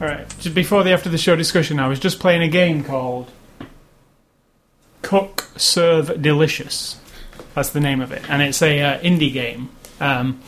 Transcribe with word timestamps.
All 0.02 0.08
right. 0.10 0.28
Just 0.40 0.54
before 0.54 0.84
the 0.84 0.92
after 0.92 1.08
the 1.08 1.18
show 1.18 1.38
discussion, 1.38 1.80
I 1.80 1.88
was 1.88 1.98
just 1.98 2.20
playing 2.20 2.42
a 2.42 2.50
game 2.50 2.84
called 2.84 3.32
Cook 5.14 5.48
Serve 5.58 6.24
Delicious. 6.24 7.00
That's 7.54 7.70
the 7.70 7.80
name 7.80 8.02
of 8.02 8.12
it, 8.12 8.28
and 8.32 8.42
it's 8.42 8.64
a 8.64 8.82
uh, 8.82 9.00
indie 9.02 9.32
game. 9.32 9.70
Um, 10.00 10.42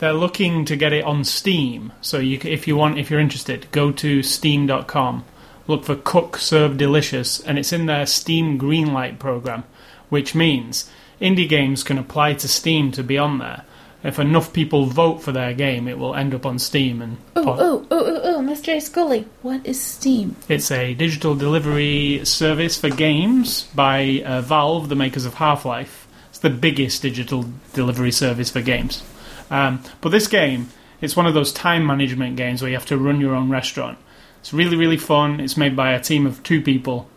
they're 0.00 0.12
looking 0.12 0.64
to 0.64 0.74
get 0.74 0.92
it 0.92 1.04
on 1.04 1.22
Steam, 1.22 1.92
so 2.00 2.18
you, 2.18 2.40
if 2.42 2.66
you 2.66 2.74
want, 2.74 2.98
if 2.98 3.12
you're 3.12 3.20
interested, 3.20 3.68
go 3.70 3.92
to 3.92 4.24
Steam.com, 4.24 5.24
look 5.68 5.84
for 5.84 5.94
Cook 5.94 6.36
Serve 6.36 6.76
Delicious, 6.76 7.38
and 7.38 7.60
it's 7.60 7.72
in 7.72 7.86
their 7.86 8.06
Steam 8.06 8.58
Greenlight 8.58 9.20
program, 9.20 9.62
which 10.08 10.34
means 10.34 10.90
indie 11.20 11.48
games 11.48 11.84
can 11.84 11.96
apply 11.96 12.34
to 12.34 12.48
Steam 12.48 12.90
to 12.90 13.04
be 13.04 13.16
on 13.16 13.38
there. 13.38 13.62
If 14.04 14.18
enough 14.20 14.52
people 14.52 14.86
vote 14.86 15.22
for 15.22 15.32
their 15.32 15.52
game, 15.54 15.88
it 15.88 15.98
will 15.98 16.14
end 16.14 16.32
up 16.32 16.46
on 16.46 16.58
Steam 16.60 17.02
and 17.02 17.16
Oh, 17.34 17.44
oh, 17.58 17.86
oh, 17.90 18.20
oh, 18.22 18.40
Mr. 18.40 18.80
Scully, 18.80 19.26
what 19.42 19.66
is 19.66 19.80
Steam? 19.82 20.36
It's 20.48 20.70
a 20.70 20.94
digital 20.94 21.34
delivery 21.34 22.24
service 22.24 22.78
for 22.78 22.90
games 22.90 23.64
by 23.74 24.22
uh, 24.24 24.40
Valve, 24.42 24.88
the 24.88 24.94
makers 24.94 25.24
of 25.24 25.34
Half 25.34 25.64
Life. 25.64 26.06
It's 26.30 26.38
the 26.38 26.50
biggest 26.50 27.02
digital 27.02 27.46
delivery 27.72 28.12
service 28.12 28.50
for 28.50 28.60
games. 28.62 29.02
Um, 29.50 29.82
but 30.00 30.10
this 30.10 30.28
game, 30.28 30.68
it's 31.00 31.16
one 31.16 31.26
of 31.26 31.34
those 31.34 31.52
time 31.52 31.84
management 31.84 32.36
games 32.36 32.62
where 32.62 32.70
you 32.70 32.76
have 32.76 32.86
to 32.86 32.98
run 32.98 33.20
your 33.20 33.34
own 33.34 33.50
restaurant. 33.50 33.98
It's 34.40 34.52
really, 34.52 34.76
really 34.76 34.96
fun. 34.96 35.40
It's 35.40 35.56
made 35.56 35.74
by 35.74 35.92
a 35.92 36.00
team 36.00 36.24
of 36.24 36.40
two 36.44 36.62
people. 36.62 37.08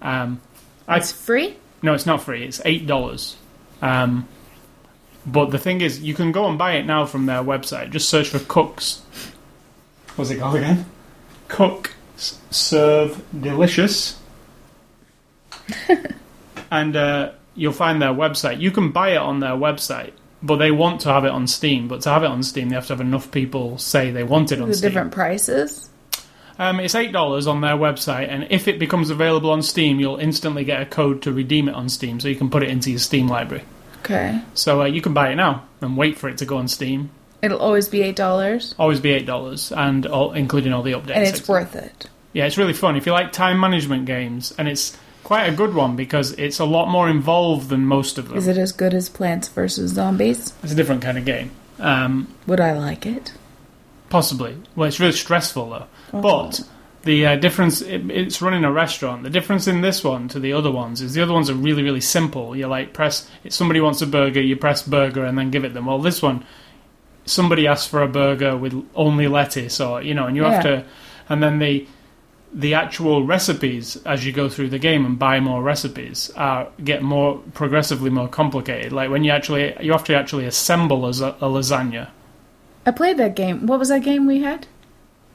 Um, 0.00 0.40
I, 0.86 0.98
It's 0.98 1.10
free? 1.10 1.56
no, 1.82 1.94
it's 1.94 2.06
not 2.06 2.22
free. 2.22 2.44
It's 2.44 2.60
eight 2.64 2.86
dollars. 2.86 3.36
Um, 3.82 4.28
but 5.26 5.50
the 5.50 5.58
thing 5.58 5.80
is, 5.80 6.00
you 6.00 6.14
can 6.14 6.32
go 6.32 6.46
and 6.48 6.56
buy 6.58 6.72
it 6.72 6.86
now 6.86 7.04
from 7.06 7.26
their 7.26 7.42
website. 7.42 7.90
Just 7.90 8.08
search 8.08 8.28
for 8.28 8.38
Cooks. 8.38 9.02
What's 10.16 10.30
it 10.30 10.38
called 10.38 10.56
again? 10.56 10.86
Cook 11.48 11.94
Serve 12.16 13.22
Delicious, 13.38 14.18
and 16.70 16.96
uh, 16.96 17.32
you'll 17.54 17.72
find 17.72 18.00
their 18.02 18.12
website. 18.12 18.60
You 18.60 18.70
can 18.70 18.90
buy 18.90 19.10
it 19.10 19.18
on 19.18 19.40
their 19.40 19.52
website, 19.52 20.12
but 20.42 20.56
they 20.56 20.70
want 20.70 21.00
to 21.02 21.08
have 21.10 21.24
it 21.24 21.30
on 21.30 21.46
Steam. 21.46 21.88
But 21.88 22.00
to 22.02 22.10
have 22.10 22.22
it 22.24 22.28
on 22.28 22.42
Steam, 22.42 22.68
they 22.68 22.74
have 22.74 22.86
to 22.88 22.92
have 22.94 23.00
enough 23.00 23.30
people 23.30 23.78
say 23.78 24.10
they 24.10 24.24
want 24.24 24.52
it 24.52 24.60
on 24.60 24.68
The 24.68 24.74
Steam. 24.74 24.90
different 24.90 25.12
prices? 25.12 25.88
Um, 26.58 26.80
it's 26.80 26.96
eight 26.96 27.12
dollars 27.12 27.46
on 27.46 27.60
their 27.60 27.76
website, 27.76 28.28
and 28.28 28.48
if 28.50 28.66
it 28.66 28.80
becomes 28.80 29.10
available 29.10 29.50
on 29.50 29.62
Steam, 29.62 30.00
you'll 30.00 30.16
instantly 30.16 30.64
get 30.64 30.82
a 30.82 30.86
code 30.86 31.22
to 31.22 31.32
redeem 31.32 31.68
it 31.68 31.74
on 31.74 31.88
Steam, 31.88 32.18
so 32.18 32.26
you 32.26 32.34
can 32.34 32.50
put 32.50 32.64
it 32.64 32.70
into 32.70 32.90
your 32.90 32.98
Steam 32.98 33.28
library. 33.28 33.62
Okay. 34.00 34.42
So 34.54 34.82
uh, 34.82 34.84
you 34.86 35.00
can 35.00 35.14
buy 35.14 35.30
it 35.30 35.36
now 35.36 35.64
and 35.80 35.96
wait 35.96 36.18
for 36.18 36.28
it 36.28 36.38
to 36.38 36.44
go 36.46 36.56
on 36.58 36.68
Steam. 36.68 37.10
It'll 37.40 37.58
always 37.58 37.88
be 37.88 38.00
$8, 38.00 38.74
Always 38.78 38.98
be 38.98 39.10
eight 39.12 39.24
dollars, 39.26 39.70
and 39.70 40.04
all, 40.06 40.32
including 40.32 40.72
all 40.72 40.82
the 40.82 40.92
updates. 40.92 41.14
and 41.16 41.24
it's 41.24 41.48
worth 41.48 41.76
it. 41.76 42.08
Yeah, 42.32 42.46
it's 42.46 42.58
really 42.58 42.72
fun 42.72 42.96
if 42.96 43.06
you 43.06 43.12
like 43.12 43.30
time 43.32 43.60
management 43.60 44.06
games, 44.06 44.52
and 44.58 44.66
it's 44.66 44.96
quite 45.22 45.44
a 45.44 45.52
good 45.54 45.72
one 45.74 45.94
because 45.94 46.32
it's 46.32 46.58
a 46.58 46.64
lot 46.64 46.88
more 46.88 47.08
involved 47.08 47.68
than 47.68 47.86
most 47.86 48.18
of 48.18 48.28
them. 48.28 48.38
Is 48.38 48.48
it 48.48 48.58
as 48.58 48.72
good 48.72 48.92
as 48.92 49.08
Plants 49.08 49.46
vs. 49.48 49.92
Zombies? 49.92 50.52
It's 50.64 50.72
a 50.72 50.74
different 50.74 51.02
kind 51.02 51.16
of 51.16 51.24
game. 51.24 51.52
Um, 51.78 52.26
Would 52.48 52.60
I 52.60 52.72
like 52.72 53.06
it? 53.06 53.32
Possibly. 54.10 54.56
Well, 54.74 54.88
it's 54.88 54.98
really 54.98 55.12
stressful 55.12 55.70
though. 55.70 55.86
Oh. 56.12 56.20
But 56.22 56.60
the 57.08 57.26
uh, 57.26 57.36
difference, 57.36 57.80
it, 57.80 58.10
it's 58.10 58.42
running 58.42 58.64
a 58.64 58.70
restaurant. 58.70 59.22
The 59.22 59.30
difference 59.30 59.66
in 59.66 59.80
this 59.80 60.04
one 60.04 60.28
to 60.28 60.38
the 60.38 60.52
other 60.52 60.70
ones 60.70 61.00
is 61.00 61.14
the 61.14 61.22
other 61.22 61.32
ones 61.32 61.48
are 61.48 61.54
really, 61.54 61.82
really 61.82 62.02
simple. 62.02 62.54
You 62.54 62.66
like 62.66 62.92
press, 62.92 63.26
if 63.44 63.54
somebody 63.54 63.80
wants 63.80 64.02
a 64.02 64.06
burger, 64.06 64.42
you 64.42 64.56
press 64.56 64.82
burger 64.82 65.24
and 65.24 65.38
then 65.38 65.50
give 65.50 65.64
it 65.64 65.72
them. 65.72 65.86
Well, 65.86 66.00
this 66.00 66.20
one, 66.20 66.44
somebody 67.24 67.66
asks 67.66 67.86
for 67.86 68.02
a 68.02 68.08
burger 68.08 68.58
with 68.58 68.74
only 68.94 69.26
lettuce 69.26 69.80
or, 69.80 70.02
you 70.02 70.12
know, 70.12 70.26
and 70.26 70.36
you 70.36 70.44
have 70.44 70.62
to, 70.64 70.84
and 71.30 71.42
then 71.42 71.58
the, 71.58 71.86
the 72.52 72.74
actual 72.74 73.24
recipes 73.24 73.96
as 74.04 74.26
you 74.26 74.32
go 74.32 74.50
through 74.50 74.68
the 74.68 74.78
game 74.78 75.06
and 75.06 75.18
buy 75.18 75.40
more 75.40 75.62
recipes 75.62 76.30
are 76.36 76.68
get 76.84 77.02
more 77.02 77.38
progressively 77.54 78.10
more 78.10 78.28
complicated. 78.28 78.92
Like 78.92 79.08
when 79.10 79.24
you 79.24 79.30
actually 79.32 79.74
you 79.80 79.92
have 79.92 80.04
to 80.04 80.14
actually 80.14 80.46
assemble 80.46 81.04
a, 81.06 81.10
a 81.10 81.48
lasagna, 81.48 82.08
I 82.86 82.90
played 82.90 83.18
that 83.18 83.36
game. 83.36 83.66
What 83.66 83.78
was 83.78 83.90
that 83.90 84.02
game 84.02 84.26
we 84.26 84.40
had? 84.40 84.66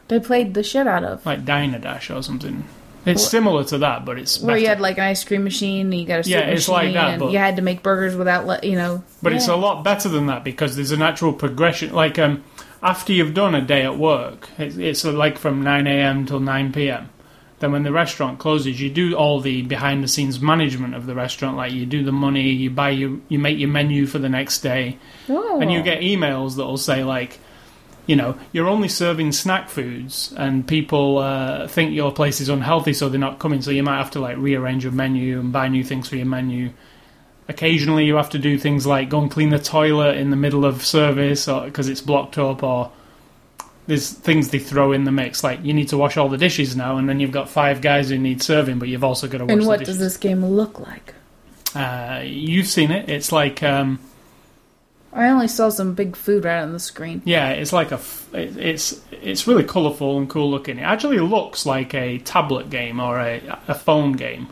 They 0.07 0.19
played 0.19 0.53
the 0.53 0.63
shit 0.63 0.87
out 0.87 1.03
of. 1.03 1.25
like 1.25 1.45
Diner 1.45 1.79
Dash 1.79 2.09
or 2.09 2.21
something. 2.23 2.65
It's 3.05 3.27
similar 3.27 3.65
to 3.65 3.79
that, 3.79 4.05
but 4.05 4.17
it's 4.17 4.39
Where 4.39 4.57
you 4.57 4.67
had 4.67 4.79
like 4.79 4.97
an 4.97 5.03
ice 5.03 5.23
cream 5.25 5.43
machine, 5.43 5.87
and 5.91 5.99
you 5.99 6.05
got 6.05 6.25
a 6.25 6.29
Yeah, 6.29 6.39
it's 6.39 6.69
like 6.69 6.93
that, 6.93 7.19
but- 7.19 7.31
you 7.31 7.37
had 7.37 7.57
to 7.57 7.61
make 7.61 7.83
burgers 7.83 8.15
without, 8.15 8.45
le- 8.47 8.61
you 8.63 8.75
know. 8.77 9.03
but 9.21 9.33
it's 9.33 9.47
a 9.49 9.55
lot 9.57 9.83
better 9.83 10.07
than 10.07 10.27
that 10.27 10.43
because 10.45 10.75
there's 10.77 10.91
an 10.91 11.01
actual 11.01 11.33
progression. 11.33 11.93
Like 11.93 12.17
um, 12.17 12.43
after 12.81 13.11
you've 13.11 13.33
done 13.33 13.55
a 13.55 13.61
day 13.61 13.81
at 13.83 13.97
work, 13.97 14.47
it's, 14.57 14.77
it's 14.77 15.03
like 15.03 15.37
from 15.37 15.61
9 15.63 15.85
a.m. 15.85 16.25
till 16.25 16.39
9 16.39 16.71
p.m. 16.71 17.09
Then 17.59 17.71
when 17.73 17.83
the 17.83 17.91
restaurant 17.93 18.39
closes, 18.39 18.79
you 18.81 18.89
do 18.89 19.15
all 19.15 19.39
the 19.41 19.61
behind 19.63 20.01
the 20.03 20.07
scenes 20.07 20.39
management 20.41 20.95
of 20.95 21.05
the 21.05 21.15
restaurant. 21.15 21.57
Like 21.57 21.71
you 21.73 21.85
do 21.85 22.03
the 22.03 22.11
money, 22.13 22.51
you 22.51 22.69
buy 22.69 22.89
your, 22.91 23.17
you 23.29 23.37
make 23.39 23.57
your 23.57 23.69
menu 23.69 24.05
for 24.05 24.19
the 24.19 24.29
next 24.29 24.59
day, 24.59 24.97
Oh. 25.29 25.59
and 25.61 25.71
you 25.71 25.81
get 25.81 25.99
emails 26.01 26.55
that 26.57 26.65
will 26.65 26.77
say 26.77 27.03
like 27.03 27.39
you 28.05 28.15
know 28.15 28.37
you're 28.51 28.67
only 28.67 28.87
serving 28.89 29.31
snack 29.31 29.69
foods 29.69 30.33
and 30.37 30.67
people 30.67 31.19
uh, 31.19 31.67
think 31.67 31.93
your 31.93 32.11
place 32.11 32.41
is 32.41 32.49
unhealthy 32.49 32.93
so 32.93 33.09
they're 33.09 33.19
not 33.19 33.39
coming. 33.39 33.61
So 33.61 33.71
you 33.71 33.83
might 33.83 33.97
have 33.97 34.11
to 34.11 34.19
like 34.19 34.37
rearrange 34.37 34.83
your 34.83 34.91
menu 34.93 35.39
and 35.39 35.51
buy 35.53 35.67
new 35.67 35.83
things 35.83 36.09
for 36.09 36.15
your 36.17 36.25
menu. 36.25 36.71
Occasionally 37.47 38.05
you 38.05 38.15
have 38.15 38.29
to 38.31 38.39
do 38.39 38.57
things 38.57 38.85
like 38.85 39.09
go 39.09 39.19
and 39.21 39.29
clean 39.31 39.49
the 39.49 39.59
toilet 39.59 40.17
in 40.17 40.29
the 40.29 40.35
middle 40.35 40.65
of 40.65 40.85
service 40.85 41.45
because 41.45 41.87
it's 41.89 42.01
blocked 42.01 42.37
up 42.37 42.63
or 42.63 42.91
there's 43.85 44.11
things 44.11 44.49
they 44.49 44.59
throw 44.59 44.93
in 44.93 45.03
the 45.03 45.11
mix. 45.11 45.43
Like 45.43 45.63
you 45.63 45.73
need 45.73 45.89
to 45.89 45.97
wash 45.97 46.15
all 46.15 46.29
the 46.29 46.37
dishes 46.37 46.75
now 46.75 46.97
and 46.97 47.07
then 47.07 47.19
you've 47.19 47.31
got 47.31 47.49
five 47.49 47.81
guys 47.81 48.09
who 48.09 48.17
need 48.17 48.41
serving 48.41 48.79
but 48.79 48.87
you've 48.87 49.03
also 49.03 49.27
got 49.27 49.39
to 49.39 49.45
wash 49.45 49.51
And 49.51 49.65
what 49.65 49.83
does 49.83 49.99
this 49.99 50.17
game 50.17 50.45
look 50.45 50.79
like? 50.79 51.13
uh, 51.75 52.21
you've 52.23 52.67
seen 52.67 52.91
it. 52.91 53.09
It's 53.09 53.31
like 53.31 53.63
um, 53.63 53.99
I 55.13 55.29
only 55.29 55.47
saw 55.47 55.69
some 55.69 55.93
big 55.93 56.15
food 56.15 56.43
right 56.45 56.61
on 56.61 56.73
the 56.73 56.79
screen. 56.79 57.21
Yeah, 57.25 57.49
it's 57.49 57.71
like 57.71 57.91
a. 57.91 57.95
f- 57.95 58.27
It's 58.33 58.99
it's 59.11 59.47
really 59.47 59.63
colourful 59.63 60.17
and 60.17 60.29
cool 60.29 60.49
looking. 60.49 60.79
It 60.79 60.83
actually 60.83 61.19
looks 61.19 61.65
like 61.65 61.93
a 61.93 62.17
tablet 62.19 62.69
game 62.69 62.99
or 62.99 63.19
a 63.19 63.59
a 63.67 63.75
phone 63.75 64.13
game. 64.13 64.47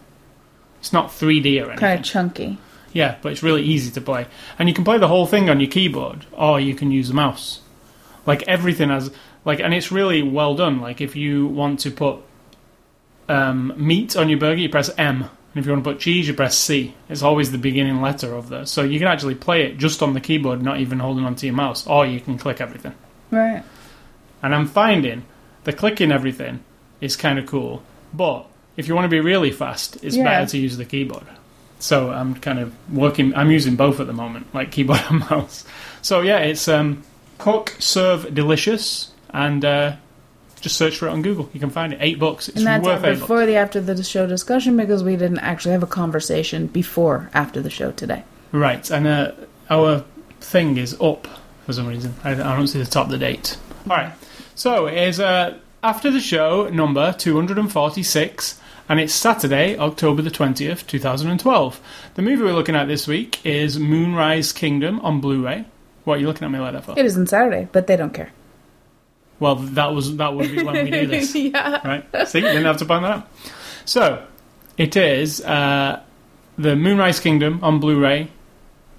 It's 0.79 0.94
not 0.94 1.09
3D 1.09 1.59
or 1.61 1.66
anything. 1.66 1.77
Kind 1.77 1.99
of 1.99 2.05
chunky. 2.05 2.57
Yeah, 2.94 3.17
but 3.22 3.31
it's 3.31 3.41
really 3.44 3.63
easy 3.63 3.89
to 3.91 4.01
play, 4.01 4.27
and 4.59 4.67
you 4.67 4.75
can 4.75 4.83
play 4.83 4.97
the 4.97 5.07
whole 5.07 5.25
thing 5.25 5.49
on 5.49 5.59
your 5.59 5.69
keyboard, 5.69 6.25
or 6.33 6.59
you 6.59 6.75
can 6.75 6.91
use 6.91 7.09
a 7.09 7.13
mouse. 7.13 7.61
Like 8.25 8.43
everything 8.47 8.89
has 8.89 9.09
like, 9.45 9.59
and 9.59 9.73
it's 9.73 9.91
really 9.91 10.22
well 10.22 10.55
done. 10.55 10.79
Like 10.81 11.01
if 11.01 11.16
you 11.16 11.47
want 11.47 11.79
to 11.81 11.91
put 11.91 12.17
um, 13.29 13.73
meat 13.78 14.16
on 14.16 14.29
your 14.29 14.39
burger, 14.39 14.61
you 14.61 14.69
press 14.69 14.89
M. 14.97 15.25
And 15.53 15.59
if 15.62 15.66
you 15.66 15.73
want 15.73 15.84
to 15.84 15.91
put 15.91 16.00
cheese, 16.00 16.28
you 16.28 16.34
press 16.34 16.57
C. 16.57 16.94
It's 17.09 17.22
always 17.22 17.51
the 17.51 17.57
beginning 17.57 18.01
letter 18.01 18.34
of 18.34 18.47
the. 18.50 18.66
So 18.66 18.84
you 18.84 19.00
can 19.00 19.07
actually 19.09 19.35
play 19.35 19.63
it 19.63 19.78
just 19.78 20.01
on 20.01 20.13
the 20.13 20.22
keyboard, 20.22 20.62
not 20.62 20.79
even 20.79 21.00
holding 21.00 21.25
onto 21.25 21.45
your 21.45 21.56
mouse, 21.56 21.85
or 21.85 22.06
you 22.06 22.19
can 22.22 22.38
click 22.38 22.62
everything. 22.62 22.94
Right. 23.31 23.63
And 24.41 24.56
I'm 24.56 24.67
finding 24.67 25.23
the 25.66 25.73
clicking 25.73 26.11
everything 26.11 26.61
is 27.01 27.16
kind 27.17 27.38
of 27.38 27.45
cool, 27.47 27.84
but 28.13 28.45
if 28.78 28.88
you 28.88 28.95
want 28.95 29.06
to 29.06 29.09
be 29.09 29.19
really 29.19 29.51
fast, 29.51 29.97
it's 30.03 30.16
Yeah. 30.16 30.23
better 30.23 30.45
to 30.51 30.57
use 30.57 30.78
the 30.78 30.85
keyboard. 30.85 31.25
So 31.79 32.11
I'm 32.11 32.35
kind 32.35 32.59
of 32.59 32.73
working. 32.93 33.34
I'm 33.35 33.52
using 33.52 33.75
both 33.75 33.99
at 33.99 34.08
the 34.08 34.14
moment, 34.14 34.47
like 34.53 34.72
keyboard 34.72 35.02
and 35.09 35.20
mouse. 35.29 35.66
So 36.02 36.22
yeah, 36.22 36.37
it's 36.40 36.67
um, 36.67 37.03
Cook 37.40 37.75
Serve 37.79 38.34
Delicious, 38.34 39.11
and 39.31 39.66
uh, 39.66 39.96
just 40.61 40.78
search 40.78 40.97
for 40.97 41.08
it 41.08 41.11
on 41.11 41.22
Google. 41.22 41.49
You 41.53 41.59
can 41.59 41.69
find 41.69 41.93
it. 41.93 41.99
Eight 42.02 42.19
bucks. 42.19 42.47
It's 42.47 42.58
and 42.58 42.67
that's 42.67 42.85
worth 42.85 43.03
eight 43.03 43.19
before 43.19 43.37
bucks. 43.37 43.47
the 43.47 43.55
after 43.55 43.81
the 43.81 44.03
show 44.03 44.28
discussion 44.28 44.78
because 44.78 45.03
we 45.03 45.16
didn't 45.16 45.40
actually 45.40 45.73
have 45.73 45.84
a 45.84 45.87
conversation 45.87 46.67
before 46.67 47.29
after 47.34 47.61
the 47.61 47.69
show 47.69 47.91
today. 47.91 48.23
Right, 48.52 48.90
and 48.90 49.08
uh, 49.08 49.31
our 49.69 50.03
thing 50.40 50.78
is 50.78 50.99
up 51.02 51.28
for 51.66 51.73
some 51.73 51.87
reason. 51.87 52.13
I, 52.23 52.31
I 52.31 52.55
don't 52.55 52.67
see 52.67 52.79
the 52.79 52.85
top 52.85 53.05
of 53.05 53.11
the 53.11 53.17
date. 53.17 53.58
All 53.90 53.97
right, 53.97 54.13
so 54.55 54.87
it 54.87 54.97
is 54.97 55.19
uh, 55.19 55.58
after 55.84 56.11
the 56.11 56.19
show 56.19 56.69
number 56.69 57.13
246, 57.13 58.59
and 58.90 58.99
it's 58.99 59.13
Saturday, 59.13 59.78
October 59.78 60.22
the 60.22 60.29
20th, 60.29 60.85
2012. 60.85 61.81
The 62.16 62.22
movie 62.22 62.43
we're 62.43 62.53
looking 62.53 62.75
at 62.75 62.87
this 62.87 63.08
week 63.08 63.43
is 63.46 63.79
Moonrise 63.79 64.52
Kingdom 64.52 64.99
on 64.99 65.22
Blu-ray. 65.22 65.66
What 66.03 66.17
are 66.17 66.19
you 66.19 66.28
looking 66.28 66.46
at 66.46 66.52
me 66.52 66.59
like 66.59 66.73
that 66.73 66.84
for? 66.84 66.99
It 66.99 67.05
isn't 67.05 67.28
Saturday, 67.28 67.67
but 67.72 67.87
they 67.87 67.96
don't 67.96 68.13
care. 68.13 68.31
Well, 69.41 69.55
that 69.55 69.91
was 69.96 70.17
that 70.17 70.35
would 70.35 70.52
be 70.52 70.64
when 70.64 70.85
we 70.85 70.91
do 70.91 71.08
this. 71.08 71.34
yeah. 71.35 71.85
right? 71.85 72.28
See, 72.28 72.40
you 72.40 72.46
didn't 72.46 72.66
have 72.66 72.78
to 72.78 72.85
point 72.85 73.02
that 73.02 73.11
out. 73.11 73.28
So, 73.85 74.23
It 74.78 74.96
is 74.96 75.41
uh, 75.41 76.03
the 76.59 76.76
Moonrise 76.76 77.20
Kingdom 77.20 77.59
on 77.64 77.79
Blu-ray. 77.79 78.29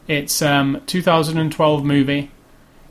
It's 0.09 0.43
um, 0.43 0.83
2012 0.87 1.85
movie. 1.85 2.33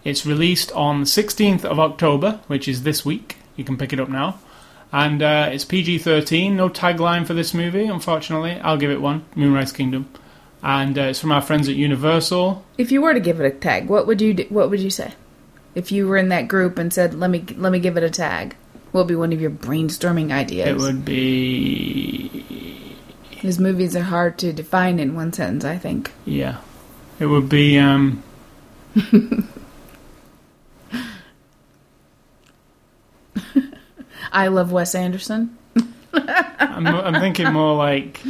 It's 0.06 0.26
released 0.26 0.72
on 0.72 1.02
the 1.02 1.06
16th 1.06 1.66
of 1.66 1.78
October, 1.78 2.40
which 2.48 2.70
is 2.70 2.84
this 2.84 3.04
week. 3.04 3.36
You 3.58 3.66
can 3.66 3.78
pick 3.78 3.92
it 3.92 4.00
up 4.00 4.08
now. 4.08 4.40
And 4.94 5.22
uh, 5.22 5.50
it's 5.52 5.66
PG-13. 5.66 6.54
No 6.54 6.70
tagline 6.70 7.28
for 7.28 7.34
this 7.34 7.54
movie, 7.54 7.86
unfortunately. 7.86 8.62
I'll 8.62 8.78
give 8.78 8.92
it 8.92 9.02
one. 9.02 9.26
Moonrise 9.36 9.74
Kingdom. 9.74 10.08
And 10.64 10.98
uh, 10.98 11.02
it's 11.02 11.20
from 11.20 11.34
our 11.34 11.42
friends 11.42 11.68
at 11.68 11.76
Universal. 11.76 12.64
If 12.78 12.94
you 12.94 13.02
were 13.02 13.14
to 13.14 13.20
give 13.20 13.42
it 13.42 13.46
a 13.46 13.52
tag, 13.52 13.90
what 13.90 14.08
would 14.08 14.22
you 14.22 14.36
do, 14.36 14.46
what 14.48 14.70
would 14.70 14.80
you 14.80 14.90
say? 14.90 15.14
If 15.76 15.92
you 15.92 16.08
were 16.08 16.18
in 16.18 16.30
that 16.30 16.48
group 16.48 16.78
and 16.78 16.94
said, 16.94 17.14
"Let 17.14 17.30
me 17.30 17.46
let 17.56 17.72
me 17.72 17.80
give 17.80 17.98
it 17.98 18.04
a 18.04 18.10
tag," 18.10 18.56
what 18.92 19.02
would 19.02 19.08
be 19.08 19.16
one 19.16 19.32
of 19.34 19.40
your 19.42 19.52
brainstorming 19.52 20.32
ideas? 20.32 20.68
It 20.70 20.78
would 20.78 21.06
be 21.06 22.96
His 23.32 23.58
movies 23.60 23.96
are 23.96 24.04
hard 24.04 24.38
to 24.40 24.52
define 24.54 25.00
in 25.00 25.16
one 25.16 25.32
sentence. 25.34 25.64
I 25.66 25.78
think. 25.78 26.12
yeah. 26.26 26.58
It 27.20 27.28
would 27.28 27.48
be 27.50 27.78
um 27.78 28.24
I 34.32 34.48
love 34.48 34.72
Wes 34.72 34.96
Anderson. 34.96 35.58
I'm, 36.14 36.88
I'm 36.88 37.20
thinking 37.22 37.52
more 37.54 37.76
like 37.76 38.22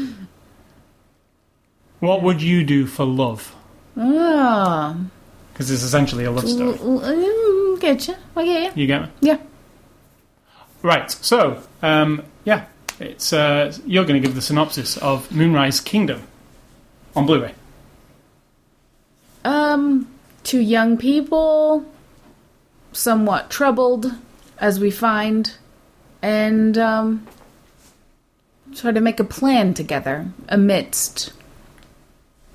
what 2.00 2.24
would 2.24 2.42
you 2.42 2.64
do 2.64 2.86
for 2.86 3.06
love? 3.06 3.56
Oh, 3.98 4.98
Because 5.54 5.70
it's 5.70 5.84
essentially 5.84 6.26
a 6.26 6.32
love 6.32 6.48
story. 6.48 6.78
mm, 6.78 7.80
get 7.80 8.08
you. 8.08 8.16
I 8.36 8.46
get 8.46 8.76
you. 8.76 8.82
You 8.82 8.88
get 8.88 9.02
me? 9.04 9.08
Yeah. 9.22 9.38
Right. 10.82 11.12
So, 11.12 11.62
um, 11.82 12.24
yeah, 12.46 12.66
it's 13.00 13.34
uh, 13.34 13.74
you're 13.86 14.06
going 14.06 14.22
to 14.22 14.26
give 14.26 14.36
the 14.36 14.42
synopsis 14.42 14.98
of 14.98 15.32
Moonrise 15.32 15.80
Kingdom 15.80 16.28
on 17.16 17.26
Blu-ray. 17.26 17.54
Um, 19.44 20.08
two 20.44 20.60
young 20.60 20.98
people, 20.98 21.86
somewhat 22.92 23.50
troubled, 23.50 24.14
as 24.60 24.80
we 24.80 24.92
find, 24.92 25.56
and 26.22 26.78
um, 26.78 27.28
try 28.76 28.92
to 28.92 29.02
make 29.02 29.20
a 29.20 29.24
plan 29.24 29.74
together 29.74 30.32
amidst, 30.48 31.34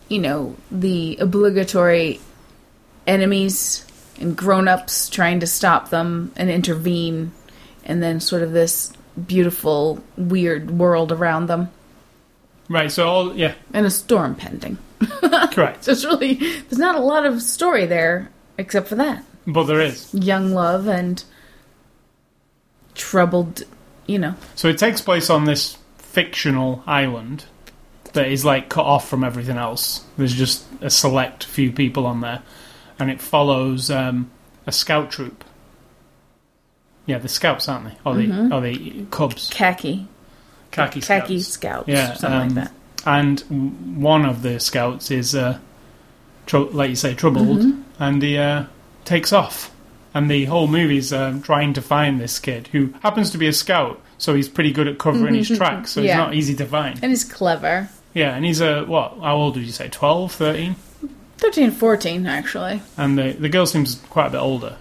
you 0.09 0.21
know, 0.21 0.57
the 0.71 1.17
obligatory 1.21 2.21
enemies 3.07 3.85
and 4.21 4.37
grown-ups 4.37 5.09
trying 5.11 5.41
to 5.41 5.47
stop 5.47 5.91
them 5.91 6.33
and 6.37 6.51
intervene, 6.51 7.33
and 7.85 8.03
then 8.03 8.19
sort 8.21 8.43
of 8.43 8.53
this 8.53 8.93
beautiful, 9.27 10.03
weird 10.17 10.71
world 10.71 11.13
around 11.13 11.47
them, 11.47 11.71
Right. 12.69 12.91
So 12.91 13.07
all 13.09 13.37
yeah, 13.37 13.55
and 13.73 13.87
a 13.87 13.91
storm 13.91 14.35
pending. 14.35 14.77
correct. 15.53 15.85
So 15.85 15.93
it's 15.93 16.05
really 16.05 16.35
there's 16.35 16.79
not 16.79 16.97
a 16.97 17.01
lot 17.01 17.25
of 17.25 17.41
story 17.41 17.87
there 17.87 18.31
except 18.59 18.89
for 18.89 18.97
that 18.97 19.23
But 19.47 19.65
there 19.65 19.81
is. 19.81 20.13
young 20.13 20.51
love 20.53 20.89
and 20.89 21.23
troubled, 22.95 23.63
you 24.07 24.19
know. 24.19 24.35
So 24.55 24.69
it 24.69 24.79
takes 24.79 25.01
place 25.01 25.31
on 25.31 25.45
this 25.45 25.79
fictional 25.99 26.83
island 26.87 27.45
that 28.15 28.29
is 28.29 28.45
like 28.45 28.69
cut 28.69 28.85
off 28.85 29.09
from 29.09 29.23
everything 29.23 29.59
else. 29.59 30.05
There's 30.17 30.35
just 30.35 30.65
a 30.81 30.91
select 30.91 31.45
few 31.45 31.71
people 31.71 32.07
on 32.07 32.21
there, 32.21 32.43
and 32.99 33.11
it 33.11 33.21
follows 33.21 33.91
um, 33.91 34.31
a 34.67 34.73
scout 34.73 35.11
troop. 35.11 35.45
Yeah, 37.07 37.19
the 37.19 37.29
scouts, 37.29 37.69
aren't 37.69 37.87
they? 37.87 37.95
Or 38.05 38.15
the 38.17 38.53
or 38.55 38.61
the 38.61 39.05
cubs, 39.11 39.49
khaki, 39.53 40.09
khaki, 40.73 41.01
khaki 41.01 41.41
scouts. 41.41 41.53
scouts, 41.53 41.89
Yeah, 41.89 42.15
something 42.15 42.41
um, 42.41 42.55
like 42.57 42.65
that. 42.65 42.73
And 43.07 44.01
one 44.03 44.25
of 44.27 44.43
the 44.43 44.59
scouts 44.59 45.13
is, 45.13 45.35
uh, 45.37 45.59
tr- 46.47 46.59
like 46.59 46.91
you 46.91 46.97
say, 46.97 47.15
troubled, 47.15 47.61
Mm-hmm. 47.61 48.03
and 48.03 48.21
he 48.23 48.37
uh, 48.37 48.65
takes 49.05 49.33
off. 49.33 49.73
And 50.13 50.29
the 50.31 50.47
whole 50.47 50.67
movie's 50.67 51.13
um, 51.13 51.43
trying 51.43 51.75
to 51.75 51.83
find 51.83 52.19
this 52.19 52.39
kid 52.41 52.69
who 52.69 52.93
happens 53.03 53.31
to 53.31 53.39
be 53.39 53.47
a 53.47 53.53
scout, 53.53 54.01
so 54.19 54.35
he's 54.35 54.49
pretty 54.49 54.73
good 54.73 54.89
at 54.89 54.99
covering 54.99 55.35
his 55.35 55.55
tracks, 55.57 55.93
so 55.93 56.01
Yeah. 56.01 56.07
he's 56.13 56.17
not 56.17 56.35
easy 56.35 56.55
to 56.57 56.65
find. 56.67 56.99
And 57.03 57.13
he's 57.13 57.23
clever. 57.23 57.89
Yeah, 58.15 58.35
and 58.35 58.45
he's 58.45 58.61
a 58.63 58.83
what? 58.85 59.19
How 59.21 59.37
old 59.37 59.55
did 59.55 59.65
you 59.65 59.73
say? 59.73 59.89
12, 59.89 60.33
13? 60.33 60.75
13, 61.39 61.71
14, 61.71 62.27
actually. 62.27 62.83
And 62.97 63.19
the 63.19 63.33
the 63.33 63.49
girl 63.49 63.67
seems 63.67 63.97
quite 64.11 64.27
a 64.29 64.31
bit 64.31 64.39
older. 64.39 64.77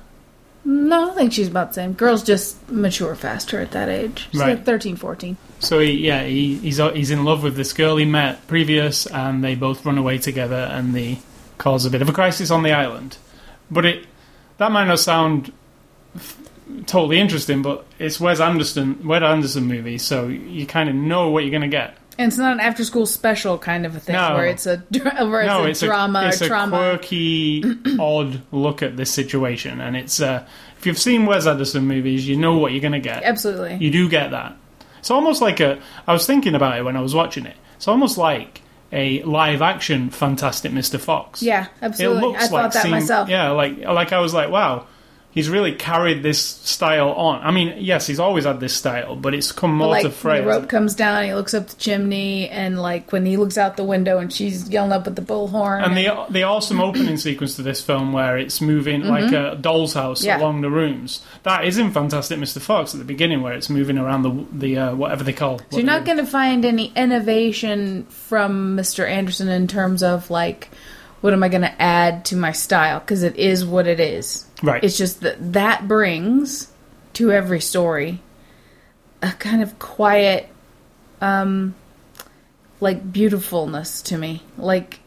No, 0.68 1.12
I 1.12 1.14
think 1.16 1.32
she's 1.34 1.48
about 1.48 1.70
the 1.70 1.74
same. 1.76 1.94
Girls 1.94 2.24
just 2.24 2.72
mature 2.72 3.14
faster 3.14 3.60
at 3.62 3.72
that 3.72 3.88
age. 3.88 4.28
She's 4.32 4.42
Right. 4.42 4.56
like 4.56 4.66
13, 4.66 4.96
14. 4.96 5.38
So 5.60 5.80
he, 5.80 5.92
yeah, 5.92 6.24
he, 6.24 6.56
he's 6.56 6.78
he's 6.78 7.12
in 7.12 7.24
love 7.24 7.44
with 7.44 7.56
this 7.56 7.72
girl 7.72 7.98
he 7.98 8.06
met 8.06 8.46
previous, 8.48 9.06
and 9.06 9.44
they 9.44 9.54
both 9.56 9.86
run 9.86 9.98
away 9.98 10.18
together, 10.18 10.56
and 10.72 10.96
they 10.96 11.20
cause 11.60 11.86
a 11.86 11.90
bit 11.90 12.02
of 12.02 12.10
a 12.10 12.14
crisis 12.14 12.50
on 12.52 12.64
the 12.64 12.72
island. 12.72 13.18
But 13.70 13.86
it 13.86 14.06
that 14.58 14.72
might 14.72 14.86
not 14.86 15.00
sound 15.00 15.52
f- 16.16 16.38
totally 16.88 17.20
interesting, 17.20 17.62
but 17.62 17.86
it's 18.00 18.20
Wes 18.20 18.40
Anderson, 18.40 19.06
Wes 19.08 19.22
Anderson 19.22 19.66
movie, 19.66 19.98
so 20.00 20.28
you 20.28 20.66
kind 20.66 20.90
of 20.90 20.96
know 20.96 21.30
what 21.30 21.44
you're 21.44 21.52
gonna 21.52 21.68
get. 21.68 21.96
And 22.18 22.30
it's 22.30 22.38
not 22.38 22.54
an 22.54 22.60
after 22.60 22.84
school 22.86 23.06
special 23.06 23.58
kind 23.58 23.86
of 23.86 23.96
a 23.96 24.00
thing 24.00 24.16
No. 24.16 24.36
where 24.36 24.46
it's 24.48 24.66
a, 24.66 24.78
where 24.90 25.42
it's 25.42 25.48
no, 25.48 25.64
a 25.64 25.68
it's 25.68 25.80
drama, 25.82 26.20
a, 26.20 26.28
it's 26.30 26.42
a 26.42 26.48
trauma. 26.48 26.78
quirky, 26.78 27.64
odd 28.00 28.42
look 28.52 28.82
at 28.82 28.96
this 28.98 29.12
situation, 29.12 29.82
and 29.82 29.98
it's 29.98 30.22
uh, 30.22 30.48
if 30.78 30.86
you've 30.86 30.98
seen 31.00 31.26
Wes 31.26 31.46
Anderson 31.46 31.86
movies, 31.88 32.28
you 32.28 32.38
know 32.38 32.58
what 32.58 32.72
you're 32.72 32.82
gonna 32.82 33.00
get. 33.00 33.24
Absolutely. 33.24 33.76
You 33.76 33.92
do 33.92 34.08
get 34.10 34.32
that. 34.32 34.56
It's 35.00 35.12
almost 35.12 35.42
like 35.42 35.60
a. 35.60 35.80
I 36.08 36.14
was 36.14 36.26
thinking 36.26 36.56
about 36.56 36.78
it 36.78 36.84
when 36.84 36.96
I 36.98 37.02
was 37.02 37.14
watching 37.14 37.46
it. 37.46 37.56
It's 37.76 37.88
almost 37.88 38.18
like 38.18 38.62
a 38.92 39.22
live 39.24 39.62
action 39.62 40.10
Fantastic 40.10 40.72
Mr. 40.72 41.00
Fox. 41.00 41.44
yeah, 41.44 41.68
absolutely. 41.82 42.18
it 42.18 42.22
looks 42.28 42.40
I 42.40 42.42
like 42.48 42.50
thought 42.72 42.74
that 42.84 42.90
myself. 42.90 43.30
Yeah, 43.30 43.50
like 43.52 43.78
like 43.80 44.14
I 44.14 44.20
was 44.20 44.34
like, 44.34 44.50
wow, 44.50 44.88
he's 45.36 45.50
really 45.50 45.74
carried 45.74 46.24
this 46.24 46.40
style 46.44 47.12
on. 47.12 47.44
I 47.44 47.52
mean, 47.52 47.76
yes, 47.78 48.08
he's 48.08 48.20
always 48.20 48.46
had 48.46 48.60
this 48.60 48.74
style, 48.76 49.16
but 49.16 49.36
it's 49.36 49.52
come 49.52 49.76
more 49.76 49.90
like 49.90 50.02
to 50.04 50.10
phrase. 50.10 50.42
the 50.42 50.48
rope 50.48 50.68
comes 50.70 50.96
down, 50.96 51.26
he 51.26 51.34
looks 51.36 51.54
up 51.54 51.68
the 51.68 51.76
chimney, 51.76 52.50
and 52.50 52.82
like 52.82 53.12
when 53.12 53.26
he 53.28 53.38
looks 53.38 53.58
out 53.58 53.78
the 53.78 53.84
window 53.84 54.18
and 54.18 54.34
she's 54.34 54.68
yelling 54.70 54.92
up 54.94 55.06
at 55.06 55.16
the 55.16 55.22
bullhorn. 55.22 55.86
And 55.86 55.96
the 55.96 56.26
the 56.32 56.42
awesome 56.44 56.82
opening 56.82 57.18
sequence 57.18 57.56
to 57.58 57.62
this 57.62 57.82
film, 57.84 58.12
where 58.14 58.38
it's 58.40 58.60
moving 58.62 59.04
like 59.04 59.32
a 59.32 59.56
doll's 59.62 59.94
house 59.94 60.16
Mm-hmm. 60.22 60.28
Yeah. 60.28 60.40
along 60.40 60.62
the 60.62 60.70
rooms, 60.72 61.22
that 61.44 61.66
is 61.66 61.78
in 61.78 61.92
Fantastic 61.92 62.40
Mr. 62.40 62.60
Fox 62.62 62.94
at 62.96 63.00
the 63.00 63.06
beginning, 63.06 63.42
where 63.44 63.54
it's 63.54 63.70
moving 63.70 63.98
around 63.98 64.24
the 64.24 64.46
the 64.54 64.78
uh, 64.78 64.96
whatever 64.96 65.24
they 65.24 65.34
call. 65.34 65.60
so 65.60 65.78
you're 65.78 65.86
not 65.86 66.06
going 66.06 66.18
to 66.18 66.26
find 66.26 66.64
any 66.66 66.94
innovation 66.96 68.06
from 68.06 68.78
Mr. 68.78 69.08
Anderson 69.08 69.50
in 69.50 69.68
terms 69.68 70.02
of 70.02 70.30
like, 70.30 70.70
what 71.22 71.34
am 71.34 71.44
I 71.44 71.50
going 71.50 71.62
to 71.64 71.82
add 71.82 72.24
to 72.26 72.36
my 72.38 72.52
style? 72.54 73.00
Because 73.00 73.24
it 73.24 73.36
is 73.36 73.66
what 73.66 73.88
it 73.88 74.00
is. 74.00 74.45
Right. 74.64 74.84
It's 74.84 74.98
just 74.98 75.22
that 75.22 75.54
that 75.54 75.88
brings 75.88 76.72
to 77.14 77.32
every 77.32 77.62
story 77.62 78.22
a 79.22 79.32
kind 79.32 79.62
of 79.62 79.78
quiet, 79.80 80.48
um, 81.22 81.76
like 82.80 83.12
beautifulness 83.12 84.02
to 84.04 84.18
me. 84.18 84.44
Like 84.58 85.00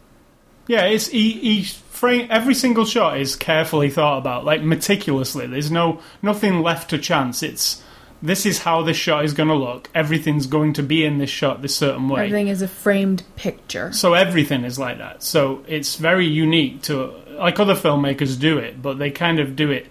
Yeah, 0.67 0.85
it's 0.85 1.09
he, 1.09 1.33
he 1.33 1.62
frame 1.64 2.28
every 2.31 2.55
single 2.55 2.85
shot 2.85 3.21
is 3.21 3.37
carefully 3.37 3.90
thought 3.90 4.19
about, 4.19 4.45
like 4.45 4.62
meticulously. 4.62 5.47
There's 5.47 5.71
no 5.71 6.00
nothing 6.23 6.62
left 6.62 6.90
to 6.90 6.99
chance. 6.99 7.43
It's 7.43 7.83
this 8.21 8.47
is 8.47 8.59
how 8.61 8.83
this 8.83 8.97
shot 8.97 9.25
is 9.25 9.33
going 9.33 9.49
to 9.49 9.55
look. 9.55 9.88
Everything's 9.95 10.47
going 10.47 10.73
to 10.75 10.83
be 10.83 11.05
in 11.05 11.19
this 11.19 11.31
shot 11.31 11.62
this 11.62 11.76
certain 11.76 12.09
way. 12.09 12.23
everything 12.25 12.49
is 12.49 12.62
a 12.62 12.69
framed 12.69 13.23
picture. 13.37 13.93
So 13.93 14.14
everything 14.14 14.64
is 14.64 14.78
like 14.78 14.99
that. 14.99 15.23
So 15.23 15.64
it's 15.69 15.95
very 15.97 16.26
unique 16.26 16.83
to 16.83 17.14
like 17.38 17.59
other 17.61 17.75
filmmakers 17.75 18.38
do 18.38 18.59
it, 18.59 18.80
but 18.80 18.99
they 18.99 19.11
kind 19.11 19.38
of 19.38 19.57
do 19.57 19.71
it 19.71 19.87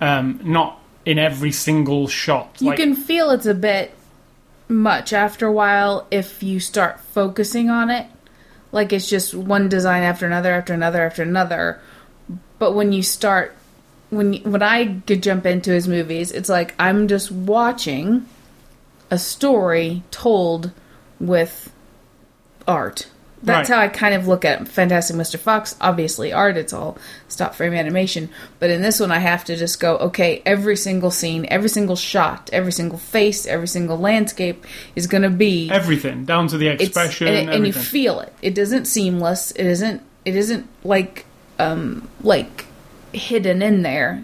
um, 0.00 0.40
not 0.42 0.80
in 1.04 1.18
every 1.18 1.52
single 1.52 2.08
shot. 2.08 2.56
You 2.60 2.68
like, 2.68 2.78
can 2.78 2.94
feel 2.94 3.30
it's 3.30 3.46
a 3.46 3.54
bit 3.54 3.92
much 4.68 5.12
after 5.12 5.46
a 5.46 5.52
while 5.52 6.06
if 6.10 6.42
you 6.42 6.60
start 6.60 7.00
focusing 7.00 7.70
on 7.70 7.90
it. 7.90 8.06
Like 8.72 8.92
it's 8.92 9.08
just 9.08 9.34
one 9.34 9.68
design 9.68 10.02
after 10.02 10.26
another, 10.26 10.52
after 10.52 10.72
another, 10.72 11.04
after 11.04 11.22
another. 11.22 11.80
But 12.58 12.74
when 12.74 12.92
you 12.92 13.02
start, 13.02 13.56
when 14.10 14.34
you, 14.34 14.40
when 14.42 14.62
I 14.62 15.00
could 15.06 15.22
jump 15.22 15.44
into 15.44 15.72
his 15.72 15.88
movies, 15.88 16.30
it's 16.30 16.48
like 16.48 16.74
I'm 16.78 17.08
just 17.08 17.32
watching 17.32 18.26
a 19.10 19.18
story 19.18 20.02
told 20.10 20.70
with 21.18 21.72
art. 22.68 23.08
That's 23.42 23.70
Right. 23.70 23.76
how 23.76 23.82
I 23.82 23.88
kind 23.88 24.14
of 24.14 24.28
look 24.28 24.44
at. 24.44 24.68
Fantastic 24.68 25.16
Mr. 25.16 25.38
Fox, 25.38 25.74
obviously 25.80 26.30
art, 26.32 26.58
it's 26.58 26.72
all 26.74 26.98
stop 27.28 27.54
frame 27.54 27.72
animation. 27.72 28.28
But 28.58 28.68
in 28.70 28.82
this 28.82 29.00
one, 29.00 29.10
I 29.10 29.18
have 29.18 29.44
to 29.46 29.56
just 29.56 29.80
go, 29.80 29.96
okay, 29.96 30.42
every 30.44 30.76
single 30.76 31.10
scene, 31.10 31.46
every 31.50 31.70
single 31.70 31.96
shot, 31.96 32.50
every 32.52 32.72
single 32.72 32.98
face, 32.98 33.46
every 33.46 33.68
single 33.68 33.98
landscape 33.98 34.66
is 34.94 35.06
going 35.06 35.22
to 35.22 35.30
be 35.30 35.70
everything 35.70 36.26
down 36.26 36.48
to 36.48 36.58
the 36.58 36.68
expression. 36.68 37.28
and, 37.28 37.48
it- 37.48 37.54
and 37.54 37.66
you 37.66 37.72
feel 37.72 38.20
it. 38.20 38.32
It 38.42 38.54
doesn't 38.54 38.84
seamless. 38.84 39.52
It 39.52 39.64
isn't. 39.66 40.02
It 40.26 40.36
isn't 40.36 40.68
like 40.84 41.24
um 41.58 42.08
like 42.22 42.66
hidden 43.12 43.62
in 43.62 43.80
there. 43.82 44.22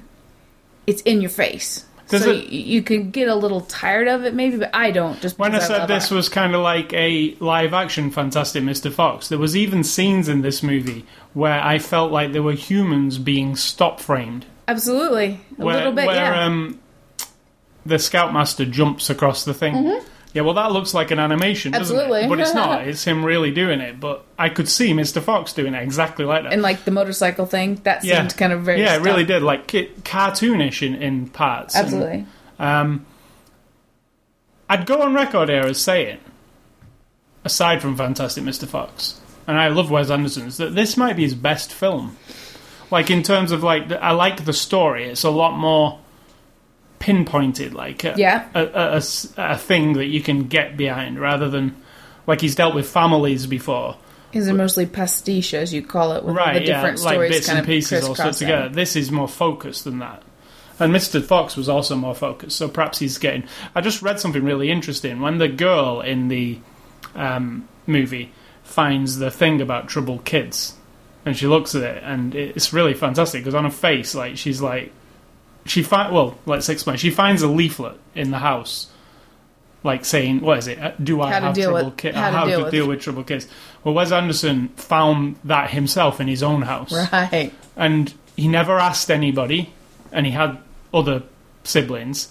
It's 0.87 1.01
in 1.03 1.21
your 1.23 1.31
face. 1.31 1.85
So 2.07 2.31
it- 2.31 2.49
you 2.51 2.83
could 2.83 3.11
get 3.13 3.29
a 3.29 3.35
little 3.35 3.63
tired 3.63 4.07
of 4.09 4.25
it, 4.25 4.33
maybe, 4.35 4.57
but 4.59 4.71
I 4.73 4.91
don't. 4.93 5.21
Just 5.21 5.39
When 5.39 5.55
I 5.55 5.59
said 5.59 5.79
love 5.81 5.89
this 5.89 6.05
art. 6.05 6.17
was 6.17 6.29
kind 6.29 6.55
of 6.55 6.61
like 6.63 6.93
a 6.93 7.35
live 7.41 7.75
action 7.75 8.11
Fantastic 8.11 8.63
Mr. 8.63 8.93
Fox, 8.93 9.29
there 9.29 9.39
was 9.39 9.57
even 9.57 9.83
scenes 9.83 10.29
in 10.29 10.43
this 10.43 10.63
movie 10.63 11.05
where 11.35 11.61
I 11.61 11.79
felt 11.79 12.13
like 12.13 12.33
there 12.33 12.43
were 12.43 12.53
humans 12.53 13.19
being 13.19 13.57
stop 13.57 14.01
framed. 14.01 14.47
absolutely 14.69 15.41
a 15.59 15.65
Where, 15.65 15.77
little 15.77 15.93
bit, 15.93 16.07
where 16.07 16.17
yeah. 16.17 16.45
um, 16.45 16.79
the 17.85 17.99
Scoutmaster 17.99 18.65
jumps 18.65 19.11
across 19.11 19.45
the 19.45 19.55
thing. 19.55 20.01
Yeah, 20.37 20.43
well, 20.43 20.53
that 20.53 20.71
looks 20.71 20.93
like 20.93 21.11
an 21.13 21.19
animation, 21.19 21.73
doesn't. 21.73 21.97
Absolutely. 21.97 22.25
it? 22.25 22.29
But 22.29 22.41
it's 22.41 22.53
not. 22.53 22.87
It's 22.87 23.05
him 23.05 23.25
really 23.25 23.51
doing 23.51 23.81
it. 23.81 23.99
But 23.99 24.23
I 24.39 24.51
could 24.51 24.69
see 24.69 24.93
Mr. 24.93 25.23
Fox 25.23 25.55
doing 25.55 25.73
it 25.73 25.83
exactly 25.83 26.27
like 26.27 26.43
that. 26.43 26.53
and 26.53 26.61
like 26.61 26.85
the 26.85 26.91
motorcycle 26.91 27.47
thing, 27.47 27.77
that 27.85 28.03
seemed 28.03 28.13
yeah, 28.13 28.29
kind 28.29 28.53
of 28.53 28.63
very 28.63 28.83
yeah, 28.83 28.97
it 28.97 29.01
really 29.01 29.25
stuck. 29.25 29.41
did, 29.41 29.43
like 29.43 29.67
cartoonish 29.67 30.87
in, 30.87 30.95
in 30.97 31.31
parts. 31.31 31.75
And, 31.75 31.87
Absolutely. 31.87 32.27
Um, 32.59 33.07
I'd 34.69 34.85
go 34.85 35.01
on 35.01 35.15
record 35.15 35.49
here 35.49 35.63
as 35.63 35.81
saying, 35.81 36.19
aside 37.43 37.81
from 37.81 37.97
Fantastic 37.97 38.45
Mr. 38.45 38.69
Fox, 38.69 39.19
and 39.47 39.59
I 39.59 39.69
love 39.69 39.91
Wes 39.91 40.11
Anderson's, 40.11 40.59
that 40.59 40.75
this 40.75 40.99
might 40.99 41.17
be 41.17 41.23
his 41.23 41.35
best 41.35 41.73
film. 41.73 42.19
Like 42.91 43.11
in 43.11 43.23
terms 43.23 43.53
of 43.53 43.63
like, 43.63 43.91
I 43.91 44.11
like 44.11 44.45
the 44.45 44.53
story. 44.53 45.05
It's 45.05 45.25
a 45.25 45.31
lot 45.31 45.57
more 45.57 45.99
pinpointed, 46.99 47.75
like 47.75 48.05
a, 48.05 48.15
Yeah. 48.17 48.47
a, 48.55 48.97
a- 48.99 49.53
a 49.53 49.59
thing 49.59 49.95
that 49.95 50.07
you 50.07 50.21
can 50.21 50.45
get 50.45 50.77
behind, 50.77 51.19
rather 51.21 51.49
than 51.49 51.77
like 52.27 52.41
he's 52.41 52.55
dealt 52.55 52.75
with 52.75 52.89
families 52.89 53.47
before. 53.47 53.97
Is 54.33 54.49
it 54.49 54.55
mostly 54.55 54.87
pastiche, 54.87 55.55
as 55.55 55.73
you 55.73 55.83
call 55.83 56.13
it, 56.13 56.25
with 56.25 56.35
right, 56.37 56.55
the 56.55 56.61
different 56.61 56.99
yeah, 56.99 57.05
like 57.05 57.15
stories 57.15 57.31
bits 57.31 57.47
kind 57.47 57.59
and 57.59 57.65
of 57.67 57.69
pieces 57.71 58.05
all 58.05 58.15
stuck 58.15 58.35
together. 58.35 58.69
This 58.69 58.97
is 58.97 59.11
more 59.11 59.29
focused 59.29 59.85
than 59.85 60.01
that. 60.01 60.23
And 60.79 60.93
Mr. 60.93 61.25
Fox 61.25 61.57
was 61.57 61.69
also 61.71 61.97
more 61.97 62.15
focused, 62.15 62.57
so 62.59 62.69
perhaps 62.69 62.99
he's 62.99 63.17
getting. 63.17 63.45
I 63.75 63.81
just 63.81 64.03
read 64.03 64.21
something 64.21 64.45
really 64.45 64.71
interesting. 64.71 65.21
When 65.21 65.39
the 65.39 65.49
girl 65.49 66.03
in 66.03 66.29
the 66.29 66.59
um, 67.15 67.67
movie 67.87 68.33
finds 68.63 69.19
the 69.19 69.31
thing 69.31 69.63
about 69.63 69.89
troubled 69.89 70.27
kids, 70.27 70.75
and 71.25 71.35
she 71.37 71.47
looks 71.47 71.75
at 71.75 71.83
it, 71.83 72.03
and 72.05 72.35
it's 72.35 72.75
really 72.75 72.93
fantastic 72.93 73.43
because 73.43 73.55
on 73.55 73.65
her 73.65 73.71
face, 73.71 74.15
like 74.15 74.37
she's 74.37 74.61
like, 74.61 74.93
she 75.67 75.83
find 75.83 76.13
well, 76.15 76.37
let's 76.47 76.69
explain. 76.69 76.97
She 76.97 77.11
finds 77.11 77.43
a 77.43 77.49
leaflet 77.49 77.99
in 78.15 78.31
the 78.31 78.39
house, 78.39 78.89
like 79.83 80.05
saying, 80.05 80.41
"What 80.41 80.59
is 80.59 80.67
it? 80.69 80.79
Uh, 80.79 80.93
Do 81.03 81.21
I 81.23 81.33
How 81.33 81.41
have 81.41 81.55
deal 81.55 81.73
with- 81.73 81.81
troubled 81.83 81.97
kids? 81.99 82.17
how 82.17 82.45
to 82.45 82.51
deal 82.51 82.59
to 82.59 82.65
with- 82.65 82.73
deal 82.73 82.87
with 82.89 83.01
troubled 83.03 83.27
kids?" 83.27 83.47
Well, 83.85 83.95
Wes 83.95 84.11
Anderson 84.13 84.69
found 84.77 85.37
that 85.45 85.71
himself 85.71 86.21
in 86.21 86.27
his 86.29 86.43
own 86.43 86.63
house 86.63 86.93
Right. 87.13 87.53
and 87.77 88.13
he 88.37 88.49
never 88.49 88.79
asked 88.79 89.11
anybody, 89.11 89.73
and 90.13 90.27
he 90.27 90.33
had 90.33 90.59
other 90.93 91.23
siblings, 91.65 92.29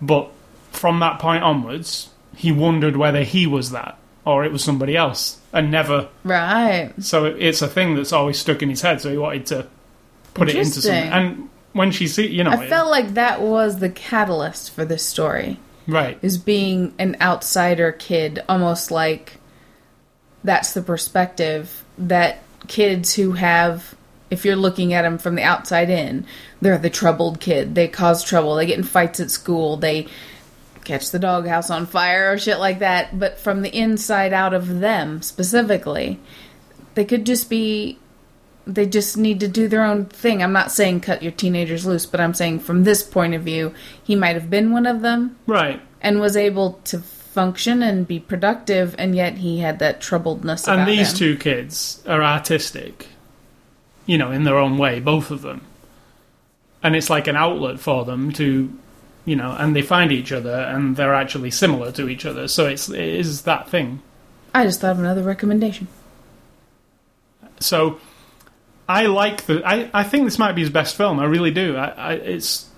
but 0.00 0.28
from 0.70 1.00
that 1.00 1.18
point 1.18 1.42
onwards, 1.42 2.10
he 2.36 2.52
wondered 2.52 2.96
whether 2.96 3.22
he 3.22 3.46
was 3.46 3.70
that 3.72 3.96
or 4.24 4.44
it 4.44 4.52
was 4.52 4.62
somebody 4.62 4.96
else, 4.96 5.38
and 5.52 5.70
never. 5.70 6.06
Right. 6.24 6.92
So 7.00 7.24
it's 7.24 7.62
a 7.62 7.68
thing 7.68 7.96
that's 7.96 8.12
always 8.12 8.38
stuck 8.38 8.62
in 8.62 8.68
his 8.70 8.82
head. 8.82 9.00
So 9.00 9.10
he 9.10 9.16
wanted 9.18 9.46
to 9.46 9.66
put 10.34 10.48
it 10.48 10.54
into 10.56 10.80
something. 10.82 11.10
And 11.10 11.48
when 11.72 11.90
she 11.90 12.06
see, 12.08 12.26
you 12.28 12.44
know, 12.44 12.50
I 12.50 12.64
it- 12.64 12.68
felt 12.68 12.90
like 12.90 13.14
that 13.14 13.40
was 13.40 13.78
the 13.78 13.90
catalyst 13.90 14.70
for 14.72 14.84
this 14.84 15.04
story. 15.04 15.58
right, 15.86 16.18
is 16.22 16.38
being 16.38 16.94
an 16.98 17.16
outsider 17.20 17.92
kid, 17.92 18.42
almost 18.48 18.90
like 18.90 19.38
that's 20.44 20.72
the 20.72 20.82
perspective 20.82 21.84
that 21.98 22.38
kids 22.66 23.14
who 23.14 23.32
have, 23.32 23.94
if 24.30 24.44
you're 24.44 24.56
looking 24.56 24.92
at 24.94 25.02
them 25.02 25.18
from 25.18 25.34
the 25.34 25.42
outside 25.42 25.90
in, 25.90 26.24
they're 26.60 26.78
the 26.78 26.90
troubled 26.90 27.40
kid. 27.40 27.74
They 27.74 27.88
cause 27.88 28.22
trouble. 28.24 28.54
They 28.54 28.66
get 28.66 28.78
in 28.78 28.84
fights 28.84 29.20
at 29.20 29.30
school. 29.30 29.76
They 29.76 30.06
catch 30.84 31.10
the 31.10 31.18
doghouse 31.18 31.68
on 31.70 31.86
fire 31.86 32.32
or 32.32 32.38
shit 32.38 32.58
like 32.58 32.78
that. 32.78 33.18
But 33.18 33.38
from 33.38 33.62
the 33.62 33.76
inside 33.76 34.32
out 34.32 34.54
of 34.54 34.80
them 34.80 35.20
specifically, 35.22 36.18
they 36.94 37.04
could 37.04 37.26
just 37.26 37.50
be. 37.50 37.98
They 38.66 38.86
just 38.86 39.16
need 39.16 39.40
to 39.40 39.48
do 39.48 39.68
their 39.68 39.84
own 39.84 40.06
thing. 40.06 40.42
I'm 40.42 40.52
not 40.52 40.70
saying 40.70 41.00
cut 41.00 41.22
your 41.22 41.32
teenagers 41.32 41.86
loose, 41.86 42.06
but 42.06 42.20
I'm 42.20 42.34
saying 42.34 42.60
from 42.60 42.84
this 42.84 43.02
point 43.02 43.34
of 43.34 43.42
view, 43.42 43.74
he 44.02 44.14
might 44.14 44.36
have 44.36 44.50
been 44.50 44.70
one 44.70 44.86
of 44.86 45.00
them 45.00 45.36
right. 45.46 45.80
and 46.00 46.20
was 46.20 46.36
able 46.36 46.74
to 46.84 46.98
function 46.98 47.82
and 47.82 48.06
be 48.06 48.18
productive, 48.18 48.94
and 48.98 49.14
yet 49.14 49.38
he 49.38 49.60
had 49.60 49.78
that 49.78 50.00
troubledness 50.00 50.64
about 50.64 50.80
And 50.80 50.88
these 50.88 51.12
him. 51.12 51.16
two 51.18 51.36
kids 51.36 52.02
are 52.06 52.22
artistic, 52.22 53.08
you 54.06 54.18
know, 54.18 54.30
in 54.30 54.44
their 54.44 54.58
own 54.58 54.76
way, 54.78 55.00
both 55.00 55.30
of 55.30 55.42
them. 55.42 55.62
And 56.82 56.96
it's 56.96 57.10
like 57.10 57.26
an 57.26 57.36
outlet 57.36 57.78
for 57.78 58.04
them 58.04 58.32
to, 58.32 58.72
you 59.24 59.36
know, 59.36 59.54
and 59.58 59.76
they 59.76 59.82
find 59.82 60.12
each 60.12 60.32
other 60.32 60.54
and 60.54 60.96
they're 60.96 61.14
actually 61.14 61.50
similar 61.50 61.92
to 61.92 62.08
each 62.08 62.24
other. 62.24 62.48
So 62.48 62.66
it's 62.66 62.88
it 62.88 62.98
is 62.98 63.42
that 63.42 63.68
thing. 63.68 64.02
I 64.54 64.64
just 64.64 64.80
thought 64.80 64.92
of 64.92 64.98
another 64.98 65.22
recommendation. 65.22 65.88
So 67.60 68.00
I 68.90 69.06
like 69.06 69.46
the. 69.46 69.62
I, 69.64 69.88
I 69.94 70.02
think 70.02 70.24
this 70.24 70.38
might 70.38 70.52
be 70.52 70.62
his 70.62 70.70
best 70.70 70.96
film. 70.96 71.20
I 71.20 71.24
really 71.26 71.50
do. 71.52 71.76
I, 71.76 71.88
I 71.88 72.12
it's, 72.14 72.68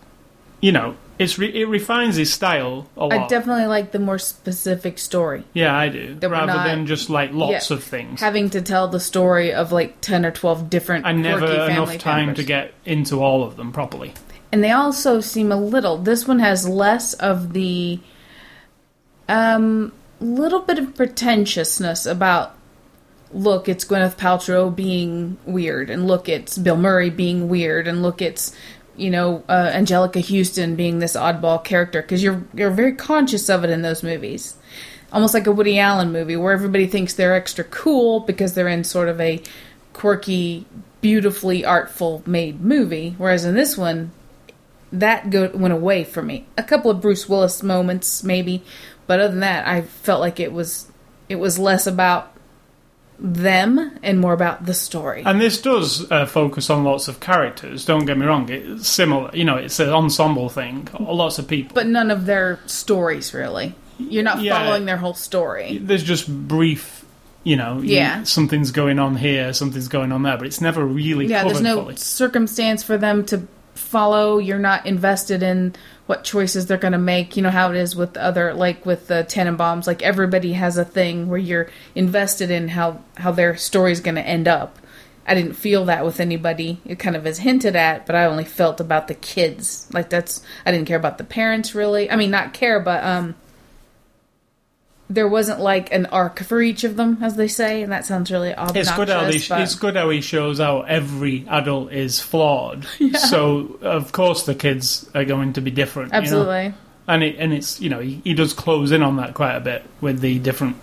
you 0.60 0.70
know, 0.72 0.96
it's 1.18 1.38
re, 1.38 1.48
it 1.48 1.66
refines 1.68 2.16
his 2.16 2.32
style 2.32 2.88
a 2.96 3.06
lot. 3.06 3.12
I 3.12 3.26
definitely 3.28 3.66
like 3.66 3.92
the 3.92 3.98
more 3.98 4.18
specific 4.18 4.98
story. 4.98 5.44
yeah, 5.54 5.74
I 5.76 5.88
do. 5.88 6.14
That 6.14 6.28
we're 6.30 6.36
Rather 6.36 6.52
not- 6.52 6.66
than 6.66 6.86
just 6.86 7.08
like 7.10 7.32
lots 7.32 7.70
Yeah. 7.70 7.76
of 7.76 7.84
things. 7.84 8.20
Having 8.20 8.50
to 8.50 8.62
tell 8.62 8.88
the 8.88 9.00
story 9.00 9.52
of 9.54 9.72
like 9.72 10.00
10 10.00 10.26
or 10.26 10.30
12 10.30 10.68
different 10.68 11.06
and 11.06 11.22
never 11.22 11.38
quirky 11.46 11.54
enough 11.54 11.68
family 11.88 11.98
time 11.98 12.26
members. 12.26 12.36
to 12.44 12.46
get 12.46 12.74
into 12.84 13.20
all 13.22 13.42
of 13.44 13.56
them 13.56 13.72
properly. 13.72 14.12
and 14.52 14.62
they 14.62 14.70
also 14.70 15.20
seem 15.20 15.50
a 15.50 15.56
little 15.56 15.96
this 15.96 16.28
one 16.28 16.38
has 16.40 16.68
less 16.68 17.14
of 17.14 17.52
the 17.54 17.98
um 19.28 19.92
little 20.20 20.60
bit 20.60 20.78
of 20.78 20.94
pretentiousness 20.94 22.06
about 22.06 22.54
look 23.32 23.68
it's 23.68 23.84
gwyneth 23.84 24.16
paltrow 24.16 24.74
being 24.74 25.36
weird 25.44 25.90
and 25.90 26.06
look 26.06 26.28
it's 26.28 26.58
bill 26.58 26.76
murray 26.76 27.10
being 27.10 27.48
weird 27.48 27.86
and 27.88 28.02
look 28.02 28.20
it's 28.20 28.54
you 28.96 29.10
know 29.10 29.42
uh, 29.48 29.70
anjelica 29.72 30.22
huston 30.22 30.76
being 30.76 30.98
this 30.98 31.16
oddball 31.16 31.62
character 31.62 32.02
because 32.02 32.22
you're 32.22 32.42
you're 32.54 32.70
very 32.70 32.94
conscious 32.94 33.48
of 33.48 33.64
it 33.64 33.70
in 33.70 33.82
those 33.82 34.02
movies 34.02 34.56
almost 35.12 35.34
like 35.34 35.46
a 35.46 35.52
woody 35.52 35.78
allen 35.78 36.12
movie 36.12 36.36
where 36.36 36.52
everybody 36.52 36.86
thinks 36.86 37.14
they're 37.14 37.34
extra 37.34 37.64
cool 37.64 38.20
because 38.20 38.54
they're 38.54 38.68
in 38.68 38.84
sort 38.84 39.08
of 39.08 39.20
a 39.20 39.42
quirky 39.92 40.66
beautifully 41.00 41.64
artful 41.64 42.22
made 42.26 42.60
movie 42.60 43.14
whereas 43.18 43.44
in 43.44 43.54
this 43.54 43.76
one 43.76 44.12
that 44.92 45.30
go, 45.30 45.50
went 45.54 45.72
away 45.72 46.04
for 46.04 46.22
me. 46.22 46.46
A 46.56 46.62
couple 46.62 46.90
of 46.90 47.00
Bruce 47.00 47.28
Willis 47.28 47.62
moments, 47.62 48.22
maybe, 48.22 48.62
but 49.06 49.18
other 49.18 49.30
than 49.30 49.40
that, 49.40 49.66
I 49.66 49.82
felt 49.82 50.20
like 50.20 50.38
it 50.38 50.52
was 50.52 50.92
it 51.28 51.36
was 51.36 51.58
less 51.58 51.86
about 51.86 52.31
them 53.18 53.98
and 54.02 54.18
more 54.20 54.32
about 54.32 54.66
the 54.66 54.74
story. 54.74 55.22
And 55.24 55.40
this 55.40 55.60
does 55.60 56.10
uh, 56.10 56.26
focus 56.26 56.70
on 56.70 56.82
lots 56.84 57.08
of 57.08 57.20
characters. 57.20 57.84
Don't 57.84 58.04
get 58.04 58.18
me 58.18 58.26
wrong; 58.26 58.48
it's 58.50 58.88
similar. 58.88 59.30
You 59.34 59.44
know, 59.44 59.56
it's 59.56 59.78
an 59.80 59.90
ensemble 59.90 60.48
thing. 60.48 60.88
Lots 60.98 61.38
of 61.38 61.46
people. 61.48 61.74
but 61.74 61.86
none 61.86 62.10
of 62.10 62.26
their 62.26 62.58
stories 62.66 63.32
really. 63.34 63.74
You're 63.98 64.24
not 64.24 64.40
Yeah. 64.42 64.58
following 64.64 64.86
their 64.86 64.96
whole 64.96 65.14
story. 65.14 65.78
there's 65.80 66.02
just 66.02 66.28
brief. 66.48 67.04
You 67.44 67.56
know, 67.56 67.80
you- 67.80 67.96
Yeah. 67.96 68.22
something's 68.22 68.70
going 68.70 68.98
on 69.00 69.16
here, 69.16 69.52
something's 69.52 69.88
going 69.88 70.12
on 70.12 70.22
there, 70.22 70.36
but 70.36 70.46
it's 70.46 70.60
never 70.60 70.84
really 70.84 71.26
Yeah, 71.26 71.42
there's 71.44 71.60
no 71.60 71.82
fully. 71.82 71.96
circumstance 71.96 72.82
for 72.84 72.96
them 72.96 73.24
to 73.26 73.42
follow. 73.74 74.38
You're 74.38 74.58
not 74.60 74.86
invested 74.86 75.42
in 75.42 75.74
what 76.12 76.24
choices 76.24 76.66
they're 76.66 76.76
going 76.76 76.92
to 76.92 76.98
make. 76.98 77.38
You 77.38 77.42
know 77.42 77.48
how 77.48 77.70
it 77.70 77.76
is 77.78 77.96
with 77.96 78.18
other, 78.18 78.52
like 78.52 78.84
with 78.84 79.06
the 79.06 79.24
Tenenbaums. 79.26 79.86
Like 79.86 80.02
everybody 80.02 80.52
has 80.52 80.76
a 80.76 80.84
thing 80.84 81.26
where 81.26 81.38
you're 81.38 81.70
invested 81.94 82.50
in 82.50 82.68
how 82.68 83.02
how 83.16 83.32
their 83.32 83.56
story's 83.56 84.00
going 84.00 84.16
to 84.16 84.26
end 84.26 84.46
up. 84.46 84.78
I 85.26 85.34
didn't 85.34 85.54
feel 85.54 85.86
that 85.86 86.04
with 86.04 86.20
anybody. 86.20 86.82
It 86.84 86.98
kind 86.98 87.16
of 87.16 87.26
is 87.26 87.38
hinted 87.38 87.76
at, 87.76 88.04
but 88.04 88.14
I 88.14 88.26
only 88.26 88.44
felt 88.44 88.78
about 88.78 89.08
the 89.08 89.14
kids. 89.14 89.88
Like 89.90 90.10
that's 90.10 90.42
I 90.66 90.70
didn't 90.70 90.86
care 90.86 90.98
about 90.98 91.16
the 91.16 91.24
parents 91.24 91.74
really. 91.74 92.10
I 92.10 92.16
mean, 92.16 92.30
not 92.30 92.52
care, 92.52 92.78
but 92.78 93.02
um, 93.02 93.34
there 95.14 95.28
wasn't 95.28 95.60
like 95.60 95.92
an 95.92 96.06
arc 96.06 96.40
for 96.40 96.62
each 96.62 96.84
of 96.84 96.96
them, 96.96 97.18
as 97.20 97.36
they 97.36 97.48
say, 97.48 97.82
and 97.82 97.92
that 97.92 98.04
sounds 98.04 98.30
really 98.30 98.54
obnoxious. 98.54 98.88
It's 98.88 98.96
good 98.96 99.08
how 99.08 99.24
they, 99.24 99.38
but- 99.48 99.60
it's 99.60 99.74
good 99.74 99.96
how 99.96 100.10
he 100.10 100.20
shows 100.20 100.58
how 100.58 100.82
every 100.82 101.46
adult 101.48 101.92
is 101.92 102.20
flawed. 102.20 102.86
So 103.32 103.78
of 103.82 104.12
course 104.12 104.44
the 104.44 104.54
kids 104.54 105.08
are 105.14 105.24
going 105.24 105.52
to 105.54 105.60
be 105.60 105.70
different. 105.70 106.08
you 106.08 106.12
know? 106.12 106.18
absolutely. 106.18 106.74
and 107.08 107.22
it, 107.22 107.36
and 107.38 107.52
it's 107.52 107.80
you 107.80 107.90
know 107.90 108.00
he, 108.00 108.20
he 108.24 108.34
does 108.34 108.52
close 108.52 108.90
in 108.92 109.02
on 109.02 109.16
that 109.16 109.34
quite 109.34 109.54
a 109.54 109.60
bit 109.60 109.84
with 110.00 110.20
the 110.20 110.38
different, 110.38 110.76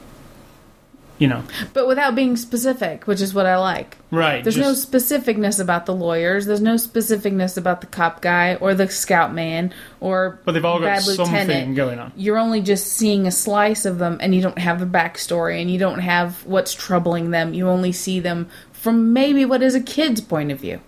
you 1.20 1.28
know, 1.28 1.44
but 1.74 1.86
without 1.88 2.16
being 2.16 2.36
specific, 2.36 3.06
which 3.06 3.22
is 3.22 3.34
what 3.34 3.46
I 3.46 3.58
like. 3.58 3.98
right. 4.10 4.44
There's 4.44 4.56
just- 4.56 4.92
no 4.92 5.00
specificness 5.00 5.60
about 5.60 5.86
the 5.86 5.94
lawyers. 5.94 6.46
There's 6.48 6.62
no 6.62 6.76
specificness 6.76 7.58
about 7.58 7.82
the 7.82 7.88
cop 7.88 8.22
guy 8.22 8.56
or 8.56 8.74
the 8.74 8.88
scout 8.90 9.34
man 9.34 9.74
or 10.00 10.40
but 10.46 10.54
they've 10.54 10.66
all 10.66 10.80
got 10.80 10.86
bad 10.86 11.04
something 11.04 11.76
going 11.76 12.00
on. 12.00 12.12
You're 12.16 12.38
only 12.38 12.62
just 12.62 12.88
seeing 12.88 13.28
a 13.28 13.32
slice 13.32 13.86
of 13.86 14.00
them, 14.00 14.18
and 14.22 14.34
you 14.34 14.42
don't 14.42 14.58
have 14.58 14.80
the 14.80 14.86
backstory, 14.86 15.62
and 15.62 15.70
you 15.70 15.78
don't 15.78 16.00
have 16.00 16.46
what's 16.46 16.74
troubling 16.74 17.32
them. 17.32 17.54
You 17.54 17.68
only 17.68 17.92
see 17.92 18.20
them 18.20 18.48
from 18.72 19.12
maybe 19.14 19.44
what 19.46 19.62
is 19.62 19.76
a 19.76 19.82
kid's 19.82 20.22
point 20.22 20.52
of 20.52 20.60
view, 20.62 20.80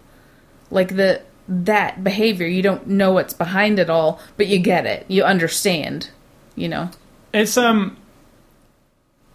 like 0.69 0.95
the 0.95 1.21
that 1.47 2.03
behavior. 2.03 2.47
You 2.47 2.61
don't 2.61 2.87
know 2.87 3.11
what's 3.11 3.33
behind 3.33 3.79
it 3.79 3.89
all, 3.89 4.21
but 4.37 4.47
you 4.47 4.59
get 4.59 4.85
it. 4.85 5.05
You 5.09 5.23
understand. 5.23 6.09
You 6.55 6.69
know. 6.69 6.89
It's 7.33 7.57
um. 7.57 7.97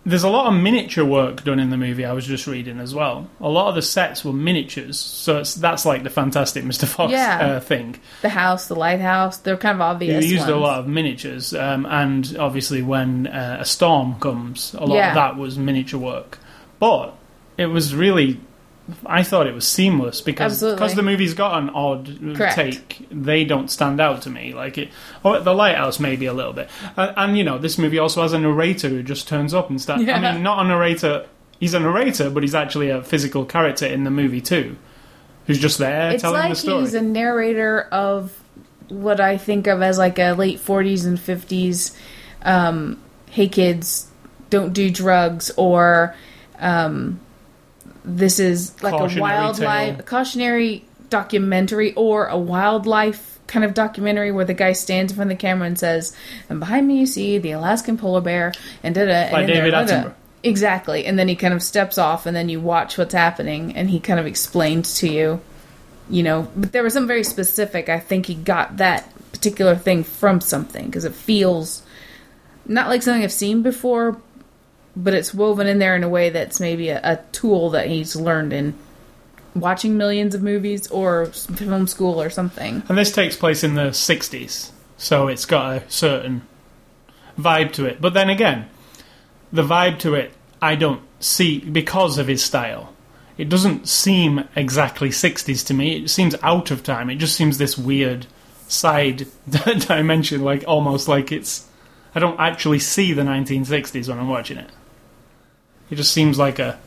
There's 0.06 0.22
a 0.22 0.28
lot 0.30 0.46
of 0.46 0.54
miniature 0.54 1.04
work 1.04 1.42
done 1.42 1.58
in 1.58 1.70
the 1.70 1.76
movie. 1.76 2.04
I 2.04 2.12
was 2.12 2.24
just 2.24 2.46
reading 2.46 2.78
as 2.78 2.94
well. 2.94 3.28
A 3.40 3.48
lot 3.48 3.68
of 3.68 3.74
the 3.74 3.82
sets 3.82 4.24
were 4.24 4.32
miniatures, 4.32 4.98
so 4.98 5.38
it's 5.38 5.54
that's 5.54 5.84
like 5.84 6.04
the 6.04 6.10
Fantastic 6.10 6.62
Mr. 6.64 6.86
Fox 6.86 7.10
Yeah. 7.12 7.38
uh, 7.40 7.60
thing. 7.60 7.98
The 8.22 8.28
house, 8.28 8.68
the 8.68 8.76
lighthouse, 8.76 9.38
they're 9.38 9.56
kind 9.56 9.74
of 9.74 9.80
obvious. 9.80 10.24
They 10.24 10.30
used 10.30 10.48
a 10.48 10.54
lot 10.56 10.78
of 10.78 10.86
miniatures, 10.86 11.52
um, 11.54 11.86
and 11.86 12.36
obviously 12.38 12.82
when 12.82 13.26
uh, 13.26 13.58
a 13.60 13.64
storm 13.64 14.14
comes, 14.20 14.74
a 14.74 14.84
lot 14.86 14.94
Yeah. 14.94 15.08
of 15.08 15.14
that 15.16 15.36
was 15.36 15.58
miniature 15.58 15.98
work. 16.00 16.38
But 16.78 17.14
it 17.58 17.66
was 17.66 17.92
really, 17.92 18.38
I 19.04 19.22
thought 19.24 19.46
it 19.48 19.54
was 19.54 19.66
seamless 19.66 20.20
because 20.20 20.52
Absolutely. 20.52 20.76
because 20.76 20.94
the 20.94 21.02
movie's 21.02 21.34
got 21.34 21.60
an 21.60 21.70
odd 21.70 22.18
Correct. 22.36 22.54
take. 22.54 23.06
They 23.10 23.44
don't 23.44 23.68
stand 23.70 24.00
out 24.00 24.22
to 24.22 24.30
me 24.30 24.54
like 24.54 24.78
it. 24.78 24.90
Or 25.24 25.40
the 25.40 25.52
lighthouse 25.54 25.98
maybe 25.98 26.26
a 26.26 26.32
little 26.32 26.52
bit, 26.52 26.68
uh, 26.96 27.12
and 27.16 27.36
you 27.36 27.42
know 27.44 27.58
this 27.58 27.78
movie 27.78 27.98
also 27.98 28.22
has 28.22 28.32
a 28.32 28.38
narrator 28.38 28.88
who 28.88 29.02
just 29.02 29.26
turns 29.26 29.52
up 29.54 29.70
and 29.70 29.80
starts. 29.80 30.04
Yeah. 30.04 30.16
I 30.18 30.32
mean, 30.34 30.42
not 30.42 30.64
a 30.64 30.68
narrator. 30.68 31.26
He's 31.58 31.74
a 31.74 31.80
narrator, 31.80 32.30
but 32.30 32.42
he's 32.44 32.54
actually 32.54 32.90
a 32.90 33.02
physical 33.02 33.44
character 33.44 33.86
in 33.86 34.04
the 34.04 34.10
movie 34.10 34.40
too, 34.40 34.76
who's 35.46 35.58
just 35.58 35.78
there 35.78 36.12
It's 36.12 36.22
telling 36.22 36.40
like 36.40 36.50
the 36.50 36.56
story. 36.56 36.80
he's 36.82 36.94
a 36.94 37.02
narrator 37.02 37.88
of 37.90 38.38
what 38.88 39.20
I 39.20 39.36
think 39.36 39.66
of 39.66 39.82
as 39.82 39.98
like 39.98 40.18
a 40.18 40.32
late 40.34 40.58
40s 40.60 41.06
and 41.06 41.18
50s. 41.18 41.96
Um, 42.42 43.00
hey 43.30 43.48
kids, 43.48 44.08
don't 44.50 44.72
do 44.72 44.90
drugs, 44.90 45.50
or 45.56 46.14
um, 46.60 47.18
this 48.06 48.38
is 48.38 48.80
like 48.82 48.94
a 48.94 49.20
wildlife 49.20 49.98
a 49.98 50.02
cautionary 50.02 50.84
documentary 51.10 51.92
or 51.94 52.26
a 52.26 52.38
wildlife 52.38 53.38
kind 53.46 53.64
of 53.64 53.74
documentary 53.74 54.32
where 54.32 54.44
the 54.44 54.54
guy 54.54 54.72
stands 54.72 55.12
in 55.12 55.16
front 55.16 55.30
of 55.30 55.38
the 55.38 55.40
camera 55.40 55.66
and 55.66 55.78
says, 55.78 56.16
"And 56.48 56.58
behind 56.58 56.88
me 56.88 56.98
you 56.98 57.06
see 57.06 57.38
the 57.38 57.52
Alaskan 57.52 57.98
polar 57.98 58.20
bear," 58.20 58.52
and 58.82 58.94
da 58.94 59.04
da. 59.04 59.32
Like 59.32 59.46
David 59.46 59.74
Attenborough. 59.74 60.14
Exactly, 60.42 61.06
and 61.06 61.18
then 61.18 61.28
he 61.28 61.34
kind 61.34 61.54
of 61.54 61.62
steps 61.62 61.98
off, 61.98 62.24
and 62.26 62.36
then 62.36 62.48
you 62.48 62.60
watch 62.60 62.96
what's 62.96 63.14
happening, 63.14 63.74
and 63.76 63.90
he 63.90 63.98
kind 63.98 64.20
of 64.20 64.26
explains 64.26 64.98
to 65.00 65.08
you 65.08 65.40
you 66.08 66.22
know 66.22 66.48
but 66.56 66.72
there 66.72 66.82
was 66.82 66.92
something 66.92 67.08
very 67.08 67.24
specific 67.24 67.88
i 67.88 67.98
think 67.98 68.26
he 68.26 68.34
got 68.34 68.76
that 68.76 69.10
particular 69.32 69.74
thing 69.74 70.04
from 70.04 70.40
something 70.40 70.86
because 70.86 71.04
it 71.04 71.14
feels 71.14 71.82
not 72.66 72.88
like 72.88 73.02
something 73.02 73.22
i've 73.22 73.32
seen 73.32 73.62
before 73.62 74.20
but 74.96 75.14
it's 75.14 75.34
woven 75.34 75.66
in 75.66 75.78
there 75.78 75.94
in 75.94 76.02
a 76.02 76.08
way 76.08 76.30
that's 76.30 76.58
maybe 76.58 76.88
a, 76.88 77.00
a 77.04 77.20
tool 77.32 77.70
that 77.70 77.86
he's 77.86 78.16
learned 78.16 78.52
in 78.52 78.74
watching 79.54 79.96
millions 79.96 80.34
of 80.34 80.42
movies 80.42 80.86
or 80.88 81.26
film 81.26 81.86
school 81.86 82.20
or 82.20 82.28
something 82.28 82.82
And 82.88 82.98
this 82.98 83.12
takes 83.12 83.36
place 83.36 83.62
in 83.62 83.74
the 83.74 83.88
60s, 83.88 84.70
so 84.96 85.28
it's 85.28 85.44
got 85.46 85.76
a 85.76 85.90
certain 85.90 86.42
vibe 87.38 87.72
to 87.72 87.84
it. 87.84 88.00
But 88.00 88.14
then 88.14 88.30
again, 88.30 88.68
the 89.52 89.62
vibe 89.62 89.98
to 90.00 90.14
it, 90.14 90.32
I 90.60 90.74
don't 90.74 91.02
see 91.20 91.60
because 91.60 92.18
of 92.18 92.26
his 92.26 92.42
style. 92.42 92.92
It 93.38 93.48
doesn't 93.48 93.88
seem 93.88 94.48
exactly 94.56 95.10
60s 95.10 95.66
to 95.66 95.74
me. 95.74 96.04
It 96.04 96.10
seems 96.10 96.34
out 96.42 96.70
of 96.70 96.82
time. 96.82 97.10
It 97.10 97.16
just 97.16 97.36
seems 97.36 97.58
this 97.58 97.76
weird 97.76 98.26
side 98.66 99.26
dimension, 99.48 100.42
like 100.42 100.64
almost 100.66 101.08
like 101.08 101.30
it's. 101.32 101.66
I 102.14 102.18
don't 102.18 102.40
actually 102.40 102.78
see 102.78 103.12
the 103.12 103.22
1960s 103.22 104.08
when 104.08 104.18
I'm 104.18 104.28
watching 104.28 104.56
it. 104.56 104.70
It 105.90 105.96
just 105.96 106.12
seems 106.12 106.38
like 106.38 106.58
a. 106.58 106.78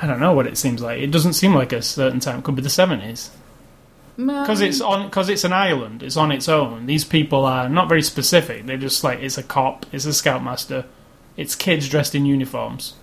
I 0.00 0.06
don't 0.06 0.20
know 0.20 0.34
what 0.34 0.46
it 0.46 0.58
seems 0.58 0.82
like. 0.82 1.00
It 1.00 1.10
doesn't 1.10 1.32
seem 1.32 1.54
like 1.54 1.72
a 1.72 1.80
certain 1.80 2.20
time. 2.20 2.40
It 2.40 2.44
could 2.44 2.56
be 2.56 2.62
the 2.62 2.68
70s 2.68 3.30
because 4.16 4.60
it's 4.60 4.80
on 4.80 5.06
because 5.06 5.28
it's 5.28 5.44
an 5.44 5.52
island. 5.52 6.02
It's 6.02 6.16
on 6.16 6.32
its 6.32 6.48
own. 6.48 6.86
These 6.86 7.04
people 7.04 7.44
are 7.44 7.68
not 7.68 7.88
very 7.88 8.02
specific. 8.02 8.66
They're 8.66 8.76
just 8.76 9.04
like 9.04 9.20
it's 9.20 9.36
a 9.36 9.42
cop. 9.42 9.86
It's 9.92 10.06
a 10.06 10.12
scoutmaster. 10.12 10.86
It's 11.36 11.54
kids 11.54 11.88
dressed 11.88 12.14
in 12.14 12.24
uniforms. 12.24 12.94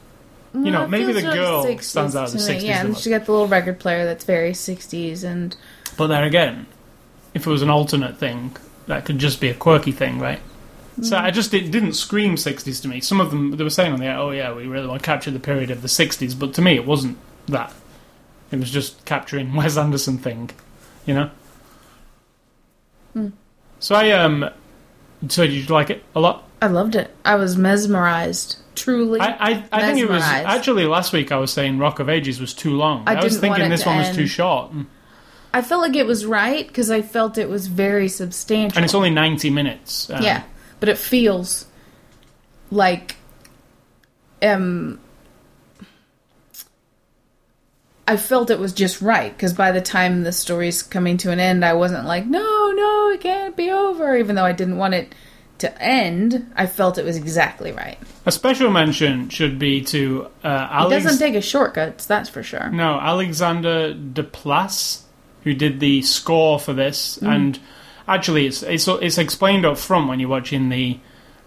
You 0.53 0.69
know 0.69 0.87
maybe 0.87 1.13
the 1.13 1.21
girl 1.21 1.65
60s 1.65 1.83
stands 1.83 2.15
out 2.15 2.33
as. 2.33 2.47
60s 2.47 2.61
yeah 2.61 2.85
and 2.85 2.95
she 2.95 3.09
got 3.09 3.25
the 3.25 3.31
little 3.31 3.47
record 3.47 3.79
player 3.79 4.05
that's 4.05 4.23
very 4.23 4.51
60s 4.51 5.23
and 5.23 5.57
but 5.97 6.07
there 6.07 6.23
again 6.23 6.67
if 7.33 7.47
it 7.47 7.49
was 7.49 7.63
an 7.63 7.71
alternate 7.71 8.19
thing 8.19 8.55
that 8.86 9.03
could 9.03 9.17
just 9.17 9.41
be 9.41 9.49
a 9.49 9.55
quirky 9.55 9.91
thing 9.91 10.19
right 10.19 10.39
so 11.01 11.17
I 11.17 11.32
just 11.32 11.53
it 11.53 11.71
didn't 11.71 11.93
scream 11.93 12.36
60s 12.36 12.82
to 12.82 12.88
me. 12.88 12.99
Some 13.01 13.19
of 13.19 13.32
them 13.32 13.51
they 13.51 13.63
were 13.63 13.69
saying 13.69 13.93
on 13.93 13.99
the 13.99 14.06
air, 14.06 14.17
"Oh 14.17 14.32
yeah, 14.32 14.53
we 14.53 14.67
really 14.67 14.88
want 14.88 15.01
to 15.01 15.06
capture 15.06 15.32
the 15.32 15.39
period 15.39 15.71
of 15.71 15.82
the 15.82 15.88
60s," 15.88 16.38
but 16.38 16.53
to 16.53 16.62
me 16.62 16.75
it 16.75 16.86
wasn't 16.86 17.17
that. 17.47 17.73
It 18.51 18.60
was 18.60 18.71
just 18.71 19.03
capturing 19.06 19.53
Wes 19.56 19.77
Anderson 19.77 20.17
thing, 20.17 20.51
you 21.06 21.13
know. 21.13 21.32
Hmm. 23.13 23.29
So 23.79 23.95
I 23.95 24.12
um, 24.12 24.49
so 25.27 25.45
did 25.45 25.53
you 25.53 25.65
like 25.65 25.89
it 25.89 26.03
a 26.15 26.19
lot? 26.19 26.47
i 26.63 26.67
loved 26.67 26.95
it 26.95 27.13
i 27.25 27.36
was 27.36 27.58
mesmerized 27.58 28.58
truly 28.73 29.19
I, 29.19 29.27
I, 29.27 29.63
I 29.71 29.82
think 29.82 29.99
it 29.99 30.10
was 30.10 30.23
actually 30.23 30.86
last 30.86 31.12
week 31.13 31.32
I 31.32 31.38
was 31.38 31.51
saying 31.51 31.77
Rock 31.77 31.99
of 31.99 32.10
Ages 32.10 32.39
was 32.39 32.53
too 32.53 32.71
long. 32.71 33.03
I 33.06 33.15
I, 33.15 33.23
was 33.23 33.38
thinking 33.38 33.69
this 33.69 33.86
one 33.86 33.97
was 33.97 34.15
too 34.15 34.25
short, 34.25 34.71
I 35.53 35.62
felt 35.62 35.84
like 35.84 35.95
it 35.95 36.08
was 36.08 36.25
right 36.25 36.65
because 36.67 36.89
I 36.89 37.03
felt 37.03 37.38
it 37.38 37.49
was 37.49 37.67
very 37.67 38.08
substantial. 38.08 38.77
and 38.77 38.84
it's 38.84 38.95
only 38.95 39.12
ninety 39.12 39.51
minutes. 39.51 40.10
Um, 40.10 40.23
yeah, 40.23 40.43
but 40.84 40.89
it 40.89 40.98
feels 40.98 41.65
like 42.69 43.15
um 44.41 45.00
I 48.06 48.17
felt 48.17 48.50
it 48.50 48.60
was 48.60 48.74
just 48.74 49.02
right 49.02 49.32
because 49.34 49.54
by 49.54 49.72
the 49.72 49.80
time 49.80 50.24
the 50.24 50.34
story's 50.34 50.84
coming 50.84 51.15
to 51.19 51.32
an 51.32 51.39
end, 51.39 51.63
I 51.63 51.72
wasn't 51.72 52.06
like, 52.06 52.26
no, 52.26 52.72
no, 52.76 53.10
it 53.12 53.22
can't 53.22 53.56
be 53.56 53.72
over. 53.72 54.17
Even 54.17 54.36
though 54.36 54.43
I 54.43 54.52
didn't 54.52 54.76
want 54.76 54.93
it 54.93 55.15
to 55.60 55.82
end, 55.82 56.52
I 56.58 56.65
felt 56.65 56.98
it 56.98 57.06
was 57.06 57.15
exactly 57.15 57.72
right. 57.72 57.98
A 58.26 58.32
special 58.34 58.69
mention 58.69 59.30
should 59.30 59.58
be 59.58 59.86
to 59.86 60.28
uh, 60.43 60.86
It 60.86 60.89
doesn't 60.89 61.17
take 61.17 61.36
a 61.36 61.41
shortcuts, 61.41 62.06
that's 62.08 62.28
for 62.28 62.43
sure. 62.43 62.69
No, 62.72 63.00
Alexander 63.00 63.93
Desplat, 63.93 65.00
who 65.46 65.54
did 65.54 65.80
the 65.80 66.02
score 66.02 66.60
for 66.60 66.74
this, 66.74 67.19
Mm. 67.22 67.36
and 67.36 67.60
actually, 68.07 68.47
it's 68.47 68.63
it's 68.63 68.87
it's 68.87 69.17
explained 69.17 69.65
up 69.65 69.77
front 69.77 70.07
when 70.07 70.19
you're 70.19 70.29
watching 70.29 70.69
the 70.69 70.99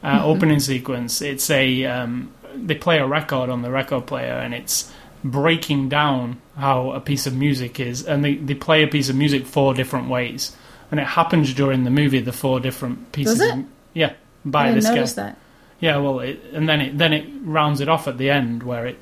uh, 0.02 0.18
Mm-hmm. 0.18 0.24
opening 0.26 0.60
sequence. 0.60 1.20
It's 1.22 1.50
a 1.50 1.84
um, 1.86 2.32
they 2.54 2.74
play 2.74 2.98
a 2.98 3.06
record 3.06 3.50
on 3.50 3.62
the 3.62 3.70
record 3.70 4.06
player, 4.06 4.34
and 4.34 4.54
it's 4.54 4.92
breaking 5.24 5.88
down 5.88 6.40
how 6.56 6.92
a 6.92 7.00
piece 7.00 7.26
of 7.26 7.34
music 7.34 7.80
is, 7.80 8.04
and 8.06 8.24
they 8.24 8.36
they 8.36 8.54
play 8.54 8.82
a 8.82 8.88
piece 8.88 9.08
of 9.08 9.16
music 9.16 9.46
four 9.46 9.74
different 9.74 10.08
ways, 10.08 10.54
and 10.90 11.00
it 11.00 11.06
happens 11.06 11.52
during 11.54 11.84
the 11.84 11.90
movie. 11.90 12.20
The 12.20 12.32
four 12.32 12.60
different 12.60 13.12
pieces. 13.12 13.38
Does 13.38 13.48
it? 13.48 13.58
Of, 13.58 13.64
yeah, 13.94 14.06
I 14.10 14.14
by 14.44 14.64
didn't 14.72 14.94
this 14.94 15.14
guy. 15.14 15.22
that. 15.22 15.38
Yeah, 15.80 15.96
well, 15.98 16.20
it, 16.20 16.40
and 16.52 16.68
then 16.68 16.80
it 16.80 16.98
then 16.98 17.12
it 17.12 17.26
rounds 17.42 17.80
it 17.80 17.88
off 17.88 18.06
at 18.08 18.16
the 18.18 18.30
end 18.30 18.62
where 18.62 18.86
it 18.86 18.98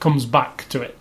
comes 0.00 0.26
back 0.26 0.66
to 0.70 0.82
it. 0.82 0.96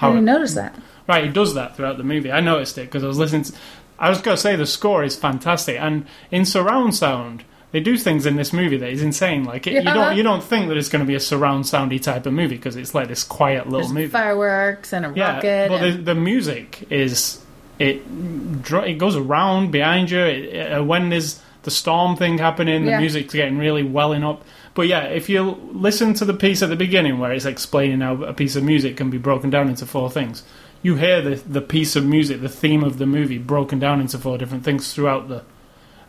I 0.00 0.08
didn't 0.08 0.28
it- 0.28 0.32
notice 0.32 0.54
that. 0.54 0.74
Right, 1.06 1.24
it 1.24 1.34
does 1.34 1.52
that 1.54 1.76
throughout 1.76 1.98
the 1.98 2.02
movie. 2.04 2.32
I 2.32 2.40
noticed 2.40 2.78
it 2.78 2.86
because 2.86 3.04
I 3.04 3.06
was 3.08 3.18
listening. 3.18 3.42
To, 3.44 3.52
I 3.98 4.08
was 4.10 4.20
going 4.20 4.36
to 4.36 4.40
say 4.40 4.56
the 4.56 4.66
score 4.66 5.04
is 5.04 5.16
fantastic, 5.16 5.78
and 5.80 6.06
in 6.30 6.44
surround 6.44 6.94
sound, 6.94 7.44
they 7.72 7.80
do 7.80 7.96
things 7.96 8.26
in 8.26 8.36
this 8.36 8.52
movie 8.52 8.76
that 8.76 8.88
is 8.90 9.02
insane. 9.02 9.44
Like 9.44 9.66
it, 9.66 9.72
you 9.74 9.82
don't 9.82 10.16
you 10.16 10.22
don't 10.22 10.42
think 10.42 10.68
that 10.68 10.76
it's 10.76 10.88
going 10.88 11.00
to 11.00 11.06
be 11.06 11.14
a 11.14 11.20
surround 11.20 11.64
soundy 11.64 12.00
type 12.00 12.26
of 12.26 12.32
movie 12.32 12.56
because 12.56 12.76
it's 12.76 12.94
like 12.94 13.08
this 13.08 13.24
quiet 13.24 13.64
little 13.68 13.80
There's 13.80 13.92
movie. 13.92 14.08
fireworks 14.08 14.92
and 14.92 15.06
a 15.06 15.12
yeah, 15.14 15.34
rocket. 15.36 15.68
but 15.70 15.82
and- 15.82 15.98
the, 16.00 16.14
the 16.14 16.14
music 16.14 16.86
is 16.90 17.40
it 17.78 18.02
it 18.08 18.98
goes 18.98 19.16
around 19.16 19.70
behind 19.72 20.10
you. 20.10 20.20
It, 20.20 20.72
uh, 20.72 20.82
when 20.84 21.08
there's 21.10 21.40
the 21.62 21.70
storm 21.70 22.14
thing 22.16 22.38
happening, 22.38 22.84
the 22.84 22.92
Yeah. 22.92 23.00
music's 23.00 23.32
getting 23.34 23.58
really 23.58 23.82
welling 23.82 24.22
up. 24.22 24.44
But 24.74 24.86
yeah, 24.88 25.04
if 25.04 25.28
you 25.28 25.58
listen 25.72 26.14
to 26.14 26.24
the 26.24 26.34
piece 26.34 26.62
at 26.62 26.68
the 26.68 26.76
beginning 26.76 27.18
where 27.18 27.32
it's 27.32 27.44
explaining 27.44 28.00
how 28.00 28.22
a 28.24 28.34
piece 28.34 28.54
of 28.56 28.64
music 28.64 28.96
can 28.96 29.08
be 29.08 29.18
broken 29.18 29.48
down 29.50 29.68
into 29.68 29.86
four 29.86 30.10
things, 30.10 30.42
you 30.84 30.96
hear 30.96 31.20
the 31.20 31.36
the 31.36 31.62
piece 31.62 31.96
of 31.96 32.04
music, 32.06 32.42
the 32.42 32.48
theme 32.48 32.84
of 32.84 32.98
the 32.98 33.06
movie, 33.06 33.38
broken 33.38 33.80
down 33.80 34.00
into 34.00 34.18
four 34.18 34.38
different 34.38 34.62
things 34.62 34.94
throughout 34.94 35.28
the, 35.28 35.42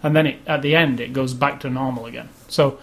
and 0.03 0.15
then 0.15 0.27
it, 0.27 0.39
at 0.45 0.61
the 0.61 0.75
end 0.75 0.99
it 0.99 1.13
goes 1.13 1.33
back 1.33 1.61
to 1.61 1.69
normal 1.69 2.05
again. 2.05 2.29
So, 2.49 2.77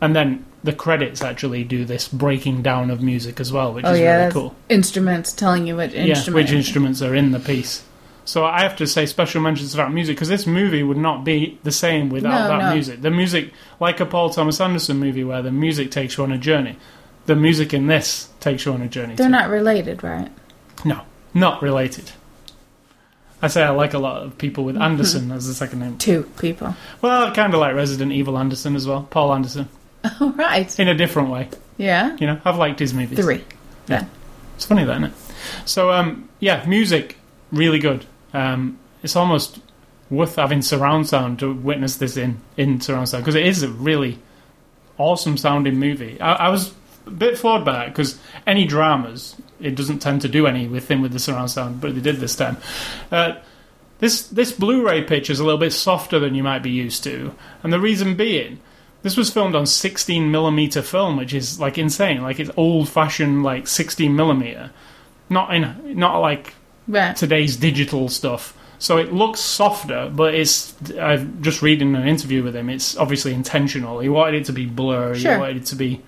and 0.00 0.16
then 0.16 0.46
the 0.64 0.72
credits 0.72 1.22
actually 1.22 1.62
do 1.62 1.84
this 1.84 2.08
breaking 2.08 2.62
down 2.62 2.90
of 2.90 3.02
music 3.02 3.38
as 3.38 3.52
well, 3.52 3.72
which 3.74 3.84
oh 3.84 3.92
is 3.92 4.00
yeah, 4.00 4.16
really 4.16 4.32
cool. 4.32 4.56
instruments 4.70 5.32
telling 5.32 5.66
you 5.66 5.76
what 5.76 5.94
instrument. 5.94 6.26
Yeah, 6.26 6.32
which 6.32 6.52
instruments 6.52 7.02
are 7.02 7.14
in 7.14 7.30
the 7.32 7.38
piece. 7.38 7.84
So 8.24 8.44
I 8.44 8.62
have 8.62 8.76
to 8.76 8.86
say 8.86 9.06
special 9.06 9.40
mentions 9.40 9.74
about 9.74 9.92
music 9.92 10.16
because 10.16 10.28
this 10.28 10.46
movie 10.46 10.82
would 10.82 10.98
not 10.98 11.24
be 11.24 11.58
the 11.62 11.72
same 11.72 12.08
without 12.10 12.42
No, 12.42 12.48
that 12.48 12.64
no. 12.68 12.74
music. 12.74 13.00
The 13.00 13.10
music, 13.10 13.52
like 13.80 14.00
a 14.00 14.06
Paul 14.06 14.30
Thomas 14.30 14.60
Anderson 14.60 14.98
movie 14.98 15.24
where 15.24 15.40
the 15.40 15.50
music 15.50 15.90
takes 15.90 16.16
you 16.16 16.24
on 16.24 16.32
a 16.32 16.36
journey, 16.36 16.76
the 17.24 17.36
music 17.36 17.72
in 17.72 17.86
this 17.86 18.28
takes 18.40 18.66
you 18.66 18.72
on 18.72 18.82
a 18.82 18.88
journey. 18.88 19.14
They're 19.14 19.26
too. 19.28 19.32
not 19.32 19.48
related, 19.48 20.02
right? 20.02 20.30
No, 20.84 21.02
not 21.34 21.62
related. 21.62 22.12
I 23.40 23.48
say 23.48 23.62
I 23.62 23.70
like 23.70 23.94
a 23.94 23.98
lot 23.98 24.22
of 24.22 24.36
people 24.36 24.64
with 24.64 24.76
Anderson 24.76 25.30
as 25.30 25.46
the 25.46 25.54
second 25.54 25.78
name. 25.78 25.98
Two 25.98 26.24
people. 26.40 26.74
Well, 27.00 27.32
kind 27.34 27.54
of 27.54 27.60
like 27.60 27.74
Resident 27.74 28.10
Evil 28.12 28.36
Anderson 28.36 28.74
as 28.74 28.86
well, 28.86 29.06
Paul 29.10 29.32
Anderson, 29.32 29.68
All 30.20 30.30
right. 30.32 30.76
in 30.78 30.88
a 30.88 30.94
different 30.94 31.30
way. 31.30 31.48
Yeah. 31.76 32.16
You 32.18 32.26
know, 32.26 32.40
I've 32.44 32.56
liked 32.58 32.80
his 32.80 32.92
movies. 32.92 33.18
Three. 33.18 33.44
Yeah. 33.88 34.06
It's 34.56 34.64
funny, 34.66 34.84
that, 34.84 34.90
isn't 34.96 35.04
it? 35.04 35.12
So, 35.66 35.92
um, 35.92 36.28
yeah, 36.40 36.64
music 36.66 37.16
really 37.52 37.78
good. 37.78 38.06
Um, 38.34 38.78
it's 39.04 39.14
almost 39.14 39.60
worth 40.10 40.36
having 40.36 40.60
surround 40.62 41.06
sound 41.06 41.38
to 41.38 41.52
witness 41.52 41.96
this 41.96 42.16
in 42.16 42.40
in 42.56 42.80
surround 42.80 43.08
sound 43.08 43.22
because 43.24 43.34
it 43.34 43.46
is 43.46 43.62
a 43.62 43.68
really 43.68 44.18
awesome 44.96 45.36
sounding 45.36 45.78
movie. 45.78 46.20
I, 46.20 46.32
I 46.32 46.48
was 46.48 46.74
a 47.08 47.10
bit 47.10 47.36
floored 47.38 47.64
by 47.64 47.84
it 47.84 47.88
because 47.88 48.18
any 48.46 48.64
dramas 48.66 49.36
it 49.60 49.74
doesn't 49.74 49.98
tend 49.98 50.22
to 50.22 50.28
do 50.28 50.46
any 50.46 50.68
within 50.68 51.00
with 51.02 51.12
the 51.12 51.18
surround 51.18 51.50
sound, 51.50 51.80
but 51.80 51.94
they 51.94 52.00
did 52.00 52.16
this 52.16 52.36
time. 52.36 52.56
Uh, 53.10 53.34
this 53.98 54.28
this 54.28 54.52
Blu-ray 54.52 55.02
picture 55.04 55.32
is 55.32 55.40
a 55.40 55.44
little 55.44 55.58
bit 55.58 55.72
softer 55.72 56.18
than 56.20 56.34
you 56.34 56.42
might 56.44 56.62
be 56.62 56.70
used 56.70 57.02
to, 57.04 57.34
and 57.62 57.72
the 57.72 57.80
reason 57.80 58.14
being. 58.16 58.60
This 59.02 59.16
was 59.16 59.30
filmed 59.30 59.54
on 59.54 59.64
16 59.64 60.28
millimeter 60.30 60.82
film, 60.82 61.16
which 61.16 61.32
is 61.32 61.60
like 61.60 61.78
insane. 61.78 62.20
Like 62.20 62.40
it's 62.40 62.50
old 62.56 62.88
fashioned, 62.88 63.44
like 63.44 63.68
16 63.68 64.14
millimeter, 64.14 64.70
not 65.30 65.54
in, 65.54 65.96
not 65.98 66.18
like 66.18 66.54
Yeah. 66.88 67.12
today's 67.12 67.56
digital 67.56 68.08
stuff. 68.08 68.54
So 68.80 68.96
it 68.98 69.12
looks 69.12 69.38
softer, 69.40 70.10
but 70.12 70.34
it's. 70.34 70.74
I've 71.00 71.40
just 71.42 71.62
reading 71.62 71.94
an 71.96 72.06
interview 72.08 72.42
with 72.42 72.54
him. 72.56 72.68
It's 72.68 72.96
obviously 72.96 73.34
intentional. 73.34 74.00
He 74.00 74.08
wanted 74.08 74.42
it 74.42 74.44
to 74.46 74.52
be 74.52 74.66
blurry. 74.66 75.18
Sure. 75.18 75.34
He 75.34 75.40
wanted 75.40 75.56
it 75.58 75.66
to 75.66 75.76
be 75.76 76.00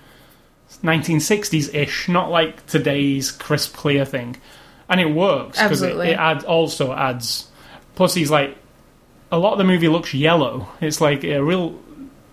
1960s 0.83 1.73
ish, 1.73 2.07
not 2.09 2.29
like 2.31 2.65
today's 2.67 3.31
crisp, 3.31 3.75
clear 3.75 4.05
thing. 4.05 4.37
And 4.89 4.99
it 4.99 5.05
works 5.13 5.61
because 5.61 5.81
it, 5.81 5.95
it 5.97 6.17
add, 6.17 6.43
also 6.43 6.93
adds. 6.93 7.47
Plus, 7.95 8.13
he's 8.13 8.31
like 8.31 8.57
a 9.31 9.39
lot 9.39 9.53
of 9.53 9.57
the 9.57 9.63
movie 9.63 9.87
looks 9.87 10.13
yellow. 10.13 10.67
It's 10.81 10.99
like 10.99 11.23
a 11.23 11.39
real 11.39 11.79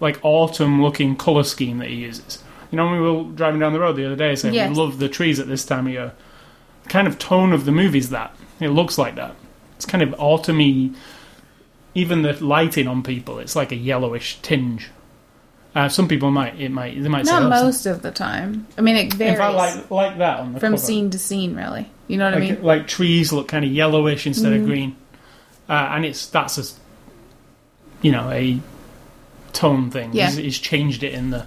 like 0.01 0.19
autumn 0.23 0.83
looking 0.83 1.17
color 1.17 1.45
scheme 1.45 1.79
that 1.79 1.89
he 1.89 1.97
uses. 1.97 2.43
You 2.71 2.77
know, 2.77 2.87
when 2.87 3.01
we 3.01 3.11
were 3.11 3.33
driving 3.33 3.61
down 3.61 3.73
the 3.73 3.81
road 3.81 3.97
the 3.97 4.07
other 4.07 4.17
day, 4.17 4.35
saying 4.35 4.55
Yes. 4.55 4.71
we 4.71 4.77
love 4.77 4.99
the 4.99 5.09
trees 5.09 5.41
at 5.41 5.47
this 5.49 5.65
time 5.65 5.87
of 5.87 5.93
year. 5.93 6.13
The 6.85 6.89
kind 6.91 7.07
of 7.09 7.19
tone 7.19 7.53
of 7.53 7.65
the 7.65 7.73
movie's 7.73 8.11
that. 8.11 8.35
It 8.61 8.69
looks 8.71 8.99
like 8.99 9.15
that. 9.15 9.37
It's 9.77 9.87
kind 9.87 10.03
of 10.03 10.11
autumny. 10.11 10.95
Even 11.95 12.23
the 12.23 12.33
lighting 12.45 12.87
on 12.87 13.03
people, 13.03 13.39
it's 13.39 13.57
like 13.57 13.73
a 13.73 13.77
yellowish 13.77 14.39
tinge. 14.43 14.91
Uh, 15.79 15.89
some 15.89 16.09
people 16.09 16.31
might 16.31 16.59
it 16.61 16.71
might 16.71 17.01
they 17.01 17.09
might 17.09 17.25
say 17.27 17.33
Not 17.33 17.43
"Oh, 17.45 17.47
it's 17.55 17.63
most 17.63 17.87
of 17.87 18.03
the 18.03 18.11
time. 18.11 18.67
I 18.77 18.81
mean, 18.81 18.97
it 18.97 19.15
varies. 19.15 19.35
In 19.35 19.39
fact, 19.39 19.55
like 19.55 19.91
like 19.91 20.19
that 20.19 20.41
on 20.41 20.53
the 20.55 20.61
from 20.61 20.73
cover. 20.73 20.83
scene 20.83 21.11
to 21.11 21.19
scene, 21.19 21.55
really. 21.55 21.89
You 22.09 22.17
know 22.17 22.25
what 22.25 22.35
I 22.35 22.41
mean? 22.41 22.63
like 22.63 22.89
trees 22.89 23.33
look 23.33 23.47
kind 23.49 23.65
of 23.65 23.71
yellowish 23.71 24.27
instead 24.27 24.53
Mhm. 24.53 24.61
of 24.61 24.67
green, 24.67 24.97
uh, 25.69 25.91
and 25.93 26.05
it's 26.05 26.27
that's 26.27 26.59
a 26.59 26.65
you 28.03 28.11
know 28.11 28.29
a 28.31 28.59
tone 29.53 29.91
thing. 29.91 30.11
Yeah. 30.15 30.27
He's, 30.27 30.37
he's 30.37 30.59
changed 30.59 31.03
it 31.05 31.13
in 31.15 31.31
the. 31.31 31.47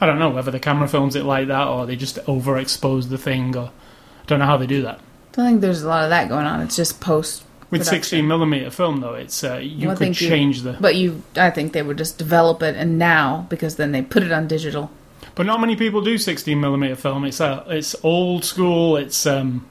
I 0.00 0.04
don't 0.06 0.18
know 0.18 0.28
whether 0.30 0.50
the 0.50 0.60
camera 0.60 0.86
films 0.88 1.16
it 1.16 1.24
like 1.24 1.48
that 1.48 1.66
or 1.66 1.86
they 1.86 1.96
just 1.96 2.16
overexpose 2.26 3.08
the 3.08 3.16
thing 3.16 3.56
or 3.56 3.68
I 3.68 4.24
don't 4.26 4.38
know 4.38 4.44
how 4.46 4.58
they 4.58 4.66
do 4.66 4.82
that. 4.82 4.96
I 4.98 5.36
don't 5.36 5.46
think 5.46 5.60
there's 5.62 5.82
a 5.82 5.88
lot 5.88 6.04
of 6.04 6.10
that 6.10 6.28
going 6.28 6.44
on. 6.44 6.60
It's 6.60 6.76
just 6.76 7.00
post. 7.00 7.42
With 7.70 7.80
Production. 7.80 8.02
16 8.02 8.28
millimeter 8.28 8.70
film 8.70 9.00
though, 9.00 9.14
it's 9.14 9.42
uh, 9.42 9.56
you 9.56 9.88
Well, 9.88 9.96
could 9.96 10.04
think 10.04 10.20
you- 10.20 10.28
change 10.28 10.62
the. 10.62 10.74
But 10.80 10.94
you, 10.94 11.22
I 11.36 11.50
think 11.50 11.72
they 11.72 11.82
would 11.82 11.98
just 11.98 12.16
develop 12.16 12.62
it, 12.62 12.76
and 12.76 12.98
now 12.98 13.46
because 13.48 13.74
then 13.76 13.90
they 13.92 14.02
put 14.02 14.22
it 14.22 14.30
on 14.32 14.46
digital. 14.46 14.90
But 15.34 15.46
not 15.46 15.60
many 15.60 15.74
people 15.76 16.00
do 16.00 16.16
16 16.16 16.58
millimeter 16.60 16.94
film. 16.96 17.24
It's 17.24 17.40
uh, 17.40 17.64
it's 17.68 17.96
old 18.04 18.44
school. 18.44 18.96
It's 18.96 19.26
um, 19.26 19.66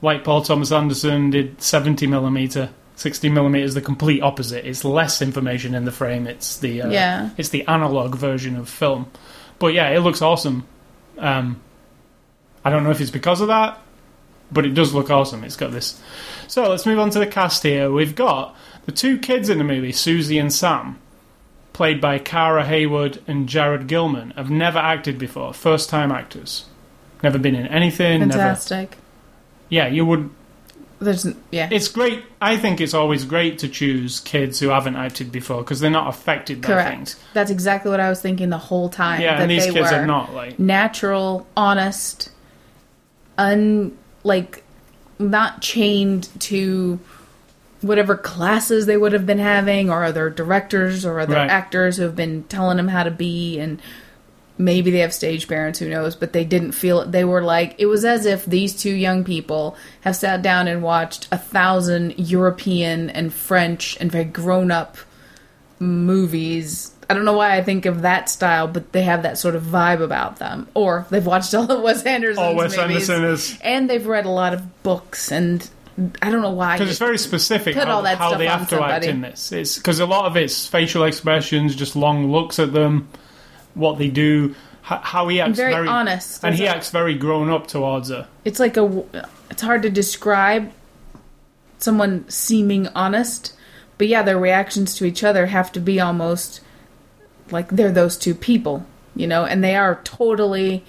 like 0.00 0.24
Paul 0.24 0.42
Thomas 0.42 0.72
Anderson 0.72 1.30
did 1.30 1.60
70 1.62 2.06
millimeter. 2.06 2.70
60 2.96 3.28
millimeter 3.30 3.64
is 3.64 3.74
the 3.74 3.80
complete 3.80 4.22
opposite. 4.22 4.64
It's 4.66 4.84
less 4.84 5.20
information 5.22 5.74
in 5.74 5.84
the 5.84 5.92
frame. 5.92 6.26
It's 6.26 6.56
the 6.58 6.82
uh, 6.82 6.90
Yeah. 6.90 7.30
It's 7.36 7.50
the 7.50 7.66
analog 7.68 8.14
version 8.16 8.56
of 8.56 8.68
film. 8.68 9.10
But 9.58 9.68
yeah, 9.74 9.90
it 9.90 10.00
looks 10.00 10.22
awesome. 10.22 10.66
Um, 11.18 11.60
I 12.64 12.70
don't 12.70 12.84
know 12.84 12.90
if 12.90 13.00
it's 13.00 13.10
because 13.10 13.40
of 13.40 13.48
that, 13.48 13.78
but 14.52 14.66
it 14.66 14.74
does 14.74 14.94
look 14.94 15.10
awesome. 15.10 15.44
It's 15.44 15.56
got 15.56 15.72
this. 15.72 16.00
So 16.48 16.68
let's 16.68 16.86
move 16.86 16.98
on 16.98 17.10
to 17.10 17.18
the 17.18 17.26
cast 17.26 17.62
here. 17.62 17.90
We've 17.90 18.14
got 18.14 18.54
the 18.84 18.92
two 18.92 19.18
kids 19.18 19.48
in 19.48 19.58
the 19.58 19.64
movie, 19.64 19.92
Suzy 19.92 20.38
and 20.38 20.52
Sam, 20.52 20.98
played 21.72 22.00
by 22.00 22.18
Kara 22.18 22.64
Hayward 22.64 23.22
and 23.26 23.48
Jared 23.48 23.86
Gilman, 23.86 24.30
have 24.32 24.50
never 24.50 24.78
acted 24.78 25.18
before. 25.18 25.54
First 25.54 25.88
time 25.88 26.12
actors. 26.12 26.66
Never 27.22 27.38
been 27.38 27.54
in 27.54 27.66
anything. 27.68 28.20
Never. 28.20 28.32
Fantastic. 28.32 28.98
Yeah, 29.68 29.86
you 29.86 30.04
would. 30.04 30.30
There's 30.98 31.26
yeah. 31.50 31.68
It's 31.70 31.88
great. 31.88 32.22
I 32.40 32.56
think 32.56 32.80
it's 32.80 32.94
always 32.94 33.24
great 33.24 33.58
to 33.60 33.68
choose 33.68 34.20
kids 34.20 34.60
who 34.60 34.68
haven't 34.68 34.96
acted 34.96 35.32
before 35.32 35.62
because 35.62 35.80
they're 35.80 35.90
not 35.90 36.08
affected 36.08 36.60
by 36.60 36.68
Correct. 36.68 36.90
things. 36.90 37.16
That's 37.32 37.50
exactly 37.50 37.90
what 37.90 37.98
I 38.00 38.08
was 38.08 38.20
thinking 38.20 38.50
the 38.50 38.58
whole 38.58 38.88
time. 38.88 39.20
Yeah, 39.20 39.40
and 39.40 39.50
these 39.50 39.66
they 39.66 39.72
kids 39.72 39.90
were 39.90 39.98
are 39.98 40.06
not 40.06 40.32
like. 40.34 40.58
natural, 40.58 41.46
honest, 41.56 42.30
un 43.38 43.96
like 44.24 44.62
not 45.18 45.60
chained 45.62 46.28
to 46.40 46.98
whatever 47.80 48.16
classes 48.16 48.86
they 48.86 48.96
would 48.96 49.12
have 49.12 49.26
been 49.26 49.38
having 49.38 49.90
or 49.90 50.04
other 50.04 50.30
directors 50.30 51.04
or 51.04 51.18
other 51.20 51.34
Right. 51.34 51.50
actors 51.50 51.96
who 51.96 52.04
have 52.04 52.14
been 52.16 52.44
telling 52.44 52.76
them 52.76 52.88
how 52.88 53.02
to 53.02 53.10
be 53.10 53.58
and 53.58 53.80
maybe 54.58 54.90
they 54.92 54.98
have 55.00 55.12
stage 55.12 55.48
parents 55.48 55.78
who 55.80 55.88
knows 55.88 56.14
but 56.14 56.32
they 56.32 56.44
didn't 56.44 56.72
feel 56.72 57.00
it 57.00 57.10
they 57.10 57.24
were 57.24 57.42
like 57.42 57.74
it 57.78 57.86
was 57.86 58.04
as 58.04 58.24
if 58.26 58.44
these 58.46 58.76
two 58.76 58.92
young 58.94 59.24
people 59.24 59.76
have 60.02 60.14
sat 60.14 60.42
down 60.42 60.68
and 60.68 60.82
watched 60.82 61.26
a 61.32 61.38
thousand 61.38 62.14
european 62.18 63.10
and 63.10 63.32
french 63.34 63.96
and 64.00 64.12
very 64.12 64.24
grown 64.24 64.70
up 64.70 64.96
movies 65.80 66.92
i 67.12 67.14
don't 67.14 67.24
know 67.24 67.32
why 67.34 67.56
i 67.56 67.62
think 67.62 67.86
of 67.86 68.02
that 68.02 68.28
style 68.28 68.66
but 68.66 68.92
they 68.92 69.02
have 69.02 69.22
that 69.22 69.36
sort 69.38 69.54
of 69.54 69.62
vibe 69.62 70.00
about 70.02 70.36
them 70.38 70.66
or 70.74 71.06
they've 71.10 71.26
watched 71.26 71.54
all 71.54 71.70
of 71.70 71.82
wes 71.82 72.02
anderson's 72.06 72.38
Oh, 72.44 72.54
Wes 72.54 72.76
movies 72.76 73.08
Anderson 73.10 73.24
is 73.24 73.58
and 73.62 73.88
they've 73.88 74.06
read 74.06 74.24
a 74.24 74.30
lot 74.30 74.54
of 74.54 74.82
books 74.82 75.30
and 75.30 75.68
i 76.22 76.30
don't 76.30 76.40
know 76.42 76.50
why 76.50 76.76
because 76.76 76.88
it's 76.90 76.98
very 76.98 77.18
specific 77.18 77.74
Put 77.74 77.84
how, 77.86 77.96
all 77.96 78.02
that 78.02 78.18
how 78.18 78.28
stuff 78.28 78.38
they 78.38 78.46
have 78.46 78.68
to 78.70 78.82
act 78.82 79.04
in 79.04 79.20
this. 79.20 79.52
It's 79.52 79.76
because 79.76 80.00
a 80.00 80.06
lot 80.06 80.24
of 80.24 80.36
it's 80.36 80.66
facial 80.66 81.04
expressions, 81.04 81.76
just 81.76 81.94
long 81.94 82.32
looks 82.32 82.58
at 82.58 82.72
them, 82.72 83.08
what 83.74 83.98
they 83.98 84.08
do, 84.08 84.54
how 84.80 85.28
he 85.28 85.40
acts 85.40 85.58
very 85.58 85.86
honest. 85.86 86.42
and 86.44 86.54
he 86.54 86.66
like- 86.66 86.76
acts 86.76 86.90
very 86.90 87.14
grown 87.14 87.50
up 87.50 87.66
towards 87.66 88.08
her. 88.08 88.26
it's 88.44 88.58
like 88.58 88.76
a 88.78 89.04
it's 89.50 89.60
hard 89.62 89.82
to 89.82 89.90
describe 89.90 90.72
someone 91.78 92.24
seeming 92.28 92.88
honest 92.94 93.54
but 93.98 94.06
yeah 94.08 94.22
their 94.22 94.38
reactions 94.38 94.94
to 94.94 95.04
each 95.04 95.22
other 95.22 95.46
have 95.46 95.70
to 95.72 95.80
be 95.80 96.00
almost 96.00 96.60
like 97.52 97.68
they're 97.68 97.92
those 97.92 98.16
two 98.16 98.34
people 98.34 98.84
you 99.14 99.26
know 99.26 99.44
and 99.44 99.62
they 99.62 99.76
are 99.76 100.00
totally 100.04 100.82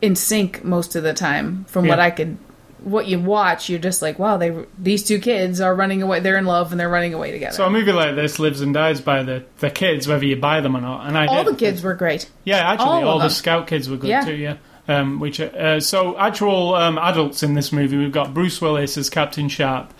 in 0.00 0.14
sync 0.16 0.62
most 0.64 0.96
of 0.96 1.02
the 1.02 1.14
time 1.14 1.64
from 1.66 1.86
what 1.86 1.98
i 2.00 2.10
could 2.10 2.36
what 2.82 3.06
you 3.06 3.18
watch 3.20 3.68
you're 3.68 3.78
just 3.78 4.02
like 4.02 4.18
wow 4.18 4.36
they 4.36 4.52
these 4.76 5.04
two 5.04 5.20
kids 5.20 5.60
are 5.60 5.72
running 5.72 6.02
away 6.02 6.18
they're 6.18 6.36
in 6.36 6.44
love 6.46 6.72
and 6.72 6.80
they're 6.80 6.88
running 6.88 7.14
away 7.14 7.30
together 7.30 7.54
So 7.54 7.64
a 7.64 7.70
movie 7.70 7.92
like 7.92 8.16
this 8.16 8.40
lives 8.40 8.60
and 8.60 8.74
dies 8.74 9.00
by 9.00 9.22
the, 9.22 9.44
the 9.60 9.70
kids, 9.70 10.08
whether 10.08 10.24
you 10.26 10.34
buy 10.34 10.60
them 10.60 10.76
or 10.76 10.80
not. 10.80 11.06
And 11.06 11.16
I 11.16 11.26
all 11.26 11.44
did. 11.44 11.54
the 11.54 11.58
kids 11.58 11.80
were 11.80 11.94
great 11.94 12.28
Yeah, 12.42 12.56
actually, 12.72 12.86
All 13.04 13.08
all, 13.08 13.18
the 13.18 13.24
them. 13.26 13.30
Scout 13.30 13.68
kids 13.68 13.88
were 13.88 13.96
good 13.96 14.10
Yeah. 14.10 14.24
too. 14.24 14.34
Yeah. 14.34 14.56
Um, 14.88 15.20
which 15.20 15.38
uh, 15.38 15.78
so 15.78 16.18
actual 16.18 16.74
um, 16.74 16.98
adults 16.98 17.44
in 17.44 17.54
this 17.54 17.70
movie, 17.70 17.96
we've 17.96 18.10
got 18.10 18.34
Bruce 18.34 18.60
Willis 18.60 18.96
as 18.96 19.08
Captain 19.08 19.48
Sharp. 19.48 19.94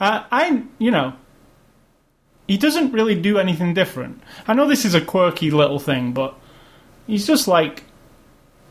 Uh, 0.00 0.24
I, 0.32 0.64
you 0.80 0.90
know, 0.90 1.12
he 2.46 2.58
doesn't 2.58 2.92
really 2.92 3.14
do 3.14 3.38
anything 3.38 3.74
different. 3.74 4.22
I 4.46 4.54
know 4.54 4.66
this 4.66 4.84
is 4.84 4.94
a 4.94 5.00
quirky 5.00 5.50
little 5.50 5.78
thing, 5.78 6.12
but 6.12 6.34
he's 7.06 7.26
just 7.26 7.48
like 7.48 7.84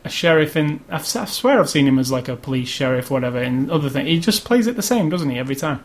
a 0.04 0.10
sheriff 0.10 0.56
in. 0.56 0.82
I 0.90 1.00
swear 1.00 1.60
I've 1.60 1.70
seen 1.70 1.88
him 1.88 2.00
as 2.00 2.12
like 2.12 2.28
a 2.28 2.36
police 2.36 2.70
sheriff, 2.70 3.10
whatever, 3.10 3.42
in 3.42 3.72
other 3.72 3.90
things. 3.90 4.08
He 4.08 4.20
just 4.20 4.46
plays 4.46 4.68
it 4.68 4.76
the 4.76 4.82
same, 4.82 5.10
doesn't 5.10 5.30
he, 5.30 5.40
every 5.40 5.56
time? 5.56 5.84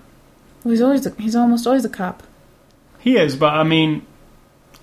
he's 0.64 0.82
always 0.82 1.06
a, 1.06 1.10
he's 1.14 1.36
almost 1.36 1.66
always 1.66 1.84
a 1.84 1.88
cop 1.88 2.22
He 2.98 3.16
is, 3.16 3.36
but 3.36 3.54
I 3.54 3.62
mean, 3.62 4.04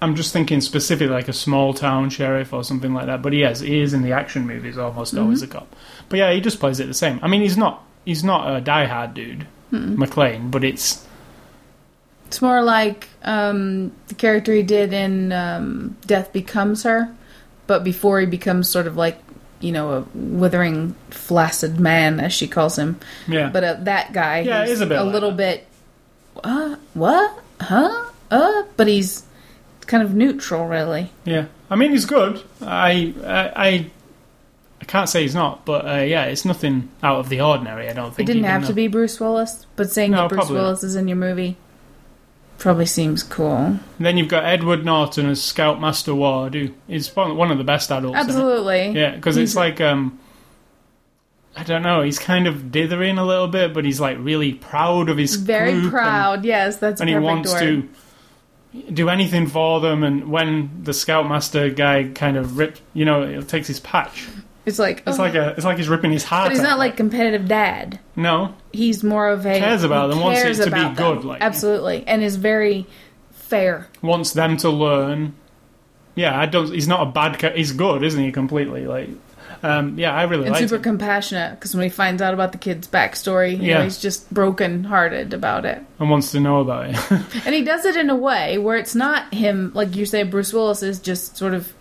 I'm 0.01 0.15
just 0.15 0.33
thinking 0.33 0.61
specifically 0.61 1.13
like 1.13 1.27
a 1.27 1.33
small 1.33 1.73
town 1.73 2.09
sheriff 2.09 2.53
or 2.53 2.63
something 2.63 2.93
like 2.93 3.05
that. 3.05 3.21
But 3.21 3.33
he 3.33 3.43
is, 3.43 3.59
he 3.59 3.81
is 3.81 3.93
in 3.93 4.01
the 4.01 4.13
action 4.13 4.47
movies 4.47 4.77
almost 4.77 5.13
mm-hmm. 5.13 5.23
always 5.23 5.41
a 5.41 5.47
cop. 5.47 5.75
But 6.09 6.19
yeah, 6.19 6.31
he 6.31 6.41
just 6.41 6.59
plays 6.59 6.79
it 6.79 6.87
the 6.87 6.93
same. 6.93 7.19
I 7.21 7.27
mean, 7.27 7.41
he's 7.41 7.57
not 7.57 7.83
he's 8.03 8.23
not 8.23 8.55
a 8.55 8.61
diehard 8.61 9.13
dude, 9.13 9.47
McClane, 9.71 10.51
but 10.51 10.63
it's 10.63 11.05
It's 12.27 12.41
more 12.41 12.61
like 12.63 13.07
um, 13.23 13.91
the 14.07 14.15
character 14.15 14.53
he 14.53 14.63
did 14.63 14.93
in 14.93 15.31
um, 15.31 15.95
Death 16.05 16.33
Becomes 16.33 16.83
Her, 16.83 17.13
but 17.67 17.83
before 17.83 18.19
he 18.19 18.25
becomes 18.25 18.67
sort 18.69 18.87
of 18.87 18.97
like, 18.97 19.19
you 19.59 19.71
know, 19.71 19.91
a 19.93 20.01
withering, 20.17 20.95
flaccid 21.11 21.79
man, 21.79 22.19
as 22.19 22.33
she 22.33 22.47
calls 22.47 22.77
him. 22.77 22.99
yeah. 23.27 23.49
But 23.49 23.63
uh, 23.63 23.73
that 23.81 24.11
guy, 24.13 24.39
Yeah, 24.39 24.65
is 24.65 24.81
a 24.81 24.85
bit 24.85 24.99
like 25.01 25.13
little 25.13 25.31
that. 25.31 25.37
bit, 25.37 25.67
uh, 26.43 26.75
what? 26.93 27.39
Huh? 27.61 28.05
Uh, 28.31 28.63
but 28.75 28.87
he's 28.87 29.23
kind 29.87 30.03
of 30.03 30.13
neutral, 30.15 30.65
really. 30.67 31.11
yeah, 31.25 31.45
I 31.69 31.75
mean, 31.75 31.91
he's 31.91 32.05
good. 32.05 32.41
I 32.61 33.13
I 33.23 33.51
I, 33.67 33.91
I 34.81 34.85
can't 34.85 35.07
say 35.07 35.21
he's 35.21 35.35
not, 35.35 35.63
but 35.65 35.87
uh, 35.87 36.01
yeah, 36.01 36.25
it's 36.25 36.43
nothing 36.43 36.89
out 37.03 37.19
of 37.19 37.29
the 37.29 37.39
ordinary. 37.41 37.87
I 37.87 37.93
don't 37.93 38.13
think 38.13 38.27
It 38.29 38.33
didn't 38.33 38.47
have 38.47 38.63
though- 38.63 38.67
to 38.69 38.73
be 38.73 38.87
Bruce 38.87 39.19
Willis, 39.19 39.65
but 39.75 39.89
saying 39.91 40.11
No, 40.11 40.23
that 40.23 40.29
Bruce 40.29 40.39
probably 40.39 40.55
not. 40.57 40.61
Willis 40.63 40.83
is 40.83 40.95
in 40.95 41.07
your 41.07 41.17
movie 41.17 41.55
probably 42.57 42.85
seems 42.85 43.23
cool. 43.23 43.79
Then 43.99 44.17
you've 44.17 44.27
got 44.29 44.45
Edward 44.45 44.85
Norton 44.85 45.27
as 45.27 45.41
Scoutmaster 45.43 46.13
Ward, 46.15 46.53
who 46.53 46.69
is 46.87 47.13
one 47.15 47.51
of 47.51 47.57
the 47.57 47.63
best 47.63 47.91
adults. 47.91 48.17
Absolutely. 48.17 48.89
Yeah, 48.99 49.15
because 49.15 49.37
it's 49.37 49.55
like 49.55 49.79
um, 49.81 50.19
I 51.55 51.63
don't 51.63 51.83
know. 51.83 52.01
He's 52.01 52.19
kind 52.19 52.47
of 52.47 52.71
dithering 52.71 53.17
a 53.17 53.25
little 53.25 53.47
bit, 53.47 53.73
but 53.73 53.85
he's 53.85 53.99
like 53.99 54.17
really 54.19 54.53
proud 54.53 55.09
of 55.09 55.17
his 55.17 55.35
Very 55.35 55.71
group 55.71 55.83
and- 55.83 55.91
proud. 55.91 56.45
yes, 56.45 56.77
that's 56.77 56.99
and 57.01 57.09
he 57.09 57.15
wants 57.17 57.53
word. 57.53 57.59
to 58.73 58.91
do 58.91 59.07
anything 59.09 59.47
for 59.47 59.79
them. 59.79 60.03
And 60.03 60.29
when 60.29 60.83
the 60.83 60.93
scoutmaster 60.93 61.69
guy 61.69 62.09
kind 62.13 62.35
of 62.35 62.57
rips, 62.57 62.81
you 62.93 63.05
know, 63.05 63.41
takes 63.41 63.67
his 63.67 63.79
patch. 63.79 64.27
It's 64.65 64.79
like 64.79 65.03
It's 65.05 65.19
oh. 65.19 65.21
like 65.21 65.35
a, 65.35 65.49
it's 65.49 65.63
like 65.65 65.77
he's 65.77 65.89
ripping 65.89 66.11
his 66.11 66.23
heart. 66.23 66.45
but 66.47 66.51
he's 66.53 66.59
out. 66.61 66.69
not 66.71 66.79
like 66.79 66.97
competitive 66.97 67.47
dad. 67.47 67.99
no, 68.15 68.55
He's 68.73 69.03
more 69.03 69.29
of 69.29 69.45
a 69.45 69.59
Cares 69.59 69.83
about 69.83 70.09
he 70.09 70.15
them, 70.15 70.23
wants 70.23 70.39
it 70.39 70.43
cares 70.43 70.57
to 70.59 70.65
be 70.65 70.71
them. 70.71 70.95
good, 70.95 71.23
like- 71.25 71.41
absolutely, 71.41 72.03
and 72.07 72.23
is 72.23 72.35
very 72.35 72.87
fair. 73.31 73.87
wants 74.01 74.33
them 74.33 74.57
to 74.57 74.69
learn. 74.69 75.33
Yeah, 76.15 76.39
I 76.39 76.45
don't. 76.45 76.71
He's 76.73 76.87
not 76.87 77.05
a 77.07 77.11
bad. 77.11 77.37
Ca- 77.39 77.51
he's 77.55 77.73
good, 77.73 78.01
isn't 78.03 78.23
he? 78.23 78.31
Completely. 78.31 78.87
Like, 78.87 79.09
um, 79.63 79.99
yeah, 79.99 80.13
I 80.15 80.23
really 80.23 80.47
and 80.47 80.55
super 80.55 80.79
compassionate 80.79 81.59
because 81.59 81.75
when 81.75 81.83
he 81.83 81.89
finds 81.89 82.21
out 82.21 82.33
about 82.33 82.53
the 82.53 82.57
kid's 82.57 82.87
backstory, 82.87 83.51
you 83.57 83.63
Yeah. 83.63 83.77
know, 83.79 83.83
he's 83.83 83.97
just 83.99 84.33
broken 84.33 84.85
hearted 84.85 85.33
about 85.33 85.65
it. 85.65 85.83
and 85.99 86.09
wants 86.09 86.31
to 86.31 86.39
know 86.39 86.61
about 86.61 86.89
it. 86.89 86.95
And 87.45 87.53
he 87.53 87.63
does 87.63 87.83
it 87.83 87.97
in 87.97 88.09
a 88.09 88.15
way 88.15 88.57
where 88.57 88.77
it's 88.77 88.95
not 88.95 89.33
him, 89.33 89.71
like 89.75 89.95
you 89.97 90.05
say, 90.05 90.23
Bruce 90.23 90.53
Willis 90.53 90.81
is 90.83 90.99
just 90.99 91.35
sort 91.37 91.53
of. 91.53 91.73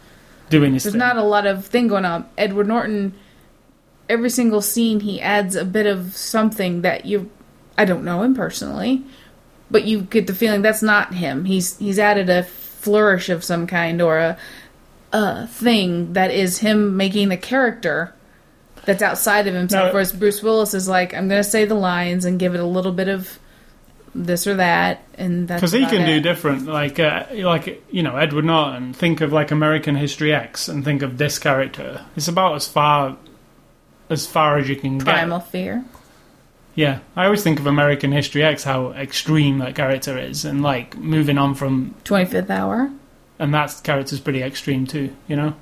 Doing 0.50 0.74
his 0.74 0.84
There's 0.84 0.92
thing. 0.92 0.98
not 0.98 1.16
a 1.16 1.22
lot 1.22 1.46
of 1.46 1.66
thing 1.66 1.88
going 1.88 2.04
on. 2.04 2.28
Edward 2.36 2.68
Norton, 2.68 3.14
every 4.08 4.30
single 4.30 4.60
scene, 4.60 5.00
he 5.00 5.20
adds 5.20 5.56
a 5.56 5.64
bit 5.64 5.86
of 5.86 6.16
something 6.16 6.82
that 6.82 7.06
you. 7.06 7.30
I 7.76 7.84
don't 7.84 8.04
know 8.04 8.22
him 8.22 8.34
personally, 8.34 9.02
but 9.70 9.84
you 9.84 10.02
get 10.02 10.26
the 10.26 10.34
feeling 10.34 10.62
that's 10.62 10.82
not 10.82 11.14
him. 11.14 11.44
He's 11.44 11.76
he's 11.78 11.98
added 11.98 12.28
a 12.30 12.44
flourish 12.44 13.28
of 13.30 13.42
some 13.42 13.66
kind 13.66 14.00
or 14.00 14.18
a 14.18 14.38
a 15.14 15.46
thing 15.46 16.12
that 16.14 16.30
is 16.32 16.58
him 16.58 16.96
making 16.96 17.30
a 17.30 17.36
character 17.36 18.12
that's 18.84 19.02
outside 19.02 19.46
of 19.46 19.54
himself. 19.54 19.86
No. 19.88 19.92
Whereas 19.92 20.12
Bruce 20.12 20.42
Willis 20.42 20.74
is 20.74 20.88
like, 20.88 21.14
I'm 21.14 21.28
going 21.28 21.42
to 21.42 21.48
say 21.48 21.64
the 21.64 21.76
lines 21.76 22.24
and 22.24 22.38
give 22.38 22.54
it 22.54 22.60
a 22.60 22.66
little 22.66 22.92
bit 22.92 23.08
of 23.08 23.38
this 24.14 24.46
or 24.46 24.54
that, 24.54 25.02
and 25.14 25.48
that's 25.48 25.60
because 25.60 25.72
he 25.72 25.84
can 25.86 26.06
do 26.06 26.20
different 26.20 26.66
like 26.66 26.98
uh, 27.00 27.26
like 27.32 27.82
you 27.90 28.02
know 28.02 28.16
edward 28.16 28.44
norton 28.44 28.92
think 28.92 29.20
of 29.20 29.32
like 29.32 29.50
american 29.50 29.96
history 29.96 30.32
x 30.32 30.68
and 30.68 30.84
think 30.84 31.02
of 31.02 31.18
this 31.18 31.38
character 31.38 32.04
it's 32.16 32.28
about 32.28 32.54
as 32.54 32.68
far 32.68 33.16
as 34.10 34.26
far 34.26 34.58
as 34.58 34.68
you 34.68 34.76
can 34.76 34.98
go. 34.98 35.04
primal 35.04 35.38
get 35.40 35.48
fear. 35.48 35.84
yeah 36.74 37.00
i 37.16 37.24
always 37.24 37.42
think 37.42 37.58
of 37.58 37.66
american 37.66 38.12
history 38.12 38.42
x 38.42 38.62
how 38.64 38.92
extreme 38.92 39.58
that 39.58 39.74
character 39.74 40.18
is 40.18 40.44
and 40.44 40.62
like 40.62 40.96
moving 40.96 41.38
on 41.38 41.54
from 41.54 41.94
25th 42.04 42.50
hour. 42.50 42.90
and 43.38 43.52
that 43.52 43.80
character's 43.82 44.20
pretty 44.20 44.42
extreme 44.42 44.86
too 44.86 45.14
you 45.26 45.34
know 45.36 45.54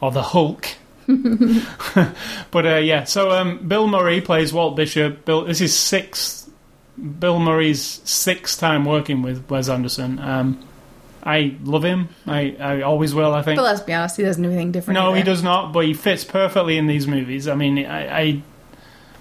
or 0.00 0.10
the 0.10 0.22
hulk 0.22 0.68
but 2.50 2.66
uh, 2.66 2.76
yeah 2.76 3.04
so 3.04 3.30
um, 3.30 3.66
bill 3.66 3.86
murray 3.86 4.20
plays 4.20 4.52
walt 4.52 4.76
bishop 4.76 5.24
bill 5.24 5.44
this 5.44 5.60
is 5.60 5.74
sixth 5.74 6.45
bill 6.98 7.38
murray's 7.38 8.00
sixth 8.04 8.58
time 8.58 8.84
working 8.84 9.22
with 9.22 9.48
wes 9.50 9.68
anderson 9.68 10.18
um, 10.18 10.58
i 11.22 11.54
love 11.62 11.84
him 11.84 12.08
I, 12.26 12.56
I 12.58 12.82
always 12.82 13.14
will 13.14 13.34
i 13.34 13.42
think 13.42 13.56
But 13.58 13.64
let's 13.64 13.80
be 13.80 13.92
honest, 13.92 14.16
he 14.16 14.22
doesn't 14.22 14.42
do 14.42 14.48
anything 14.48 14.72
different. 14.72 14.94
no 14.98 15.12
he 15.12 15.22
does 15.22 15.42
not 15.42 15.72
but 15.72 15.84
he 15.84 15.92
fits 15.94 16.24
perfectly 16.24 16.78
in 16.78 16.86
these 16.86 17.06
movies 17.06 17.48
i 17.48 17.54
mean 17.54 17.78
I, 17.84 18.18
I 18.20 18.42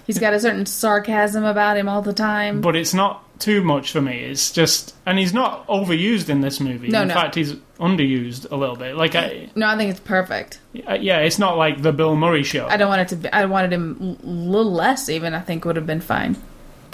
He's 0.08 0.20
got 0.20 0.34
a 0.36 0.40
certain 0.40 0.68
sarcasm 0.68 1.44
about 1.44 1.78
him 1.78 1.90
all 1.90 2.04
the 2.04 2.14
time. 2.14 2.62
but 2.62 2.76
it's 2.76 2.94
not 2.94 3.24
too 3.40 3.62
much 3.64 3.92
for 3.92 4.00
me 4.02 4.20
it's 4.20 4.52
just 4.52 4.94
and 5.06 5.18
he's 5.20 5.34
not 5.34 5.68
overused 5.68 6.30
in 6.30 6.40
this 6.42 6.60
movie 6.62 6.88
No, 6.88 7.02
in 7.02 7.08
no. 7.10 7.14
fact 7.16 7.36
he's 7.36 7.54
underused 7.80 8.50
a 8.52 8.56
little 8.56 8.78
bit 8.78 8.96
like 8.96 9.16
I, 9.16 9.50
no, 9.56 9.68
I 9.68 9.76
think 9.76 9.92
it's 9.92 10.00
perfect. 10.00 10.60
yeah 10.74 11.18
it's 11.20 11.38
not 11.40 11.58
like 11.58 11.82
the 11.82 11.92
bill 11.92 12.16
murray 12.16 12.44
show 12.44 12.68
I 12.68 12.78
don't 12.78 12.88
want 12.88 13.02
it 13.02 13.08
to 13.10 13.16
be. 13.18 13.34
I 13.34 13.44
wanted 13.46 13.74
him 13.74 14.18
a 14.24 14.26
little 14.26 14.72
less, 14.72 15.10
even. 15.10 15.34
I 15.34 15.42
think 15.42 15.66
would 15.66 15.76
have 15.76 15.86
been 15.88 16.00
fine. 16.00 16.38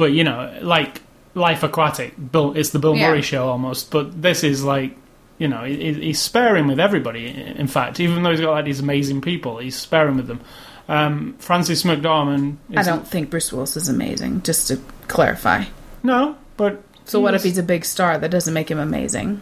But 0.01 0.13
you 0.13 0.23
know, 0.23 0.51
like 0.63 0.99
Life 1.35 1.61
Aquatic, 1.61 2.15
Bill, 2.31 2.53
it's 2.57 2.71
the 2.71 2.79
Bill 2.79 2.95
Yeah. 2.97 3.09
Murray 3.09 3.21
show 3.21 3.47
almost. 3.47 3.91
But 3.91 4.19
this 4.19 4.43
is 4.43 4.63
like, 4.63 4.97
you 5.37 5.47
know, 5.47 5.63
he, 5.63 5.93
he's 5.93 6.19
sparing 6.19 6.65
with 6.65 6.79
everybody. 6.79 7.27
In 7.27 7.67
fact, 7.67 7.99
even 7.99 8.23
though 8.23 8.31
he's 8.31 8.41
got 8.41 8.49
like 8.49 8.65
these 8.65 8.79
amazing 8.79 9.21
people, 9.21 9.59
he's 9.59 9.75
sparing 9.75 10.17
with 10.17 10.25
them. 10.25 10.41
Um, 10.89 11.35
Frances 11.37 11.83
McDormand. 11.83 12.57
Is, 12.71 12.77
I 12.79 12.81
don't 12.91 13.07
think 13.07 13.29
Bruce 13.29 13.53
Willis 13.53 13.77
is 13.77 13.89
amazing. 13.89 14.41
Just 14.41 14.69
to 14.69 14.79
clarify. 15.07 15.65
No, 16.01 16.35
but 16.57 16.81
So 17.05 17.19
what 17.19 17.35
if 17.35 17.43
he's- 17.43 17.59
a 17.59 17.63
big 17.63 17.85
star? 17.85 18.17
That 18.17 18.31
doesn't 18.31 18.55
make 18.55 18.71
him 18.71 18.79
amazing. 18.79 19.39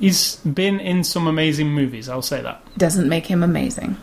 he's 0.00 0.36
been 0.38 0.80
in 0.80 1.04
some 1.04 1.28
amazing 1.28 1.68
movies? 1.68 2.08
I'll 2.08 2.20
say 2.20 2.42
that. 2.42 2.60
Doesn't 2.76 3.08
make 3.08 3.26
him 3.26 3.44
amazing. 3.44 3.96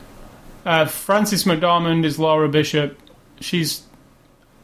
Uh, 0.66 0.86
Frances 0.86 1.44
McDormand 1.44 2.06
is 2.06 2.18
Laura 2.18 2.48
Bishop. 2.48 2.98
She's 3.42 3.84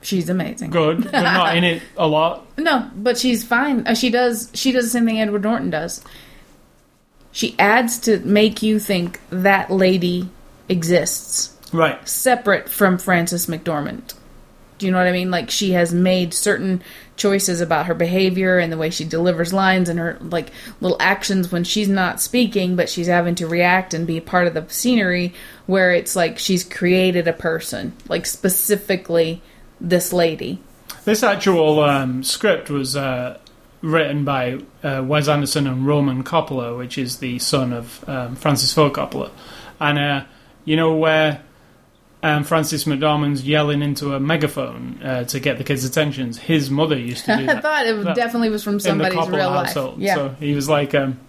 She's 0.01 0.29
amazing. 0.29 0.69
good, 0.69 1.03
but 1.03 1.12
not 1.12 1.57
in 1.57 1.63
it 1.63 1.81
a 1.97 2.07
lot. 2.07 2.45
No, 2.60 2.89
but 2.95 3.17
she's 3.17 3.43
fine. 3.45 3.86
Uh, 3.86 3.93
she 3.93 4.10
does. 4.10 4.49
She 4.53 4.71
does 4.71 4.86
the 4.86 4.89
same 4.89 5.05
thing 5.05 5.19
Edward 5.21 5.43
Norton 5.43 5.69
does. 5.69 6.03
She 7.31 7.55
adds 7.60 7.99
to 7.99 8.19
make 8.19 8.63
you 8.63 8.79
think 8.79 9.19
that 9.29 9.69
lady 9.69 10.29
exists. 10.67 11.53
Right. 11.73 12.07
separate 12.07 12.69
from 12.69 12.97
Frances 12.97 13.45
McDormand. 13.47 14.13
Do 14.77 14.86
you 14.86 14.91
know 14.91 14.97
what 14.99 15.07
I 15.07 15.12
mean? 15.12 15.29
Like 15.29 15.49
she 15.51 15.71
has 15.73 15.93
made 15.93 16.33
certain 16.33 16.81
choices 17.17 17.62
about 17.62 17.88
her 17.88 17.93
behavior 17.93 18.57
and 18.57 18.71
the 18.71 18.77
way 18.77 18.89
she 18.89 19.03
delivers 19.03 19.51
lines 19.53 19.89
and 19.89 19.99
her 19.99 20.17
like 20.21 20.51
little 20.81 20.97
actions 21.01 21.51
when 21.51 21.63
she's 21.63 21.89
not 21.89 22.21
speaking 22.21 22.75
but 22.75 22.88
she's 22.89 23.07
having 23.07 23.33
to 23.33 23.47
react 23.47 23.93
and 23.95 24.05
be 24.05 24.19
part 24.21 24.45
of 24.45 24.53
the 24.53 24.63
scenery 24.69 25.33
where 25.65 25.91
it's 25.91 26.15
like 26.15 26.38
she's 26.39 26.63
created 26.63 27.27
a 27.27 27.33
person, 27.33 27.91
like 28.07 28.25
specifically 28.25 29.41
this 29.79 30.13
lady. 30.13 30.59
This 31.05 31.23
actual 31.23 31.79
um, 31.81 32.23
script 32.23 32.69
was 32.69 32.95
uh, 32.95 33.37
written 33.81 34.25
by 34.25 34.59
uh, 34.83 35.03
Wes 35.05 35.27
Anderson 35.27 35.67
and 35.67 35.85
Roman 35.87 36.23
Coppola, 36.23 36.77
which 36.77 36.97
is 36.97 37.19
the 37.19 37.39
son 37.39 37.73
of 37.73 38.07
um, 38.09 38.35
Francis 38.35 38.73
Ford 38.73 38.93
Coppola. 38.93 39.31
And 39.79 39.97
uh, 39.99 40.25
you 40.65 40.75
know 40.75 40.95
where 40.95 41.41
um, 42.23 42.43
Frances 42.43 42.85
McDormand's 42.85 43.47
yelling 43.47 43.81
into 43.81 44.13
a 44.15 44.19
megaphone 44.19 44.99
uh, 45.03 45.23
to 45.25 45.39
get 45.39 45.57
the 45.57 45.63
kids' 45.63 45.85
attentions? 45.85 46.37
His 46.39 46.69
mother 46.69 46.97
used 46.97 47.25
to 47.25 47.37
do 47.37 47.45
that. 47.47 47.57
I 47.57 47.61
thought 47.61 47.85
it 47.85 48.03
That- 48.03 48.15
definitely 48.15 48.49
was 48.49 48.63
from 48.63 48.79
somebody's 48.79 49.27
real 49.29 49.49
life. 49.49 49.67
household. 49.67 49.99
Yeah. 50.01 50.15
So 50.15 50.29
he 50.39 50.53
was 50.55 50.67
like, 50.67 50.93
um, 50.95 51.19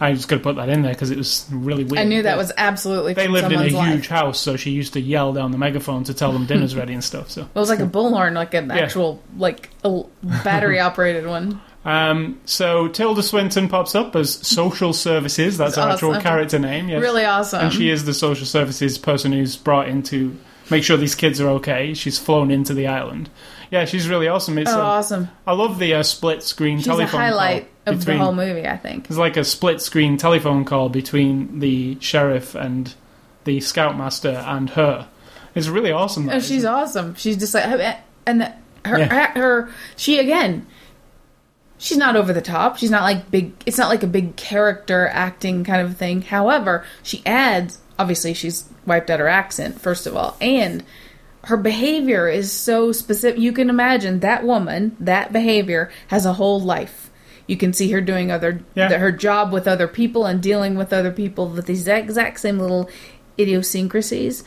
I 0.00 0.10
was 0.10 0.24
going 0.24 0.40
to 0.40 0.42
put 0.42 0.56
that 0.56 0.68
in 0.70 0.80
there 0.82 0.92
because 0.94 1.10
it 1.10 1.18
was 1.18 1.46
really 1.50 1.84
weird. 1.84 1.98
I 2.00 2.04
knew 2.04 2.22
that 2.22 2.38
was 2.38 2.50
absolutely 2.56 3.12
They 3.14 3.28
lived 3.28 3.46
in 3.46 3.52
a 3.52 3.56
someone's 3.56 3.74
life. 3.74 3.92
huge 3.92 4.08
house, 4.08 4.40
so 4.40 4.56
she 4.56 4.70
used 4.70 4.94
to 4.94 5.00
yell 5.00 5.32
down 5.34 5.50
the 5.50 5.58
megaphone 5.58 6.04
to 6.04 6.14
tell 6.14 6.32
them 6.32 6.46
dinner's 6.46 6.74
ready 6.74 6.94
and 6.94 7.04
stuff. 7.04 7.30
So 7.30 7.42
It 7.42 7.48
was 7.54 7.68
like 7.68 7.80
a 7.80 7.86
bullhorn, 7.86 8.32
like 8.32 8.54
an 8.54 8.68
Yeah. 8.68 8.78
actual 8.78 9.22
like 9.36 9.68
a 9.84 10.02
battery 10.44 10.80
operated 10.80 11.26
one. 11.26 11.60
Um, 11.82 12.38
so 12.44 12.88
Tilda 12.88 13.22
Swinton 13.22 13.66
pops 13.70 13.94
up 13.94 14.14
as 14.14 14.34
social 14.46 14.92
services. 14.92 15.56
That's 15.56 15.76
her 15.76 15.82
actual 15.88 16.20
character 16.20 16.58
name. 16.58 16.90
Yes. 16.90 17.00
Really 17.00 17.24
awesome. 17.24 17.60
And 17.64 17.72
she 17.72 17.88
is 17.88 18.04
the 18.04 18.12
social 18.12 18.44
services 18.44 18.98
person 18.98 19.32
who's 19.32 19.56
brought 19.56 19.88
in 19.88 20.02
to 20.02 20.36
make 20.70 20.84
sure 20.84 20.98
these 20.98 21.14
kids 21.14 21.40
are 21.40 21.48
okay. 21.52 21.94
She's 21.94 22.18
flown 22.18 22.50
into 22.50 22.74
the 22.74 22.86
island. 22.86 23.30
Yeah, 23.70 23.84
she's 23.84 24.08
really 24.08 24.26
awesome. 24.26 24.58
It's 24.58 24.70
oh, 24.70 24.80
uh, 24.80 24.84
awesome. 24.84 25.28
I 25.46 25.52
love 25.52 25.78
the 25.78 25.94
uh, 25.94 26.02
split 26.02 26.42
screen 26.42 26.78
She's 26.78 26.88
a 26.88 26.90
telephone 26.90 27.20
highlight 27.20 27.68
call 27.84 27.94
of 27.94 28.00
between. 28.00 28.18
the 28.18 28.24
whole 28.24 28.34
movie, 28.34 28.66
I 28.66 28.76
think. 28.76 29.06
There's 29.06 29.18
like 29.18 29.36
a 29.36 29.44
split 29.44 29.80
screen 29.80 30.16
telephone 30.16 30.64
call 30.64 30.88
between 30.88 31.60
the 31.60 31.98
sheriff 32.00 32.54
and 32.54 32.92
the 33.44 33.60
scoutmaster 33.60 34.42
and 34.46 34.70
her. 34.70 35.08
It's 35.54 35.68
really 35.68 35.92
awesome. 35.92 36.26
that, 36.26 36.36
Oh, 36.36 36.40
she's 36.40 36.64
awesome. 36.64 37.14
She's 37.14 37.36
just 37.36 37.54
like, 37.54 37.64
and 38.26 38.40
the, 38.40 38.52
her, 38.84 38.98
Yeah. 38.98 39.32
her, 39.38 39.70
she 39.96 40.18
again. 40.18 40.66
She's 41.78 41.96
not 41.96 42.14
over 42.14 42.32
the 42.32 42.42
top. 42.42 42.76
She's 42.76 42.90
not 42.90 43.02
like 43.04 43.30
big. 43.30 43.52
It's 43.64 43.78
not 43.78 43.88
like 43.88 44.02
a 44.02 44.06
big 44.06 44.36
character 44.36 45.08
acting 45.08 45.64
kind 45.64 45.80
of 45.80 45.96
thing. 45.96 46.22
However, 46.22 46.84
she 47.02 47.22
adds. 47.24 47.78
Obviously, 47.98 48.34
she's 48.34 48.68
wiped 48.84 49.08
out 49.10 49.18
her 49.20 49.28
accent 49.28 49.80
first 49.80 50.06
of 50.06 50.14
all, 50.16 50.36
and 50.42 50.84
her 51.44 51.56
behavior 51.56 52.28
is 52.28 52.52
so 52.52 52.92
specific. 52.92 53.40
You 53.40 53.52
can 53.52 53.70
imagine 53.70 54.20
that 54.20 54.44
woman, 54.44 54.96
that 55.00 55.32
behavior 55.32 55.90
has 56.08 56.26
a 56.26 56.34
whole 56.34 56.60
life. 56.60 57.10
You 57.46 57.56
can 57.56 57.72
see 57.72 57.90
her 57.92 58.00
doing 58.00 58.30
other 58.30 58.60
Yeah. 58.74 58.96
her 58.98 59.10
job 59.10 59.52
with 59.52 59.66
other 59.66 59.88
people 59.88 60.26
and 60.26 60.40
dealing 60.40 60.76
with 60.76 60.92
other 60.92 61.10
people 61.10 61.48
with 61.48 61.66
these 61.66 61.88
exact 61.88 62.40
same 62.40 62.58
little 62.58 62.88
idiosyncrasies 63.38 64.44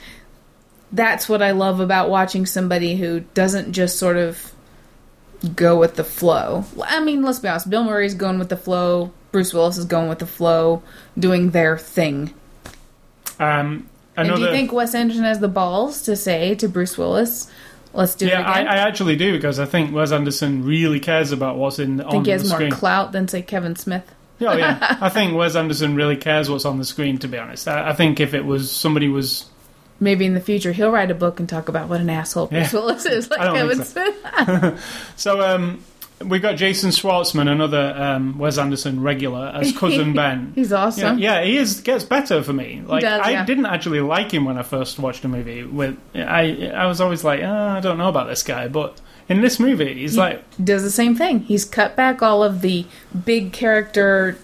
that's 0.91 1.27
what 1.27 1.41
I 1.41 1.51
love 1.51 1.79
about 1.79 2.12
watching 2.12 2.45
somebody 2.45 2.95
who 2.97 3.21
doesn't 3.34 3.71
just 3.71 3.97
sort 3.97 4.15
of 4.15 4.51
go 5.56 5.77
with 5.79 5.95
the 5.95 6.03
flow. 6.03 6.65
I 6.86 7.03
mean, 7.03 7.23
let's 7.23 7.39
be 7.39 7.47
honest. 7.47 7.67
Bill 7.67 7.84
Murray's 7.84 8.13
going 8.13 8.38
with 8.38 8.49
the 8.49 8.56
flow. 8.58 9.12
Bruce 9.32 9.56
Willis 9.56 9.79
is 9.79 9.86
going 9.86 10.08
with 10.08 10.19
the 10.19 10.27
flow, 10.27 10.84
doing 11.17 11.49
their 11.49 11.79
thing. 11.79 12.32
Um, 13.39 13.89
And 14.15 14.34
do 14.36 14.41
you 14.41 14.52
think 14.52 14.71
Wes 14.71 14.93
Anderson 14.93 15.23
has 15.23 15.39
the 15.39 15.47
balls 15.47 16.04
to 16.04 16.15
say 16.15 16.56
to 16.56 16.69
Bruce 16.69 16.97
Willis, 16.97 17.49
"Let's 17.93 18.15
do 18.15 18.28
yeah, 18.28 18.41
it 18.41 18.43
I. 18.43 18.62
I 18.62 18.78
actually 18.78 19.15
do 19.15 19.32
because 19.34 19.60
I 19.60 19.65
think 19.65 19.93
Wes 19.93 20.12
Anderson 20.12 20.63
really 20.63 20.99
cares 20.99 21.32
about 21.32 21.58
what's 21.58 21.80
in 21.80 22.02
on 22.02 22.12
think 22.12 22.26
he 22.26 22.32
has 22.32 22.43
the 22.43 22.49
more 22.49 22.58
screen. 22.58 22.71
clout 22.71 23.12
than 23.12 23.28
say 23.28 23.41
Kevin 23.41 23.76
Smith. 23.76 24.13
Oh 24.41 24.56
yeah, 24.56 24.97
I 25.02 25.10
think 25.10 25.36
Wes 25.36 25.56
Anderson 25.56 25.95
really 25.95 26.17
cares 26.17 26.49
what's 26.49 26.65
on 26.65 26.78
the 26.78 26.86
screen. 26.86 27.17
To 27.19 27.28
be 27.28 27.38
honest, 27.38 27.67
I, 27.67 27.89
I 27.89 27.93
think 27.93 28.19
if 28.19 28.34
it 28.34 28.45
was 28.45 28.71
somebody 28.71 29.08
was 29.08 29.45
Maybe 29.99 30.26
in 30.26 30.34
the 30.34 30.41
future 30.41 30.73
he'll 30.73 30.91
write 30.91 31.12
a 31.12 31.15
book 31.15 31.39
and 31.39 31.47
talk 31.47 31.69
about 31.69 31.88
what 31.88 32.02
an 32.02 32.10
asshole 32.10 32.49
Yeah. 32.52 32.60
Bruce 32.60 32.73
Willis 32.73 33.06
is, 33.06 33.30
like 33.32 33.39
I 33.39 33.54
Kevin 33.54 33.82
think 33.82 34.15
Smith. 34.17 34.84
So 35.15 35.41
um, 35.41 35.84
we 36.25 36.39
got 36.39 36.55
Jason 36.55 36.89
Schwartzman, 36.89 37.49
another 37.51 37.93
um, 37.97 38.38
Wes 38.38 38.57
Anderson 38.57 39.01
regular, 39.01 39.51
as 39.53 39.75
cousin 39.77 40.13
Ben. 40.15 40.51
He's 40.55 40.71
Yeah, 40.71 40.77
awesome. 40.77 41.19
yeah, 41.19 41.43
he 41.43 41.57
is 41.57 41.81
gets 41.81 42.03
better 42.03 42.41
for 42.43 42.53
me. 42.53 42.81
Like 42.86 43.01
does, 43.01 43.21
I 43.23 43.31
yeah. 43.31 43.45
didn't 43.45 43.65
actually 43.65 44.01
like 44.01 44.31
him 44.31 44.45
when 44.45 44.57
I 44.57 44.63
first 44.63 44.99
watched 44.99 45.23
a 45.25 45.27
movie. 45.27 45.63
With 45.63 45.97
I, 46.15 46.71
I 46.75 46.86
was 46.88 47.01
always 47.01 47.23
like, 47.23 47.41
oh, 47.41 47.67
I 47.67 47.79
don't 47.79 47.97
know 47.97 48.09
about 48.09 48.27
this 48.27 48.43
guy, 48.43 48.67
but 48.67 48.99
in 49.29 49.41
this 49.41 49.59
movie, 49.59 49.93
he's 49.93 50.17
like, 50.17 50.43
Does 50.63 50.83
the 50.83 50.91
same 50.91 51.15
thing. 51.15 51.39
He's 51.41 51.65
cut 51.65 51.95
back 51.95 52.21
all 52.21 52.43
of 52.43 52.62
the 52.62 52.86
big 53.25 53.53
character 53.53 54.38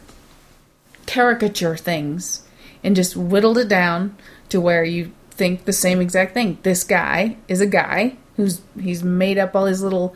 caricature 1.06 1.76
things 1.76 2.44
and 2.84 2.96
just 2.96 3.16
whittled 3.16 3.58
it 3.58 3.68
down 3.68 4.16
to 4.50 4.62
where 4.62 4.84
you 4.84 5.12
think 5.32 5.66
the 5.66 5.74
same 5.74 6.02
exact 6.02 6.34
thing. 6.34 6.58
This 6.64 6.84
guy 6.84 7.38
is 7.48 7.62
a 7.62 7.68
guy 7.68 8.16
who's 8.36 8.62
he's 8.80 9.04
made 9.04 9.38
up 9.38 9.56
all 9.56 9.66
his 9.66 9.82
little 9.82 10.16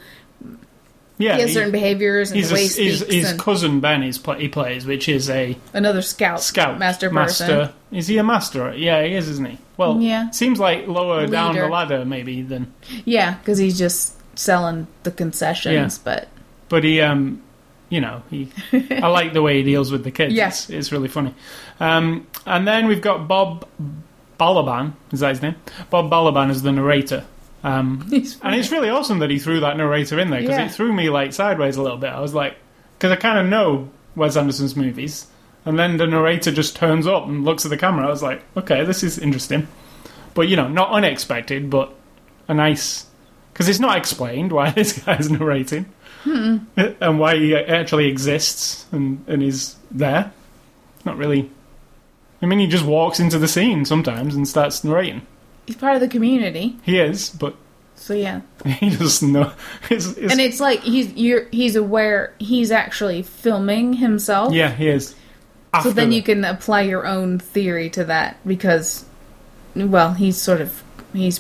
yeah, 1.17 1.36
he 1.36 1.41
has 1.41 1.49
he- 1.49 1.54
certain 1.54 1.71
behaviors 1.71 2.32
and 2.32 2.38
he's 2.39 2.49
the 2.49 2.56
way 2.56 2.67
he 2.67 2.82
a, 2.82 2.84
he's, 2.84 2.99
speaks 3.02 3.13
his 3.30 3.41
cousin 3.41 3.80
Ben. 3.80 4.02
He's 4.02 4.17
pla 4.17 4.36
he 4.36 4.47
plays, 4.49 4.86
which 4.86 5.08
is 5.08 5.30
a 5.30 5.58
another 5.73 6.02
scout 6.02 6.41
scout 6.41 6.80
master 6.80 7.10
person. 7.10 7.47
Master. 7.58 7.73
Is 7.91 8.08
he 8.08 8.17
a 8.17 8.23
master? 8.23 8.73
Yeah, 8.76 9.04
he 9.04 9.13
is, 9.15 9.30
isn't 9.30 9.45
he? 9.47 9.58
Well, 9.78 9.99
Yeah. 10.02 10.30
Seems 10.32 10.60
like 10.60 10.88
lower 10.88 11.26
down 11.28 11.56
the 11.56 11.67
ladder, 11.67 12.06
maybe 12.06 12.41
than. 12.41 12.73
Yeah, 13.06 13.36
because 13.38 13.58
he's 13.58 13.78
just 13.78 14.15
selling 14.38 14.88
the 15.04 15.12
concessions, 15.12 15.97
but 15.99 16.28
But 16.69 16.84
he, 16.84 17.02
um, 17.02 17.41
you 17.89 18.02
know, 18.02 18.23
he. 18.30 18.49
I 18.71 19.08
like 19.08 19.34
the 19.34 19.41
way 19.41 19.58
he 19.58 19.63
deals 19.63 19.91
with 19.91 20.04
the 20.04 20.12
kids. 20.12 20.34
Yeah. 20.36 20.47
It's, 20.47 20.69
it's 20.69 20.91
really 20.91 21.08
funny. 21.08 21.34
Um, 21.80 22.28
and 22.45 22.67
then 22.67 22.88
we've 22.88 23.02
got 23.02 23.28
Bob 23.28 23.67
Balaban. 24.39 24.93
Is 25.12 25.19
that 25.21 25.30
his 25.30 25.41
name? 25.41 25.56
Bob 25.89 26.10
Balaban 26.10 26.49
is 26.49 26.62
the 26.63 26.71
narrator. 26.71 27.26
Um, 27.63 28.06
and 28.12 28.56
it's 28.56 28.71
really 28.71 28.89
awesome 28.89 29.19
that 29.19 29.30
he 29.30 29.39
threw 29.39 29.60
that 29.62 29.78
narrator 29.78 30.19
in 30.19 30.30
there 30.30 30.41
because 30.41 30.58
Yeah. 30.58 30.65
it 30.65 30.71
threw 30.71 30.91
me 30.93 31.10
like 31.10 31.34
sideways 31.34 31.78
a 31.78 31.82
little 31.82 31.97
bit. 31.97 32.10
I 32.12 32.19
was 32.19 32.34
like, 32.34 32.56
because 32.97 33.12
I 33.12 33.15
kind 33.15 33.39
of 33.39 33.45
know 33.47 33.89
Wes 34.15 34.36
Anderson's 34.38 34.76
movies, 34.76 35.28
and 35.65 35.80
then 35.80 35.97
the 35.97 36.06
narrator 36.08 36.52
just 36.52 36.76
turns 36.76 37.08
up 37.08 37.26
and 37.26 37.45
looks 37.45 37.65
at 37.65 37.69
the 37.69 37.78
camera. 37.78 38.06
I 38.06 38.10
was 38.10 38.21
like, 38.23 38.41
okay, 38.58 38.84
this 38.84 39.02
is 39.04 39.17
interesting, 39.17 39.67
but 40.34 40.47
you 40.49 40.56
know, 40.56 40.67
not 40.67 40.91
unexpected, 40.91 41.69
but 41.69 41.93
a 42.47 42.54
nice 42.54 43.06
because 43.54 43.69
it's 43.69 43.80
not 43.80 43.97
explained 43.97 44.52
why 44.52 44.69
this 44.76 44.99
guy's 44.99 45.30
narrating 45.32 45.86
and 46.26 47.19
why 47.19 47.38
he 47.38 47.56
actually 47.56 48.08
exists 48.08 48.86
and 48.91 49.23
and 49.28 49.41
is 49.43 49.76
there. 49.91 50.32
Not 51.06 51.17
really. 51.17 51.49
I 52.41 52.45
mean, 52.45 52.60
he 52.60 52.67
just 52.67 52.84
walks 52.86 53.19
into 53.21 53.39
the 53.39 53.47
scene 53.47 53.86
sometimes 53.86 54.36
and 54.36 54.45
starts 54.47 54.84
narrating. 54.84 55.26
He's 55.65 55.76
part 55.76 55.95
of 55.95 56.02
the 56.02 56.08
community. 56.08 56.78
He 56.84 56.99
is, 56.99 57.30
but 57.30 57.56
So 57.95 58.13
yeah, 58.13 58.41
he 58.65 58.89
doesn't 58.89 59.32
know. 59.32 59.52
It's, 59.89 60.08
it's, 60.17 60.32
and 60.32 60.41
it's 60.41 60.60
like 60.60 60.82
he's 60.82 61.12
you're 61.13 61.47
he's 61.52 61.76
aware 61.76 62.34
he's 62.39 62.71
actually 62.71 63.23
filming 63.23 63.93
himself. 63.93 64.54
yeah, 64.54 64.71
he 64.71 64.88
is. 64.89 65.15
So 65.82 65.91
then 65.91 66.10
the- 66.10 66.15
you 66.17 66.23
can 66.23 66.45
apply 66.45 66.82
your 66.82 67.06
own 67.08 67.39
theory 67.39 67.89
to 67.91 68.04
that 68.06 68.38
because, 68.47 69.06
well, 69.76 70.13
he's 70.13 70.39
sort 70.39 70.62
of 70.62 70.84
he's 71.13 71.39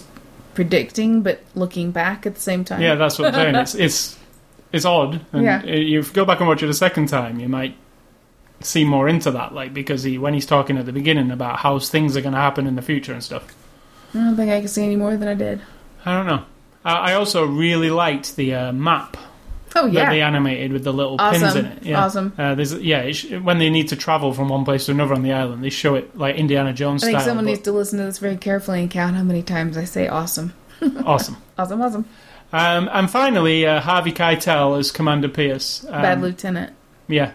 predicting 0.55 1.21
but 1.21 1.41
looking 1.55 1.91
back 1.91 2.25
at 2.25 2.35
the 2.35 2.41
same 2.41 2.63
time. 2.63 2.81
Yeah, 2.81 2.95
that's 2.95 3.17
what 3.19 3.27
I'm 3.27 3.33
saying. 3.33 3.55
It's 3.55 3.75
it's 3.85 4.19
it's 4.71 4.85
odd, 4.85 5.21
and 5.33 5.43
Yeah. 5.43 5.63
you 5.65 6.01
go 6.01 6.25
back 6.25 6.39
and 6.39 6.47
watch 6.47 6.63
it 6.63 6.69
a 6.69 6.73
second 6.73 7.07
time, 7.09 7.39
you 7.39 7.47
might 7.47 7.75
see 8.61 8.85
more 8.85 9.07
into 9.07 9.29
that. 9.31 9.53
Like 9.53 9.73
because 9.73 10.01
he 10.03 10.17
when 10.17 10.33
he's 10.33 10.45
talking 10.47 10.77
at 10.77 10.85
the 10.87 10.91
beginning 10.93 11.29
about 11.31 11.59
how 11.59 11.77
things 11.79 12.17
are 12.17 12.21
going 12.21 12.33
to 12.33 12.39
happen 12.39 12.65
in 12.65 12.75
the 12.75 12.81
future 12.81 13.13
and 13.13 13.23
stuff. 13.23 13.45
I 14.13 14.17
don't 14.17 14.35
think 14.35 14.51
I 14.51 14.59
can 14.59 14.67
see 14.67 14.83
any 14.83 14.95
more 14.95 15.15
than 15.17 15.27
I 15.27 15.33
did. 15.33 15.61
I 16.05 16.13
don't 16.15 16.27
know. 16.27 16.45
I 16.85 17.11
I 17.11 17.13
also 17.15 17.45
really 17.45 17.89
liked 17.89 18.35
the 18.35 18.53
uh, 18.55 18.71
map 18.73 19.17
Oh 19.75 19.89
that 19.89 20.09
they 20.11 20.21
animated 20.21 20.71
with 20.71 20.83
the 20.83 20.93
little 20.93 21.17
pins 21.17 21.55
in 21.55 21.65
it. 21.65 21.83
Yeah. 21.83 22.03
Awesome. 22.03 22.33
Uh, 22.37 22.53
there's 22.55 22.73
yeah, 22.75 22.99
it 22.99 23.13
sh- 23.13 23.31
when 23.31 23.57
they 23.57 23.69
need 23.69 23.87
to 23.89 23.95
travel 23.95 24.33
from 24.33 24.49
one 24.49 24.65
place 24.65 24.85
to 24.85 24.91
another 24.91 25.15
on 25.15 25.23
the 25.23 25.33
island, 25.33 25.63
they 25.63 25.69
show 25.71 25.95
it 25.95 26.15
like 26.15 26.35
Indiana 26.35 26.73
Jones 26.73 27.03
I 27.03 27.07
think 27.07 27.19
style. 27.19 27.27
someone 27.29 27.45
but 27.45 27.51
needs 27.51 27.61
to 27.63 27.71
listen 27.71 27.97
to 27.99 28.05
this 28.05 28.19
very 28.19 28.37
carefully 28.37 28.81
and 28.81 28.91
count 28.91 29.15
how 29.15 29.23
many 29.23 29.41
times 29.41 29.77
I 29.77 29.85
say 29.85 30.07
awesome, 30.07 30.53
awesome. 31.05 31.37
awesome, 31.57 31.81
awesome. 31.81 32.05
Um, 32.51 32.87
and 32.93 33.09
finally, 33.09 33.65
uh, 33.65 33.79
Harvey 33.79 34.11
Keitel 34.11 34.77
as 34.77 34.91
Commander 34.91 35.27
Pierce. 35.29 35.83
Um, 35.85 36.03
Bad 36.03 36.21
lieutenant. 36.21 36.73
Yeah. 37.07 37.31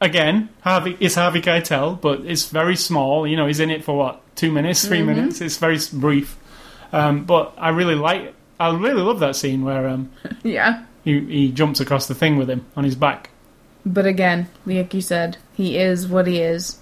Again, 0.00 0.48
Harvey 0.62 0.96
is 1.00 1.14
Harvey 1.16 1.42
Keitel, 1.42 2.00
but 2.00 2.20
it's 2.20 2.48
very 2.48 2.76
small. 2.76 3.26
You 3.26 3.36
know, 3.36 3.46
he's 3.46 3.60
in 3.60 3.70
it 3.70 3.84
for 3.84 3.96
what 3.96 4.21
two 4.36 4.50
minutes, 4.52 4.86
3 4.86 4.98
Mm-hmm. 4.98 5.06
minutes. 5.06 5.40
It's 5.40 5.56
very 5.56 5.78
brief. 5.92 6.36
Um, 6.92 7.24
but 7.24 7.54
I 7.58 7.70
really 7.70 7.94
like. 7.94 8.34
I 8.60 8.74
really 8.76 9.02
love 9.02 9.20
that 9.20 9.34
scene 9.36 9.64
where 9.64 9.88
um, 9.88 10.10
Yeah, 10.42 10.84
he, 11.04 11.20
he 11.20 11.52
jumps 11.52 11.80
across 11.80 12.06
the 12.06 12.14
thing 12.14 12.36
with 12.36 12.48
him 12.50 12.64
on 12.76 12.84
his 12.84 12.94
back. 12.94 13.30
but 13.84 14.06
again, 14.06 14.48
like 14.66 14.94
you 14.94 15.00
said, 15.00 15.36
he 15.54 15.76
is 15.78 16.06
what 16.06 16.26
he 16.26 16.40
is. 16.40 16.78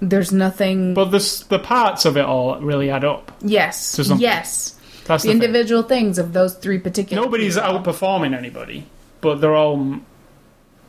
There's 0.00 0.32
nothing. 0.32 0.92
But 0.94 1.06
the 1.06 1.44
the 1.48 1.58
parts 1.58 2.04
of 2.04 2.16
it 2.16 2.24
all 2.24 2.60
really 2.60 2.90
add 2.90 3.04
up. 3.04 3.32
yes, 3.40 3.98
yes. 4.18 4.74
That's 5.06 5.22
The 5.22 5.28
the, 5.28 5.32
thing. 5.34 5.42
individual 5.42 5.82
things 5.84 6.18
of 6.18 6.32
those 6.32 6.54
three 6.54 6.78
particular. 6.78 7.22
Nobody's 7.22 7.54
people. 7.56 7.78
outperforming 7.80 8.36
anybody, 8.36 8.86
but 9.20 9.40
they're 9.40 9.54
all. 9.54 10.00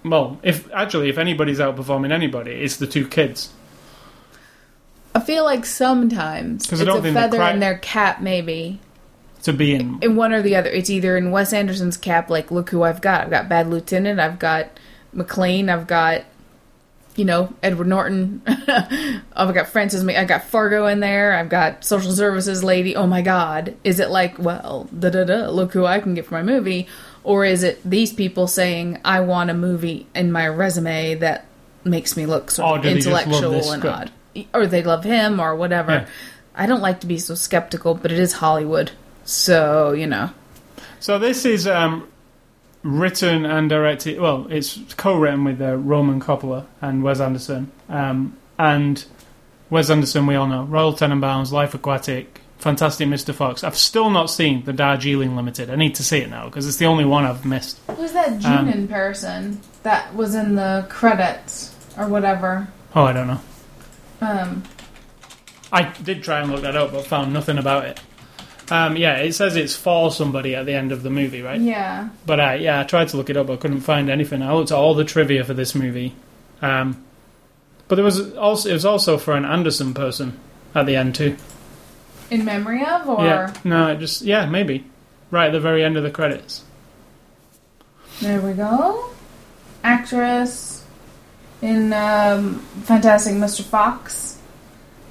Well, 0.04 0.40
if 0.44 0.72
actually, 0.74 1.10
if 1.10 1.18
anybody's 1.18 1.60
outperforming 1.60 2.12
anybody, 2.12 2.52
it's 2.52 2.78
the 2.78 2.88
two 2.88 3.08
kids. 3.08 3.52
I 5.16 5.20
feel 5.22 5.44
like 5.46 5.66
sometimes 5.66 6.72
it's 6.72 6.82
a 6.82 7.02
feather 7.02 7.38
cri- 7.38 7.52
in 7.52 7.60
their 7.60 7.78
cap, 7.78 8.22
maybe. 8.22 8.80
To 9.44 9.54
be 9.54 9.74
in, 9.76 10.00
In 10.02 10.16
one 10.16 10.34
or 10.34 10.42
the 10.42 10.56
other. 10.56 10.70
It's 10.70 10.90
either 10.90 11.16
in 11.18 11.32
Wes 11.32 11.54
Anderson's 11.54 11.98
cap, 11.98 12.30
like, 12.30 12.52
look 12.52 12.70
who 12.72 12.84
I've 12.84 13.00
got. 13.02 13.22
I've 13.22 13.30
got 13.30 13.48
Bad 13.50 13.68
Lieutenant, 13.70 14.20
I've 14.20 14.40
got 14.40 14.68
McClane, 15.16 15.70
I've 15.70 15.86
got, 15.88 16.24
you 17.16 17.26
know, 17.26 17.54
Edward 17.64 17.88
Norton. 17.88 18.42
I've 18.48 19.54
got 19.54 19.70
Frances, 19.70 20.04
Ma- 20.04 20.14
I 20.14 20.26
got 20.26 20.44
Fargo 20.46 20.88
in 20.88 21.00
there, 21.00 21.34
I've 21.34 21.50
got 21.50 21.86
Social 21.86 22.12
Services 22.12 22.64
Lady. 22.64 22.96
Oh 22.96 23.08
my 23.08 23.22
god. 23.22 23.76
Is 23.84 24.00
it 24.00 24.10
like, 24.10 24.38
well, 24.40 24.90
da 24.98 25.10
da 25.12 25.24
da, 25.24 25.48
look 25.50 25.72
who 25.74 25.86
I 25.86 26.00
can 26.00 26.16
get 26.16 26.26
for 26.26 26.34
my 26.34 26.44
movie? 26.44 26.88
Or 27.24 27.46
is 27.46 27.64
it 27.64 27.80
these 27.90 28.12
people 28.12 28.48
saying, 28.48 29.00
I 29.06 29.20
want 29.22 29.50
a 29.50 29.54
movie 29.54 30.08
in 30.14 30.32
my 30.32 30.48
resume 30.48 31.16
that 31.16 31.46
makes 31.84 32.18
me 32.18 32.26
look 32.26 32.52
sort 32.52 32.70
Or 32.70 32.78
of 32.78 32.84
do 32.84 32.90
they 32.90 32.96
just 32.96 33.08
love 33.08 33.22
intellectual 33.28 33.54
and 33.72 33.80
script? 33.82 33.86
odd? 33.86 34.12
Or 34.54 34.68
they 34.68 34.84
love 34.84 35.04
him 35.04 35.40
or 35.40 35.56
whatever. 35.56 35.92
Yeah. 35.92 36.08
I 36.56 36.66
don't 36.66 36.82
like 36.82 37.02
to 37.02 37.08
be 37.08 37.18
so 37.20 37.36
skeptical, 37.36 37.96
but 37.96 38.12
it 38.12 38.20
is 38.20 38.34
Hollywood. 38.34 38.92
So, 39.26 39.92
you 39.94 40.08
know. 40.08 40.30
So 41.00 41.20
this 41.20 41.46
is 41.46 41.68
um, 41.68 42.08
written 42.84 43.46
and 43.46 43.70
directed. 43.70 44.20
Well, 44.20 44.48
it's 44.50 44.80
co-written 44.96 45.44
with 45.44 45.62
uh, 45.62 45.76
Roman 45.78 46.20
Coppola 46.22 46.66
and 46.82 47.04
Wes 47.04 47.20
Anderson. 47.20 47.72
Um, 47.90 48.38
and 48.58 49.04
Wes 49.70 49.90
Anderson, 49.90 50.28
we 50.28 50.36
all 50.36 50.48
know, 50.48 50.64
Royal 50.64 50.94
Tenenbaums, 50.94 51.52
Life 51.52 51.74
Aquatic, 51.74 52.42
Fantastic 52.60 53.08
Mr. 53.08 53.34
Fox. 53.34 53.64
I've 53.64 53.78
still 53.78 54.10
not 54.10 54.30
seen 54.30 54.64
the 54.64 54.74
Darjeeling 54.74 55.36
Limited. 55.36 55.70
I 55.70 55.76
need 55.76 55.96
to 55.96 56.04
see 56.04 56.20
it 56.20 56.30
now 56.30 56.46
because 56.46 56.68
it's 56.68 56.78
the 56.78 56.86
only 56.86 57.06
one 57.06 57.26
I've 57.26 57.46
missed. 57.46 57.80
Who's 57.98 58.14
that 58.14 58.30
Um, 58.46 58.68
Juman 58.68 58.90
person 58.90 59.60
that 59.84 60.16
was 60.16 60.36
in 60.36 60.56
the 60.56 60.86
credits 60.90 61.76
or 61.98 62.08
whatever? 62.08 62.68
Oh, 62.96 63.04
I 63.04 63.12
don't 63.14 63.28
know. 63.28 63.42
Um, 64.26 64.64
I 65.72 65.84
did 66.04 66.24
try 66.24 66.42
and 66.42 66.52
look 66.52 66.62
that 66.62 66.76
up, 66.76 66.92
but 66.92 67.06
found 67.06 67.34
nothing 67.34 67.58
about 67.58 67.86
it. 67.86 68.00
Um, 68.72 68.98
yeah, 68.98 69.18
it 69.18 69.34
says 69.34 69.56
it's 69.56 69.76
for 69.76 70.12
somebody 70.12 70.56
at 70.56 70.66
the 70.66 70.74
end 70.74 70.92
of 70.92 71.04
the 71.04 71.10
movie, 71.12 71.42
right? 71.42 71.62
yeah. 71.62 72.10
But 72.26 72.40
I, 72.40 72.56
yeah, 72.56 72.80
I 72.80 72.84
tried 72.84 73.10
to 73.10 73.18
look 73.18 73.30
it 73.30 73.38
up. 73.38 73.50
I 73.50 73.58
couldn't 73.58 73.82
find 73.82 74.10
anything. 74.10 74.42
I 74.42 74.54
looked 74.54 74.72
at 74.72 74.78
all 74.78 74.96
the 74.96 75.04
trivia 75.04 75.44
for 75.44 75.54
this 75.54 75.76
movie, 75.76 76.16
um, 76.62 77.04
but 77.88 77.96
there 77.96 78.06
was 78.06 78.34
also 78.36 78.70
it 78.70 78.74
was 78.74 78.86
also 78.86 79.18
for 79.20 79.36
an 79.36 79.46
Anderson 79.46 79.94
person 79.94 80.40
at 80.74 80.88
the 80.88 80.96
end 80.96 81.14
too. 81.14 81.38
In 82.32 82.44
memory 82.44 82.84
of, 82.84 83.08
or 83.08 83.24
Yeah, 83.24 83.54
no, 83.64 83.90
it 83.90 84.00
just 84.00 84.24
yeah, 84.24 84.48
maybe 84.48 84.84
right 85.30 85.48
at 85.48 85.52
the 85.52 85.60
very 85.60 85.84
end 85.84 85.96
of 85.96 86.02
the 86.02 86.10
credits. 86.10 86.64
there 88.22 88.42
we 88.42 88.54
go. 88.54 89.12
Actress 89.84 90.75
in 91.62 91.94
um, 91.94 92.60
Fantastic 92.84 93.34
Mr. 93.36 93.64
Fox, 93.64 94.38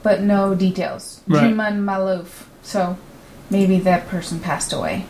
but 0.03 0.21
no 0.23 0.55
details. 0.55 1.21
Right. 1.27 1.45
Juman 1.45 1.81
Malouf. 1.85 2.47
So 2.63 2.97
maybe 3.51 3.79
that 3.81 4.09
person 4.09 4.41
passed 4.41 4.73
away. 4.73 5.07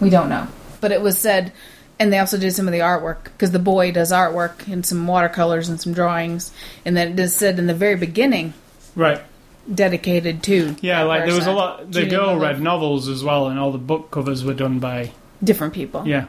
We 0.00 0.10
don't 0.10 0.28
know, 0.28 0.46
but 0.80 0.92
it 0.92 1.00
was 1.02 1.18
said. 1.18 1.52
And 2.00 2.12
they 2.12 2.18
also 2.20 2.38
did 2.38 2.52
some 2.54 2.68
of 2.68 2.72
the 2.72 2.78
artwork 2.78 3.24
because 3.24 3.50
the 3.50 3.58
boy 3.58 3.90
does 3.90 4.12
artwork 4.12 4.68
and 4.72 4.86
some 4.86 5.04
watercolors 5.08 5.68
and 5.68 5.80
some 5.80 5.92
drawings. 5.92 6.52
And 6.84 6.96
then 6.96 7.12
it 7.12 7.18
is 7.18 7.34
said 7.34 7.58
in 7.58 7.66
the 7.66 7.74
very 7.74 7.96
beginning 7.96 8.54
Right. 8.94 9.20
dedicated 9.74 10.44
to 10.44 10.76
Yeah, 10.80 11.02
like 11.02 11.26
there 11.26 11.34
was 11.34 11.48
a 11.48 11.52
lot. 11.52 11.90
The 11.90 12.06
girl 12.06 12.38
read 12.38 12.60
novels 12.60 13.08
as 13.08 13.24
well, 13.24 13.48
and 13.48 13.58
all 13.58 13.72
the 13.72 13.78
book 13.78 14.12
covers 14.12 14.44
were 14.44 14.54
done 14.54 14.78
by 14.78 15.10
different 15.42 15.74
people. 15.74 16.06
yeah. 16.06 16.26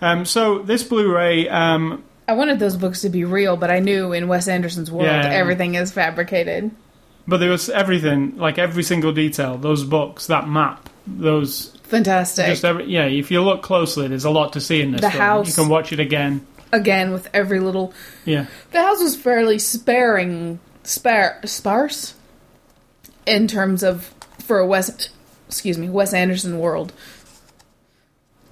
Um, 0.00 0.24
so 0.24 0.58
this 0.58 0.82
Blu-ray, 0.82 1.48
um, 1.48 2.02
I 2.32 2.34
wanted 2.34 2.58
those 2.58 2.76
books 2.78 3.02
to 3.02 3.10
be 3.10 3.24
real, 3.24 3.58
but 3.58 3.70
I 3.70 3.80
knew 3.80 4.12
in 4.14 4.26
Wes 4.26 4.48
Anderson's 4.48 4.90
world 4.90 5.04
Yeah. 5.06 5.28
everything 5.28 5.74
is 5.74 5.92
fabricated. 5.92 6.70
but 7.28 7.36
there 7.38 7.50
was 7.50 7.68
everything, 7.68 8.38
like 8.38 8.58
every 8.58 8.82
single 8.82 9.12
detail. 9.12 9.58
Those 9.58 9.84
books, 9.84 10.26
that 10.28 10.48
map, 10.48 10.88
those 11.06 11.76
Fantastic. 11.84 12.46
just 12.46 12.64
every 12.64 12.86
yeah. 12.86 13.04
If 13.04 13.30
you 13.30 13.42
look 13.42 13.62
closely, 13.62 14.08
there's 14.08 14.24
a 14.24 14.30
lot 14.30 14.54
to 14.54 14.60
see 14.62 14.80
in 14.80 14.92
this. 14.92 15.02
The 15.02 15.10
film. 15.10 15.20
house. 15.22 15.48
You 15.48 15.62
can 15.62 15.68
watch 15.70 15.92
it 15.92 16.00
again. 16.00 16.46
Again, 16.72 17.12
with 17.12 17.28
every 17.34 17.60
little. 17.60 17.92
Yeah, 18.24 18.46
The 18.70 18.80
house 18.80 19.00
was 19.02 19.14
fairly 19.14 19.58
sparing, 19.58 20.58
spare, 20.84 21.38
sparse 21.44 22.14
in 23.26 23.46
terms 23.46 23.82
of 23.84 24.12
for 24.38 24.58
a 24.58 24.66
Wes, 24.66 25.10
excuse 25.48 25.76
me, 25.76 25.90
Wes 25.90 26.14
Anderson 26.14 26.58
world. 26.58 26.94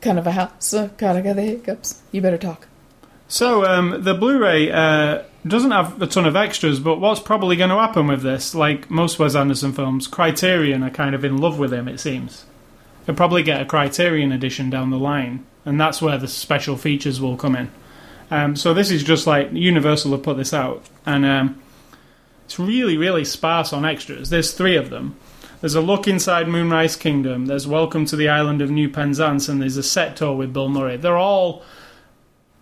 Kind 0.03 0.19
of 0.19 0.27
a 0.27 0.33
house. 0.33 0.75
God, 0.99 1.17
I 1.17 1.23
got 1.23 1.37
the 1.37 1.43
hiccups. 1.43 2.03
You 2.13 2.21
better 2.21 2.39
talk. 2.39 2.67
So 3.31 3.65
um, 3.65 4.03
the 4.03 4.13
Blu-ray 4.13 4.73
uh, 4.73 5.23
doesn't 5.47 5.71
have 5.71 6.03
a 6.03 6.09
ton 6.09 6.27
of 6.27 6.35
extras, 6.35 6.81
but 6.81 6.99
what's 6.99 7.21
probably 7.21 7.55
going 7.55 7.71
to 7.71 7.77
happen 7.77 8.09
with 8.09 8.23
this, 8.23 8.57
like 8.57 8.91
most 8.91 9.21
Wes 9.21 9.37
Anderson 9.37 9.73
films, 9.73 10.09
Criterion 10.09 10.83
are 10.83 10.91
kind 10.91 11.15
of 11.15 11.25
in 11.25 11.39
love 11.39 11.57
with 11.57 11.73
him. 11.73 11.87
It 11.87 12.01
seems 12.01 12.45
they'll 13.07 13.15
probably 13.15 13.45
get 13.45 13.63
a 13.63 13.65
Criterion 13.65 14.33
edition 14.33 14.69
down 14.69 14.91
the 14.91 14.99
line, 14.99 15.47
and 15.65 15.81
that's 15.81 16.03
where 16.03 16.19
the 16.19 16.27
special 16.27 16.77
features 16.77 17.21
will 17.21 17.37
come 17.37 17.55
in. 17.55 17.71
Um, 18.33 18.57
so 18.57 18.75
this 18.75 18.91
is 18.91 19.05
just 19.05 19.29
like 19.29 19.53
Universal 19.53 20.11
have 20.11 20.25
put 20.25 20.37
this 20.37 20.53
out, 20.53 20.85
and 21.07 21.25
um, 21.25 21.63
it's 22.47 22.59
really, 22.59 22.97
really 22.97 23.25
sparse 23.25 23.73
on 23.73 23.85
extras. 23.85 24.31
There's 24.31 24.53
three 24.53 24.75
of 24.75 24.91
them. 24.91 25.15
There's 25.61 25.77
a 25.77 25.81
look 25.81 26.09
inside 26.09 26.49
Moonrise 26.49 26.97
Kingdom. 26.97 27.47
There's 27.47 27.69
Welcome 27.69 28.07
to 28.07 28.17
the 28.17 28.29
Island 28.29 28.61
of 28.61 28.73
New 28.73 28.89
Penzance, 28.89 29.49
and 29.49 29.63
there's 29.63 29.77
a 29.77 29.85
set 29.85 30.17
tour 30.17 30.35
with 30.35 30.53
Bill 30.53 30.69
Murray. 30.69 30.97
They're 30.97 31.17
all 31.17 31.63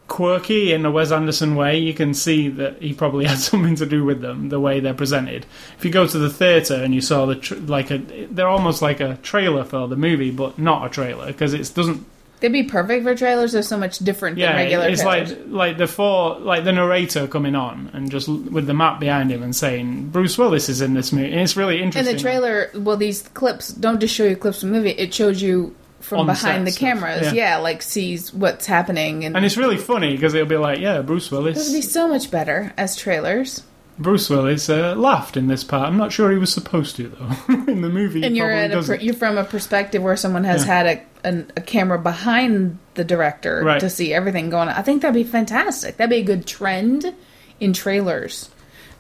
quirky 0.09 0.73
in 0.73 0.85
a 0.85 0.91
Wes 0.91 1.13
Anderson 1.13 1.55
way. 1.55 1.79
You 1.79 1.95
can 1.95 2.15
see 2.15 2.49
that 2.49 2.83
he 2.83 2.93
probably 2.95 3.25
had 3.33 3.39
something 3.39 3.77
to 3.77 3.87
do 3.87 4.05
with 4.05 4.21
them, 4.21 4.49
the 4.49 4.59
way 4.59 4.81
they're 4.81 4.95
presented. 4.95 5.47
If 5.79 5.85
you 5.85 5.91
go 5.91 6.07
to 6.07 6.19
the 6.19 6.31
theater 6.31 6.75
and 6.75 6.95
you 6.95 7.01
saw 7.01 7.27
the 7.27 7.37
tr- 7.37 7.55
like 7.57 7.91
a, 7.91 7.99
they're 7.99 8.49
almost 8.49 8.83
like 8.83 9.01
a 9.01 9.17
trailer 9.23 9.65
for 9.65 9.87
the 9.87 9.97
movie, 9.97 10.31
but 10.31 10.59
not 10.59 10.87
a 10.87 10.89
trailer 10.91 11.27
because 11.27 11.55
it 11.55 11.73
doesn't. 11.75 12.05
They'd 12.41 12.53
be 12.53 12.63
perfect 12.63 13.03
for 13.03 13.17
trailers. 13.17 13.51
They're 13.51 13.63
so 13.63 13.77
much 13.77 13.99
different 13.99 14.39
Yeah, 14.39 14.53
than 14.53 14.57
regular 14.57 14.89
it's 14.89 15.03
trailers. 15.03 15.31
like 15.33 15.39
like 15.49 15.77
the 15.79 15.89
four 15.89 16.39
like 16.39 16.63
the 16.63 16.71
narrator 16.71 17.27
coming 17.27 17.57
on 17.57 17.91
and 17.93 18.09
just 18.13 18.29
with 18.29 18.69
the 18.69 18.75
map 18.75 19.01
behind 19.01 19.33
him 19.33 19.43
and 19.43 19.57
saying 19.57 20.11
Bruce 20.11 20.39
Willis 20.39 20.69
is 20.69 20.81
in 20.81 20.95
this 20.95 21.13
movie. 21.13 21.33
And 21.33 21.41
it's 21.41 21.57
really 21.57 21.83
interesting. 21.83 22.09
And 22.09 22.17
the 22.17 22.23
trailer, 22.23 22.71
well, 22.77 22.97
these 22.97 23.23
clips 23.23 23.69
don't 23.71 23.99
just 23.99 24.15
show 24.15 24.23
you 24.25 24.37
clips 24.37 24.61
from 24.61 24.71
the 24.71 24.77
movie. 24.79 24.91
It 24.91 25.13
shows 25.13 25.43
you 25.43 25.75
from 26.01 26.27
behind 26.27 26.67
the 26.67 26.71
stuff, 26.71 26.81
cameras. 26.81 27.23
yeah. 27.33 27.33
Yeah. 27.33 27.57
like 27.59 27.83
sees 27.83 28.33
what's 28.33 28.67
happening, 28.67 29.25
and, 29.25 29.37
and 29.37 29.45
it's 29.45 29.57
really 29.57 29.77
funny 29.77 30.13
because 30.15 30.35
it'll 30.35 30.47
be 30.49 30.57
like, 30.57 30.79
yeah, 30.81 31.01
Bruce 31.03 31.31
Willis. 31.31 31.59
it 31.59 31.71
would 31.73 31.77
be 31.79 31.83
so 31.83 32.09
much 32.09 32.31
better 32.31 32.73
as 32.77 32.97
trailers. 32.97 33.63
Bruce 34.01 34.31
Willis 34.31 34.71
uh, 34.71 34.95
laughed 34.95 35.37
in 35.37 35.49
this 35.49 35.65
part. 35.65 35.89
I'm 35.89 35.97
not 35.97 36.13
sure 36.13 36.31
he 36.31 36.39
was 36.39 36.53
supposed 36.53 36.95
to 36.97 37.09
though. 37.09 37.55
in 37.73 37.81
the 37.83 37.89
movie, 37.89 38.23
and 38.25 38.37
you're 38.37 38.51
at 38.51 38.71
a 38.73 38.81
per, 38.81 38.95
you're 38.95 39.13
from 39.15 39.37
a 39.39 39.45
perspective 39.45 40.01
where 40.03 40.17
someone 40.17 40.45
has 40.45 40.65
Yeah. 40.67 40.75
had 40.75 40.87
a 40.87 41.03
an, 41.29 41.51
a 41.57 41.61
camera 41.61 41.99
behind 41.99 42.79
the 42.95 43.03
director 43.03 43.61
Right. 43.65 43.81
to 43.81 43.91
see 43.91 44.15
everything 44.15 44.51
going 44.51 44.69
on. 44.69 44.75
I 44.77 44.83
think 44.83 45.03
that'd 45.03 45.15
be 45.15 45.25
fantastic. 45.29 45.97
That'd 45.97 46.11
be 46.11 46.19
a 46.19 46.23
good 46.23 46.47
trend 46.47 47.13
in 47.59 47.73
trailers 47.73 48.51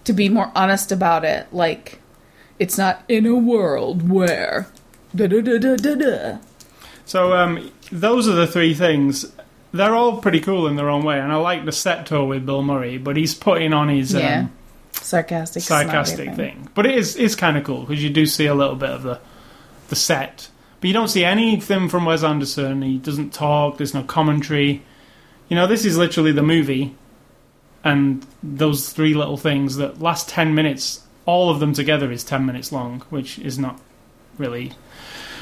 to 0.03 0.12
be 0.12 0.28
more 0.28 0.51
honest 0.57 0.90
about 0.90 1.24
it. 1.24 1.46
Like 1.53 2.01
it's 2.59 2.76
not 2.76 3.05
in 3.09 3.24
a 3.24 3.36
world 3.36 4.09
where 4.11 4.66
da 5.14 5.28
da 5.28 5.40
da 5.42 5.59
da 5.59 5.76
da 5.76 5.94
da. 5.94 6.38
So 7.09 7.32
um, 7.32 7.70
those 7.90 8.28
are 8.28 8.32
the 8.34 8.46
three 8.46 8.74
things. 8.74 9.24
They're 9.72 9.94
all 9.94 10.18
pretty 10.18 10.40
cool 10.40 10.66
in 10.66 10.76
their 10.76 10.90
own 10.90 11.04
way, 11.04 11.18
and 11.18 11.32
I 11.32 11.36
like 11.36 11.64
the 11.64 11.72
set 11.72 12.04
tour 12.04 12.24
with 12.26 12.44
Bill 12.44 12.62
Murray, 12.62 12.98
but 12.98 13.16
he's 13.16 13.34
putting 13.34 13.72
on 13.72 13.88
his 13.88 14.12
Yeah. 14.12 14.40
um, 14.40 14.52
Sarcastic, 14.92 15.62
sarcastic 15.62 16.34
thing. 16.34 16.68
But 16.74 16.84
it 16.84 16.94
is 16.96 17.16
it's 17.16 17.34
kind 17.34 17.56
of 17.56 17.64
cool 17.64 17.80
because 17.86 18.02
you 18.04 18.11
do 18.11 18.26
see 18.26 18.44
a 18.44 18.54
little 18.54 18.74
bit 18.74 18.90
of 18.90 19.02
the 19.04 19.20
the 19.88 19.96
set, 19.96 20.50
but 20.80 20.88
you 20.88 20.92
don't 20.92 21.09
see 21.09 21.24
anything 21.24 21.88
from 21.88 22.04
Wes 22.04 22.22
Anderson. 22.22 22.82
He 22.82 22.98
doesn't 22.98 23.32
talk. 23.32 23.78
There's 23.78 23.94
no 23.94 24.02
commentary. 24.02 24.82
You 25.48 25.56
know, 25.56 25.66
this 25.66 25.86
is 25.86 25.96
literally 25.96 26.32
the 26.32 26.42
movie, 26.42 26.94
and 27.82 28.26
those 28.42 28.90
three 28.90 29.14
little 29.14 29.38
things 29.38 29.76
that 29.76 30.00
last 30.02 30.28
ten 30.28 30.54
minutes. 30.54 31.04
All 31.24 31.48
of 31.50 31.59
them 31.61 31.72
together 31.72 32.11
is 32.12 32.22
ten 32.24 32.44
minutes 32.44 32.70
long, 32.70 33.00
which 33.09 33.38
is 33.38 33.59
not 33.59 33.80
really. 34.36 34.72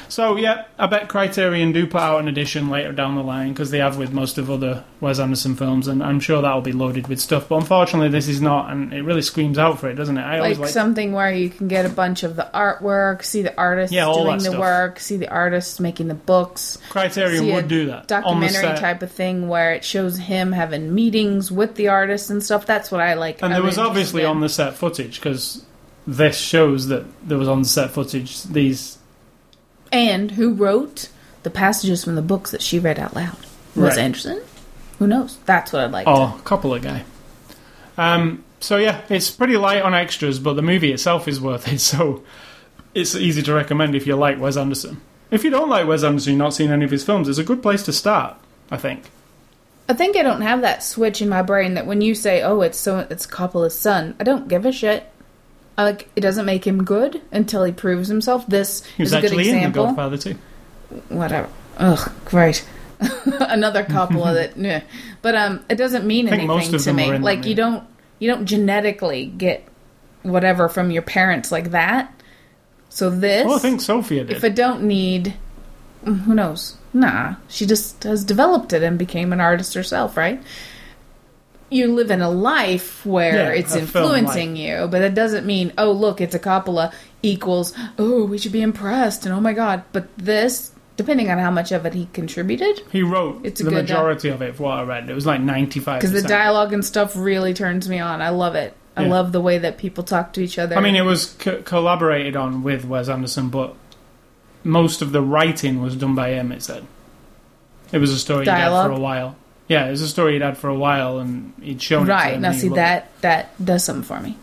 So 0.09 0.37
yeah, 0.37 0.65
I 0.77 0.87
bet 0.87 1.09
Criterion 1.09 1.71
do 1.71 1.87
put 1.87 2.01
out 2.01 2.19
an 2.19 2.27
edition 2.27 2.69
later 2.69 2.91
down 2.91 3.15
the 3.15 3.23
line 3.23 3.53
because 3.53 3.71
they 3.71 3.79
have 3.79 3.97
with 3.97 4.11
most 4.13 4.37
of 4.37 4.49
other 4.49 4.83
Wes 4.99 5.19
Anderson 5.19 5.55
films, 5.55 5.87
and 5.87 6.03
I'm 6.03 6.19
sure 6.19 6.41
that'll 6.41 6.61
be 6.61 6.71
loaded 6.71 7.07
with 7.07 7.19
stuff. 7.19 7.49
But 7.49 7.57
unfortunately, 7.57 8.09
this 8.09 8.27
is 8.27 8.41
not, 8.41 8.71
and 8.71 8.93
it 8.93 9.01
really 9.03 9.21
screams 9.21 9.57
out 9.57 9.79
for 9.79 9.89
it, 9.89 9.95
doesn't 9.95 10.17
it? 10.17 10.21
I 10.21 10.39
Like 10.39 10.57
like 10.57 10.69
something 10.69 11.11
where 11.13 11.31
you 11.33 11.49
can 11.49 11.67
get 11.67 11.85
a 11.85 11.89
bunch 11.89 12.23
of 12.23 12.35
the 12.35 12.49
artwork, 12.53 13.23
see 13.23 13.41
the 13.41 13.55
artists 13.57 13.93
Yeah, 13.93 14.05
doing 14.13 14.37
the 14.37 14.43
stuff. 14.45 14.59
work, 14.59 14.99
see 14.99 15.17
the 15.17 15.29
artists 15.29 15.79
making 15.79 16.07
the 16.07 16.13
books. 16.15 16.77
Criterion 16.89 17.53
would 17.53 17.67
do 17.67 17.87
that 17.87 18.07
documentary 18.07 18.77
type 18.77 19.01
of 19.01 19.11
thing 19.11 19.47
where 19.47 19.73
it 19.73 19.83
shows 19.83 20.17
him 20.17 20.51
having 20.51 20.93
meetings 20.93 21.51
with 21.51 21.75
the 21.75 21.89
artists 21.89 22.29
and 22.29 22.43
stuff. 22.43 22.65
That's 22.65 22.91
what 22.91 23.01
I 23.01 23.13
like. 23.15 23.37
and 23.41 23.53
I'm 23.53 23.59
there 23.59 23.63
was 23.63 23.77
obviously 23.77 24.23
in. 24.23 24.29
on 24.29 24.39
the 24.39 24.49
set 24.49 24.75
footage 24.75 25.19
because 25.19 25.63
this 26.05 26.37
shows 26.37 26.87
that 26.87 27.05
there 27.27 27.37
was 27.37 27.47
on 27.49 27.65
set 27.65 27.91
footage 27.91 28.43
these 28.43 28.96
and 29.91 30.31
who 30.31 30.53
wrote 30.53 31.09
the 31.43 31.49
passages 31.49 32.03
from 32.03 32.15
the 32.15 32.21
books 32.21 32.51
that 32.51 32.61
she 32.61 32.79
read 32.79 32.99
out 32.99 33.15
loud. 33.15 33.37
Was 33.75 33.95
Right. 33.95 33.97
Anderson? 33.99 34.41
Who 34.99 35.07
knows? 35.07 35.37
That's 35.45 35.71
what 35.71 35.83
I'd 35.83 35.91
like. 35.91 36.07
oh 36.07 36.39
Coppola 36.43 36.81
guy. 36.81 37.03
Um, 37.97 38.43
so 38.59 38.77
yeah, 38.77 39.01
it's 39.09 39.29
pretty 39.29 39.57
light 39.57 39.81
on 39.81 39.93
extras, 39.93 40.39
but 40.39 40.53
the 40.53 40.61
movie 40.61 40.91
itself 40.91 41.27
is 41.27 41.39
worth 41.41 41.67
it. 41.71 41.79
So 41.81 42.23
it's 42.93 43.15
easy 43.15 43.43
to 43.43 43.53
recommend 43.53 43.93
if 43.95 44.07
you 44.07 44.15
like 44.15 44.39
Wes 44.39 44.57
Anderson. 44.57 45.01
If 45.29 45.43
you 45.43 45.49
don't 45.51 45.69
like 45.69 45.87
Wes 45.87 46.03
Anderson, 46.03 46.33
you've 46.33 46.39
not 46.39 46.53
seen 46.53 46.71
any 46.71 46.85
of 46.85 46.91
his 46.91 47.03
films, 47.03 47.27
it's 47.29 47.37
a 47.37 47.43
good 47.43 47.61
place 47.61 47.83
to 47.83 47.93
start. 47.93 48.37
I 48.71 48.77
think. 48.77 49.09
I 49.89 49.93
think 49.93 50.17
I 50.17 50.23
don't 50.23 50.41
have 50.41 50.61
that 50.61 50.83
switch 50.83 51.21
in 51.21 51.29
my 51.29 51.41
brain 51.41 51.75
that 51.75 51.85
when 51.87 52.01
you 52.01 52.13
say, 52.15 52.41
"Oh, 52.41 52.61
it's 52.61 52.77
so 52.77 53.05
it's 53.09 53.25
Coppola's 53.27 53.77
son," 53.77 54.15
I 54.19 54.23
don't 54.23 54.47
give 54.49 54.65
a 54.65 54.71
shit. 54.71 55.09
Like 55.77 56.09
it 56.15 56.21
doesn't 56.21 56.45
make 56.45 56.65
him 56.65 56.83
good 56.83 57.21
until 57.31 57.63
he 57.63 57.71
proves 57.71 58.07
himself. 58.07 58.47
This 58.47 58.83
He 58.97 59.03
was 59.03 59.11
is 59.11 59.13
a 59.13 59.21
good 59.21 59.25
actually 59.31 59.49
in 59.49 59.55
The 59.55 59.57
example. 59.67 59.85
Godfather 59.85 60.17
too. 60.17 60.35
Whatever. 61.09 61.49
Ugh, 61.77 62.11
great. 62.25 62.65
Another 63.25 63.83
Coppola 63.83 64.33
that, 64.33 64.57
yeah. 64.57 64.81
but 65.21 65.35
um, 65.35 65.63
it 65.69 65.75
doesn't 65.75 66.05
mean 66.07 66.27
I 66.27 66.31
think 66.31 66.47
most 66.47 66.61
anything 66.69 66.75
of 66.75 66.81
to 66.81 66.85
them 66.87 66.95
me. 66.95 67.03
in 67.05 67.11
that 67.11 67.21
Like 67.21 67.37
you 67.39 67.43
movie. 67.43 67.53
don't 67.55 67.83
you 68.19 68.31
don't 68.31 68.45
genetically 68.45 69.27
get 69.27 69.67
whatever 70.23 70.67
from 70.67 70.89
your 70.89 71.03
parents 71.03 71.51
like 71.51 71.71
that. 71.71 72.11
So 72.89 73.11
this, 73.11 73.45
Well, 73.45 73.57
I 73.57 73.59
think 73.59 73.81
Sofia 73.81 74.23
did. 74.23 74.37
if 74.37 74.43
I 74.43 74.49
don't 74.49 74.83
need, 74.83 75.35
who 76.03 76.33
knows? 76.33 76.77
Nah, 76.93 77.35
she 77.47 77.67
just 77.67 78.03
has 78.05 78.23
developed 78.23 78.73
it 78.73 78.81
and 78.81 78.97
became 78.97 79.31
an 79.31 79.39
artist 79.39 79.75
herself, 79.75 80.17
right? 80.17 80.41
You 81.69 81.93
live 81.93 82.11
in 82.11 82.21
a 82.21 82.29
life 82.29 83.05
where 83.05 83.35
Yeah, 83.35 83.59
it's 83.59 83.75
influencing 83.75 84.55
you, 84.55 84.87
but 84.89 85.01
it 85.01 85.13
doesn't 85.13 85.45
mean, 85.45 85.73
oh, 85.77 85.91
look, 85.91 86.21
it's 86.21 86.33
a 86.35 86.39
Coppola 86.39 86.93
equals, 87.21 87.73
oh, 87.99 88.25
we 88.25 88.37
should 88.37 88.53
be 88.53 88.61
impressed 88.61 89.25
and 89.25 89.35
oh 89.35 89.41
my 89.41 89.51
god. 89.53 89.83
But 89.91 90.07
this, 90.17 90.71
depending 90.95 91.29
on 91.29 91.39
how 91.39 91.51
much 91.51 91.71
of 91.73 91.85
it 91.85 91.93
he 91.93 92.07
contributed, 92.13 92.81
he 92.91 93.01
wrote 93.03 93.41
It's 93.43 93.59
a 93.59 93.65
the 93.65 93.71
majority 93.71 94.29
of 94.29 94.41
it, 94.41 94.55
from 94.55 94.65
what 94.65 94.79
I 94.79 94.83
read. 94.83 95.09
It 95.09 95.13
was 95.13 95.25
like 95.25 95.41
ninety-five. 95.41 95.99
because 95.99 96.13
the 96.13 96.27
dialogue 96.27 96.71
and 96.71 96.85
stuff 96.85 97.15
really 97.17 97.53
turns 97.53 97.89
me 97.89 97.99
on. 97.99 98.21
I 98.21 98.29
love 98.29 98.55
it. 98.55 98.73
I 98.95 99.03
Yeah. 99.03 99.09
love 99.09 99.31
the 99.31 99.41
way 99.41 99.57
that 99.59 99.77
people 99.77 100.03
talk 100.03 100.33
to 100.33 100.41
each 100.41 100.57
other. 100.57 100.75
I 100.77 100.79
mean, 100.79 100.95
it 100.95 101.03
was 101.05 101.35
co- 101.37 101.61
collaborated 101.61 102.35
on 102.35 102.63
with 102.63 102.85
Wes 102.85 103.09
Anderson, 103.09 103.49
but 103.49 103.75
most 104.63 105.01
of 105.01 105.11
the 105.11 105.21
writing 105.21 105.81
was 105.81 105.95
done 105.95 106.15
by 106.15 106.29
him. 106.29 106.51
It 106.51 106.63
said 106.63 106.85
it 107.91 107.97
was 107.99 108.11
a 108.11 108.17
story 108.17 108.45
he'd 108.45 108.51
had 108.51 108.69
for 108.85 108.91
a 108.93 108.99
while. 108.99 109.35
Yeah, 109.67 109.87
it 109.87 109.91
was 109.91 110.01
a 110.01 110.07
story 110.07 110.33
he'd 110.33 110.41
had 110.41 110.57
for 110.57 110.69
a 110.69 110.75
while, 110.75 111.19
and 111.19 111.53
he'd 111.61 111.81
shown 111.81 112.07
it 112.07 112.09
right 112.11 112.39
now, 112.39 112.51
see 112.53 112.69
loved 112.69 112.73
it. 112.79 112.81
that 112.81 113.21
that 113.21 113.65
does 113.65 113.83
something 113.83 114.03
for 114.03 114.19
me. 114.19 114.37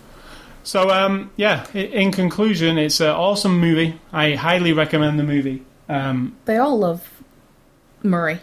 So, 0.64 0.90
um, 0.90 1.30
yeah. 1.36 1.66
In 1.72 2.10
conclusion, 2.12 2.78
it's 2.78 3.00
an 3.00 3.08
awesome 3.08 3.58
movie. 3.60 4.00
I 4.12 4.34
highly 4.34 4.72
recommend 4.72 5.18
the 5.18 5.22
movie. 5.24 5.62
Um, 5.88 6.36
They 6.46 6.56
all 6.56 6.78
love 6.78 7.06
Murray. 8.02 8.40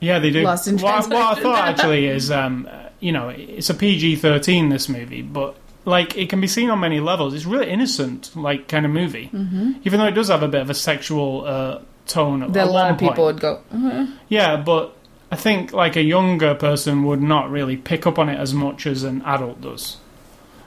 yeah, 0.00 0.18
they 0.18 0.30
do. 0.30 0.42
Lost 0.42 0.68
in 0.68 0.78
what, 0.78 1.08
what 1.10 1.38
I 1.38 1.40
thought 1.42 1.68
actually 1.68 2.06
is, 2.06 2.30
um, 2.30 2.68
you 3.00 3.12
know, 3.12 3.28
it's 3.30 3.70
a 3.70 3.74
PG 3.74 4.16
thirteen. 4.16 4.68
This 4.68 4.88
movie, 4.88 5.22
but 5.22 5.56
like 5.84 6.16
it 6.16 6.28
can 6.28 6.40
be 6.40 6.46
seen 6.46 6.70
on 6.70 6.78
many 6.80 7.00
levels. 7.00 7.34
It's 7.34 7.46
really 7.46 7.68
innocent, 7.70 8.34
like 8.36 8.68
kind 8.68 8.84
of 8.86 8.92
movie, 8.92 9.30
mm-hmm. 9.32 9.72
even 9.84 9.98
though 10.00 10.06
it 10.06 10.12
does 10.12 10.28
have 10.28 10.42
a 10.42 10.48
bit 10.48 10.60
of 10.60 10.70
a 10.70 10.74
sexual 10.74 11.44
uh, 11.46 11.80
tone. 12.06 12.42
at 12.44 12.52
That 12.52 12.68
a 12.68 12.70
lot 12.70 12.90
of 12.90 12.98
people 12.98 13.14
point. 13.14 13.34
would 13.34 13.40
go. 13.40 13.60
"Uh-huh." 13.72 14.06
Yeah, 14.28 14.56
but 14.56 14.94
I 15.30 15.36
think 15.36 15.72
like 15.72 15.96
a 15.96 16.02
younger 16.02 16.54
person 16.54 17.04
would 17.04 17.22
not 17.22 17.50
really 17.50 17.76
pick 17.76 18.06
up 18.06 18.18
on 18.18 18.28
it 18.28 18.38
as 18.38 18.52
much 18.52 18.86
as 18.86 19.04
an 19.04 19.22
adult 19.22 19.60
does. 19.60 19.98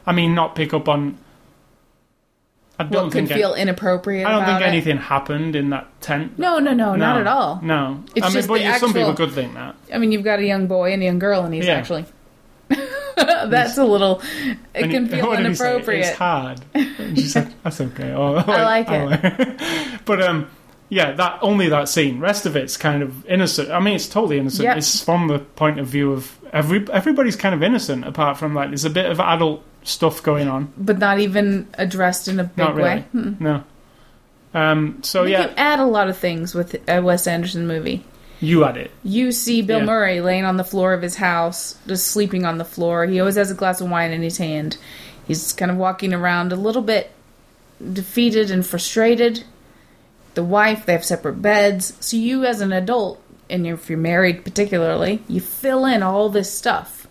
I 0.05 0.11
mean, 0.13 0.33
not 0.35 0.55
pick 0.55 0.73
up 0.73 0.87
on. 0.87 1.17
I 2.79 2.83
don't 2.85 3.03
What 3.03 3.11
could 3.11 3.27
think 3.27 3.29
feel 3.39 3.53
inappropriate. 3.53 4.25
I 4.25 4.31
don't 4.31 4.45
think 4.45 4.61
it. 4.61 4.65
anything 4.65 4.97
happened 4.97 5.55
in 5.55 5.69
that 5.69 5.87
tent. 6.01 6.39
No, 6.39 6.57
no, 6.59 6.73
no, 6.73 6.95
not 6.95 7.19
at 7.21 7.27
all. 7.27 7.59
No, 7.61 8.03
It's 8.15 8.25
I 8.25 8.29
mean, 8.29 8.33
just 8.35 8.47
but 8.47 8.61
you, 8.61 8.77
some 8.79 8.93
people 8.93 9.13
could 9.13 9.31
think 9.31 9.53
that. 9.53 9.75
I 9.93 9.97
mean, 9.99 10.11
you've 10.11 10.23
got 10.23 10.39
a 10.39 10.45
young 10.45 10.65
boy 10.67 10.91
and 10.91 11.01
a 11.01 11.05
young 11.05 11.19
girl, 11.19 11.43
and 11.43 11.53
he's 11.53 11.65
Yeah. 11.67 11.73
actually 11.75 12.05
That's 13.15 13.77
a 13.77 13.83
little. 13.85 14.21
It 14.73 14.89
can 14.89 15.07
feel 15.07 15.27
what 15.27 15.37
did 15.37 15.47
he 15.47 15.55
say? 15.55 15.65
inappropriate. 15.67 16.07
It's 16.07 16.17
hard. 16.17 16.61
And 16.73 17.17
she 17.17 17.27
said, 17.27 17.53
"That's 17.63 17.79
okay." 17.81 18.11
Oh, 18.11 18.35
I 18.37 18.63
like 18.63 18.87
it. 18.89 20.01
but 20.05 20.21
um, 20.21 20.49
yeah, 20.93 21.11
that 21.13 21.39
only 21.41 21.69
that 21.69 21.89
scene. 21.89 22.19
Rest 22.19 22.45
of 22.45 22.55
it's 22.55 22.77
kind 22.77 23.01
of 23.03 23.25
innocent. 23.25 23.71
I 23.71 23.79
mean, 23.79 23.95
it's 23.95 24.07
totally 24.07 24.37
innocent. 24.37 24.63
Yeah. 24.63 24.75
It's 24.75 25.03
from 25.03 25.27
the 25.27 25.39
point 25.39 25.79
of 25.79 25.87
view 25.87 26.11
of 26.13 26.37
every 26.53 26.85
everybody's 26.91 27.35
kind 27.35 27.55
of 27.55 27.63
innocent, 27.63 28.05
apart 28.05 28.37
from 28.37 28.53
like 28.53 28.69
there's 28.69 28.85
a 28.85 28.89
bit 28.89 29.05
of 29.11 29.19
adult 29.19 29.63
stuff 29.83 30.23
going 30.23 30.47
on. 30.47 30.71
but 30.77 30.97
not 30.99 31.19
even 31.19 31.67
addressed 31.73 32.27
in 32.27 32.39
a 32.39 32.43
big 32.45 32.69
really. 32.69 32.81
way. 32.83 33.05
Hmm. 33.11 33.33
No. 33.39 33.63
Um. 34.53 34.99
So 35.03 35.23
We 35.23 35.31
yeah, 35.31 35.47
can 35.47 35.57
add 35.57 35.79
a 35.79 35.85
lot 35.85 36.07
of 36.09 36.17
things 36.17 36.53
with 36.53 36.75
a 36.87 37.01
Wes 37.01 37.25
Anderson 37.27 37.65
movie. 37.67 38.05
you 38.39 38.63
add 38.65 38.77
it. 38.77 38.91
You 39.03 39.31
see 39.31 39.61
Bill 39.63 39.79
Yeah. 39.79 39.85
Murray 39.85 40.21
laying 40.21 40.45
on 40.45 40.57
the 40.57 40.63
floor 40.63 40.93
of 40.93 41.01
his 41.01 41.15
house, 41.15 41.75
just 41.87 42.07
sleeping 42.07 42.45
on 42.45 42.57
the 42.59 42.65
floor. 42.65 43.05
He 43.05 43.19
always 43.19 43.35
has 43.35 43.49
a 43.51 43.55
glass 43.55 43.81
of 43.81 43.89
wine 43.89 44.11
in 44.11 44.21
his 44.21 44.37
hand. 44.37 44.77
He's 45.27 45.53
kind 45.53 45.71
of 45.71 45.77
walking 45.77 46.13
around 46.13 46.51
a 46.51 46.55
little 46.55 46.81
bit 46.81 47.11
defeated 47.93 48.51
and 48.51 48.65
frustrated. 48.65 49.43
The 50.35 50.43
wife, 50.43 50.85
they 50.85 50.93
have 50.93 51.05
separate 51.05 51.41
beds. 51.41 51.93
So 51.99 52.17
you, 52.17 52.43
as 52.45 52.61
an 52.61 52.73
adult, 52.73 53.21
and 53.49 53.67
if 53.67 53.89
you're 53.89 53.99
married 53.99 54.43
particularly, 54.43 55.21
you 55.27 55.39
fill 55.41 55.85
in 55.85 56.01
all 56.01 56.29
this 56.29 56.51
stuff. 56.51 57.07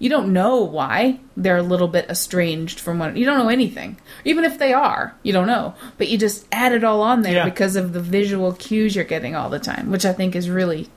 You 0.00 0.10
don't 0.10 0.32
know 0.32 0.56
why 0.62 1.20
they're 1.36 1.56
a 1.56 1.62
little 1.62 1.86
bit 1.88 2.10
estranged 2.10 2.80
from 2.80 2.98
one. 2.98 3.16
You 3.16 3.24
don't 3.24 3.38
know 3.38 3.48
anything. 3.48 3.98
Even 4.24 4.44
if 4.44 4.58
they 4.58 4.72
are, 4.72 5.14
you 5.22 5.32
don't 5.32 5.46
know. 5.46 5.74
But 5.98 6.08
you 6.08 6.18
just 6.18 6.46
add 6.50 6.72
it 6.72 6.82
all 6.82 7.00
on 7.00 7.22
there 7.22 7.34
Yeah. 7.34 7.44
because 7.44 7.76
of 7.76 7.92
the 7.92 8.00
visual 8.00 8.52
cues 8.52 8.96
you're 8.96 9.04
getting 9.04 9.36
all 9.36 9.48
the 9.50 9.60
time, 9.60 9.90
which 9.90 10.04
I 10.04 10.12
think 10.12 10.34
is 10.34 10.50
really 10.50 10.88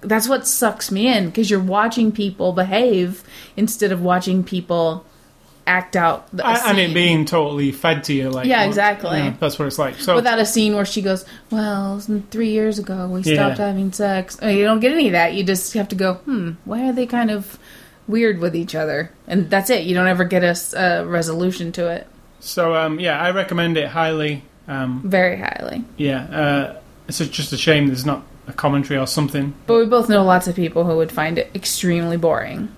that's 0.00 0.28
what 0.28 0.46
sucks 0.46 0.90
me 0.90 1.08
in 1.08 1.24
because 1.26 1.48
you're 1.50 1.58
watching 1.58 2.12
people 2.12 2.52
behave 2.52 3.24
instead 3.56 3.90
of 3.90 4.02
watching 4.02 4.44
people 4.44 5.02
act 5.66 5.96
out 5.96 6.30
the, 6.36 6.46
a 6.46 6.50
A- 6.52 6.68
and 6.68 6.78
it 6.78 6.92
being 6.92 7.24
totally 7.24 7.72
fed 7.72 8.04
to 8.04 8.12
you, 8.12 8.28
like 8.30 8.46
Yeah, 8.46 8.64
exactly. 8.64 9.16
you 9.18 9.24
know, 9.30 9.34
that's 9.40 9.58
what 9.58 9.66
it's 9.66 9.78
like. 9.78 9.96
So 9.96 10.14
without 10.14 10.38
a 10.38 10.44
scene 10.46 10.74
where 10.74 10.84
she 10.84 11.00
goes, 11.02 11.24
"Well, 11.50 12.00
three 12.30 12.50
years 12.50 12.78
ago 12.78 13.06
we 13.08 13.20
Yeah. 13.22 13.34
stopped 13.34 13.58
having 13.58 13.92
sex." 13.92 14.38
I 14.42 14.46
mean, 14.48 14.58
you 14.58 14.64
don't 14.64 14.80
get 14.80 14.92
any 14.92 15.06
of 15.06 15.12
that. 15.12 15.34
You 15.34 15.42
just 15.44 15.72
have 15.74 15.88
to 15.88 15.96
go, 15.96 16.14
"Hmm, 16.14 16.52
why 16.64 16.88
are 16.88 16.92
they 16.92 17.06
kind 17.06 17.30
of 17.30 17.58
weird 18.06 18.40
with 18.40 18.54
each 18.54 18.74
other?" 18.74 19.10
And 19.26 19.48
that's 19.48 19.70
it. 19.70 19.84
You 19.84 19.94
don't 19.94 20.06
ever 20.08 20.24
get 20.24 20.42
a 20.44 21.04
resolution 21.06 21.72
to 21.72 21.88
it. 21.88 22.06
so 22.40 22.74
um, 22.74 23.00
yeah, 23.00 23.18
I 23.20 23.30
recommend 23.30 23.76
it 23.78 23.88
highly. 23.88 24.42
Um, 24.68 25.02
Very 25.04 25.36
highly. 25.38 25.84
yeah, 25.96 26.24
uh, 26.24 26.76
it's 27.08 27.18
just 27.18 27.52
a 27.52 27.56
shame 27.56 27.86
there's 27.86 28.04
not 28.06 28.22
a 28.48 28.52
commentary 28.52 28.98
or 29.00 29.06
something. 29.06 29.54
But 29.66 29.78
we 29.78 29.86
both 29.86 30.08
know 30.10 30.22
lots 30.24 30.46
of 30.46 30.54
people 30.56 30.84
who 30.84 30.96
would 30.96 31.10
find 31.12 31.38
it 31.38 31.50
extremely 31.54 32.16
boring. 32.18 32.68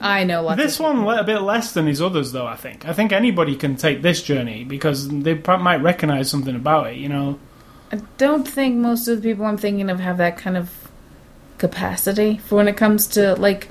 I 0.00 0.24
know 0.24 0.42
lots. 0.42 0.56
This 0.60 0.78
one 0.80 1.06
a 1.06 1.24
bit 1.24 1.40
less 1.42 1.72
than 1.72 1.86
his 1.86 2.00
others, 2.00 2.32
though. 2.32 2.46
I 2.46 2.56
think. 2.56 2.86
I 2.88 2.92
think 2.92 3.12
anybody 3.12 3.54
can 3.56 3.76
take 3.76 4.02
this 4.02 4.22
journey 4.22 4.64
because 4.64 5.08
they 5.08 5.34
might 5.34 5.82
recognize 5.82 6.30
something 6.30 6.56
about 6.56 6.88
it. 6.88 6.96
You 6.96 7.08
know, 7.10 7.38
I 7.92 8.00
don't 8.18 8.46
think 8.48 8.76
most 8.76 9.08
of 9.08 9.20
the 9.20 9.28
people 9.30 9.44
I'm 9.44 9.56
thinking 9.58 9.90
of 9.90 10.00
have 10.00 10.16
that 10.18 10.36
kind 10.38 10.56
of 10.56 10.70
capacity 11.58 12.38
for 12.38 12.56
when 12.56 12.68
it 12.68 12.76
comes 12.76 13.06
to 13.08 13.34
like 13.34 13.68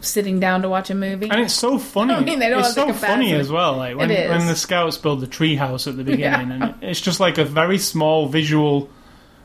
sitting 0.00 0.38
down 0.38 0.62
to 0.62 0.68
watch 0.68 0.90
a 0.90 0.94
movie. 0.94 1.28
and 1.28 1.40
it's 1.40 1.54
so 1.54 1.78
funny. 1.94 2.14
I 2.14 2.20
mean, 2.20 2.38
they 2.38 2.48
don't 2.48 2.60
it's 2.60 2.74
have 2.76 2.86
the 2.86 2.92
so 2.94 2.98
funny 3.06 3.32
as 3.32 3.50
well. 3.50 3.76
Like 3.76 3.96
when, 3.96 4.10
It 4.10 4.20
is. 4.26 4.30
when 4.30 4.46
the 4.46 4.54
scouts 4.54 4.96
build 4.96 5.20
the 5.20 5.26
treehouse 5.26 5.88
at 5.88 5.96
the 5.96 6.04
beginning, 6.12 6.48
Yeah. 6.60 6.68
and 6.68 6.74
it's 6.84 7.00
just 7.00 7.18
like 7.20 7.38
a 7.38 7.44
very 7.44 7.78
small 7.78 8.28
visual 8.28 8.88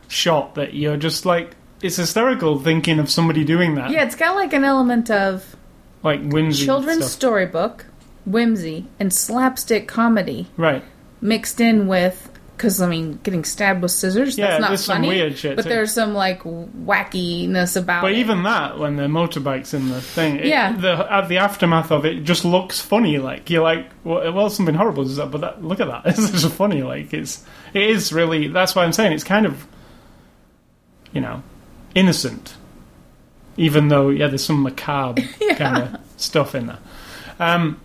shot 0.07 0.55
that 0.55 0.73
you're 0.75 0.97
just 0.97 1.25
like. 1.25 1.55
It's 1.81 1.97
hysterical 1.97 2.59
thinking 2.59 2.99
of 2.99 3.09
somebody 3.09 3.43
doing 3.43 3.75
that. 3.75 3.89
yeah, 3.89 4.03
it's 4.05 4.15
got 4.15 4.35
like 4.35 4.53
an 4.53 4.63
element 4.63 5.11
of 5.11 5.55
Like 6.03 6.21
whimsy 6.29 6.65
children's 6.65 7.05
stuff. 7.05 7.11
storybook, 7.11 7.85
whimsy, 8.25 8.85
and 8.99 9.13
slapstick 9.13 9.87
comedy 9.87 10.47
Right. 10.57 10.83
mixed 11.21 11.59
in 11.61 11.87
with. 11.87 12.29
Because 12.57 12.79
I 12.81 12.87
mean, 12.87 13.19
getting 13.23 13.43
stabbed 13.43 13.81
with 13.81 13.91
scissors—that's 13.91 14.37
Yeah, 14.37 14.59
not 14.59 14.67
there's 14.69 14.83
some 14.85 14.97
funny. 14.97 15.07
weird 15.07 15.37
shit 15.37 15.55
but 15.55 15.63
too. 15.63 15.69
there's 15.69 15.91
some 15.91 16.13
like 16.13 16.43
wackiness 16.43 17.75
about 17.75 18.03
But 18.03 18.11
it. 18.11 18.19
even 18.19 18.43
that, 18.43 18.77
when 18.77 18.95
the 18.95 19.03
motorbike's 19.03 19.73
in 19.73 19.89
the 19.89 19.99
thing, 19.99 20.37
it, 20.37 20.45
Yeah. 20.45 20.71
the 20.77 20.91
uh, 20.91 21.27
the 21.27 21.37
aftermath 21.39 21.91
of 21.91 22.05
it 22.05 22.23
just 22.23 22.45
looks 22.45 22.79
funny. 22.79 23.17
Like 23.17 23.49
you're 23.49 23.63
like, 23.63 23.87
well, 24.03 24.31
well 24.31 24.49
something 24.51 24.75
horrible 24.75 25.03
is 25.03 25.15
that, 25.17 25.31
but 25.31 25.41
that, 25.41 25.63
look 25.63 25.79
at 25.79 25.87
that, 25.87 26.01
it's 26.05 26.29
just 26.29 26.53
funny. 26.53 26.83
Like 26.83 27.11
it's 27.13 27.43
it 27.73 27.81
is 27.89 28.13
really. 28.13 28.47
That's 28.47 28.75
why 28.75 28.83
I'm 28.85 28.93
saying 28.93 29.13
it's 29.13 29.23
kind 29.23 29.45
of, 29.47 29.65
you 31.11 31.21
know, 31.21 31.41
innocent, 31.95 32.55
even 33.57 33.87
though 33.87 34.09
yeah, 34.09 34.27
there's 34.27 34.43
some 34.43 34.63
macabre 34.63 35.21
kind 35.55 35.83
of 35.83 35.99
stuff 36.17 36.55
in 36.55 36.67
there. 36.67 36.79
Um, 37.39 37.79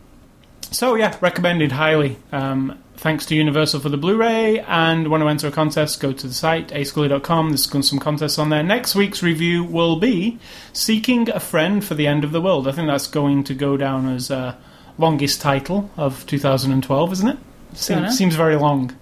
so 0.70 0.94
yeah, 0.94 1.16
recommended 1.20 1.72
highly. 1.72 2.18
Um, 2.32 2.78
thanks 2.98 3.24
to 3.26 3.34
Universal 3.34 3.80
for 3.80 3.88
the 3.88 3.96
Blu-ray. 3.96 4.60
And 4.60 5.08
want 5.08 5.22
to 5.22 5.28
enter 5.28 5.48
a 5.48 5.50
contest? 5.50 6.00
Go 6.00 6.12
to 6.12 6.26
the 6.26 6.34
site 6.34 6.68
ascully.com. 6.68 7.50
There's 7.50 7.88
some 7.88 7.98
contests 7.98 8.38
on 8.38 8.50
there. 8.50 8.62
Next 8.62 8.94
week's 8.94 9.22
review 9.22 9.64
will 9.64 9.96
be 9.96 10.38
"Seeking 10.72 11.30
a 11.30 11.40
Friend 11.40 11.84
for 11.84 11.94
the 11.94 12.06
End 12.06 12.24
of 12.24 12.32
the 12.32 12.40
World." 12.40 12.68
I 12.68 12.72
think 12.72 12.88
that's 12.88 13.06
going 13.06 13.44
to 13.44 13.54
go 13.54 13.76
down 13.76 14.08
as 14.08 14.30
uh, 14.30 14.54
longest 14.98 15.40
title 15.40 15.90
of 15.96 16.26
2012, 16.26 17.12
isn't 17.12 17.28
it? 17.28 17.38
Seems, 17.74 18.16
seems 18.16 18.34
very 18.34 18.56
long. 18.56 18.96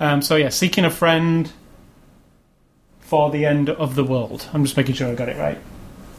Um, 0.00 0.22
so 0.22 0.36
yeah, 0.36 0.50
"Seeking 0.50 0.84
a 0.84 0.90
Friend 0.90 1.50
for 3.00 3.30
the 3.30 3.46
End 3.46 3.70
of 3.70 3.94
the 3.94 4.04
World." 4.04 4.48
I'm 4.52 4.64
just 4.64 4.76
making 4.76 4.94
sure 4.94 5.08
I 5.08 5.14
got 5.14 5.28
it 5.28 5.36
right. 5.36 5.58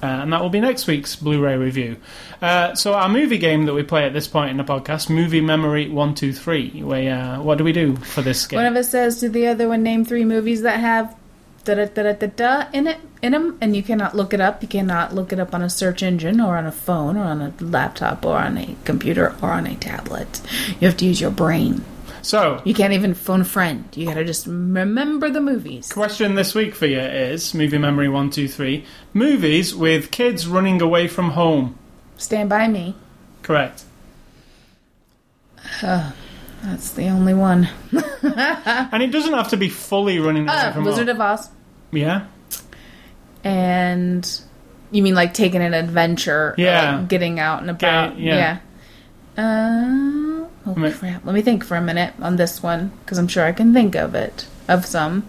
Uh, 0.02 0.06
and 0.06 0.32
that 0.32 0.41
will 0.41 0.50
be 0.50 0.62
next 0.62 0.88
week's 0.88 1.16
Blu-ray 1.16 1.58
review. 1.58 1.97
Uh, 2.41 2.74
so 2.74 2.93
our 2.93 3.10
movie 3.10 3.38
game 3.38 3.66
that 3.66 3.74
we 3.74 3.84
play 3.84 4.06
at 4.06 4.14
this 4.14 4.28
point 4.28 4.52
in 4.52 4.58
the 4.58 4.64
podcast, 4.64 5.10
Movie 5.10 5.41
Memory 5.41 5.89
One 5.89 6.16
Two 6.16 6.32
Three. 6.32 6.82
We 6.84 7.08
uh, 7.08 7.41
what 7.41 7.58
do 7.58 7.64
we 7.64 7.74
do 7.74 7.97
for 7.97 8.22
this 8.22 8.47
game? 8.47 8.58
One 8.58 8.66
of 8.66 8.76
us 8.76 8.89
says 8.89 9.20
to 9.20 9.30
the 9.30 9.47
other 9.47 9.68
one, 9.68 9.84
name 9.84 10.06
three 10.06 10.24
movies 10.24 10.62
that 10.62 10.80
have 10.80 11.16
da 11.66 11.76
da 11.76 11.86
da 11.86 12.14
da 12.14 12.28
da 12.28 12.70
in 12.72 12.88
it 12.88 12.97
in 13.22 13.34
them, 13.34 13.58
and 13.60 13.76
you 13.76 13.84
cannot 13.84 14.16
look 14.16 14.34
it 14.34 14.39
up. 14.39 14.62
You 14.62 14.70
cannot 14.70 15.14
look 15.14 15.34
it 15.34 15.39
up 15.39 15.54
on 15.54 15.62
a 15.62 15.70
search 15.70 16.02
engine 16.02 16.39
or 16.39 16.56
on 16.56 16.66
a 16.66 16.72
phone 16.72 17.18
or 17.18 17.24
on 17.24 17.41
a 17.41 17.54
laptop 17.60 18.26
or 18.26 18.38
on 18.38 18.58
a 18.58 18.76
computer 18.86 19.36
or 19.41 19.52
on 19.52 19.68
a 19.68 19.76
tablet. 19.76 20.41
You 20.80 20.88
have 20.88 20.97
to 20.97 21.06
use 21.06 21.20
your 21.20 21.32
brain. 21.32 21.84
So, 22.22 22.61
You 22.65 22.74
can't 22.74 22.93
even 22.93 23.13
phone 23.13 23.41
a 23.41 23.45
friend. 23.45 23.86
You 23.93 24.05
gotta 24.07 24.26
just 24.26 24.45
remember 24.47 25.30
the 25.30 25.41
movies. 25.41 25.91
question 25.91 26.36
this 26.36 26.53
week 26.55 26.76
for 26.76 26.86
you 26.86 26.99
is 26.99 27.53
Movie 27.53 27.78
Memory 27.78 28.09
One 28.09 28.30
Two 28.30 28.47
Three: 28.47 28.86
movies 29.13 29.74
with 29.76 30.11
kids 30.11 30.47
running 30.47 30.82
away 30.82 31.07
from 31.07 31.32
home. 31.32 31.76
Stand 32.17 32.49
by 32.49 32.67
me. 32.67 32.95
Correct. 33.43 33.84
That's 35.82 36.91
the 36.91 37.07
only 37.07 37.34
one. 37.34 37.70
And 38.22 39.01
it 39.01 39.11
doesn't 39.11 39.34
have 39.34 39.47
to 39.49 39.57
be 39.57 39.70
fully 39.70 40.20
running 40.20 40.47
away 40.49 40.57
Uh, 40.57 40.74
from 40.74 40.84
Wizard 40.84 41.07
home. 41.07 41.22
of 41.22 41.39
Oz. 41.39 41.49
yeah. 41.91 42.26
And 43.45 44.41
you 44.91 45.01
mean 45.01 45.15
like 45.15 45.34
taking 45.34 45.61
an 45.61 45.74
adventure? 45.74 46.53
Yeah. 46.57 46.97
like 46.97 47.07
getting 47.07 47.39
out 47.39 47.61
and 47.61 47.70
about? 47.70 48.17
Get- 48.17 48.20
yeah. 48.26 48.59
yeah. 49.38 49.41
Uh, 49.41 50.29
oh 50.78 50.80
mean- 50.80 50.93
crap! 50.93 51.26
Let 51.26 51.34
me 51.36 51.41
think 51.41 51.63
for 51.63 51.76
a 51.78 51.82
minute 51.82 52.13
on 52.22 52.36
this 52.38 52.61
one 52.63 52.91
because 53.03 53.17
I'm 53.17 53.28
sure 53.28 53.45
I 53.45 53.51
can 53.51 53.74
think 53.74 53.95
of 53.95 54.15
it 54.15 54.47
of 54.67 54.86
some. 54.86 55.26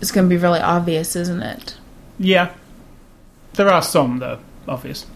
It's 0.00 0.10
going 0.10 0.28
to 0.28 0.34
be 0.34 0.40
really 0.40 0.60
obvious, 0.60 1.14
isn't 1.14 1.42
it? 1.42 1.76
Yeah. 2.18 2.52
There 3.54 3.68
are 3.68 3.82
some 3.82 4.18
though, 4.18 4.38
obvious. 4.66 5.06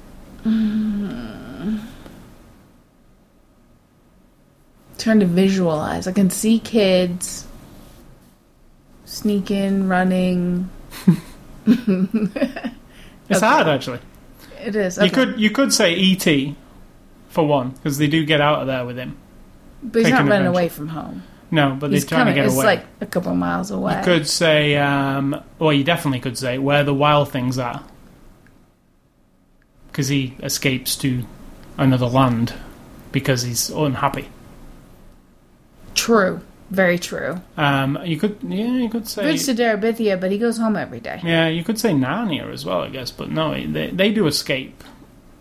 Mm. 0.45 1.81
Trying 4.99 5.21
to 5.21 5.27
visualize. 5.27 6.07
I 6.07 6.13
can 6.13 6.31
see 6.31 6.59
kids 6.59 7.47
sneaking, 9.05 9.89
running. 9.89 10.71
It's 13.29 13.39
Okay. 13.43 13.47
hard 13.47 13.67
actually. 13.67 13.99
It 14.65 14.77
is. 14.77 14.99
You 14.99 15.11
could 15.11 15.41
you 15.41 15.51
could 15.51 15.73
say 15.73 15.95
E.T. 15.95 16.55
for 17.37 17.47
one 17.47 17.71
because 17.71 17.99
they 17.99 18.09
do 18.09 18.25
get 18.25 18.41
out 18.41 18.61
of 18.63 18.67
there 18.67 18.85
with 18.85 18.97
him. 18.99 19.17
but 19.83 20.01
he's 20.03 20.11
not 20.11 20.19
running 20.21 20.33
adventure. 20.33 20.49
away 20.51 20.69
from 20.69 20.89
home. 20.89 21.23
No, 21.51 21.71
but 21.79 21.89
they're 21.91 21.97
He's 21.99 22.05
trying 22.05 22.23
coming. 22.23 22.35
to 22.35 22.41
get 22.41 22.47
It's 22.47 22.57
away. 22.57 22.65
like 22.65 22.85
a 23.01 23.07
couple 23.07 23.31
of 23.31 23.37
miles 23.39 23.71
away. 23.71 23.99
You 23.99 24.05
could 24.05 24.27
say, 24.27 24.77
um, 24.77 25.41
well, 25.61 25.73
you 25.73 25.85
definitely 25.85 26.19
could 26.19 26.37
say 26.37 26.59
where 26.59 26.83
the 26.83 26.93
wild 26.95 27.31
things 27.31 27.57
are, 27.57 27.85
because 29.89 30.09
he 30.09 30.37
escapes 30.43 30.97
to 30.97 31.25
another 31.79 32.07
land 32.07 32.53
because 33.13 33.43
he's 33.43 33.71
unhappy. 33.71 34.29
True. 35.95 36.41
Very 36.71 36.99
true. 36.99 37.41
Um, 37.57 37.97
you 38.05 38.17
could, 38.19 38.39
yeah, 38.43 38.67
you 38.67 38.89
could 38.89 39.07
say, 39.07 39.23
Bridge 39.23 39.45
to 39.47 39.55
Terabithia, 39.55 40.21
but 40.21 40.33
he 40.33 40.39
goes 40.39 40.59
home 40.59 40.75
every 40.77 40.99
day. 40.99 41.21
yeah, 41.23 41.47
you 41.47 41.63
could 41.63 41.79
say 41.79 41.93
Narnia 41.93 42.53
as 42.53 42.65
well, 42.67 42.81
I 42.81 42.89
guess. 42.89 43.13
But 43.13 43.31
no, 43.31 43.53
they 43.55 43.91
they 43.91 44.11
do 44.11 44.27
escape. 44.27 44.83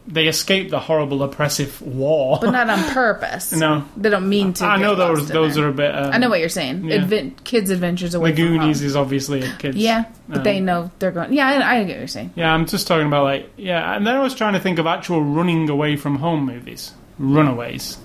They 0.08 0.28
escape 0.28 0.70
the 0.70 0.80
horrible 0.80 1.24
oppressive 1.24 1.82
war. 1.82 2.38
but 2.39 2.51
not 2.51 2.70
on 2.70 2.84
purpose. 2.93 3.51
no, 3.53 3.86
They 3.97 4.10
don't 4.10 4.30
mean 4.30 4.53
to. 4.53 4.66
I 4.66 4.78
know 4.78 4.93
those 4.95 5.28
those 5.28 5.58
are 5.58 5.68
a 5.68 5.74
bit. 5.74 5.95
Um, 5.95 6.12
I 6.14 6.18
know 6.20 6.30
what 6.30 6.39
you're 6.39 6.49
saying. 6.49 6.84
yeah. 6.86 6.97
Advent, 6.97 7.43
kids' 7.43 7.70
adventures 7.72 8.14
away 8.14 8.32
the 8.32 8.38
from 8.43 8.47
home. 8.49 8.58
Goonies 8.60 8.82
is 8.84 8.95
obviously 8.95 9.41
a 9.41 9.51
kids. 9.58 9.78
Yeah, 9.78 10.06
but 10.28 10.38
um, 10.39 10.43
they 10.43 10.60
know 10.60 10.91
they're 10.99 11.12
going. 11.12 11.34
Yeah, 11.34 11.47
I, 11.47 11.78
I 11.78 11.84
get 11.84 11.93
what 11.93 11.97
you're 11.99 12.08
saying. 12.08 12.34
Yeah, 12.36 12.53
I'm 12.53 12.66
just 12.68 12.88
talking 12.88 13.08
about 13.08 13.24
like 13.24 13.49
yeah, 13.58 13.95
and 13.95 14.06
then 14.06 14.16
I 14.16 14.22
was 14.22 14.36
trying 14.36 14.53
to 14.53 14.60
think 14.60 14.78
of 14.80 14.86
actual 14.86 15.24
running 15.24 15.70
away 15.70 15.95
from 15.95 16.18
home 16.18 16.45
movies, 16.45 16.93
runaways, 17.18 17.97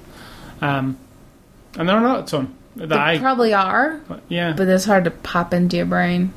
um, 0.63 0.97
and 1.79 1.89
there 1.89 1.97
are 1.97 2.01
not 2.01 2.21
a 2.25 2.27
ton 2.31 2.55
that 2.77 2.89
They 2.89 2.97
I 2.97 3.19
probably 3.19 3.53
are, 3.53 4.01
yeah 4.29 4.55
but 4.57 4.69
it's 4.69 4.85
hard 4.87 5.05
to 5.05 5.11
pop 5.11 5.53
into 5.53 5.77
your 5.77 5.87
brain. 5.87 6.33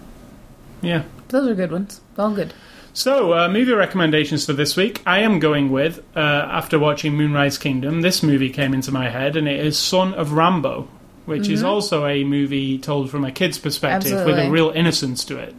yeah. 0.81 1.03
Those 1.29 1.47
are 1.47 1.55
good 1.55 1.71
ones. 1.71 1.99
All 2.17 2.31
good. 2.31 2.53
So 2.95 3.33
uh, 3.33 3.49
movie 3.49 3.73
recommendations 3.73 4.45
for 4.45 4.53
this 4.53 4.75
week. 4.75 5.01
I 5.05 5.19
am 5.19 5.39
going 5.39 5.71
with 5.71 5.99
uh, 6.15 6.19
after 6.19 6.77
watching 6.77 7.13
Moonrise 7.15 7.57
Kingdom. 7.57 8.01
This 8.01 8.21
movie 8.21 8.49
came 8.51 8.73
into 8.73 8.91
my 8.91 9.09
head, 9.09 9.35
and 9.35 9.47
it 9.47 9.65
is 9.65 9.77
Son 9.79 10.13
of 10.13 10.29
Rambow, 10.29 10.87
which 11.25 11.49
is 11.49 11.63
also 11.63 12.05
a 12.05 12.23
movie 12.23 12.77
told 12.77 13.09
from 13.09 13.25
a 13.25 13.31
kid's 13.31 13.57
perspective 13.57 14.11
with 14.25 14.37
a 14.47 14.51
real 14.51 14.69
innocence 14.69 15.25
to 15.25 15.37
it. 15.39 15.55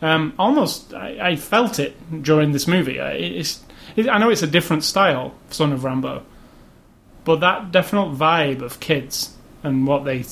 Um, 0.00 0.32
almost, 0.38 0.94
I, 0.94 1.30
I 1.30 1.36
felt 1.36 1.78
it 1.80 2.22
during 2.22 2.52
this 2.52 2.66
movie. 2.68 3.00
I- 3.00 3.12
It's, 3.14 3.62
it, 3.96 4.08
I 4.08 4.18
know 4.18 4.30
it's 4.30 4.42
a 4.42 4.46
different 4.46 4.84
style, 4.84 5.34
Son 5.50 5.72
of 5.72 5.80
Rambow, 5.80 6.22
but 7.24 7.40
that 7.40 7.72
definite 7.72 8.14
vibe 8.16 8.62
of 8.62 8.78
kids 8.78 9.36
and 9.64 9.86
what 9.88 10.04
they 10.04 10.22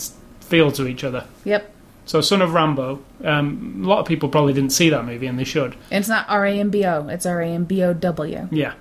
feel 0.40 0.70
to 0.72 0.86
each 0.86 1.02
other. 1.02 1.26
Yep. 1.44 1.74
So, 2.08 2.20
Son 2.22 2.40
of 2.40 2.50
Rambow. 2.50 3.00
Um, 3.22 3.82
a 3.84 3.86
lot 3.86 3.98
of 4.00 4.06
people 4.06 4.30
probably 4.30 4.54
didn't 4.54 4.70
see 4.70 4.88
that 4.90 5.04
movie, 5.04 5.26
and 5.26 5.38
they 5.38 5.44
should. 5.44 5.76
It's 5.90 6.08
not 6.08 6.24
R 6.28 6.46
A 6.46 6.58
M 6.58 6.70
B 6.70 6.84
O. 6.86 7.06
It's 7.08 7.26
R 7.26 7.40
A 7.42 7.46
M 7.48 7.64
B 7.64 7.82
O 7.82 7.92
W. 7.92 8.48
Yeah, 8.50 8.72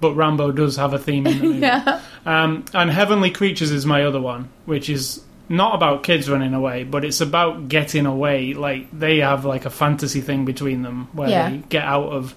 but 0.00 0.14
Rambo 0.14 0.50
does 0.50 0.76
have 0.76 0.94
a 0.94 0.98
theme 0.98 1.26
in 1.26 1.38
the 1.38 1.44
movie. 1.48 1.58
Yeah. 1.58 2.00
Um, 2.24 2.64
and 2.72 2.90
Heavenly 2.90 3.30
Creatures 3.30 3.70
is 3.70 3.84
my 3.84 4.04
other 4.04 4.20
one, 4.20 4.48
which 4.64 4.88
is 4.88 5.22
not 5.46 5.74
about 5.74 6.04
kids 6.04 6.30
running 6.30 6.54
away, 6.54 6.84
but 6.84 7.04
it's 7.04 7.20
about 7.20 7.68
getting 7.68 8.06
away. 8.06 8.54
Like 8.54 8.88
they 8.98 9.18
have 9.18 9.44
like 9.44 9.66
a 9.66 9.70
fantasy 9.70 10.22
thing 10.22 10.46
between 10.46 10.80
them 10.80 11.08
where 11.12 11.28
Yeah. 11.28 11.50
they 11.50 11.58
get 11.68 11.84
out 11.84 12.08
of, 12.14 12.34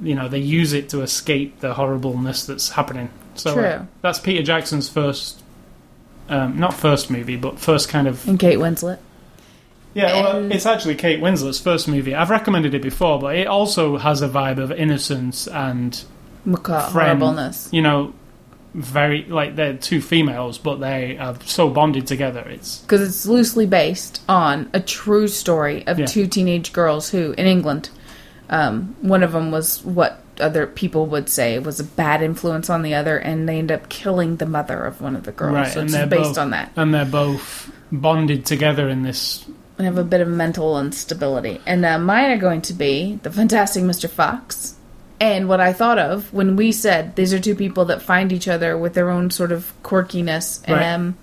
you 0.00 0.14
know, 0.14 0.26
they 0.28 0.38
use 0.38 0.72
it 0.72 0.88
to 0.88 1.02
escape 1.02 1.60
the 1.60 1.74
horribleness 1.74 2.46
that's 2.46 2.70
happening. 2.70 3.10
So 3.34 3.50
uh, 3.50 3.54
True. 3.76 3.88
that's 4.00 4.18
Peter 4.20 4.42
Jackson's 4.42 4.88
first, 4.88 5.41
um, 6.28 6.58
not 6.58 6.74
first 6.74 7.10
movie, 7.10 7.36
but 7.36 7.58
first 7.58 7.88
kind 7.88 8.06
of 8.08 8.26
And 8.28 8.38
Kate 8.38 8.58
Winslet. 8.58 8.98
yeah, 9.94 10.22
well, 10.22 10.52
it's 10.52 10.66
actually 10.66 10.94
Kate 10.94 11.20
Winslet's 11.20 11.58
first 11.60 11.88
movie. 11.88 12.14
I've 12.14 12.30
recommended 12.30 12.74
it 12.74 12.82
before, 12.82 13.18
but 13.18 13.36
it 13.36 13.46
also 13.46 13.98
has 13.98 14.22
a 14.22 14.28
vibe 14.28 14.58
of 14.58 14.72
innocence 14.72 15.46
and 15.46 16.02
Macaw 16.44 16.88
Friend. 16.90 17.20
horribleness. 17.20 17.68
you 17.72 17.82
know, 17.82 18.14
very 18.74 19.24
like 19.24 19.54
they're 19.56 19.74
two 19.76 20.00
females, 20.00 20.56
but 20.56 20.76
they 20.80 21.18
are 21.18 21.36
so 21.44 21.68
bonded 21.68 22.06
together. 22.06 22.40
It's 22.48 22.78
Because 22.78 23.02
it's 23.06 23.26
loosely 23.26 23.66
based 23.66 24.22
on 24.30 24.70
a 24.72 24.80
true 24.80 25.28
story 25.28 25.86
of 25.86 25.98
Yeah. 25.98 26.06
two 26.06 26.26
teenage 26.26 26.72
girls 26.72 27.10
who, 27.10 27.32
in 27.36 27.44
England, 27.46 27.90
um, 28.48 28.96
one 29.02 29.22
of 29.22 29.32
them 29.32 29.50
was 29.50 29.84
what 29.84 30.21
other 30.42 30.66
people 30.66 31.06
would 31.06 31.28
say 31.28 31.58
was 31.58 31.80
a 31.80 31.84
bad 31.84 32.20
influence 32.22 32.68
on 32.68 32.82
the 32.82 32.94
other, 32.94 33.16
and 33.16 33.48
they 33.48 33.58
end 33.58 33.72
up 33.72 33.88
killing 33.88 34.36
the 34.36 34.46
mother 34.46 34.82
of 34.84 35.00
one 35.00 35.16
of 35.16 35.24
the 35.24 35.32
girls. 35.32 35.54
Right, 35.54 35.72
so 35.72 35.80
and 35.80 35.88
it's 35.88 35.96
they're 35.96 36.06
based 36.06 36.30
both- 36.30 36.38
on 36.38 36.50
that. 36.50 36.72
and 36.76 36.92
they're 36.92 37.04
both 37.06 37.70
bonded 37.90 38.44
together 38.44 38.88
in 38.88 39.02
this. 39.02 39.44
and 39.78 39.86
have 39.86 39.98
a 39.98 40.04
bit 40.04 40.20
of 40.20 40.28
mental 40.28 40.78
instability. 40.78 41.60
And 41.66 41.84
uh, 41.84 41.98
mine 41.98 42.30
are 42.30 42.36
going 42.38 42.60
to 42.62 42.72
be 42.74 43.18
the 43.22 43.30
Fantastic 43.30 43.82
Mr. 43.84 44.08
Fox. 44.08 44.74
And 45.20 45.48
what 45.48 45.60
I 45.60 45.72
thought 45.72 45.98
of 45.98 46.32
when 46.34 46.56
we 46.56 46.72
said 46.72 47.14
these 47.16 47.32
are 47.32 47.38
two 47.38 47.54
people 47.54 47.84
that 47.86 48.02
find 48.02 48.32
each 48.32 48.48
other 48.48 48.76
with 48.76 48.94
their 48.94 49.08
own 49.08 49.30
sort 49.30 49.52
of 49.52 49.72
quirkiness 49.84 50.60
and 50.64 50.76
Right. 50.76 50.92
um, 50.92 51.16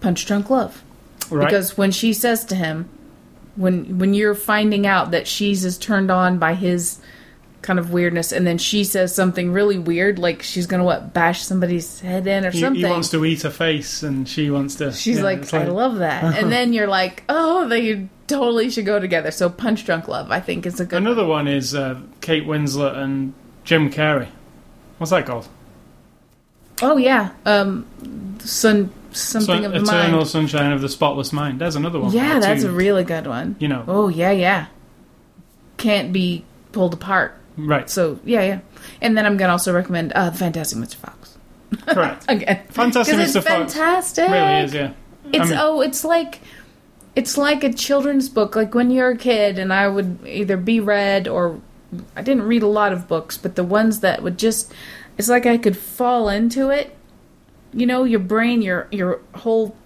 Punch 0.00 0.26
Drunk 0.26 0.48
Love. 0.48 0.82
Right? 1.30 1.46
Because 1.46 1.76
when 1.76 1.90
she 1.90 2.12
says 2.12 2.44
to 2.46 2.54
him, 2.54 2.88
when 3.56 3.98
when 3.98 4.14
you're 4.14 4.34
finding 4.34 4.86
out 4.86 5.10
that 5.10 5.26
she's 5.26 5.64
as 5.64 5.76
turned 5.76 6.10
on 6.10 6.38
by 6.38 6.54
his 6.54 6.98
kind 7.62 7.78
of 7.78 7.92
weirdness, 7.92 8.32
and 8.32 8.46
then 8.46 8.58
she 8.58 8.84
says 8.84 9.14
something 9.14 9.52
really 9.52 9.78
weird, 9.78 10.18
like 10.18 10.42
she's 10.42 10.66
gonna 10.66 10.84
what 10.84 11.14
bash 11.14 11.42
somebody's 11.42 12.00
head 12.00 12.26
in 12.26 12.44
or 12.44 12.50
he, 12.50 12.60
something. 12.60 12.84
he 12.84 12.90
wants 12.90 13.08
to 13.10 13.24
eat 13.24 13.42
her 13.42 13.50
face, 13.50 14.02
and 14.02 14.28
she 14.28 14.50
wants 14.50 14.74
to. 14.76 14.92
She's 14.92 15.18
yeah, 15.18 15.22
like, 15.22 15.54
I 15.54 15.64
love 15.64 15.98
that. 15.98 16.36
and 16.42 16.52
then 16.52 16.72
you're 16.72 16.88
like, 16.88 17.24
oh, 17.28 17.68
they 17.68 18.08
totally 18.26 18.70
should 18.70 18.86
go 18.86 18.98
together. 18.98 19.30
So 19.30 19.48
Punch 19.48 19.84
Drunk 19.84 20.08
Love, 20.08 20.30
I 20.30 20.40
think, 20.40 20.66
is 20.66 20.80
a 20.80 20.84
good 20.84 20.96
Another 20.96 21.26
one 21.26 21.48
is 21.48 21.74
uh, 21.74 22.00
Kate 22.20 22.44
Winslet 22.44 22.96
and 22.96 23.34
Jim 23.64 23.90
Carrey. 23.90 24.28
What's 24.98 25.10
that 25.10 25.26
called? 25.26 25.48
Oh, 26.80 26.96
yeah. 26.96 27.30
Um, 27.44 27.86
sun, 28.40 28.90
something 29.12 29.62
Sun- 29.62 29.64
of 29.64 29.72
the 29.72 29.82
Eternal 29.82 30.18
mind. 30.18 30.28
Sunshine 30.28 30.72
of 30.72 30.80
the 30.80 30.88
Spotless 30.88 31.32
Mind. 31.32 31.60
There's 31.60 31.76
another 31.76 32.00
one. 32.00 32.12
Yeah, 32.12 32.38
that's 32.40 32.64
a 32.64 32.70
really 32.70 33.04
good 33.04 33.26
one. 33.26 33.56
you 33.58 33.68
know 33.68 33.84
Oh, 33.86 34.08
yeah, 34.08 34.30
yeah. 34.30 34.66
Can't 35.76 36.12
be 36.12 36.44
pulled 36.72 36.94
apart. 36.94 37.34
Right. 37.56 37.88
So, 37.88 38.18
yeah, 38.24 38.42
yeah. 38.42 38.60
And 39.00 39.16
then 39.16 39.26
I'm 39.26 39.36
going 39.36 39.48
to 39.48 39.52
also 39.52 39.72
recommend 39.72 40.12
uh, 40.12 40.30
The 40.30 40.38
Fantastic 40.38 40.78
Mr. 40.78 40.94
Fox. 40.96 41.38
Correct. 41.86 42.24
Again. 42.28 42.62
Fantastic 42.68 43.16
Mr. 43.16 43.22
it's 43.24 43.32
Fox. 43.34 43.46
fantastic. 43.46 44.28
Really 44.28 44.60
is, 44.64 44.74
yeah. 44.74 44.92
It's 45.32 45.46
I 45.46 45.50
mean- 45.50 45.58
oh, 45.60 45.80
it's 45.80 46.04
like 46.04 46.40
it's 47.14 47.36
like 47.36 47.62
a 47.64 47.72
children's 47.72 48.28
book. 48.28 48.56
Like 48.56 48.74
when 48.74 48.90
you're 48.90 49.10
a 49.10 49.16
kid, 49.16 49.58
and 49.58 49.72
I 49.72 49.88
would 49.88 50.18
either 50.26 50.56
be 50.56 50.80
read 50.80 51.28
or 51.28 51.60
I 52.16 52.22
didn't 52.22 52.44
read 52.44 52.62
a 52.62 52.66
lot 52.66 52.92
of 52.92 53.06
books, 53.08 53.36
but 53.36 53.54
the 53.54 53.64
ones 53.64 54.00
that 54.00 54.22
would 54.22 54.38
just 54.38 54.72
it's 55.18 55.28
like 55.28 55.46
I 55.46 55.58
could 55.58 55.76
fall 55.76 56.28
into 56.28 56.70
it. 56.70 56.96
You 57.72 57.86
know, 57.86 58.04
your 58.04 58.20
brain, 58.20 58.62
your 58.62 58.88
your 58.90 59.20
whole 59.34 59.76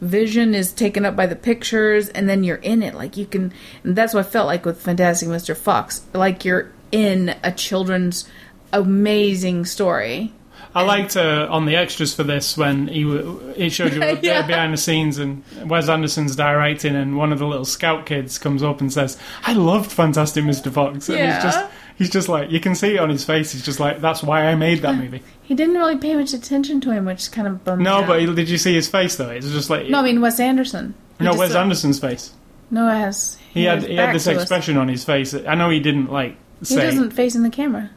vision 0.00 0.54
is 0.54 0.72
taken 0.72 1.04
up 1.04 1.16
by 1.16 1.26
the 1.26 1.36
pictures, 1.36 2.08
and 2.10 2.28
then 2.28 2.44
you're 2.44 2.56
in 2.56 2.82
it. 2.82 2.94
Like 2.94 3.16
you 3.16 3.26
can, 3.26 3.52
and 3.82 3.96
that's 3.96 4.14
what 4.14 4.26
I 4.26 4.28
felt 4.28 4.46
like 4.46 4.64
with 4.64 4.80
Fantastic 4.80 5.28
Mr. 5.28 5.56
Fox. 5.56 6.02
Like 6.12 6.44
you're 6.44 6.72
in 6.94 7.34
a 7.42 7.50
children's 7.50 8.24
amazing 8.72 9.64
story. 9.64 10.32
I 10.76 10.82
liked 10.82 11.16
uh, 11.16 11.46
on 11.50 11.66
the 11.66 11.76
extras 11.76 12.14
for 12.14 12.24
this 12.24 12.56
when 12.56 12.88
he 12.88 13.04
w- 13.04 13.54
it 13.56 13.70
showed 13.70 13.92
you 13.92 14.00
there 14.00 14.18
Yeah. 14.22 14.46
behind 14.46 14.72
the 14.72 14.76
scenes 14.76 15.18
and 15.18 15.44
Wes 15.66 15.88
Anderson's 15.88 16.34
directing 16.34 16.96
and 16.96 17.16
one 17.16 17.32
of 17.32 17.38
the 17.38 17.46
little 17.46 17.64
scout 17.64 18.06
kids 18.06 18.38
comes 18.38 18.62
up 18.62 18.80
and 18.80 18.92
says, 18.92 19.16
"I 19.44 19.52
loved 19.52 19.92
Fantastic 19.92 20.42
Mr. 20.44 20.72
Fox." 20.72 21.08
And 21.08 21.18
Yeah. 21.18 21.34
he's 21.34 21.42
just 21.44 21.66
he's 21.96 22.10
just 22.10 22.28
like 22.28 22.50
you 22.50 22.58
can 22.58 22.74
see 22.74 22.94
it 22.94 22.98
on 22.98 23.08
his 23.08 23.24
face. 23.24 23.52
He's 23.52 23.64
just 23.64 23.78
like, 23.78 24.00
"That's 24.00 24.22
why 24.22 24.46
I 24.46 24.56
made 24.56 24.82
that 24.82 24.96
movie." 24.96 25.22
He 25.42 25.54
didn't 25.54 25.76
really 25.76 25.96
pay 25.96 26.16
much 26.16 26.32
attention 26.32 26.80
to 26.82 26.90
him, 26.90 27.04
which 27.04 27.30
kind 27.30 27.46
of 27.46 27.62
bummed 27.64 27.82
no, 27.84 28.02
but 28.04 28.18
he, 28.20 28.26
did 28.34 28.48
you 28.48 28.58
see 28.58 28.74
his 28.74 28.88
face 28.88 29.14
though? 29.16 29.30
It's 29.30 29.48
just 29.50 29.70
like 29.70 29.88
No, 29.88 30.00
I 30.00 30.02
mean 30.02 30.20
Wes 30.20 30.40
Anderson. 30.40 30.94
He 31.18 31.24
no, 31.24 31.34
Wes 31.34 31.52
saw- 31.52 31.60
Anderson's 31.60 32.00
face. 32.00 32.32
No, 32.72 32.88
it 32.88 32.94
has. 32.98 33.38
He 33.52 33.62
had 33.64 33.84
he 33.84 33.94
had 33.94 34.12
this 34.12 34.24
to 34.24 34.34
us. 34.34 34.40
expression 34.42 34.76
on 34.76 34.88
his 34.88 35.04
face. 35.04 35.32
I 35.34 35.54
know 35.54 35.70
he 35.70 35.78
didn't 35.78 36.10
like 36.10 36.36
He 36.68 36.74
say 36.74 36.82
doesn't 36.86 37.10
face 37.12 37.34
in 37.34 37.42
the 37.42 37.50
camera. 37.50 37.90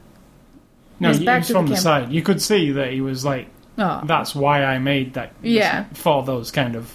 no. 0.99 1.09
his 1.09 1.19
He, 1.19 1.25
back 1.25 1.39
was 1.39 1.47
to 1.47 1.53
the 1.53 1.59
from 1.59 1.65
the, 1.67 1.75
camera. 1.75 1.81
side. 1.81 2.11
You 2.11 2.21
could 2.21 2.41
see 2.41 2.71
that 2.71 2.91
he 2.93 3.01
was 3.01 3.23
like, 3.25 3.47
Oh, 3.79 4.01
"That's 4.05 4.33
why 4.33 4.63
I 4.63 4.79
made 4.79 5.13
that." 5.13 5.33
Yeah. 5.43 5.85
for 5.93 6.23
those 6.23 6.49
kind 6.51 6.75
of 6.75 6.91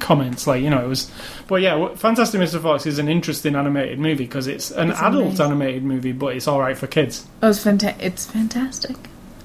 comments. 0.00 0.46
Like 0.46 0.62
you 0.62 0.70
know, 0.70 0.84
it 0.84 0.88
was. 0.88 1.10
But 1.46 1.62
yeah, 1.62 1.94
Fantastic 1.94 2.40
Mr. 2.40 2.60
Fox 2.60 2.86
is 2.86 2.98
an 2.98 3.08
interesting 3.08 3.54
animated 3.54 3.98
movie 4.00 4.24
because 4.24 4.46
it's 4.48 4.70
an 4.72 4.90
It's 4.90 4.98
adult 5.00 5.24
amazing. 5.26 5.46
animated 5.46 5.84
movie, 5.84 6.12
but 6.12 6.34
it's 6.36 6.48
all 6.48 6.58
right 6.60 6.76
for 6.76 6.86
kids. 6.88 7.26
Oh, 7.42 7.46
it 7.46 7.48
was 7.50 7.64
fanta- 7.64 7.94
It's 8.00 8.26
fantastic. 8.26 8.96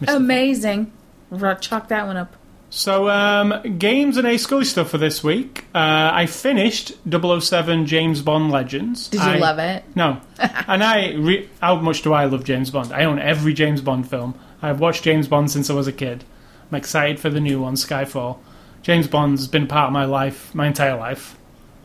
Mr. 0.02 0.16
Amazing. 0.16 0.92
Ru- 1.30 1.56
Chalk 1.62 1.90
that 1.90 2.08
one 2.08 2.18
up. 2.18 2.36
So, 2.72 3.10
um, 3.10 3.78
games 3.80 4.18
and 4.18 4.28
A 4.28 4.38
Scully 4.38 4.64
stuff 4.66 4.92
for 4.92 5.00
this 5.00 5.24
week. 5.24 5.66
Uh, 5.74 6.12
I 6.14 6.28
finished 6.28 6.94
007 7.10 7.88
James 7.88 8.22
Bond 8.22 8.52
Legends. 8.52 9.08
Did 9.08 9.22
you 9.22 9.28
I- 9.28 9.38
love 9.38 9.58
it? 9.60 9.84
No. 9.96 10.22
and 10.40 10.84
I, 10.84 11.14
re- 11.14 11.50
how 11.62 11.76
much 11.78 12.04
do 12.04 12.14
I 12.14 12.26
love 12.26 12.44
James 12.44 12.70
Bond? 12.70 12.94
I 12.94 13.06
own 13.06 13.18
every 13.20 13.54
James 13.54 13.82
Bond 13.82 14.08
film. 14.10 14.38
I've 14.62 14.80
watched 14.80 15.04
James 15.04 15.28
Bond 15.28 15.50
since 15.50 15.70
I 15.70 15.74
was 15.74 15.88
a 15.88 15.92
kid. 15.92 16.24
I'm 16.72 16.76
excited 16.76 17.20
for 17.20 17.30
the 17.32 17.40
new 17.40 17.60
one, 17.62 17.74
Skyfall. 17.74 18.38
James 18.84 19.08
Bond's 19.08 19.48
been 19.48 19.66
part 19.68 19.88
of 19.88 19.94
my 19.94 20.06
life, 20.06 20.54
my 20.54 20.68
entire 20.68 20.96
life. 20.96 21.38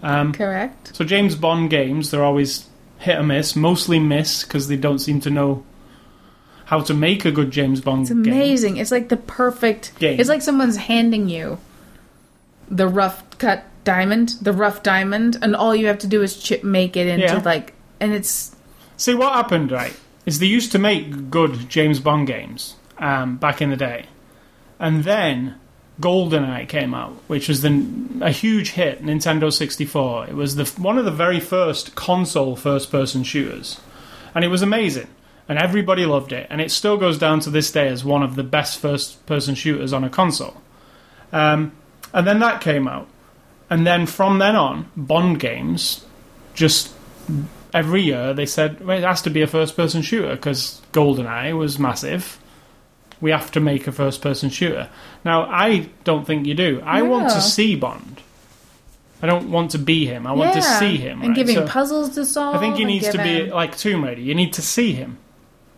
Um, 0.03 0.35
Correct. 0.35 0.95
so 0.95 1.03
James 1.05 1.35
Bond 1.35 1.71
games, 1.71 2.11
they're 2.11 2.23
always 2.25 2.69
hit 2.99 3.17
or 3.19 3.23
miss, 3.23 3.57
mostly 3.57 3.99
miss 3.99 4.45
because 4.45 4.69
they 4.69 4.77
don't 4.77 4.99
seem 4.99 5.19
to 5.21 5.31
know 5.31 5.65
how 6.67 6.81
to 6.81 6.95
make 6.95 7.25
a 7.25 7.31
good 7.31 7.51
James 7.51 7.81
Bond 7.81 8.07
game. 8.09 8.19
It's 8.19 8.27
game. 8.27 8.35
amazing. 8.35 8.77
It's 8.79 8.91
like 8.91 9.09
the 9.09 9.17
perfect. 9.17 9.99
Game. 9.99 10.19
It's 10.19 10.29
like 10.29 10.43
someone's 10.43 10.77
handing 10.77 11.29
you 11.29 11.59
the 12.69 12.89
rough 12.89 13.23
cut 13.39 13.65
diamond, 13.85 14.31
the 14.41 14.53
rough 14.53 14.83
diamond, 14.83 15.37
and 15.43 15.55
all 15.55 15.75
you 15.77 15.87
have 15.87 15.99
to 15.99 16.07
do 16.07 16.23
is 16.23 16.37
chip 16.43 16.65
make 16.65 16.97
it 16.97 17.07
into 17.07 17.27
Yeah. 17.27 17.43
like, 17.45 17.75
and 18.01 18.13
it's 18.13 18.55
See 18.97 19.15
what 19.15 19.33
happened, 19.35 19.71
right? 19.73 19.95
Is 20.25 20.39
they 20.39 20.47
used 20.47 20.73
to 20.73 20.79
make 20.79 21.29
good 21.31 21.69
James 21.69 22.01
Bond 22.01 22.27
games 22.27 22.77
um, 22.99 23.37
back 23.37 23.61
in 23.61 23.69
the 23.71 23.77
day, 23.77 24.07
and 24.79 25.05
then 25.05 25.57
GoldenEye 26.01 26.67
came 26.69 26.95
out, 26.95 27.13
which 27.27 27.49
was 27.49 27.61
the, 27.61 27.85
a 28.23 28.31
huge 28.31 28.71
hit. 28.71 29.05
Nintendo 29.05 29.53
sixty 29.53 29.85
four. 29.85 30.27
It 30.27 30.35
was 30.35 30.57
the 30.57 30.65
one 30.81 30.97
of 30.97 31.05
the 31.05 31.11
very 31.11 31.41
first 31.41 31.95
console 31.95 32.57
first 32.57 32.91
person 32.91 33.23
shooters, 33.25 33.81
and 34.35 34.45
it 34.45 34.49
was 34.49 34.63
amazing. 34.63 35.09
And 35.49 35.59
everybody 35.59 36.07
loved 36.07 36.33
it, 36.33 36.47
and 36.51 36.61
it 36.61 36.71
still 36.71 36.97
goes 36.97 37.19
down 37.19 37.41
to 37.41 37.51
this 37.51 37.71
day 37.71 37.89
as 37.89 38.05
one 38.05 38.23
of 38.23 38.35
the 38.35 38.43
best 38.43 38.79
first-person 38.79 39.55
shooters 39.55 39.93
on 39.93 40.05
a 40.05 40.09
console. 40.09 40.63
Um, 41.33 41.73
and 42.13 42.27
then 42.27 42.39
that 42.41 42.61
came 42.61 42.89
out, 42.89 43.09
and 43.69 43.87
then 43.87 44.07
from 44.07 44.39
then 44.39 44.57
on, 44.57 44.91
Bond 44.97 45.39
games 45.41 46.05
just 46.55 46.93
every 47.73 48.03
year 48.03 48.33
they 48.33 48.47
said 48.47 48.85
well, 48.87 48.97
it 48.97 49.03
has 49.03 49.23
to 49.23 49.31
be 49.31 49.43
a 49.43 49.47
first-person 49.47 50.03
shooter 50.03 50.37
because 50.37 50.81
GoldenEye 50.93 51.57
was 51.57 51.79
massive. 51.79 52.39
We 53.21 53.31
have 53.31 53.51
to 53.53 53.61
make 53.61 53.87
a 53.87 53.93
first-person 53.93 54.51
shooter. 54.51 54.91
Now, 55.25 55.43
I 55.43 55.89
don't 56.05 56.27
think 56.27 56.47
you 56.47 56.55
do. 56.55 56.83
I 56.85 57.03
want 57.03 57.31
to 57.31 57.41
see 57.41 57.75
Bond. 57.75 58.21
I 59.23 59.27
don't 59.27 59.51
want 59.51 59.71
to 59.71 59.79
be 59.79 60.05
him. 60.05 60.27
I 60.27 60.33
want 60.33 60.53
to 60.55 60.63
see 60.63 60.99
him. 60.99 61.21
and 61.21 61.29
right? 61.29 61.37
giving 61.37 61.55
So 61.55 61.67
puzzles 61.67 62.15
to 62.17 62.27
solve. 62.27 62.57
I 62.57 62.59
think 62.59 62.77
he 62.77 62.85
needs 62.85 63.09
to 63.09 63.19
be 63.19 63.51
like 63.51 63.77
Tomb 63.77 64.05
Raider. 64.05 64.21
You 64.21 64.35
need 64.35 64.53
to 64.55 64.63
see 64.63 64.93
him 64.93 65.19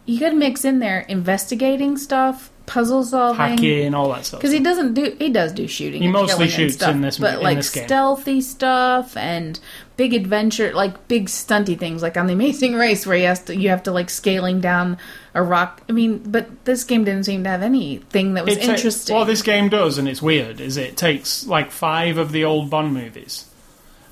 You 0.07 0.19
could 0.21 0.35
mix 0.37 0.65
in 0.65 0.79
there 0.79 1.01
investigating 1.09 1.97
stuff, 1.99 2.51
puzzle 2.67 3.03
solving. 3.05 3.37
hacking, 3.39 3.93
all 3.95 4.09
that 4.13 4.25
stuff. 4.25 4.41
Because 4.41 4.53
he 4.53 4.61
doesn't 4.61 4.95
do, 4.95 5.17
he 5.19 5.31
does 5.31 5.53
do 5.53 5.67
shooting. 5.67 6.01
He 6.01 6.09
mostly 6.09 6.49
shoots 6.49 6.75
stuff, 6.75 6.95
in 6.95 7.01
this- 7.01 7.19
but 7.19 7.35
in 7.39 7.43
like 7.43 7.57
this 7.59 7.71
game. 7.71 7.87
stealthy 7.87 8.41
stuff 8.41 9.17
and 9.17 9.59
big 9.97 10.15
adventure, 10.15 10.73
like 10.75 11.09
big 11.09 11.27
stunty 11.27 11.77
things, 11.79 12.03
like 12.03 12.17
on 12.17 12.27
the 12.29 12.33
Amazing 12.35 12.75
Race, 12.75 13.05
where 13.07 13.17
you 13.17 13.27
have 13.27 13.45
to 13.47 13.57
you 13.57 13.69
have 13.71 13.83
to 13.85 13.91
like 13.93 14.09
scaling 14.11 14.61
down 14.61 14.97
a 15.35 15.43
rock. 15.43 15.83
I 15.89 15.93
mean, 15.93 16.19
but 16.25 16.65
this 16.67 16.85
game 16.85 17.03
didn't 17.05 17.25
seem 17.25 17.43
to 17.45 17.51
have 17.51 17.63
anything 17.63 18.35
that 18.35 18.45
was 18.45 18.57
It 18.57 18.63
ta- 18.63 18.73
interesting. 18.75 19.17
what 19.17 19.25
this 19.27 19.43
game 19.43 19.69
does, 19.69 19.99
and 19.99 20.09
it's 20.09 20.23
weird, 20.23 20.61
is 20.61 20.77
it 20.77 20.97
takes 20.97 21.47
like 21.49 21.71
five 21.73 22.17
of 22.17 22.31
the 22.31 22.45
old 22.45 22.71
Bond 22.71 22.95
movies, 22.95 23.47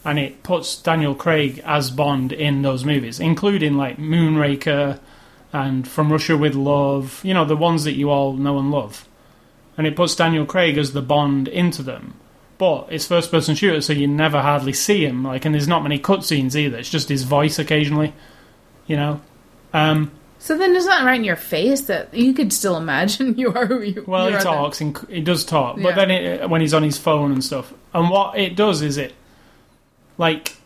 and 0.04 0.18
it 0.18 0.42
puts 0.42 0.74
Daniel 0.76 1.14
Craig 1.14 1.62
as 1.64 1.90
Bond 1.90 2.32
in 2.32 2.62
those 2.62 2.84
movies, 2.84 3.20
including 3.20 3.76
like 3.76 3.96
Moonraker 3.98 4.98
and 5.54 5.88
From 5.88 6.12
Russia 6.12 6.36
with 6.36 6.54
Love. 6.54 7.20
You 7.24 7.32
know 7.32 7.46
the 7.46 7.56
ones 7.56 7.84
that 7.84 7.94
you 7.94 8.10
all 8.10 8.34
know 8.34 8.58
and 8.58 8.70
love, 8.70 9.08
and 9.78 9.86
it 9.86 9.96
puts 9.96 10.14
Daniel 10.16 10.44
Craig 10.44 10.76
as 10.76 10.92
the 10.92 11.00
Bond 11.00 11.48
into 11.48 11.82
them. 11.82 12.14
But 12.58 12.88
it's 12.90 13.06
first 13.06 13.30
person 13.30 13.54
shooter, 13.54 13.80
so 13.80 13.92
you 13.92 14.06
never 14.06 14.40
hardly 14.42 14.72
see 14.72 15.04
him. 15.06 15.24
Like, 15.24 15.44
and 15.44 15.54
there's 15.54 15.66
not 15.68 15.82
many 15.82 15.98
cutscenes 15.98 16.54
either. 16.54 16.78
It's 16.78 16.90
just 16.90 17.08
his 17.08 17.22
voice 17.24 17.58
occasionally. 17.58 18.12
You 18.86 18.96
know. 18.96 19.20
Um, 19.72 20.10
so 20.38 20.58
then 20.58 20.76
it's 20.76 20.84
not 20.86 21.04
right 21.04 21.16
in 21.16 21.24
your 21.24 21.36
face 21.36 21.82
that 21.82 22.12
you 22.14 22.32
could 22.34 22.52
still 22.52 22.76
imagine 22.76 23.34
you 23.38 23.52
are 23.54 23.66
who 23.66 23.80
you. 23.80 24.02
Are? 24.02 24.04
Well, 24.04 24.24
you 24.30 24.36
he 24.36 24.42
then. 24.44 24.44
talks 24.44 24.80
and 24.80 24.98
he 25.08 25.20
does 25.20 25.44
talk, 25.44 25.76
but 25.76 25.90
Yeah. 25.90 25.94
then 25.94 26.10
it, 26.10 26.50
when 26.50 26.60
he's 26.60 26.74
on 26.74 26.82
his 26.82 26.98
phone 26.98 27.32
and 27.32 27.42
stuff, 27.42 27.72
and 27.94 28.10
what 28.10 28.36
it 28.38 28.54
does 28.54 28.82
is 28.82 28.96
it, 28.98 29.14
like, 30.18 30.56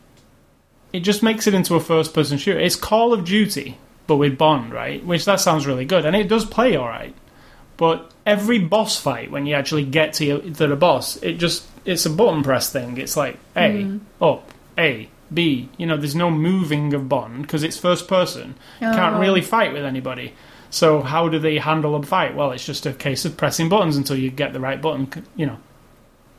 it 0.92 1.00
just 1.00 1.22
makes 1.22 1.46
it 1.46 1.54
into 1.54 1.74
a 1.74 1.80
first-person 1.80 2.38
shooter. 2.38 2.58
It's 2.58 2.76
Call 2.76 3.12
of 3.12 3.24
Duty, 3.24 3.78
but 4.08 4.16
with 4.16 4.36
Bond, 4.36 4.72
right? 4.72 5.04
Which 5.06 5.24
that 5.26 5.38
sounds 5.40 5.66
really 5.68 5.84
good, 5.84 6.04
and 6.04 6.16
it 6.16 6.26
does 6.28 6.44
play 6.44 6.74
all 6.74 6.88
right. 6.88 7.14
But 7.76 8.10
every 8.26 8.58
boss 8.58 9.00
fight, 9.00 9.30
when 9.30 9.46
you 9.46 9.54
actually 9.54 9.84
get 9.84 10.14
to 10.14 10.24
your, 10.24 10.40
to 10.40 10.66
the 10.66 10.74
boss, 10.74 11.16
it 11.22 11.34
just 11.34 11.64
it's 11.84 12.04
a 12.06 12.10
button 12.10 12.42
press 12.42 12.72
thing. 12.72 12.98
It's 12.98 13.16
like 13.16 13.38
A 13.56 14.00
up, 14.20 14.50
A 14.76 15.08
B. 15.32 15.68
You 15.76 15.86
know, 15.86 15.96
there's 15.96 16.16
no 16.16 16.28
moving 16.30 16.92
of 16.94 17.08
Bond 17.08 17.42
because 17.42 17.62
it's 17.62 17.76
first 17.78 18.08
person. 18.08 18.56
Can't 18.80 19.14
Oh. 19.16 19.20
really 19.20 19.42
fight 19.42 19.72
with 19.72 19.84
anybody. 19.84 20.32
So 20.70 21.00
how 21.02 21.28
do 21.28 21.38
they 21.38 21.58
handle 21.58 21.94
a 21.94 22.02
fight? 22.02 22.34
Well, 22.34 22.50
it's 22.50 22.66
just 22.66 22.84
a 22.84 22.92
case 22.92 23.24
of 23.24 23.36
pressing 23.36 23.68
buttons 23.68 23.96
until 23.96 24.16
you 24.18 24.30
get 24.30 24.52
the 24.52 24.60
right 24.60 24.82
button. 24.82 25.08
You 25.36 25.46
know, 25.46 25.56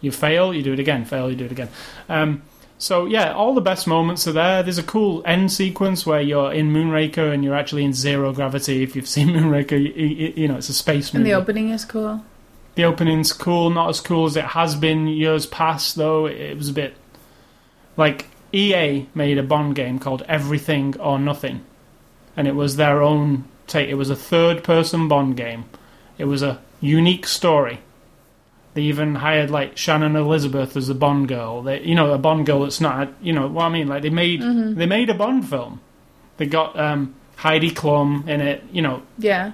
you 0.01 0.11
fail, 0.11 0.53
you 0.53 0.61
do 0.61 0.73
it 0.73 0.79
again. 0.79 1.05
Fail, 1.05 1.29
you 1.29 1.35
do 1.37 1.45
it 1.45 1.51
again. 1.51 1.69
Um, 2.09 2.41
so 2.79 3.05
yeah, 3.05 3.33
all 3.33 3.53
the 3.53 3.61
best 3.61 3.87
moments 3.87 4.25
are 4.25 4.31
there. 4.31 4.63
There's 4.63 4.77
a 4.77 4.83
cool 4.83 5.21
end 5.25 5.51
sequence 5.51 6.05
where 6.05 6.21
you're 6.21 6.53
in 6.53 6.71
Moonraker 6.71 7.33
and 7.33 7.43
you're 7.43 7.53
actually 7.53 7.83
in 7.83 7.91
zero 7.91 8.31
gravity. 8.31 8.81
If 8.81 8.95
you've 8.95 9.07
seen 9.15 9.27
Moonraker, 9.27 9.71
you, 9.71 9.91
you, 9.91 10.33
you 10.35 10.47
know 10.47 10.55
it's 10.55 10.69
a 10.69 10.73
space 10.73 11.13
movie. 11.13 11.29
And 11.29 11.31
the 11.31 11.39
opening 11.39 11.69
is 11.69 11.83
cool. 11.83 12.23
The 12.75 12.85
opening's 12.85 13.33
cool, 13.33 13.69
not 13.69 13.89
as 13.89 13.99
cool 13.99 14.25
as 14.25 14.37
it 14.37 14.45
has 14.45 14.75
been 14.75 15.07
years 15.07 15.45
past, 15.45 15.97
though. 15.97 16.25
It 16.25 16.55
was 16.55 16.69
a 16.69 16.73
bit 16.73 16.95
like 17.97 18.27
EA 18.53 19.07
made 19.13 19.37
a 19.37 19.43
Bond 19.43 19.75
game 19.75 19.99
called 19.99 20.23
Everything 20.29 20.97
or 21.01 21.19
Nothing, 21.19 21.65
and 22.37 22.47
it 22.47 22.55
was 22.55 22.77
their 22.77 23.01
own 23.01 23.43
take. 23.67 23.89
It 23.89 23.95
was 23.95 24.09
a 24.09 24.15
third-person 24.15 25.09
Bond 25.09 25.35
game. 25.35 25.65
It 26.17 26.25
was 26.25 26.41
a 26.41 26.61
unique 26.79 27.27
story. 27.27 27.81
They 28.75 28.83
even 28.83 29.15
hired 29.15 29.49
like 29.49 29.77
Shannon 29.77 30.15
Elizabeth 30.15 30.77
as 30.77 30.87
the 30.87 30.93
Bond 30.93 31.27
girl. 31.27 31.63
They, 31.63 31.81
you 31.81 31.95
know, 31.95 32.13
a 32.13 32.17
Bond 32.17 32.45
girl 32.45 32.61
that's 32.61 32.79
not, 32.79 33.11
you 33.21 33.33
know, 33.33 33.47
what 33.47 33.65
I 33.65 33.69
mean. 33.69 33.87
Like 33.87 34.03
they 34.03 34.09
made 34.09 34.41
they 34.41 34.85
made 34.85 35.09
a 35.09 35.13
Bond 35.15 35.49
film. 35.49 35.81
They 36.37 36.45
got 36.45 36.79
um, 36.79 37.15
Heidi 37.37 37.71
Klum 37.71 38.27
in 38.27 38.41
it. 38.41 38.63
You 38.71 38.81
know, 38.83 39.01
Yeah. 39.17 39.51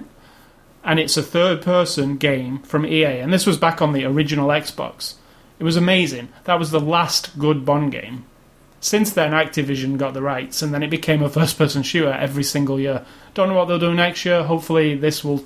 and 0.84 1.00
it's 1.00 1.16
a 1.16 1.22
third 1.22 1.62
person 1.62 2.16
game 2.18 2.58
from 2.60 2.84
EA. 2.86 3.20
And 3.20 3.32
this 3.32 3.46
was 3.46 3.56
back 3.56 3.80
on 3.82 3.92
the 3.92 4.04
original 4.04 4.48
Xbox. 4.48 5.14
It 5.58 5.64
was 5.64 5.76
amazing. 5.76 6.28
That 6.44 6.58
was 6.58 6.70
the 6.70 6.80
last 6.80 7.38
good 7.38 7.64
Bond 7.64 7.92
game. 7.92 8.26
Since 8.80 9.12
then, 9.14 9.32
Activision 9.32 9.96
got 9.96 10.12
the 10.12 10.20
rights, 10.22 10.60
and 10.60 10.72
then 10.74 10.82
it 10.82 10.90
became 10.90 11.22
a 11.22 11.30
first 11.30 11.56
person 11.58 11.82
shooter 11.82 12.12
every 12.12 12.44
single 12.44 12.78
year. 12.78 13.04
Don't 13.32 13.48
know 13.48 13.54
what 13.54 13.64
they'll 13.64 13.78
do 13.78 13.94
next 13.94 14.24
year. 14.26 14.44
Hopefully, 14.44 14.94
this 14.94 15.24
will. 15.24 15.42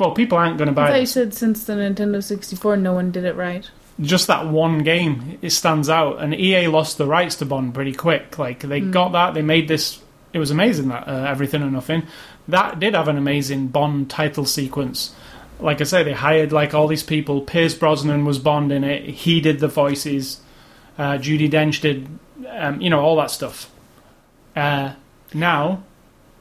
Well, 0.00 0.12
people 0.12 0.38
aren't 0.38 0.56
going 0.56 0.74
to 0.74 0.80
I 0.80 0.86
buy 0.86 0.90
thought 0.92 1.00
you 1.00 1.06
said 1.06 1.34
since 1.34 1.64
the 1.64 1.74
Nintendo 1.74 2.24
64, 2.24 2.78
no 2.78 2.94
one 2.94 3.10
did 3.10 3.24
it 3.24 3.36
right. 3.36 3.70
Just 4.00 4.28
that 4.28 4.46
one 4.46 4.78
game, 4.78 5.38
it 5.42 5.50
stands 5.50 5.90
out. 5.90 6.22
And 6.22 6.34
EA 6.34 6.68
lost 6.68 6.96
the 6.96 7.06
rights 7.06 7.36
to 7.36 7.44
Bond 7.44 7.74
pretty 7.74 7.92
quick. 7.92 8.38
Like, 8.38 8.60
they 8.60 8.80
got 8.80 9.12
that, 9.12 9.34
they 9.34 9.42
made 9.42 9.68
this. 9.68 10.00
It 10.32 10.38
was 10.38 10.50
amazing 10.50 10.88
that 10.88 11.06
uh, 11.06 11.26
Everything 11.28 11.62
or 11.62 11.70
Nothing. 11.70 12.04
That 12.48 12.80
did 12.80 12.94
have 12.94 13.08
an 13.08 13.18
amazing 13.18 13.68
Bond 13.68 14.08
title 14.08 14.46
sequence. 14.46 15.14
Like 15.58 15.82
I 15.82 15.84
say, 15.84 16.02
they 16.02 16.14
hired 16.14 16.50
like 16.50 16.72
all 16.72 16.86
these 16.88 17.02
people. 17.02 17.42
Pierce 17.42 17.74
Brosnan 17.74 18.24
was 18.24 18.38
Bond 18.38 18.72
in 18.72 18.84
it. 18.84 19.04
He 19.04 19.42
did 19.42 19.60
the 19.60 19.68
voices. 19.68 20.40
Uh, 20.96 21.18
Judi 21.18 21.50
Dench 21.50 21.82
did, 21.82 22.08
um, 22.48 22.80
you 22.80 22.88
know, 22.88 23.00
all 23.00 23.16
that 23.16 23.30
stuff. 23.30 23.70
Uh, 24.56 24.94
now, 25.34 25.82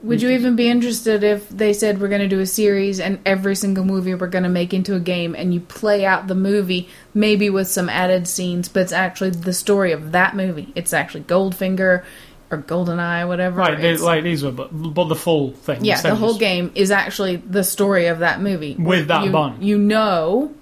Would 0.02 0.22
you 0.22 0.30
even 0.30 0.56
be 0.56 0.70
interested 0.70 1.24
if 1.24 1.50
they 1.50 1.74
said 1.74 2.00
we're 2.00 2.08
going 2.08 2.22
to 2.22 2.28
do 2.28 2.40
a 2.40 2.46
series 2.46 3.02
and 3.02 3.20
every 3.26 3.56
single 3.56 3.84
movie 3.84 4.16
we're 4.16 4.28
going 4.28 4.44
to 4.44 4.50
make 4.50 4.74
into 4.74 4.96
a 4.96 5.00
game 5.00 5.36
and 5.36 5.54
you 5.54 5.60
play 5.60 6.06
out 6.06 6.28
the 6.28 6.36
movie, 6.36 6.88
maybe 7.14 7.50
with 7.50 7.68
some 7.68 7.90
added 7.90 8.26
scenes, 8.26 8.70
but 8.70 8.82
it's 8.82 8.94
actually 8.94 9.32
the 9.32 9.54
story 9.54 9.92
of 9.92 10.14
that 10.14 10.38
movie? 10.38 10.72
It's 10.74 10.94
actually 10.94 11.24
Goldfinger 11.24 12.04
or 12.50 12.58
Goldeneye, 12.58 13.28
whatever. 13.28 13.58
right, 13.58 13.80
they, 13.80 13.98
like 13.98 14.24
these 14.24 14.44
were, 14.44 14.52
but, 14.52 14.70
but 14.72 15.06
the 15.06 15.16
full 15.16 15.52
thing. 15.52 15.84
yeah, 15.84 15.94
instead 15.94 16.14
the 16.14 16.16
whole 16.16 16.38
game 16.38 16.72
is 16.76 16.92
actually 16.92 17.36
the 17.36 17.64
story 17.64 18.08
of 18.08 18.20
that 18.20 18.42
movie. 18.42 18.76
With 18.80 19.08
that 19.08 19.26
you, 19.26 19.32
Bond. 19.32 19.64
You 19.64 19.78
know 19.78 20.54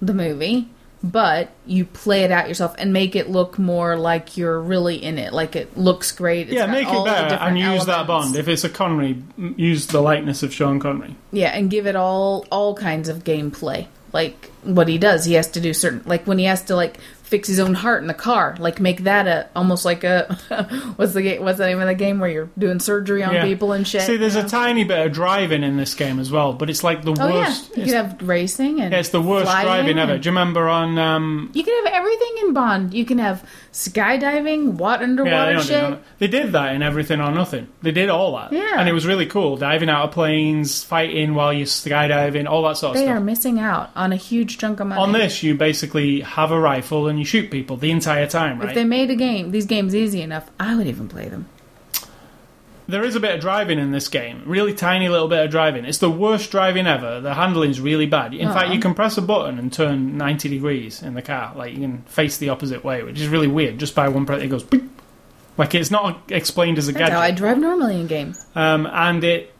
the 0.00 0.14
movie, 0.14 0.68
but 1.02 1.50
you 1.64 1.84
play 1.84 2.24
it 2.24 2.32
out 2.32 2.48
yourself 2.48 2.74
and 2.78 2.92
make 2.92 3.14
it 3.14 3.28
look 3.28 3.58
more 3.58 3.96
like 3.96 4.36
you're 4.36 4.60
really 4.60 4.96
in 5.02 5.18
it. 5.18 5.32
Like 5.32 5.54
it 5.54 5.76
looks 5.76 6.12
great. 6.12 6.48
It's 6.48 6.54
Yeah, 6.54 6.66
make 6.66 6.88
it 6.88 7.04
better 7.04 7.36
and 7.36 7.58
use 7.58 7.86
that. 7.86 8.06
Bond. 8.06 8.36
If 8.36 8.48
it's 8.48 8.64
a 8.64 8.68
Connery, 8.68 9.22
use 9.36 9.86
the 9.86 10.00
likeness 10.00 10.42
of 10.42 10.52
Sean 10.52 10.80
Connery. 10.80 11.16
Yeah, 11.32 11.48
and 11.48 11.70
give 11.70 11.86
it 11.86 11.96
all 11.96 12.46
all 12.50 12.74
kinds 12.74 13.08
of 13.08 13.24
gameplay. 13.24 13.86
Like 14.12 14.50
what 14.62 14.88
he 14.88 14.98
does, 14.98 15.24
he 15.24 15.34
has 15.34 15.48
to 15.48 15.60
do 15.60 15.72
certain 15.74 16.02
like 16.06 16.26
when 16.26 16.38
he 16.38 16.46
has 16.46 16.62
to 16.64 16.76
like 16.76 16.98
fix 17.28 17.46
his 17.48 17.60
own 17.60 17.74
heart 17.74 18.00
in 18.02 18.08
the 18.08 18.14
car, 18.14 18.56
like 18.58 18.80
make 18.80 19.04
that 19.04 19.26
a 19.28 19.48
almost 19.54 19.84
like 19.84 20.02
a 20.04 20.24
what's 20.96 21.12
the 21.12 21.22
game 21.22 21.42
what's 21.42 21.58
the 21.58 21.66
name 21.66 21.80
of 21.80 21.86
the 21.86 21.94
game 21.94 22.18
where 22.20 22.30
you're 22.30 22.48
doing 22.58 22.80
surgery 22.80 23.22
on 23.22 23.34
Yeah. 23.34 23.44
people 23.44 23.72
and 23.72 23.86
shit. 23.86 24.02
See, 24.02 24.16
there's 24.16 24.34
you 24.34 24.40
a 24.42 24.48
tiny 24.48 24.84
bit 24.84 25.06
of 25.06 25.12
driving 25.12 25.62
in 25.62 25.76
this 25.76 25.94
game 25.94 26.18
as 26.18 26.30
well, 26.30 26.52
but 26.52 26.70
it's 26.70 26.82
like 26.82 27.02
the 27.02 27.12
Oh 27.18 27.28
yeah, 27.28 27.34
worst. 27.46 27.76
you 27.76 27.82
it's, 27.82 27.92
could 27.92 27.96
have 27.96 28.22
racing 28.28 28.80
and 28.80 28.92
yeah, 28.92 28.98
it's 29.00 29.10
the 29.10 29.20
worst 29.22 29.50
driving 29.50 29.98
ever. 29.98 30.18
Do 30.18 30.26
you 30.26 30.30
remember 30.30 30.68
on? 30.68 30.98
Um, 30.98 31.50
You 31.54 31.62
can 31.64 31.84
have 31.84 31.94
everything 31.94 32.34
in 32.42 32.52
Bond. 32.54 32.94
You 32.94 33.04
can 33.04 33.18
have 33.18 33.44
skydiving, 33.72 34.72
water 34.74 35.04
yeah, 35.06 35.24
they, 35.24 35.54
underwater 35.54 35.60
shit. 35.62 35.98
they 36.18 36.26
did 36.26 36.52
that 36.52 36.74
in 36.74 36.82
Everything 36.82 37.20
or 37.20 37.30
Nothing. 37.30 37.68
They 37.82 37.92
did 37.92 38.08
all 38.08 38.36
that, 38.36 38.52
Yeah. 38.52 38.74
and 38.78 38.88
it 38.88 38.92
was 38.92 39.06
really 39.06 39.26
cool. 39.26 39.56
Diving 39.56 39.88
out 39.88 40.04
of 40.06 40.10
planes, 40.12 40.82
fighting 40.84 41.34
while 41.34 41.52
you're 41.52 41.66
skydiving, 41.66 42.48
all 42.48 42.62
that 42.64 42.76
sort 42.76 42.92
of 42.92 42.96
stuff. 42.98 43.06
They 43.06 43.12
are 43.12 43.20
missing 43.20 43.58
out 43.58 43.90
on 43.94 44.12
a 44.12 44.16
huge 44.16 44.58
chunk 44.58 44.80
of 44.80 44.86
money. 44.88 45.00
On 45.00 45.12
this, 45.12 45.42
you 45.42 45.54
basically 45.54 46.20
have 46.20 46.50
a 46.50 46.58
rifle 46.58 47.08
and 47.08 47.18
you 47.18 47.24
shoot 47.24 47.50
people 47.50 47.76
the 47.76 47.90
entire 47.90 48.26
time, 48.26 48.58
right? 48.58 48.70
If 48.70 48.74
they 48.74 48.84
made 48.84 49.10
a 49.10 49.16
game, 49.16 49.50
these 49.50 49.66
games 49.66 49.94
easy 49.94 50.22
enough, 50.22 50.50
I 50.58 50.74
would 50.74 50.86
even 50.86 51.08
play 51.08 51.28
them. 51.28 51.46
There 52.88 53.04
is 53.04 53.14
a 53.14 53.20
bit 53.20 53.34
of 53.34 53.40
driving 53.42 53.78
in 53.78 53.92
this 53.92 54.08
game. 54.08 54.42
Really 54.46 54.72
tiny 54.72 55.10
little 55.10 55.28
bit 55.28 55.44
of 55.44 55.50
driving. 55.50 55.84
It's 55.84 55.98
the 55.98 56.10
worst 56.10 56.50
driving 56.50 56.86
ever. 56.86 57.20
The 57.20 57.34
handling's 57.34 57.82
really 57.82 58.06
bad. 58.06 58.32
In 58.32 58.48
fact, 58.48 58.72
you 58.72 58.80
can 58.80 58.94
press 58.94 59.18
a 59.18 59.22
button 59.22 59.58
and 59.58 59.70
turn 59.70 60.16
90 60.16 60.48
degrees 60.48 61.02
in 61.02 61.12
the 61.12 61.20
car. 61.20 61.52
Like, 61.54 61.74
you 61.74 61.80
can 61.80 62.02
face 62.04 62.38
the 62.38 62.48
opposite 62.48 62.82
way, 62.82 63.02
which 63.02 63.20
is 63.20 63.28
really 63.28 63.46
weird. 63.46 63.78
Just 63.78 63.94
by 63.94 64.08
one 64.08 64.24
press, 64.24 64.42
it 64.42 64.48
goes 64.48 64.62
beep. 64.64 64.90
Like, 65.58 65.74
it's 65.74 65.90
not 65.90 66.32
explained 66.32 66.78
as 66.78 66.88
a 66.88 66.92
That's 66.92 67.10
how 67.10 67.20
I 67.20 67.30
drive 67.30 67.58
normally 67.58 68.00
in 68.00 68.06
game. 68.06 68.34
Um, 68.54 68.86
and 68.86 69.22
it... 69.22 69.54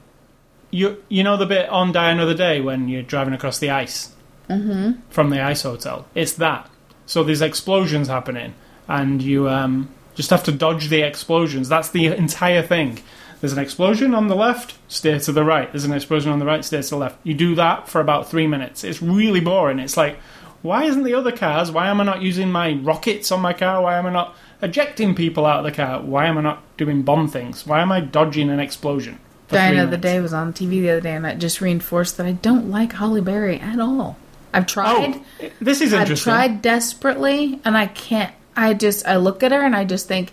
You, 0.71 1.03
you 1.09 1.23
know 1.23 1.37
the 1.37 1.47
bit 1.47 1.69
on 1.71 1.93
Die 1.93 2.11
Another 2.11 2.35
Day 2.35 2.61
when 2.61 2.89
you're 2.89 3.03
driving 3.03 3.35
across 3.35 3.59
the 3.59 3.71
ice? 3.71 4.15
Mm-hmm. 4.49 5.01
From 5.11 5.31
the 5.31 5.43
ice 5.43 5.63
hotel? 5.63 6.07
It's 6.15 6.33
that. 6.35 6.71
So 7.07 7.25
there's 7.25 7.41
explosions 7.41 8.09
happening, 8.09 8.55
and 8.87 9.23
you 9.23 9.49
um, 9.49 9.89
just 10.19 10.31
have 10.31 10.43
to 10.43 10.51
dodge 10.51 10.89
the 10.89 11.03
explosions. 11.03 11.69
That's 11.69 11.91
the 11.91 12.07
entire 12.07 12.61
thing. 12.61 12.99
There's 13.41 13.53
an 13.53 13.61
explosion 13.61 14.17
on 14.17 14.27
the 14.27 14.35
left, 14.35 14.75
stay 14.89 15.17
to 15.17 15.31
the 15.31 15.45
right. 15.45 15.71
There's 15.71 15.85
an 15.85 15.93
explosion 15.93 16.33
on 16.33 16.41
the 16.41 16.45
right, 16.45 16.65
stay 16.65 16.83
to 16.83 16.91
the 16.91 16.97
left. 16.97 17.19
You 17.23 17.35
do 17.35 17.55
that 17.55 17.89
for 17.89 18.01
about 18.01 18.29
three 18.29 18.49
minutes. 18.49 18.83
It's 18.83 19.01
really 19.01 19.39
boring. 19.39 19.79
It's 19.79 19.97
like, 19.97 20.17
why 20.61 20.87
isn't 20.87 21.05
the 21.05 21.15
other 21.15 21.31
cars? 21.31 21.71
Why 21.71 21.87
am 21.87 22.01
I 22.01 22.05
not 22.05 22.21
using 22.21 22.51
my 22.51 22.73
rockets 22.73 23.31
on 23.31 23.41
my 23.41 23.53
car? 23.53 23.81
Why 23.81 23.97
am 23.97 24.07
I 24.07 24.13
not 24.13 24.35
ejecting 24.61 25.15
people 25.15 25.47
out 25.47 25.61
of 25.61 25.65
the 25.67 25.71
car? 25.71 26.03
Why 26.03 26.27
am 26.27 26.37
I 26.37 26.41
not 26.41 26.65
doing 26.77 27.03
bomb 27.03 27.29
things? 27.29 27.65
Why 27.65 27.81
am 27.81 27.93
I 27.93 28.01
dodging 28.01 28.51
an 28.51 28.59
explosion? 28.59 29.21
Diana 29.47 29.85
of 29.85 29.93
the? 29.93 29.99
Day 29.99 30.19
was 30.19 30.33
on 30.33 30.53
TV 30.53 30.81
the 30.81 30.91
other 30.91 31.01
day, 31.01 31.15
and 31.15 31.25
that 31.25 31.39
just 31.39 31.61
reinforced 31.61 32.17
that 32.17 32.27
I 32.27 32.33
don't 32.33 32.73
like 32.73 32.95
Halle 32.95 33.21
Berry 33.21 33.61
at 33.61 33.79
all. 33.79 34.17
I've 34.53 34.65
oh, 34.65 34.67
tried. 34.67 35.23
Oh, 35.41 35.51
this 35.61 35.81
is 35.81 35.93
interesting. 35.93 36.33
I've 36.33 36.49
tried 36.49 36.63
desperately, 36.63 37.61
and 37.65 37.77
I 37.77 37.87
can't. 37.87 38.35
I 38.59 38.75
just 38.75 39.07
I 39.07 39.17
look 39.17 39.43
at 39.43 39.53
her 39.53 39.63
and 39.65 39.77
I 39.77 39.85
just 39.85 40.09
think, 40.09 40.33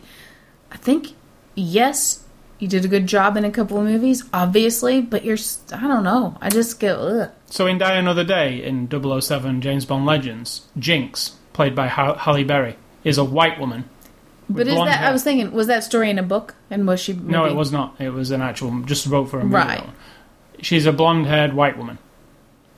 I 0.71 0.77
think 0.77 1.13
yes, 1.53 2.23
you 2.57 2.67
did 2.67 2.83
a 2.83 2.87
good 2.87 3.05
job 3.05 3.37
in 3.37 3.45
a 3.45 3.51
couple 3.51 3.77
of 3.77 3.83
movies, 3.85 4.23
obviously, 4.33 5.01
but 5.01 5.23
you're 5.23 5.37
I 5.71 5.87
don't 5.87 6.03
know. 6.03 6.37
I 6.41 6.49
just 6.49 6.79
go 6.79 6.95
ugh. 6.95 7.31
So 7.45 7.67
in 7.67 7.77
Die 7.77 7.93
Another 7.93 8.23
Day 8.23 8.63
in 8.63 8.89
007 8.89 9.61
James 9.61 9.85
Bond 9.85 10.05
Legends, 10.05 10.65
Jinx, 10.79 11.35
played 11.53 11.75
by 11.75 11.87
Halle 11.87 12.43
Berry, 12.43 12.75
is 13.03 13.17
a 13.17 13.23
white 13.23 13.59
woman. 13.59 13.87
But 14.49 14.67
is 14.67 14.75
that 14.75 14.99
hair. 14.99 15.09
I 15.09 15.11
was 15.11 15.23
thinking 15.23 15.51
was 15.51 15.67
that 15.67 15.83
story 15.83 16.09
in 16.09 16.19
a 16.19 16.23
book 16.23 16.55
and 16.69 16.87
was 16.87 16.99
she? 16.99 17.13
No, 17.13 17.45
it 17.45 17.55
was 17.55 17.71
not. 17.71 17.95
It 17.99 18.09
was 18.09 18.31
an 18.31 18.41
actual. 18.41 18.81
Just 18.81 19.05
wrote 19.07 19.25
for 19.29 19.39
a 19.39 19.43
movie. 19.43 19.55
Right. 19.55 19.83
She's 20.61 20.85
a 20.85 20.93
blonde-haired 20.93 21.53
white 21.53 21.77
woman. 21.77 21.97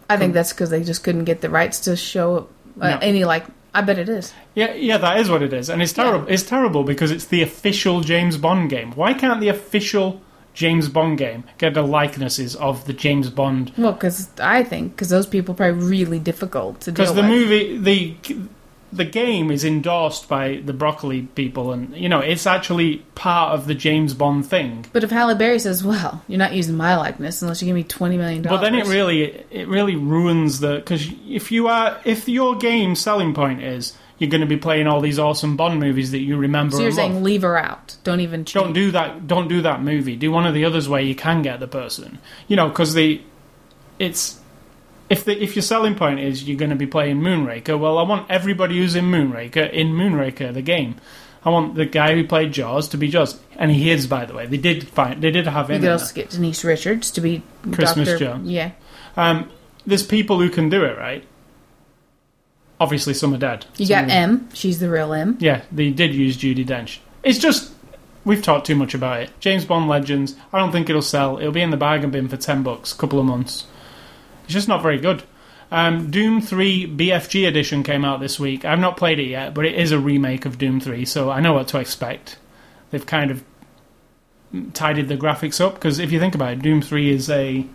I 0.09 0.17
think 0.17 0.33
that's 0.33 0.51
because 0.51 0.69
they 0.69 0.83
just 0.83 1.03
couldn't 1.03 1.25
get 1.25 1.41
the 1.41 1.49
rights 1.49 1.81
to 1.81 1.95
show 1.95 2.47
uh, 2.81 2.91
No. 2.91 2.97
any 3.01 3.23
like. 3.25 3.45
I 3.77 3.81
bet 3.81 3.99
it 3.99 4.09
is. 4.09 4.33
Yeah, 4.55 4.73
yeah, 4.73 4.97
that 4.97 5.19
is 5.19 5.29
what 5.29 5.43
it 5.43 5.53
is, 5.53 5.69
and 5.69 5.81
it's 5.83 5.93
terrible. 5.93 6.27
It's 6.27 6.41
terrible 6.43 6.83
because 6.83 7.11
it's 7.11 7.25
the 7.25 7.43
official 7.43 8.01
James 8.01 8.35
Bond 8.37 8.69
game. 8.71 8.91
Why 8.93 9.13
can't 9.13 9.39
the 9.39 9.49
official 9.49 10.19
James 10.55 10.89
Bond 10.89 11.19
game 11.19 11.43
get 11.59 11.75
the 11.75 11.83
likenesses 11.83 12.55
of 12.55 12.85
the 12.87 12.93
James 12.93 13.29
Bond? 13.29 13.71
Well, 13.77 13.91
because 13.93 14.29
I 14.39 14.63
think 14.63 14.93
because 14.93 15.09
those 15.09 15.27
people 15.27 15.53
are 15.53 15.57
probably 15.57 15.85
really 15.87 16.17
difficult 16.17 16.81
to 16.81 16.91
deal 16.91 17.05
Because 17.05 17.15
the 17.15 17.21
with. 17.21 17.29
movie, 17.29 17.77
the 17.77 18.15
the 18.91 19.05
game 19.05 19.51
is 19.51 19.65
endorsed 19.65 20.29
by 20.29 20.61
the 20.63 20.73
broccoli 20.73 21.23
people, 21.23 21.71
and 21.71 21.95
you 21.95 22.09
know 22.09 22.19
it's 22.19 22.47
actually 22.47 22.97
part 23.15 23.53
of 23.53 23.67
the 23.67 23.75
James 23.75 24.13
Bond 24.13 24.45
thing. 24.45 24.85
But 24.93 25.03
if 25.03 25.09
Halle 25.09 25.35
Berry 25.35 25.59
says, 25.59 25.83
"Well, 25.83 26.23
you're 26.27 26.37
not 26.37 26.53
using 26.53 26.77
my 26.77 26.95
likeness 26.95 27.41
unless 27.41 27.61
you 27.61 27.65
give 27.65 27.75
me 27.75 27.83
twenty 27.83 28.17
million 28.17 28.41
dollars," 28.43 28.61
But 28.61 28.69
dollars," 28.69 28.87
then 28.87 28.93
it 28.93 28.97
really 28.97 29.45
it 29.51 29.67
really 29.67 29.95
ruins 29.95 30.59
the 30.59 30.75
because 30.75 31.07
if 31.27 31.51
you 31.51 31.67
are 31.67 31.99
if 32.05 32.27
your 32.29 32.55
game 32.55 32.95
selling 32.95 33.33
point 33.33 33.61
is 33.61 33.93
you're 34.17 34.29
going 34.29 34.41
to 34.41 34.47
be 34.47 34.57
playing 34.57 34.87
all 34.87 34.99
these 34.99 35.19
awesome 35.19 35.55
Bond 35.55 35.79
movies 35.79 36.11
that 36.11 36.19
you 36.19 36.37
remember. 36.37 36.75
So 36.75 36.79
you're 36.79 36.89
and 36.89 36.97
love. 36.97 37.11
saying 37.11 37.23
leave 37.23 37.41
her 37.43 37.57
out. 37.57 37.97
Don't 38.03 38.19
even 38.19 38.45
change. 38.45 38.63
don't 38.63 38.73
do 38.73 38.91
that. 38.91 39.27
Don't 39.27 39.47
do 39.47 39.61
that 39.61 39.81
movie. 39.83 40.15
Do 40.15 40.31
one 40.31 40.45
of 40.45 40.53
the 40.53 40.65
others 40.65 40.89
where 40.89 41.01
you 41.01 41.15
can 41.15 41.41
get 41.41 41.59
the 41.59 41.67
person. 41.67 42.19
You 42.47 42.55
know, 42.55 42.69
because 42.69 42.93
the 42.93 43.21
it's 43.99 44.39
if 45.09 45.23
the 45.25 45.41
if 45.41 45.55
your 45.55 45.63
selling 45.63 45.95
point 45.95 46.19
is 46.19 46.47
you're 46.47 46.57
going 46.57 46.69
to 46.71 46.75
be 46.75 46.87
playing 46.87 47.17
Moonraker. 47.21 47.79
Well, 47.79 47.97
I 47.97 48.03
want 48.03 48.29
everybody 48.29 48.77
who's 48.77 48.95
in 48.95 49.05
Moonraker 49.05 49.71
in 49.71 49.89
Moonraker 49.93 50.53
the 50.53 50.61
game. 50.61 50.95
I 51.45 51.49
want 51.49 51.75
the 51.75 51.85
guy 51.85 52.13
who 52.13 52.25
played 52.27 52.51
Jaws 52.51 52.89
to 52.89 52.97
be 52.97 53.07
Jaws, 53.07 53.39
and 53.55 53.71
he 53.71 53.89
is, 53.89 54.05
by 54.07 54.25
the 54.25 54.33
way. 54.33 54.47
They 54.47 54.57
did 54.57 54.89
find 54.89 55.21
they 55.21 55.31
did 55.31 55.47
have 55.47 55.69
You 55.69 55.75
him. 55.75 55.81
could 55.81 55.91
also 55.91 56.13
get 56.13 56.31
Denise 56.31 56.63
Richards 56.65 57.11
to 57.11 57.21
be 57.21 57.41
Christmas 57.71 58.09
Dr. 58.09 58.19
Jones. 58.19 58.49
Yeah. 58.49 58.71
Um, 59.15 59.49
there's 59.85 60.05
people 60.05 60.39
who 60.39 60.49
can 60.49 60.69
do 60.69 60.83
it, 60.83 60.97
right? 60.97 61.23
Obviously, 62.79 63.13
some 63.13 63.33
are 63.33 63.37
dead. 63.37 63.65
you 63.77 63.87
got 63.87 64.09
M. 64.09 64.49
She's 64.53 64.79
the 64.79 64.89
real 64.89 65.13
M. 65.13 65.37
Yeah, 65.39 65.61
they 65.71 65.89
did 65.89 66.13
use 66.13 66.37
Judi 66.37 66.65
Dench. 66.65 66.99
It's 67.23 67.39
just 67.39 67.71
we've 68.25 68.43
talked 68.43 68.67
too 68.67 68.75
much 68.75 68.93
about 68.93 69.21
it. 69.21 69.31
James 69.39 69.65
Bond 69.65 69.87
Legends. 69.87 70.35
I 70.53 70.59
don't 70.59 70.71
think 70.71 70.89
it'll 70.89 71.01
sell. 71.01 71.39
It'll 71.39 71.51
be 71.51 71.61
in 71.61 71.71
the 71.71 71.77
bargain 71.77 72.11
bin 72.11 72.27
for 72.27 72.37
ten 72.37 72.61
bucks, 72.61 72.93
a 72.93 72.97
couple 72.97 73.19
of 73.19 73.25
months. 73.25 73.65
It's 74.47 74.53
just 74.53 74.69
not 74.69 74.81
very 74.81 74.97
good. 74.97 75.23
Um, 75.71 76.09
Doom 76.09 76.39
3 76.39 76.87
BFG 76.95 77.45
edition 77.45 77.83
came 77.83 78.05
out 78.05 78.21
this 78.21 78.39
week. 78.39 78.63
I've 78.63 78.79
not 78.79 78.95
played 78.95 79.19
it 79.19 79.27
yet, 79.27 79.53
but 79.53 79.65
it 79.65 79.75
is 79.75 79.91
a 79.91 79.99
remake 79.99 80.45
of 80.45 80.57
Doom 80.57 80.79
3, 80.79 81.03
so 81.03 81.29
I 81.29 81.41
know 81.41 81.51
what 81.51 81.67
to 81.69 81.79
expect. 81.79 82.37
They've 82.89 83.05
kind 83.05 83.29
of 83.29 83.43
tidied 84.73 85.09
the 85.09 85.17
graphics 85.17 85.59
up 85.59 85.73
because 85.73 85.99
if 85.99 86.13
you 86.13 86.19
think 86.21 86.33
about 86.33 86.53
it, 86.53 86.61
Doom 86.61 86.81
3 86.81 87.09
is 87.09 87.29
a 87.29 87.65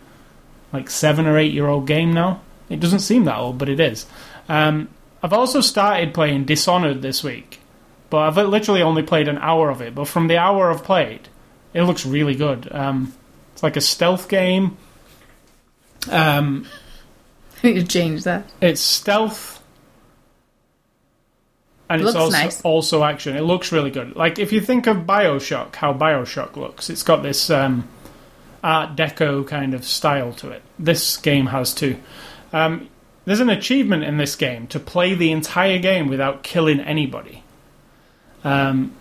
like 0.72 0.88
seven 0.88 1.26
or 1.26 1.36
eight 1.36 1.52
year 1.52 1.68
old 1.68 1.86
game 1.86 2.14
now. 2.14 2.40
It 2.70 2.80
doesn't 2.80 3.00
seem 3.00 3.24
that 3.24 3.36
old, 3.36 3.58
but 3.58 3.68
it 3.68 3.78
is. 3.78 4.06
Um, 4.48 4.88
I've 5.22 5.34
also 5.34 5.60
started 5.60 6.14
playing 6.14 6.46
Dishonored 6.46 7.02
this 7.02 7.22
week, 7.22 7.60
but 8.08 8.20
I've 8.20 8.48
literally 8.48 8.80
only 8.80 9.02
played 9.02 9.28
an 9.28 9.36
hour 9.36 9.68
of 9.68 9.82
it. 9.82 9.94
But 9.94 10.08
from 10.08 10.28
the 10.28 10.38
hour 10.38 10.70
I've 10.70 10.82
played, 10.82 11.28
it 11.74 11.82
looks 11.82 12.06
really 12.06 12.34
good. 12.34 12.66
Um, 12.72 13.12
it's 13.52 13.62
like 13.62 13.76
a 13.76 13.82
stealth 13.82 14.30
game. 14.30 14.78
Um, 16.11 16.66
I 17.62 17.68
need 17.68 17.80
to 17.80 17.86
change 17.86 18.24
that. 18.24 18.50
it's 18.61 18.80
stealth, 18.80 19.62
and 21.88 22.00
it's 22.00 22.07
Looks 22.07 22.16
also 22.16 22.36
nice. 22.36 22.61
also 22.62 23.05
action. 23.05 23.36
It 23.36 23.42
looks 23.42 23.70
really 23.72 23.90
good. 23.90 24.16
Like 24.16 24.38
if 24.38 24.53
you 24.53 24.61
think 24.61 24.86
of 24.86 24.98
Bioshock, 24.98 25.76
how 25.76 25.92
Bioshock 25.92 26.57
looks, 26.57 26.90
it's 26.90 27.03
got 27.03 27.22
this 27.22 27.50
um, 27.50 27.88
Art 28.64 28.96
Deco 28.96 29.46
kind 29.46 29.74
of 29.74 29.84
style 29.84 30.32
to 30.34 30.50
it. 30.50 30.62
This 30.78 31.16
game 31.16 31.46
has 31.46 31.72
too. 31.74 31.98
Um, 32.53 32.88
there's 33.24 33.40
an 33.40 33.50
achievement 33.50 34.03
in 34.05 34.16
this 34.16 34.34
game 34.34 34.66
to 34.68 34.80
play 34.80 35.14
the 35.14 35.30
entire 35.30 35.78
game 35.78 36.09
without 36.09 36.42
killing 36.42 36.80
anybody. 36.80 37.44
Um, 38.42 38.94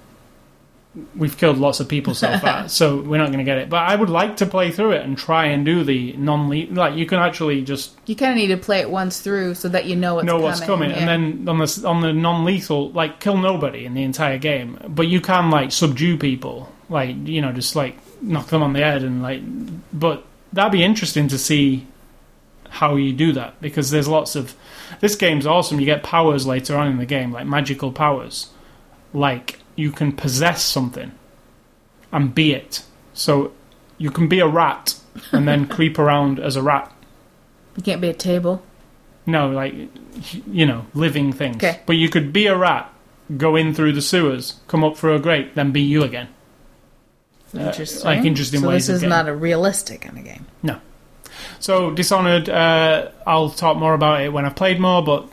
we've 1.15 1.37
killed 1.37 1.57
lots 1.57 1.79
of 1.79 1.87
people 1.87 2.13
so 2.13 2.37
far, 2.39 2.67
so 2.67 3.01
we're 3.01 3.17
not 3.17 3.27
going 3.27 3.39
to 3.39 3.43
get 3.43 3.57
it. 3.57 3.69
But 3.69 3.83
I 3.83 3.95
would 3.95 4.09
like 4.09 4.37
to 4.37 4.45
play 4.45 4.71
through 4.71 4.91
it 4.91 5.03
and 5.03 5.17
try 5.17 5.45
and 5.47 5.65
do 5.65 5.83
the 5.83 6.13
non 6.13 6.49
lethal. 6.49 6.75
like 6.75 6.95
you 6.95 7.05
can 7.05 7.19
actually 7.19 7.61
just 7.61 7.95
You 8.05 8.15
kind 8.15 8.31
of 8.31 8.37
need 8.37 8.47
to 8.47 8.57
play 8.57 8.79
it 8.79 8.89
once 8.89 9.19
through 9.21 9.55
so 9.55 9.69
that 9.69 9.85
you 9.85 9.95
know 9.95 10.15
what's 10.15 10.25
know 10.25 10.33
coming. 10.33 10.43
what's 10.43 10.59
coming, 10.61 10.89
yeah. 10.89 10.97
and 10.97 11.07
then 11.07 11.49
on 11.49 11.57
the 11.59 11.83
on 11.87 12.01
the 12.01 12.13
non-lethal, 12.13 12.91
like 12.91 13.19
kill 13.19 13.37
nobody 13.37 13.85
in 13.85 13.93
the 13.93 14.03
entire 14.03 14.37
game, 14.37 14.77
but 14.87 15.07
you 15.07 15.21
can 15.21 15.49
like 15.49 15.71
subdue 15.71 16.17
people, 16.17 16.71
like 16.89 17.15
you 17.27 17.41
know, 17.41 17.51
just 17.51 17.75
like 17.75 17.95
knock 18.21 18.47
them 18.47 18.61
on 18.61 18.73
the 18.73 18.79
head 18.79 19.03
and 19.03 19.21
like. 19.21 19.41
But 19.93 20.25
that'd 20.51 20.71
be 20.71 20.83
interesting 20.83 21.27
to 21.29 21.37
see 21.37 21.87
how 22.69 22.95
you 22.95 23.11
do 23.11 23.33
that 23.33 23.61
because 23.61 23.91
there's 23.91 24.07
lots 24.07 24.35
of 24.35 24.55
this 24.99 25.15
game's 25.15 25.45
awesome. 25.45 25.79
You 25.79 25.85
get 25.85 26.03
powers 26.03 26.45
later 26.45 26.75
on 26.75 26.87
in 26.87 26.97
the 26.97 27.05
game, 27.05 27.31
like 27.31 27.45
magical 27.45 27.91
powers, 27.91 28.49
like 29.13 29.60
you 29.81 29.91
can 29.91 30.11
possess 30.11 30.63
something 30.63 31.11
and 32.11 32.33
be 32.35 32.53
it. 32.53 32.83
So 33.13 33.51
you 33.97 34.11
can 34.11 34.27
be 34.27 34.39
a 34.39 34.47
rat 34.47 34.95
and 35.31 35.47
then 35.47 35.67
creep 35.75 35.97
around 35.99 36.39
as 36.39 36.55
a 36.55 36.61
rat. 36.61 36.91
you 37.75 37.83
can't 37.83 38.01
be 38.01 38.09
a 38.09 38.13
table. 38.13 38.61
No, 39.25 39.49
like 39.49 39.73
you 40.47 40.65
know, 40.65 40.85
living 40.93 41.31
things. 41.33 41.57
Okay. 41.57 41.79
But 41.85 41.95
you 41.97 42.09
could 42.09 42.31
be 42.33 42.47
a 42.47 42.55
rat, 42.57 42.91
go 43.37 43.55
in 43.55 43.73
through 43.73 43.93
the 43.93 44.01
sewers, 44.01 44.59
come 44.67 44.83
up 44.83 44.97
through 44.97 45.15
a 45.15 45.19
grate, 45.19 45.53
then 45.55 45.71
be 45.71 45.81
you 45.81 46.03
again. 46.03 46.27
Uh, 47.55 47.59
Interesting. 47.59 48.05
like 48.05 48.23
interesting 48.25 48.61
so 48.61 48.67
ways 48.69 48.87
this 48.87 49.03
is 49.03 49.03
not 49.03 49.27
a 49.27 49.35
realistic 49.35 50.01
kind 50.01 50.17
of 50.17 50.23
game. 50.23 50.45
No. 50.63 50.79
So 51.59 51.91
Dishonored, 51.91 52.49
uh, 52.49 53.09
I'll 53.27 53.49
talk 53.49 53.77
more 53.77 53.93
about 53.93 54.21
it 54.21 54.31
when 54.33 54.45
I've 54.45 54.55
played 54.55 54.79
more, 54.79 55.03
but 55.03 55.27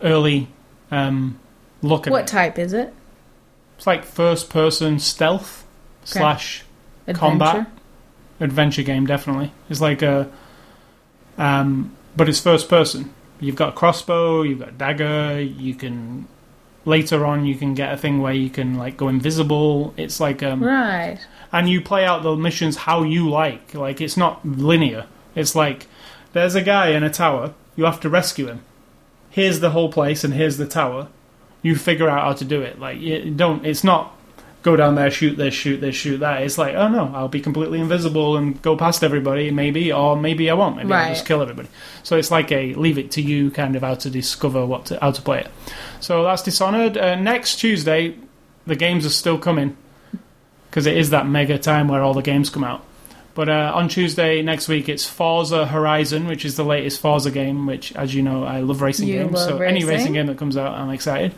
early 0.00 0.48
um, 0.90 1.38
look 1.82 2.06
at 2.06 2.12
What 2.12 2.22
it. 2.24 2.28
type 2.28 2.58
is 2.58 2.72
it? 2.72 2.94
It's 3.84 3.86
like 3.86 4.06
first 4.06 4.48
person 4.48 4.98
stealth 4.98 5.66
Okay. 6.04 6.18
slash 6.20 6.64
Adventure. 7.06 7.20
Combat. 7.20 7.66
adventure 8.40 8.82
game. 8.82 9.04
Definitely, 9.06 9.52
it's 9.68 9.82
like 9.82 10.00
a, 10.00 10.30
um, 11.36 11.94
but 12.16 12.26
it's 12.26 12.40
first 12.40 12.70
person. 12.70 13.12
You've 13.40 13.56
got 13.56 13.68
a 13.68 13.72
crossbow, 13.72 14.40
you've 14.40 14.60
got 14.60 14.68
a 14.70 14.72
dagger. 14.72 15.38
You 15.38 15.74
can 15.74 16.26
later 16.86 17.26
on 17.26 17.44
you 17.44 17.56
can 17.56 17.74
get 17.74 17.92
a 17.92 17.98
thing 17.98 18.22
where 18.22 18.32
you 18.32 18.48
can 18.48 18.78
like 18.78 18.96
go 18.96 19.08
invisible. 19.08 19.92
It's 19.98 20.18
like 20.18 20.42
um, 20.42 20.64
Right. 20.64 21.18
and 21.52 21.68
you 21.68 21.82
play 21.82 22.06
out 22.06 22.22
the 22.22 22.36
missions 22.36 22.76
how 22.78 23.02
you 23.02 23.28
like. 23.28 23.74
Like 23.74 24.00
it's 24.00 24.16
not 24.16 24.46
linear. 24.48 25.04
It's 25.34 25.54
like 25.54 25.88
there's 26.32 26.54
a 26.54 26.62
guy 26.62 26.88
in 26.88 27.02
a 27.02 27.10
tower. 27.10 27.52
You 27.76 27.84
have 27.84 28.00
to 28.00 28.08
rescue 28.08 28.46
him. 28.46 28.62
Here's 29.28 29.60
the 29.60 29.72
whole 29.72 29.92
place, 29.92 30.24
and 30.24 30.32
here's 30.32 30.56
the 30.56 30.66
tower. 30.66 31.08
You 31.64 31.74
figure 31.74 32.08
out 32.08 32.22
how 32.22 32.32
to 32.34 32.44
do 32.44 32.62
it. 32.62 32.78
Like 32.78 33.00
you 33.00 33.30
don't. 33.30 33.66
It's 33.66 33.82
not 33.82 34.16
go 34.62 34.76
down 34.76 34.94
there, 34.94 35.10
shoot 35.10 35.36
this, 35.36 35.52
shoot 35.52 35.80
this, 35.80 35.96
shoot 35.96 36.18
that. 36.18 36.42
It's 36.42 36.56
like 36.56 36.74
oh 36.74 36.88
no, 36.88 37.10
I'll 37.14 37.28
be 37.28 37.40
completely 37.40 37.80
invisible 37.80 38.36
and 38.36 38.60
go 38.62 38.76
past 38.76 39.02
everybody, 39.02 39.50
maybe, 39.50 39.92
or 39.92 40.16
maybe 40.16 40.50
I 40.50 40.54
won't. 40.54 40.76
Maybe 40.76 40.92
I'll 40.92 41.08
just 41.14 41.26
kill 41.26 41.42
everybody. 41.42 41.68
So 42.02 42.16
it's 42.16 42.30
like 42.30 42.52
a 42.52 42.74
leave 42.74 42.98
it 42.98 43.10
to 43.12 43.22
you 43.22 43.50
kind 43.50 43.74
of 43.74 43.82
how 43.82 43.94
to 43.96 44.10
discover 44.10 44.64
what 44.64 44.86
to, 44.86 45.00
how 45.00 45.10
to 45.10 45.22
play 45.22 45.40
it. 45.40 45.50
So 46.00 46.22
that's 46.22 46.42
Dishonored. 46.42 46.96
Uh, 46.96 47.16
next 47.16 47.56
Tuesday, 47.56 48.16
the 48.66 48.76
games 48.76 49.04
are 49.04 49.10
still 49.10 49.38
coming 49.38 49.76
because 50.70 50.86
it 50.86 50.96
is 50.96 51.10
that 51.10 51.26
mega 51.26 51.58
time 51.58 51.88
where 51.88 52.02
all 52.02 52.14
the 52.14 52.22
games 52.22 52.50
come 52.50 52.64
out. 52.64 52.84
But 53.34 53.48
uh, 53.48 53.72
on 53.74 53.88
Tuesday 53.88 54.42
next 54.42 54.68
week, 54.68 54.88
it's 54.88 55.04
Forza 55.08 55.66
Horizon, 55.66 56.26
which 56.28 56.44
is 56.44 56.56
the 56.56 56.64
latest 56.64 57.00
Forza 57.00 57.30
game. 57.32 57.66
Which, 57.66 57.92
as 57.96 58.14
you 58.14 58.22
know, 58.22 58.44
I 58.44 58.60
love 58.60 58.80
racing 58.80 59.08
You 59.08 59.18
games. 59.24 59.32
love 59.32 59.48
so 59.48 59.58
any 59.58 59.80
racing. 59.80 59.88
racing 59.88 60.12
game 60.12 60.26
that 60.26 60.38
comes 60.38 60.56
out, 60.56 60.72
I'm 60.74 60.90
excited. 60.90 61.34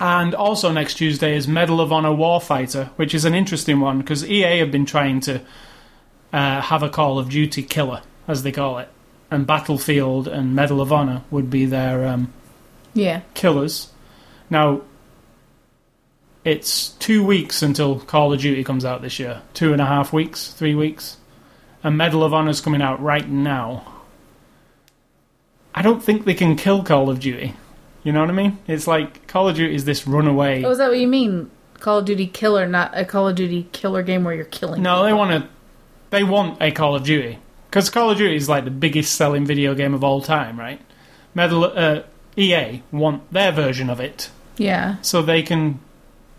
And 0.00 0.34
also 0.34 0.70
next 0.72 0.94
Tuesday 0.94 1.34
is 1.36 1.48
Medal 1.48 1.80
of 1.80 1.90
Honor 1.92 2.10
Warfighter, 2.10 2.88
which 2.96 3.14
is 3.14 3.24
an 3.24 3.34
interesting 3.34 3.80
one 3.80 3.98
because 3.98 4.24
EA 4.28 4.58
have 4.58 4.70
been 4.70 4.84
trying 4.84 5.20
to 5.20 5.40
uh, 6.32 6.60
have 6.60 6.82
a 6.82 6.90
Call 6.90 7.18
of 7.18 7.30
Duty 7.30 7.62
killer, 7.62 8.02
as 8.28 8.42
they 8.42 8.52
call 8.52 8.78
it, 8.78 8.88
and 9.30 9.46
Battlefield 9.46 10.28
and 10.28 10.54
Medal 10.54 10.80
of 10.82 10.92
Honor 10.92 11.22
would 11.30 11.48
be 11.50 11.64
their 11.64 12.06
um, 12.06 12.30
Yeah. 12.92 13.22
killers. 13.32 13.90
Now, 14.50 14.82
it's 16.46 16.88
two 16.90 17.24
weeks 17.26 17.60
until 17.62 17.98
Call 18.00 18.32
of 18.32 18.40
Duty 18.40 18.62
comes 18.64 18.84
out 18.84 19.02
this 19.02 19.18
year. 19.18 19.42
Two 19.52 19.72
and 19.72 19.82
a 19.82 19.86
half 19.86 20.12
weeks, 20.12 20.52
three 20.52 20.74
weeks. 20.74 21.16
And 21.82 21.98
Medal 21.98 22.22
of 22.24 22.32
Honor's 22.32 22.60
coming 22.60 22.80
out 22.80 23.02
right 23.02 23.28
now. 23.28 23.92
I 25.74 25.82
don't 25.82 26.02
think 26.02 26.24
they 26.24 26.34
can 26.34 26.56
kill 26.56 26.82
Call 26.82 27.10
of 27.10 27.20
Duty. 27.20 27.54
You 28.02 28.12
know 28.12 28.20
what 28.20 28.30
I 28.30 28.34
mean? 28.34 28.58
It's 28.66 28.86
like 28.86 29.26
Call 29.26 29.48
of 29.48 29.56
Duty 29.56 29.74
is 29.74 29.84
this 29.84 30.06
runaway. 30.06 30.62
Oh, 30.62 30.70
is 30.70 30.78
that 30.78 30.88
what 30.88 30.98
you 30.98 31.08
mean? 31.08 31.50
Call 31.80 31.98
of 31.98 32.04
Duty 32.06 32.26
killer, 32.26 32.66
not 32.66 32.96
a 32.96 33.04
Call 33.04 33.28
of 33.28 33.34
Duty 33.36 33.68
killer 33.72 34.02
game 34.02 34.24
where 34.24 34.34
you're 34.34 34.44
killing. 34.44 34.82
No, 34.82 35.04
they 35.04 35.12
want 35.12 35.42
to. 35.42 35.48
They 36.10 36.22
want 36.24 36.62
a 36.62 36.70
Call 36.70 36.94
of 36.94 37.02
Duty 37.02 37.38
because 37.68 37.90
Call 37.90 38.10
of 38.10 38.16
Duty 38.18 38.36
is 38.36 38.48
like 38.48 38.64
the 38.64 38.70
biggest 38.70 39.14
selling 39.16 39.44
video 39.44 39.74
game 39.74 39.92
of 39.92 40.02
all 40.04 40.20
time, 40.22 40.58
right? 40.58 40.80
Medal 41.34 41.64
uh, 41.64 42.02
EA 42.36 42.82
want 42.92 43.30
their 43.32 43.50
version 43.52 43.90
of 43.90 43.98
it, 44.00 44.30
Yeah. 44.56 44.96
so 45.02 45.20
they 45.20 45.42
can 45.42 45.80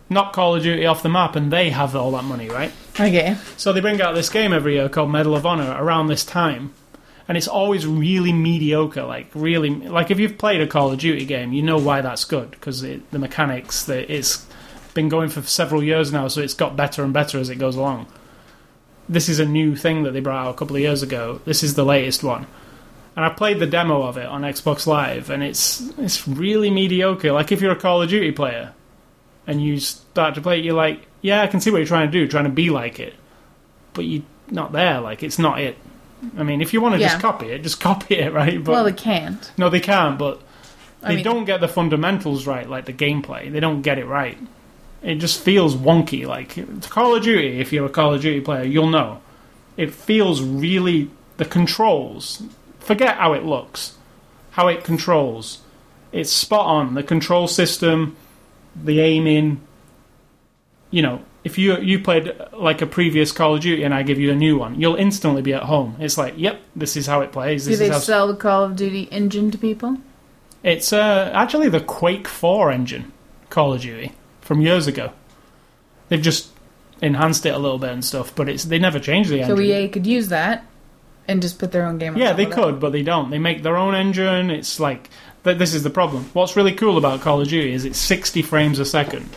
knock 0.10 0.34
Call 0.34 0.56
of 0.56 0.64
Duty 0.64 0.86
off 0.86 1.04
the 1.04 1.10
map, 1.10 1.36
and 1.36 1.52
they 1.52 1.70
have 1.70 1.96
all 1.96 2.12
that 2.12 2.24
money, 2.24 2.50
right? 2.50 2.72
Okay. 3.00 3.38
So 3.58 3.74
they 3.74 3.82
bring 3.82 4.02
out 4.02 4.16
this 4.16 4.30
game 4.30 4.54
every 4.54 4.76
year 4.76 4.90
called 4.90 5.12
Medal 5.12 5.36
of 5.36 5.46
Honor 5.46 5.76
around 5.78 6.08
this 6.08 6.26
time, 6.26 6.74
and 7.28 7.38
it's 7.38 7.48
always 7.48 7.86
really 7.86 8.34
mediocre. 8.34 9.04
Like 9.04 9.30
really, 9.34 9.70
like 9.70 10.12
if 10.12 10.20
you've 10.20 10.38
played 10.38 10.62
a 10.62 10.68
Call 10.68 10.92
of 10.92 11.00
Duty 11.00 11.26
game, 11.26 11.54
you 11.54 11.62
know 11.62 11.78
why 11.78 12.02
that's 12.02 12.26
good 12.26 12.52
because 12.52 12.82
the 12.82 13.02
mechanics 13.12 13.86
that 13.86 14.14
it's 14.14 14.46
been 14.94 15.10
going 15.10 15.30
for 15.30 15.42
several 15.44 15.84
years 15.84 16.12
now, 16.12 16.28
so 16.28 16.42
it's 16.42 16.54
got 16.54 16.76
better 16.76 17.04
and 17.04 17.14
better 17.14 17.40
as 17.40 17.50
it 17.50 17.56
goes 17.56 17.76
along. 17.76 18.08
This 19.08 19.30
is 19.30 19.40
a 19.40 19.46
new 19.46 19.76
thing 19.76 20.04
that 20.04 20.12
they 20.12 20.20
brought 20.20 20.48
out 20.48 20.56
a 20.56 20.58
couple 20.58 20.76
of 20.76 20.82
years 20.82 21.04
ago. 21.04 21.40
This 21.46 21.64
is 21.64 21.76
the 21.76 21.86
latest 21.86 22.24
one. 22.24 22.48
And 23.16 23.24
I 23.24 23.30
played 23.30 23.60
the 23.60 23.66
demo 23.66 24.04
of 24.04 24.18
it 24.18 24.26
on 24.26 24.42
Xbox 24.42 24.86
Live, 24.86 25.30
and 25.30 25.44
it's 25.44 25.82
it's 25.98 26.28
really 26.28 26.70
mediocre. 26.70 27.32
Like 27.32 27.52
if 27.52 27.62
you're 27.62 27.72
a 27.72 27.76
Call 27.76 28.02
of 28.02 28.10
Duty 28.10 28.32
player, 28.32 28.74
and 29.48 29.62
you 29.64 29.80
start 29.80 30.36
to 30.36 30.42
play 30.42 30.60
it, 30.60 30.66
you're 30.66 30.76
like, 30.76 31.08
yeah, 31.22 31.42
I 31.42 31.48
can 31.48 31.60
see 31.62 31.72
what 31.72 31.78
you're 31.78 31.88
trying 31.88 32.08
to 32.08 32.12
do, 32.12 32.28
trying 32.28 32.44
to 32.44 32.50
be 32.52 32.70
like 32.70 33.00
it, 33.00 33.14
but 33.94 34.06
you're 34.06 34.24
not 34.52 34.72
there. 34.74 35.00
Like 35.00 35.24
it's 35.24 35.40
not 35.40 35.60
it. 35.60 35.78
I 36.38 36.44
mean, 36.44 36.62
if 36.62 36.74
you 36.74 36.82
want 36.82 36.96
to 36.96 37.00
Yeah. 37.02 37.10
just 37.10 37.22
copy 37.22 37.48
it, 37.48 37.64
just 37.64 37.80
copy 37.90 38.16
it, 38.16 38.34
right? 38.34 38.64
But 38.64 38.72
well, 38.72 38.84
they 38.84 38.92
can't. 38.94 39.52
no, 39.58 39.70
they 39.70 39.80
can't. 39.80 40.18
But 40.20 40.42
I 41.02 41.10
they 41.10 41.16
mean- 41.16 41.24
don't 41.26 41.46
get 41.46 41.62
the 41.62 41.68
fundamentals 41.68 42.46
right, 42.46 42.70
like 42.70 42.86
the 42.86 42.94
gameplay. 42.94 43.52
They 43.52 43.60
don't 43.60 43.82
get 43.82 43.98
it 43.98 44.06
right. 44.06 44.38
It 45.04 45.16
just 45.16 45.40
feels 45.40 45.76
wonky. 45.76 46.26
Like 46.26 46.56
Call 46.90 47.16
of 47.16 47.24
Duty, 47.24 47.60
if 47.60 47.72
you're 47.72 47.86
a 47.86 47.90
Call 47.90 48.14
of 48.16 48.22
Duty 48.22 48.42
player, 48.42 48.64
you'll 48.64 48.90
know. 48.90 49.22
It 49.78 49.94
feels 49.94 50.42
really 50.42 51.10
the 51.38 51.46
controls. 51.46 52.42
Forget 52.80 53.18
how 53.18 53.34
it 53.34 53.44
looks, 53.44 53.94
how 54.52 54.68
it 54.70 54.84
controls. 54.84 55.60
It's 56.12 56.32
spot 56.32 56.66
on. 56.66 56.96
The 56.96 57.04
control 57.04 57.48
system, 57.48 58.16
the 58.84 59.00
aiming. 59.02 59.62
You 60.90 61.02
know, 61.02 61.22
if 61.44 61.58
you 61.58 61.78
you 61.80 62.00
played 62.00 62.34
like 62.54 62.82
a 62.82 62.86
previous 62.86 63.32
Call 63.32 63.56
of 63.56 63.62
Duty 63.62 63.84
and 63.84 63.94
I 63.94 64.04
give 64.04 64.20
you 64.20 64.32
a 64.32 64.36
new 64.36 64.58
one, 64.58 64.80
you'll 64.80 64.96
instantly 64.96 65.42
be 65.42 65.54
at 65.54 65.64
home. 65.64 65.96
It's 66.00 66.18
like, 66.18 66.36
yep, 66.38 66.62
this 66.76 66.96
is 66.96 67.08
how 67.08 67.22
it 67.22 67.32
plays. 67.32 67.66
Do 67.66 67.76
they 67.76 67.92
sell 67.92 68.28
the 68.28 68.36
Call 68.36 68.64
of 68.64 68.76
Duty 68.76 69.08
engine 69.12 69.52
to 69.52 69.58
people? 69.58 69.98
it's 70.64 70.92
uh, 70.92 71.32
actually 71.34 71.70
the 71.70 71.80
Quake 71.80 72.28
4 72.28 72.72
engine, 72.72 73.12
Call 73.50 73.74
of 73.74 73.82
Duty, 73.82 74.12
from 74.42 74.62
years 74.62 74.88
ago. 74.88 75.14
They've 76.10 76.22
just 76.22 76.52
enhanced 77.02 77.46
it 77.46 77.54
a 77.54 77.58
little 77.58 77.78
bit 77.78 77.92
and 77.92 78.04
stuff, 78.04 78.36
but 78.36 78.50
it's 78.50 78.66
they 78.66 78.80
never 78.80 79.00
changed 79.00 79.30
the 79.30 79.42
engine. 79.42 79.56
So 79.56 79.62
EA 79.62 79.88
could 79.88 80.08
use 80.08 80.30
that 80.30 80.66
and 81.28 81.42
just 81.42 81.60
put 81.60 81.72
their 81.72 81.86
own 81.86 81.98
game. 81.98 82.14
on 82.14 82.20
yeah, 82.20 82.34
they 82.34 82.46
could, 82.46 82.80
but 82.80 82.92
they 82.92 83.04
don't. 83.04 83.30
They 83.30 83.40
make 83.40 83.64
their 83.64 83.78
own 83.78 83.94
engine. 83.96 84.50
It's 84.50 84.80
like 84.80 85.10
th- 85.44 85.58
this 85.58 85.74
is 85.74 85.84
the 85.84 85.90
problem. 85.90 86.30
What's 86.34 86.56
really 86.56 86.74
cool 86.74 86.98
about 86.98 87.22
Call 87.22 87.42
of 87.42 87.48
Duty 87.48 87.74
is 87.74 87.86
it's 87.86 88.00
60 88.00 88.42
frames 88.42 88.80
a 88.80 88.86
second. 88.86 89.30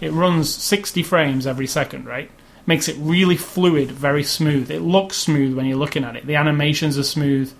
It 0.00 0.12
runs 0.12 0.52
60 0.54 1.02
frames 1.02 1.46
every 1.46 1.66
second, 1.66 2.06
right? 2.06 2.30
Makes 2.66 2.88
it 2.88 2.96
really 2.98 3.36
fluid, 3.36 3.90
very 3.90 4.24
smooth. 4.24 4.70
It 4.70 4.80
looks 4.80 5.16
smooth 5.16 5.54
when 5.54 5.66
you're 5.66 5.78
looking 5.78 6.04
at 6.04 6.16
it. 6.16 6.26
The 6.26 6.36
animations 6.36 6.98
are 6.98 7.04
smooth. 7.04 7.52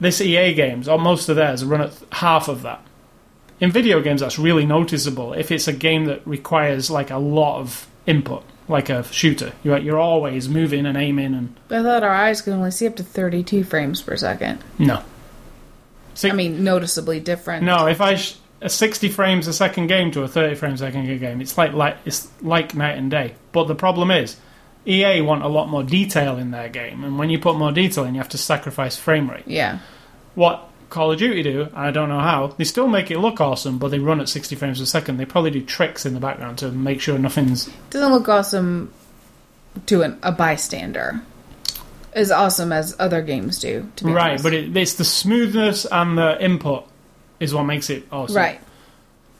This 0.00 0.20
EA 0.20 0.54
games, 0.54 0.88
or 0.88 0.98
most 0.98 1.28
of 1.28 1.36
theirs, 1.36 1.64
run 1.64 1.80
at 1.80 1.92
half 2.12 2.48
of 2.48 2.62
that. 2.62 2.84
In 3.60 3.70
video 3.70 4.00
games, 4.00 4.20
that's 4.20 4.38
really 4.38 4.66
noticeable. 4.66 5.32
If 5.34 5.52
it's 5.52 5.68
a 5.68 5.72
game 5.72 6.06
that 6.06 6.26
requires 6.26 6.90
like 6.90 7.10
a 7.10 7.18
lot 7.18 7.60
of 7.60 7.86
input, 8.06 8.44
like 8.68 8.88
a 8.88 9.02
shooter, 9.04 9.52
you're 9.62 9.78
you're 9.78 9.98
always 10.00 10.48
moving 10.48 10.86
and 10.86 10.96
aiming 10.96 11.34
and 11.34 11.56
I 11.70 11.82
thought 11.82 12.02
our 12.02 12.14
eyes 12.14 12.40
could 12.42 12.52
only 12.52 12.70
see 12.70 12.86
up 12.86 12.96
to 12.96 13.02
32 13.02 13.64
frames 13.64 14.02
per 14.02 14.16
second. 14.16 14.62
no. 14.78 15.02
Si- 16.14 16.30
I 16.30 16.34
mean, 16.34 16.62
noticeably 16.62 17.20
different. 17.20 17.64
No, 17.64 17.86
if 17.86 18.00
I 18.02 18.16
sh- 18.16 18.36
a 18.60 18.68
60 18.68 19.08
frames 19.08 19.46
a 19.48 19.52
second 19.52 19.86
game 19.86 20.10
to 20.12 20.22
a 20.22 20.28
30 20.28 20.54
frames 20.56 20.82
a 20.82 20.86
second 20.86 21.06
game, 21.18 21.40
it's 21.40 21.56
like, 21.56 21.72
like 21.72 21.96
it's 22.04 22.28
like 22.42 22.74
night 22.74 22.98
and 22.98 23.10
day. 23.10 23.34
But 23.52 23.64
the 23.64 23.74
problem 23.74 24.10
is, 24.10 24.36
EA 24.86 25.22
want 25.22 25.42
a 25.42 25.48
lot 25.48 25.68
more 25.70 25.82
detail 25.82 26.36
in 26.36 26.50
their 26.50 26.68
game, 26.68 27.02
and 27.02 27.18
when 27.18 27.30
you 27.30 27.38
put 27.38 27.56
more 27.56 27.72
detail 27.72 28.04
in, 28.04 28.14
you 28.14 28.20
have 28.20 28.28
to 28.30 28.38
sacrifice 28.38 28.96
frame 28.96 29.30
rate. 29.30 29.44
Yeah. 29.46 29.78
What 30.34 30.68
Call 30.92 31.10
of 31.12 31.18
Duty 31.18 31.42
do, 31.42 31.62
and 31.62 31.74
I 31.76 31.90
don't 31.90 32.08
know 32.08 32.20
how, 32.20 32.48
they 32.58 32.64
still 32.64 32.86
make 32.86 33.10
it 33.10 33.18
look 33.18 33.40
awesome, 33.40 33.78
but 33.78 33.88
they 33.90 33.98
run 33.98 34.20
at 34.20 34.28
60 34.28 34.54
frames 34.56 34.80
a 34.80 34.86
second. 34.86 35.16
They 35.16 35.24
probably 35.24 35.50
do 35.50 35.62
tricks 35.62 36.06
in 36.06 36.14
the 36.14 36.20
background 36.20 36.58
to 36.58 36.70
make 36.70 37.00
sure 37.00 37.18
nothing's. 37.18 37.68
Doesn't 37.90 38.12
look 38.12 38.28
awesome 38.28 38.92
to 39.86 40.02
an, 40.02 40.18
a 40.22 40.30
bystander. 40.32 41.20
As 42.12 42.30
awesome 42.30 42.72
as 42.72 42.94
other 42.98 43.22
games 43.22 43.58
do, 43.58 43.90
to 43.96 44.04
be 44.04 44.12
Right, 44.12 44.30
honest. 44.32 44.44
but 44.44 44.52
it, 44.54 44.76
it's 44.76 44.94
the 44.94 45.04
smoothness 45.04 45.86
and 45.90 46.16
the 46.18 46.40
input 46.44 46.86
is 47.40 47.54
what 47.54 47.64
makes 47.64 47.88
it 47.90 48.06
awesome. 48.12 48.36
Right. 48.36 48.60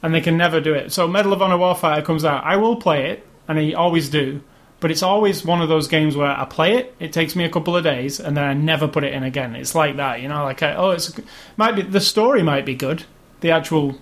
and 0.03 0.15
they 0.15 0.21
can 0.23 0.37
never 0.39 0.61
do 0.61 0.73
it. 0.75 0.91
So 0.91 1.07
Medal 1.07 1.33
of 1.35 1.43
Honor 1.43 1.59
Warfighter 1.59 2.03
comes 2.05 2.25
out. 2.25 2.43
I 2.45 2.57
will 2.57 2.77
play 2.77 3.11
it, 3.11 3.27
and 3.47 3.59
I 3.59 3.73
always 3.73 4.09
do. 4.09 4.41
But 4.83 4.91
it's 4.91 5.05
always 5.05 5.45
one 5.45 5.62
of 5.62 5.68
those 5.68 5.87
games 5.87 6.16
where 6.16 6.26
I 6.26 6.45
play 6.45 6.74
it, 6.74 6.93
it 6.99 7.12
takes 7.12 7.37
me 7.37 7.45
a 7.45 7.49
couple 7.49 7.76
of 7.76 7.85
days, 7.85 8.18
and 8.18 8.37
then 8.37 8.43
I 8.43 8.53
never 8.53 8.89
put 8.89 9.05
it 9.05 9.14
in 9.14 9.22
again. 9.22 9.55
It's 9.55 9.76
like 9.76 9.97
that, 9.97 10.20
you 10.20 10.26
know. 10.26 10.43
Like, 10.43 10.61
I, 10.61 10.74
oh, 10.74 10.91
it's 10.91 11.12
might 11.57 11.76
be 11.76 11.83
the 11.83 12.01
story 12.01 12.43
might 12.43 12.66
be 12.66 12.74
good, 12.74 13.05
the 13.43 13.53
actual, 13.53 13.95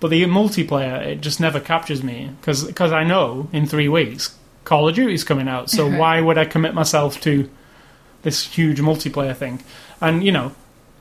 but 0.00 0.08
the 0.08 0.24
multiplayer 0.24 1.06
it 1.06 1.20
just 1.20 1.40
never 1.40 1.60
captures 1.60 2.02
me 2.02 2.30
because 2.40 2.64
because 2.64 2.90
I 2.90 3.04
know 3.04 3.50
in 3.52 3.66
three 3.66 3.88
weeks 3.88 4.34
Call 4.64 4.88
of 4.88 4.94
Duty's 4.94 5.24
coming 5.24 5.46
out. 5.46 5.68
So 5.68 5.86
why 5.98 6.22
would 6.22 6.38
I 6.38 6.46
commit 6.46 6.72
myself 6.72 7.20
to 7.20 7.50
this 8.22 8.46
huge 8.46 8.80
multiplayer 8.80 9.36
thing? 9.36 9.62
And 10.00 10.24
you 10.24 10.32
know, 10.32 10.52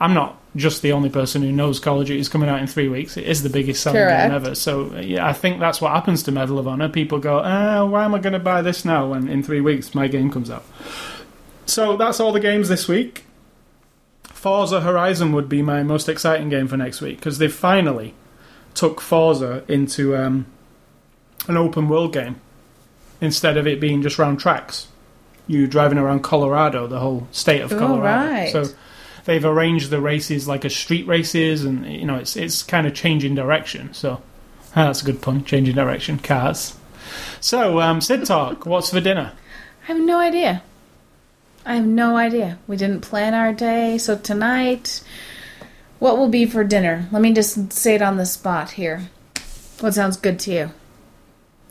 I'm 0.01 0.15
not 0.15 0.37
just 0.55 0.81
the 0.81 0.91
only 0.91 1.09
person 1.09 1.43
who 1.43 1.51
knows 1.51 1.79
Call 1.79 2.01
of 2.01 2.07
Duty 2.07 2.19
is 2.19 2.27
coming 2.27 2.49
out 2.49 2.59
in 2.59 2.65
three 2.65 2.89
weeks. 2.89 3.17
It 3.17 3.25
is 3.25 3.43
the 3.43 3.49
biggest 3.49 3.83
selling 3.83 4.01
Correct. 4.01 4.29
game 4.29 4.35
ever. 4.35 4.55
So 4.55 4.95
yeah, 4.97 5.25
I 5.25 5.31
think 5.31 5.59
that's 5.59 5.79
what 5.79 5.91
happens 5.91 6.23
to 6.23 6.31
Medal 6.31 6.57
of 6.57 6.67
Honor. 6.67 6.89
People 6.89 7.19
go, 7.19 7.37
uh, 7.37 7.85
why 7.85 8.03
am 8.03 8.15
I 8.15 8.19
going 8.19 8.33
to 8.33 8.39
buy 8.39 8.63
this 8.63 8.83
now 8.83 9.11
when 9.11 9.29
in 9.29 9.43
three 9.43 9.61
weeks 9.61 9.93
my 9.93 10.07
game 10.07 10.31
comes 10.31 10.49
out? 10.49 10.65
So 11.67 11.95
that's 11.95 12.19
all 12.19 12.33
the 12.33 12.39
games 12.39 12.67
this 12.67 12.87
week. 12.87 13.25
Forza 14.23 14.81
Horizon 14.81 15.33
would 15.33 15.47
be 15.47 15.61
my 15.61 15.83
most 15.83 16.09
exciting 16.09 16.49
game 16.49 16.67
for 16.67 16.77
next 16.77 16.99
week 16.99 17.17
because 17.17 17.37
they 17.37 17.47
finally 17.47 18.15
took 18.73 18.99
Forza 18.99 19.63
into 19.67 20.15
um, 20.15 20.47
an 21.47 21.57
open 21.57 21.87
world 21.87 22.11
game 22.11 22.41
instead 23.21 23.55
of 23.55 23.67
it 23.67 23.79
being 23.79 24.01
just 24.01 24.17
round 24.17 24.39
tracks. 24.39 24.87
You 25.45 25.67
driving 25.67 25.99
around 25.99 26.23
Colorado, 26.23 26.87
the 26.87 26.99
whole 26.99 27.27
state 27.31 27.61
of 27.61 27.69
Colorado. 27.69 28.31
right. 28.31 28.51
So 28.51 28.65
they've 29.25 29.43
arranged 29.43 29.89
the 29.89 30.01
races 30.01 30.47
like 30.47 30.65
a 30.65 30.69
street 30.69 31.07
races, 31.07 31.63
and 31.63 31.85
you 31.85 32.05
know 32.05 32.15
it's 32.15 32.35
it's 32.35 32.63
kind 32.63 32.87
of 32.87 32.93
changing 32.93 33.35
direction. 33.35 33.93
So 33.93 34.21
ah, 34.75 34.87
that's 34.87 35.01
a 35.01 35.05
good 35.05 35.21
pun, 35.21 35.43
changing 35.43 35.75
direction, 35.75 36.19
cars. 36.19 36.77
So 37.39 37.79
um, 37.81 38.01
Sid 38.01 38.25
talk. 38.25 38.65
What's 38.65 38.91
for 38.91 39.01
dinner? 39.01 39.33
I 39.83 39.87
have 39.87 39.99
no 39.99 40.19
idea. 40.19 40.63
I 41.65 41.75
have 41.75 41.85
no 41.85 42.17
idea. 42.17 42.57
We 42.67 42.77
didn't 42.77 43.01
plan 43.01 43.33
our 43.33 43.53
day, 43.53 43.97
so 43.97 44.17
tonight, 44.17 45.03
what 45.99 46.17
will 46.17 46.29
be 46.29 46.45
for 46.45 46.63
dinner? 46.63 47.07
Let 47.11 47.21
me 47.21 47.33
just 47.33 47.71
say 47.71 47.95
it 47.95 48.01
on 48.01 48.17
the 48.17 48.25
spot 48.25 48.71
here. 48.71 49.09
What 49.79 49.93
sounds 49.93 50.17
good 50.17 50.39
to 50.41 50.51
you? 50.51 50.71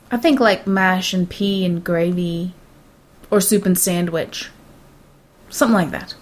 I 0.09 0.17
think 0.17 0.39
like 0.39 0.67
mash 0.67 1.13
and 1.13 1.29
pea 1.29 1.65
and 1.65 1.83
gravy, 1.83 2.53
or 3.29 3.41
soup 3.41 3.65
and 3.65 3.77
sandwich, 3.77 4.49
something 5.49 5.73
like 5.73 5.91
that. 5.91 6.15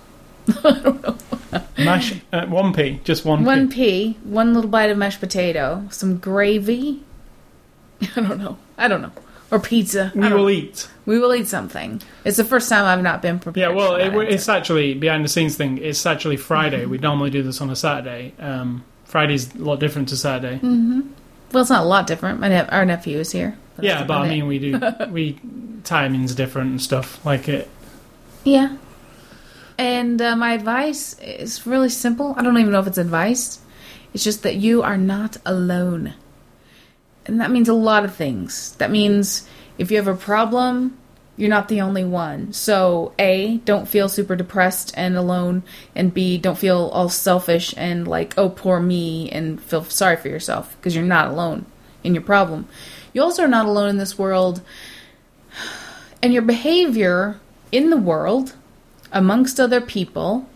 Mash 1.78 2.14
uh, 2.34 2.45
one 2.47 2.74
pea, 2.74 3.00
just 3.04 3.26
one. 3.26 3.43
One 3.45 3.70
pea. 3.70 4.14
pea, 4.14 4.18
one 4.24 4.54
little 4.54 4.70
bite 4.70 4.91
of 4.91 4.97
mashed 4.97 5.20
potato, 5.20 5.88
some 5.89 6.18
gravy. 6.18 7.04
I 8.16 8.22
don't 8.22 8.38
know. 8.38 8.58
I 8.78 8.88
don't 8.88 9.02
know. 9.02 9.12
Or 9.52 9.60
pizza. 9.60 10.12
We 10.14 10.22
don't 10.22 10.34
will 10.34 10.50
eat. 10.50 10.88
We 11.06 11.18
will 11.18 11.34
eat 11.34 11.47
something. 11.47 12.02
It's 12.24 12.38
the 12.38 12.43
first 12.43 12.70
time 12.70 12.86
I've 12.86 13.04
not 13.04 13.22
been 13.22 13.39
prepared. 13.39 13.72
Yeah, 13.72 13.76
well, 13.76 13.95
it, 13.95 14.14
it's 14.32 14.47
actually 14.47 14.93
behind 14.93 15.26
the 15.26 15.30
scenes 15.30 15.56
thing. 15.56 15.80
It's 15.80 16.06
actually 16.06 16.38
Friday. 16.38 16.86
we 16.86 17.00
normally 17.00 17.32
do 17.32 17.41
this 17.41 17.60
on 17.60 17.70
a 17.72 17.76
Saturday. 17.76 18.34
Um, 18.39 18.84
Friday's 19.06 19.56
a 19.56 19.58
lot 19.58 19.80
different 19.80 20.10
to 20.10 20.18
Saturday. 20.18 20.58
Mm-hmm. 20.58 21.02
Well, 21.52 21.62
it's 21.62 21.72
not 21.72 21.84
a 21.84 21.88
lot 21.88 22.06
different. 22.06 22.39
My 22.39 22.47
ne- 22.47 22.68
our 22.68 22.86
nephew 22.86 23.18
is 23.18 23.32
here. 23.32 23.58
Yeah, 23.82 24.04
but 24.04 24.18
I 24.18 24.28
it. 24.28 24.30
mean, 24.30 24.47
we 24.47 24.60
do 24.60 24.80
we 25.10 25.39
timing's 25.84 26.36
different 26.36 26.70
and 26.70 26.82
stuff 26.82 27.26
like 27.26 27.50
it. 27.50 27.70
Yeah. 28.43 28.78
And 29.80 30.22
uh, 30.22 30.36
my 30.36 30.52
advice 30.52 31.18
is 31.20 31.66
really 31.66 31.88
simple. 31.88 32.34
I 32.36 32.44
don't 32.44 32.58
even 32.58 32.74
know 32.74 32.82
if 32.82 32.88
it's 32.88 32.98
advice. 32.98 33.62
It's 34.14 34.26
just 34.26 34.44
that 34.44 34.58
you 34.58 34.84
are 34.84 34.98
not 34.98 35.38
alone. 35.46 36.16
And 37.26 37.40
that 37.40 37.50
means 37.50 37.70
a 37.70 37.74
lot 37.74 38.04
of 38.04 38.14
things. 38.14 38.76
That 38.76 38.92
means 38.92 39.48
if 39.78 39.90
you 39.90 39.96
have 39.96 40.10
a 40.10 40.16
problem, 40.16 40.98
you're 41.38 41.48
not 41.48 41.70
the 41.70 41.80
only 41.80 42.04
one. 42.04 42.52
So, 42.52 43.14
A, 43.18 43.62
don't 43.64 43.88
feel 43.88 44.10
super 44.10 44.36
depressed 44.36 44.92
and 44.98 45.16
alone. 45.16 45.64
And 45.96 46.14
B, 46.14 46.38
don't 46.38 46.58
feel 46.58 46.90
all 46.92 47.08
selfish 47.08 47.74
and 47.78 48.06
like, 48.06 48.34
oh, 48.38 48.50
poor 48.50 48.82
me, 48.82 49.32
and 49.32 49.62
feel 49.62 49.86
sorry 49.86 50.18
for 50.18 50.28
yourself 50.28 50.76
because 50.76 50.94
you're 50.94 51.06
not 51.06 51.30
alone 51.30 51.66
in 52.04 52.14
your 52.14 52.24
problem. 52.24 52.68
You 53.14 53.22
also 53.22 53.44
are 53.44 53.48
not 53.48 53.66
alone 53.66 53.92
in 53.92 53.98
this 53.98 54.20
world. 54.20 54.62
And 56.22 56.34
your 56.34 56.42
behavior 56.42 57.40
in 57.72 57.92
the 57.92 57.98
world 57.98 58.54
amongst 59.12 59.60
other 59.60 59.82
people, 59.82 60.47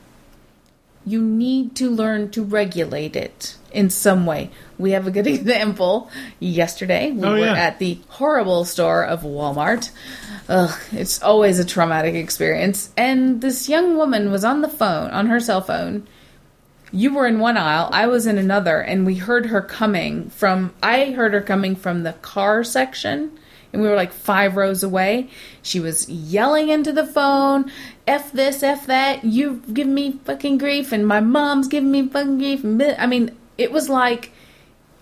you 1.06 1.22
need 1.22 1.76
to 1.76 1.90
learn 1.90 2.30
to 2.32 2.44
regulate 2.44 3.16
it 3.16 3.58
in 3.74 3.90
some 3.90 4.26
way. 4.26 4.50
We 4.78 4.92
have 4.92 5.06
a 5.08 5.12
good 5.12 5.28
example. 5.36 6.10
Yesterday, 6.40 7.12
we 7.12 7.24
Oh, 7.28 7.32
were 7.32 7.40
yeah. 7.40 7.54
at 7.54 7.80
the 7.80 8.00
horrible 8.10 8.64
store 8.66 9.04
of 9.06 9.22
Walmart. 9.24 9.92
Ugh, 10.48 10.80
it's 10.92 11.22
always 11.22 11.60
a 11.60 11.66
traumatic 11.66 12.16
experience. 12.16 12.90
And 12.96 13.42
this 13.42 13.68
young 13.68 13.98
woman 13.98 14.32
was 14.32 14.44
on 14.46 14.62
the 14.62 14.70
phone, 14.70 15.10
on 15.12 15.28
her 15.28 15.40
cell 15.40 15.62
phone. 15.62 16.08
You 16.92 17.14
were 17.16 17.26
in 17.26 17.40
one 17.40 17.58
aisle, 17.58 17.90
I 17.92 18.06
was 18.06 18.28
in 18.28 18.38
another, 18.38 18.80
and 18.80 19.04
we 19.06 19.16
heard 19.16 19.48
her 19.48 19.62
coming 19.64 20.30
from. 20.30 20.74
I 20.84 21.06
heard 21.12 21.34
her 21.34 21.42
coming 21.42 21.76
from 21.76 22.04
the 22.04 22.14
car 22.14 22.64
section, 22.64 23.32
and 23.74 23.82
we 23.82 23.88
were 23.88 23.96
like 23.96 24.14
five 24.14 24.56
rows 24.56 24.84
away. 24.84 25.30
She 25.64 25.80
was 25.80 26.08
yelling 26.08 26.70
into 26.70 26.94
the 26.94 27.06
phone, 27.06 27.72
F 28.08 28.32
this, 28.32 28.62
F 28.64 28.86
that, 28.86 29.26
you 29.26 29.62
give 29.74 29.88
me 29.88 30.20
fucking 30.24 30.60
grief, 30.60 30.92
and 30.92 31.08
my 31.08 31.20
mom's 31.20 31.68
giving 31.68 31.92
me 31.92 32.08
fucking 32.08 32.38
grief. 32.38 32.64
I 32.98 33.08
mean, 33.08 33.36
it 33.58 33.72
was 33.72 33.90
like, 33.90 34.32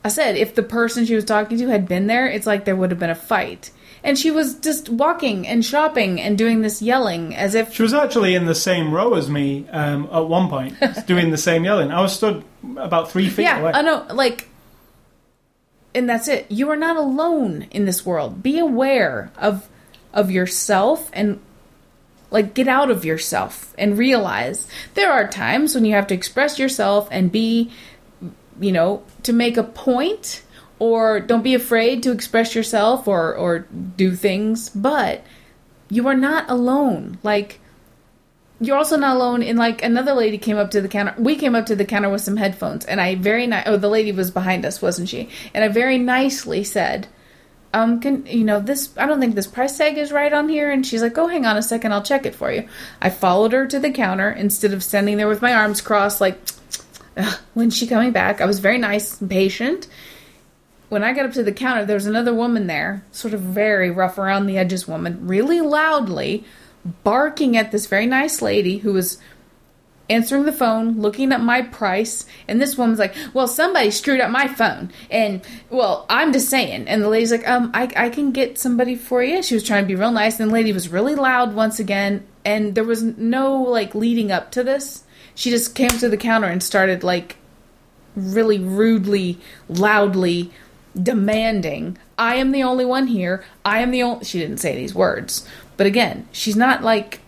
I 0.03 0.07
said, 0.07 0.37
if 0.37 0.55
the 0.55 0.63
person 0.63 1.05
she 1.05 1.15
was 1.15 1.25
talking 1.25 1.57
to 1.57 1.67
had 1.67 1.87
been 1.87 2.07
there, 2.07 2.27
it's 2.27 2.47
like 2.47 2.65
there 2.65 2.75
would 2.75 2.91
have 2.91 2.99
been 2.99 3.09
a 3.09 3.15
fight. 3.15 3.71
And 4.03 4.17
she 4.17 4.31
was 4.31 4.55
just 4.55 4.89
walking 4.89 5.47
and 5.47 5.63
shopping 5.63 6.19
and 6.19 6.35
doing 6.35 6.61
this 6.61 6.81
yelling 6.81 7.35
as 7.35 7.53
if 7.53 7.71
She 7.73 7.83
was 7.83 7.93
actually 7.93 8.33
in 8.33 8.45
the 8.45 8.55
same 8.55 8.91
row 8.91 9.13
as 9.13 9.29
me 9.29 9.67
um, 9.69 10.09
at 10.11 10.27
one 10.27 10.49
point, 10.49 10.75
doing 11.05 11.29
the 11.29 11.37
same 11.37 11.63
yelling. 11.63 11.91
I 11.91 12.01
was 12.01 12.15
stood 12.15 12.43
about 12.77 13.11
three 13.11 13.29
feet 13.29 13.43
yeah, 13.43 13.59
away. 13.59 13.73
I 13.75 13.83
know. 13.83 14.07
Like, 14.11 14.47
and 15.93 16.09
that's 16.09 16.27
it. 16.27 16.49
You 16.49 16.69
are 16.69 16.77
not 16.77 16.97
alone 16.97 17.67
in 17.71 17.85
this 17.85 18.05
world. 18.05 18.41
Be 18.41 18.59
aware 18.59 19.31
of 19.37 19.67
of 20.13 20.29
yourself 20.31 21.09
and 21.13 21.39
like 22.29 22.53
get 22.53 22.67
out 22.67 22.89
of 22.89 23.05
yourself 23.05 23.73
and 23.77 23.97
realize 23.97 24.67
there 24.93 25.11
are 25.11 25.27
times 25.27 25.75
when 25.75 25.85
you 25.85 25.93
have 25.93 26.07
to 26.07 26.13
express 26.13 26.59
yourself 26.59 27.07
and 27.11 27.31
be, 27.31 27.71
you 28.59 28.71
know, 28.71 29.03
to 29.23 29.33
make 29.33 29.57
a 29.57 29.63
point. 29.63 30.43
Or 30.79 31.19
don't 31.19 31.43
be 31.43 31.53
afraid 31.53 32.01
to 32.03 32.11
express 32.11 32.55
yourself 32.55 33.07
or 33.07 33.35
or 33.35 33.67
do 33.97 34.15
things, 34.15 34.69
but 34.69 35.23
you 35.91 36.07
are 36.07 36.15
not 36.15 36.49
alone. 36.49 37.19
Like 37.21 37.59
you're 38.61 38.77
also 38.77 38.95
not 38.95 39.15
alone 39.15 39.41
in 39.41 39.57
like 39.57 39.83
another 39.83 40.13
lady 40.13 40.37
came 40.37 40.57
up 40.57 40.71
to 40.71 40.81
the 40.81 40.87
counter 40.87 41.15
we 41.17 41.35
came 41.35 41.55
up 41.55 41.65
to 41.65 41.75
the 41.75 41.83
counter 41.83 42.09
with 42.09 42.21
some 42.21 42.37
headphones 42.37 42.85
and 42.85 43.01
i 43.01 43.15
very 43.15 43.47
nice. 43.47 43.63
oh 43.65 43.75
the 43.75 43.89
lady 43.89 44.11
was 44.11 44.31
behind 44.31 44.63
us 44.65 44.81
wasn't 44.81 45.09
she? 45.09 45.27
And 45.53 45.63
i 45.63 45.67
very 45.67 45.97
nicely 45.97 46.63
said 46.63 47.07
um 47.73 47.99
can 47.99 48.25
you 48.27 48.43
know 48.43 48.59
this 48.59 48.95
i 48.97 49.05
don't 49.05 49.19
think 49.19 49.33
this 49.33 49.47
price 49.47 49.77
tag 49.77 49.97
is 49.97 50.11
right 50.11 50.31
on 50.31 50.47
here. 50.47 50.69
And 50.69 50.85
she's 50.85 51.01
like 51.01 51.17
oh 51.17 51.27
hang 51.27 51.45
on 51.45 51.57
a 51.57 51.63
second 51.63 51.91
i'll 51.91 52.03
check 52.03 52.25
it 52.25 52.35
for 52.35 52.51
you. 52.51 52.67
I 53.01 53.09
followed 53.09 53.51
her 53.51 53.65
to 53.65 53.79
the 53.79 53.91
counter 53.91 54.29
instead 54.29 54.73
of 54.73 54.83
standing 54.83 55.17
there 55.17 55.27
with 55.27 55.41
my 55.41 55.53
arms 55.53 55.81
crossed 55.81 56.21
like 56.21 56.37
"Ugh, 57.17 57.39
when's 57.55 57.75
she 57.75 57.87
coming 57.87 58.11
back 58.11 58.39
i 58.39 58.45
was 58.45 58.59
very 58.59 58.77
nice 58.77 59.19
and 59.19 59.29
patient. 59.29 59.87
When 60.89 61.05
I 61.05 61.13
got 61.13 61.25
up 61.25 61.31
to 61.35 61.43
the 61.43 61.53
counter, 61.53 61.85
there 61.85 61.95
was 61.95 62.05
another 62.05 62.33
woman 62.33 62.67
there, 62.67 63.05
sort 63.13 63.33
of 63.33 63.39
very 63.39 63.89
rough 63.89 64.17
around 64.17 64.45
the 64.45 64.57
edges 64.57 64.89
woman, 64.89 65.25
really 65.25 65.61
loudly 65.61 66.43
barking 67.03 67.57
at 67.57 67.71
this 67.71 67.87
very 67.87 68.05
nice 68.05 68.41
lady 68.41 68.79
who 68.79 68.93
was 68.93 69.17
answering 70.09 70.43
the 70.43 70.51
phone, 70.51 70.99
looking 70.99 71.31
at 71.31 71.41
my 71.41 71.61
price, 71.61 72.25
and 72.47 72.61
this 72.61 72.77
woman's 72.77 72.99
like, 72.99 73.15
"Well, 73.33 73.47
somebody 73.47 73.91
screwed 73.91 74.19
up 74.19 74.29
my 74.29 74.47
phone," 74.47 74.91
and 75.09 75.41
well, 75.69 76.05
I'm 76.09 76.33
just 76.33 76.49
saying. 76.49 76.87
And 76.87 77.01
the 77.01 77.09
lady's 77.09 77.31
like, 77.31 77.47
"Um, 77.47 77.71
I 77.73 77.89
I 77.95 78.09
can 78.09 78.31
get 78.31 78.59
somebody 78.59 78.95
for 78.95 79.23
you." 79.23 79.41
She 79.41 79.55
was 79.55 79.63
trying 79.63 79.83
to 79.83 79.87
be 79.87 79.95
real 79.95 80.11
nice, 80.11 80.39
and 80.39 80.49
the 80.49 80.53
lady 80.53 80.73
was 80.73 80.89
really 80.89 81.15
loud 81.15 81.55
once 81.55 81.79
again, 81.79 82.23
and 82.43 82.75
there 82.75 82.83
was 82.83 83.03
no 83.03 83.61
like 83.61 83.95
leading 83.95 84.31
up 84.31 84.51
to 84.51 84.63
this. 84.63 85.03
She 85.33 85.49
just 85.49 85.75
came 85.75 85.89
to 85.89 86.09
the 86.09 86.17
counter 86.17 86.47
and 86.47 86.61
started 86.61 87.03
like 87.03 87.37
really 88.15 88.59
rudely, 88.59 89.39
loudly 89.69 90.51
demanding, 91.01 91.97
I 92.17 92.35
am 92.35 92.51
the 92.51 92.63
only 92.63 92.85
one 92.85 93.07
here. 93.07 93.43
I 93.65 93.79
am 93.79 93.91
the 93.91 94.03
only. 94.03 94.25
She 94.25 94.39
didn't 94.39 94.57
say 94.57 94.75
these 94.75 94.93
words. 94.93 95.47
But 95.81 95.87
again, 95.87 96.27
she's 96.31 96.55
not 96.55 96.83
like. 96.83 97.21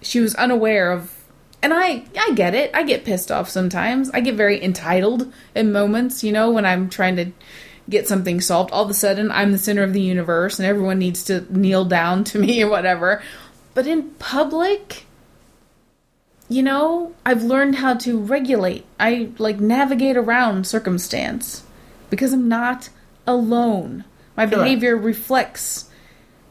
She 0.00 0.20
was 0.20 0.36
unaware 0.36 0.92
of. 0.92 1.12
And 1.60 1.74
I, 1.74 2.04
I 2.16 2.30
get 2.36 2.54
it. 2.54 2.70
I 2.72 2.84
get 2.84 3.04
pissed 3.04 3.32
off 3.32 3.48
sometimes. 3.48 4.10
I 4.10 4.20
get 4.20 4.36
very 4.36 4.62
entitled 4.62 5.32
in 5.56 5.72
moments, 5.72 6.22
you 6.22 6.30
know, 6.30 6.52
when 6.52 6.64
I'm 6.64 6.88
trying 6.88 7.16
to 7.16 7.32
get 7.90 8.06
something 8.06 8.40
solved. 8.40 8.70
All 8.70 8.84
of 8.84 8.90
a 8.90 8.94
sudden, 8.94 9.32
I'm 9.32 9.50
the 9.50 9.58
center 9.58 9.82
of 9.82 9.92
the 9.92 10.00
universe 10.00 10.60
and 10.60 10.68
everyone 10.68 11.00
needs 11.00 11.24
to 11.24 11.48
kneel 11.50 11.84
down 11.84 12.22
to 12.22 12.38
me 12.38 12.62
or 12.62 12.70
whatever. 12.70 13.20
But 13.74 13.88
in 13.88 14.10
public, 14.20 15.06
you 16.48 16.62
know, 16.62 17.12
I've 17.26 17.42
learned 17.42 17.74
how 17.74 17.94
to 17.94 18.20
regulate. 18.20 18.86
I 19.00 19.30
like 19.38 19.58
navigate 19.58 20.16
around 20.16 20.68
circumstance 20.68 21.64
because 22.08 22.32
I'm 22.32 22.46
not 22.48 22.90
alone. 23.26 24.04
My 24.36 24.46
Correct. 24.46 24.62
behavior 24.62 24.96
reflects 24.96 25.90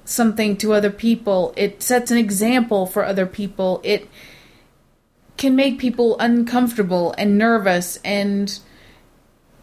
something 0.05 0.57
to 0.57 0.73
other 0.73 0.91
people. 0.91 1.53
It 1.55 1.81
sets 1.81 2.11
an 2.11 2.17
example 2.17 2.85
for 2.85 3.05
other 3.05 3.25
people. 3.25 3.81
It 3.83 4.09
can 5.37 5.55
make 5.55 5.79
people 5.79 6.17
uncomfortable 6.19 7.13
and 7.17 7.37
nervous 7.37 7.97
and 8.03 8.59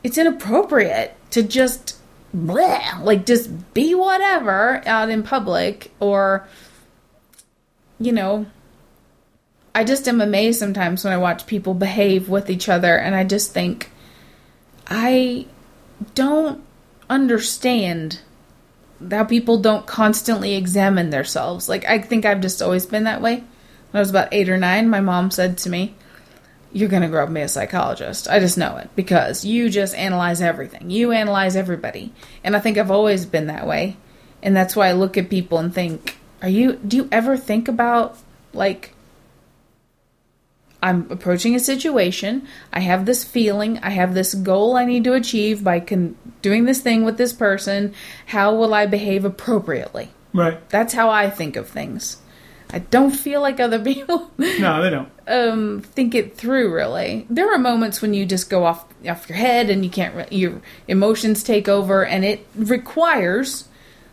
it's 0.03 0.18
inappropriate 0.18 1.14
to 1.30 1.43
just 1.43 1.97
bleh, 2.34 3.03
like 3.03 3.26
just 3.26 3.74
be 3.74 3.95
whatever 3.95 4.82
out 4.86 5.11
in 5.11 5.22
public 5.22 5.93
or 6.01 6.47
you 7.99 8.12
know 8.12 8.47
I 9.74 9.84
just 9.84 10.09
am 10.09 10.20
amazed 10.20 10.59
sometimes 10.59 11.05
when 11.05 11.12
I 11.12 11.18
watch 11.18 11.47
people 11.47 11.74
behave 11.74 12.28
with 12.28 12.51
each 12.51 12.68
other, 12.68 12.97
and 12.97 13.14
I 13.14 13.24
just 13.24 13.53
think, 13.53 13.91
I 14.86 15.47
don't 16.14 16.62
understand 17.09 18.20
how 19.09 19.24
people 19.24 19.59
don't 19.59 19.86
constantly 19.86 20.55
examine 20.55 21.11
themselves. 21.11 21.68
Like, 21.68 21.84
I 21.84 21.98
think 21.98 22.24
I've 22.24 22.40
just 22.40 22.62
always 22.62 22.86
been 22.86 23.05
that 23.05 23.22
way. 23.22 23.36
When 23.36 23.98
I 23.98 24.01
was 24.01 24.11
about 24.11 24.28
eight 24.32 24.48
or 24.48 24.57
nine, 24.57 24.88
my 24.88 25.01
mom 25.01 25.30
said 25.30 25.59
to 25.59 25.70
me, 25.70 25.94
You're 26.72 26.88
going 26.88 27.03
to 27.03 27.09
grow 27.09 27.22
up 27.22 27.28
and 27.28 27.34
be 27.34 27.40
a 27.40 27.48
psychologist. 27.48 28.28
I 28.28 28.38
just 28.38 28.59
know 28.59 28.76
it 28.76 28.90
because 28.94 29.44
you 29.44 29.70
just 29.70 29.94
analyze 29.94 30.40
everything, 30.40 30.90
you 30.90 31.12
analyze 31.12 31.57
everybody. 31.57 32.12
And 32.44 32.55
I 32.57 32.61
think 32.61 32.78
I've 32.78 32.90
always 32.90 33.26
been 33.26 33.46
that 33.46 33.66
way. 33.66 33.96
And 34.42 34.57
that's 34.57 34.76
why 34.76 34.88
I 34.88 34.92
look 34.92 35.18
at 35.18 35.29
people 35.30 35.58
and 35.58 35.74
think, 35.74 36.18
Are 36.42 36.49
you, 36.49 36.74
do 36.74 36.96
you 36.96 37.08
ever 37.11 37.37
think 37.37 37.68
about, 37.68 38.18
like, 38.53 38.95
I'm 40.82 41.07
approaching 41.11 41.54
a 41.54 41.61
situation. 41.61 42.46
I 42.72 42.80
have 42.80 43.04
this 43.07 43.22
feeling. 43.24 43.78
I 43.82 43.90
have 43.90 44.14
this 44.14 44.34
goal 44.34 44.76
I 44.76 44.84
need 44.84 45.04
to 45.04 45.12
achieve 45.14 45.62
by 45.62 45.80
con- 45.80 46.16
doing 46.42 46.64
this 46.64 46.80
thing 46.80 47.04
with 47.04 47.18
this 47.18 47.32
person. 47.32 47.92
How 48.26 48.54
will 48.54 48.72
I 48.72 48.86
behave 48.86 49.24
appropriately? 49.24 50.11
Right. 50.32 50.66
That's 50.70 50.94
how 50.94 51.11
I 51.11 51.28
think 51.28 51.57
of 51.57 51.68
things. 51.68 52.16
I 52.72 52.78
don't 52.78 53.11
feel 53.11 53.40
like 53.40 53.58
other 53.58 53.78
people 53.84 54.30
No, 54.38 54.80
they 54.80 54.90
don't. 54.90 55.08
um, 55.26 55.80
think 55.82 56.14
it 56.14 56.36
through. 56.36 56.72
Really, 56.72 57.26
there 57.28 57.52
are 57.52 57.58
moments 57.58 58.00
when 58.00 58.14
you 58.14 58.24
just 58.24 58.48
go 58.48 58.64
off 58.64 58.84
off 59.08 59.28
your 59.28 59.36
head 59.38 59.70
and 59.70 59.84
you 59.84 59.90
can't. 59.90 60.14
Re- 60.14 60.28
your 60.30 60.62
emotions 60.86 61.42
take 61.42 61.68
over, 61.68 62.04
and 62.07 62.24
it 62.24 62.46
requires 62.54 63.66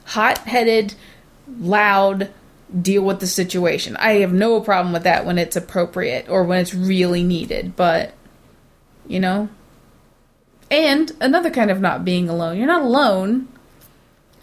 hot-headed, 0.06 0.96
loud 1.60 2.32
deal 2.82 3.04
with 3.04 3.20
the 3.20 3.28
situation. 3.28 3.96
I 3.98 4.14
have 4.20 4.34
no 4.34 4.60
problem 4.62 4.94
with 4.94 5.04
that 5.04 5.26
when 5.26 5.38
it's 5.38 5.56
appropriate 5.56 6.28
or 6.30 6.44
when 6.44 6.60
it's 6.60 6.74
really 6.74 7.24
needed, 7.24 7.76
but 7.76 8.14
you 9.08 9.20
know. 9.20 9.50
And 10.70 11.12
another 11.22 11.50
kind 11.50 11.72
of 11.72 11.80
not 11.80 12.04
being 12.04 12.28
alone. 12.28 12.58
You're 12.58 12.68
not 12.68 12.82
alone 12.82 13.48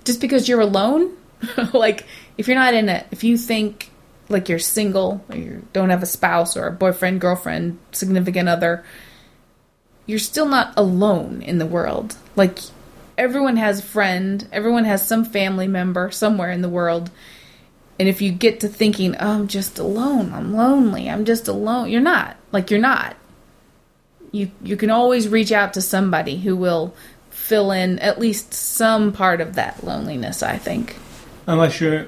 just 0.04 0.20
because 0.20 0.48
you're 0.48 0.60
alone. 0.60 1.16
like 1.72 2.06
if 2.38 2.48
you're 2.48 2.56
not 2.56 2.74
in 2.74 2.88
it, 2.88 3.06
if 3.10 3.24
you 3.24 3.36
think 3.36 3.90
like 4.28 4.48
you're 4.48 4.58
single 4.58 5.24
or 5.28 5.36
you 5.36 5.66
don't 5.72 5.90
have 5.90 6.02
a 6.02 6.06
spouse 6.06 6.56
or 6.56 6.66
a 6.66 6.72
boyfriend, 6.72 7.20
girlfriend, 7.20 7.78
significant 7.92 8.48
other, 8.48 8.84
you're 10.06 10.18
still 10.18 10.46
not 10.46 10.72
alone 10.76 11.42
in 11.42 11.58
the 11.58 11.66
world. 11.66 12.16
Like 12.36 12.58
everyone 13.16 13.56
has 13.56 13.80
a 13.80 13.82
friend, 13.82 14.46
everyone 14.52 14.84
has 14.84 15.06
some 15.06 15.24
family 15.24 15.68
member 15.68 16.10
somewhere 16.10 16.50
in 16.50 16.62
the 16.62 16.68
world. 16.68 17.10
And 17.98 18.08
if 18.08 18.20
you 18.20 18.32
get 18.32 18.60
to 18.60 18.68
thinking, 18.68 19.14
oh, 19.16 19.32
I'm 19.32 19.48
just 19.48 19.78
alone, 19.78 20.32
I'm 20.32 20.54
lonely, 20.54 21.08
I'm 21.08 21.24
just 21.24 21.46
alone, 21.46 21.90
you're 21.90 22.00
not. 22.00 22.36
Like, 22.50 22.70
you're 22.70 22.80
not. 22.80 23.16
You, 24.32 24.50
you 24.62 24.76
can 24.76 24.90
always 24.90 25.28
reach 25.28 25.52
out 25.52 25.74
to 25.74 25.80
somebody 25.80 26.38
who 26.38 26.56
will 26.56 26.94
fill 27.30 27.70
in 27.70 27.98
at 28.00 28.18
least 28.18 28.52
some 28.52 29.12
part 29.12 29.40
of 29.40 29.54
that 29.54 29.84
loneliness, 29.84 30.42
I 30.42 30.58
think. 30.58 30.96
Unless 31.46 31.80
you're 31.80 32.06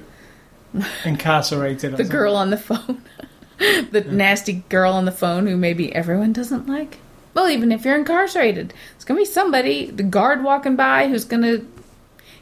incarcerated. 1.05 1.93
The 1.93 1.99
something. 1.99 2.09
girl 2.09 2.37
on 2.37 2.51
the 2.51 2.57
phone. 2.57 3.03
the 3.59 4.05
nasty 4.09 4.65
girl 4.69 4.93
on 4.93 5.05
the 5.05 5.13
phone 5.13 5.47
who 5.47 5.57
maybe 5.57 5.95
everyone 5.95 6.33
doesn't 6.33 6.67
like. 6.67 6.99
Well, 7.35 7.51
even 7.51 7.71
if 7.71 7.85
you're 7.85 7.99
incarcerated, 7.99 8.73
it's 8.95 9.05
going 9.05 9.19
to 9.19 9.29
be 9.29 9.31
somebody, 9.31 9.91
the 9.91 10.03
guard 10.03 10.43
walking 10.43 10.75
by, 10.75 11.09
who's 11.09 11.25
going 11.25 11.43
to, 11.43 11.67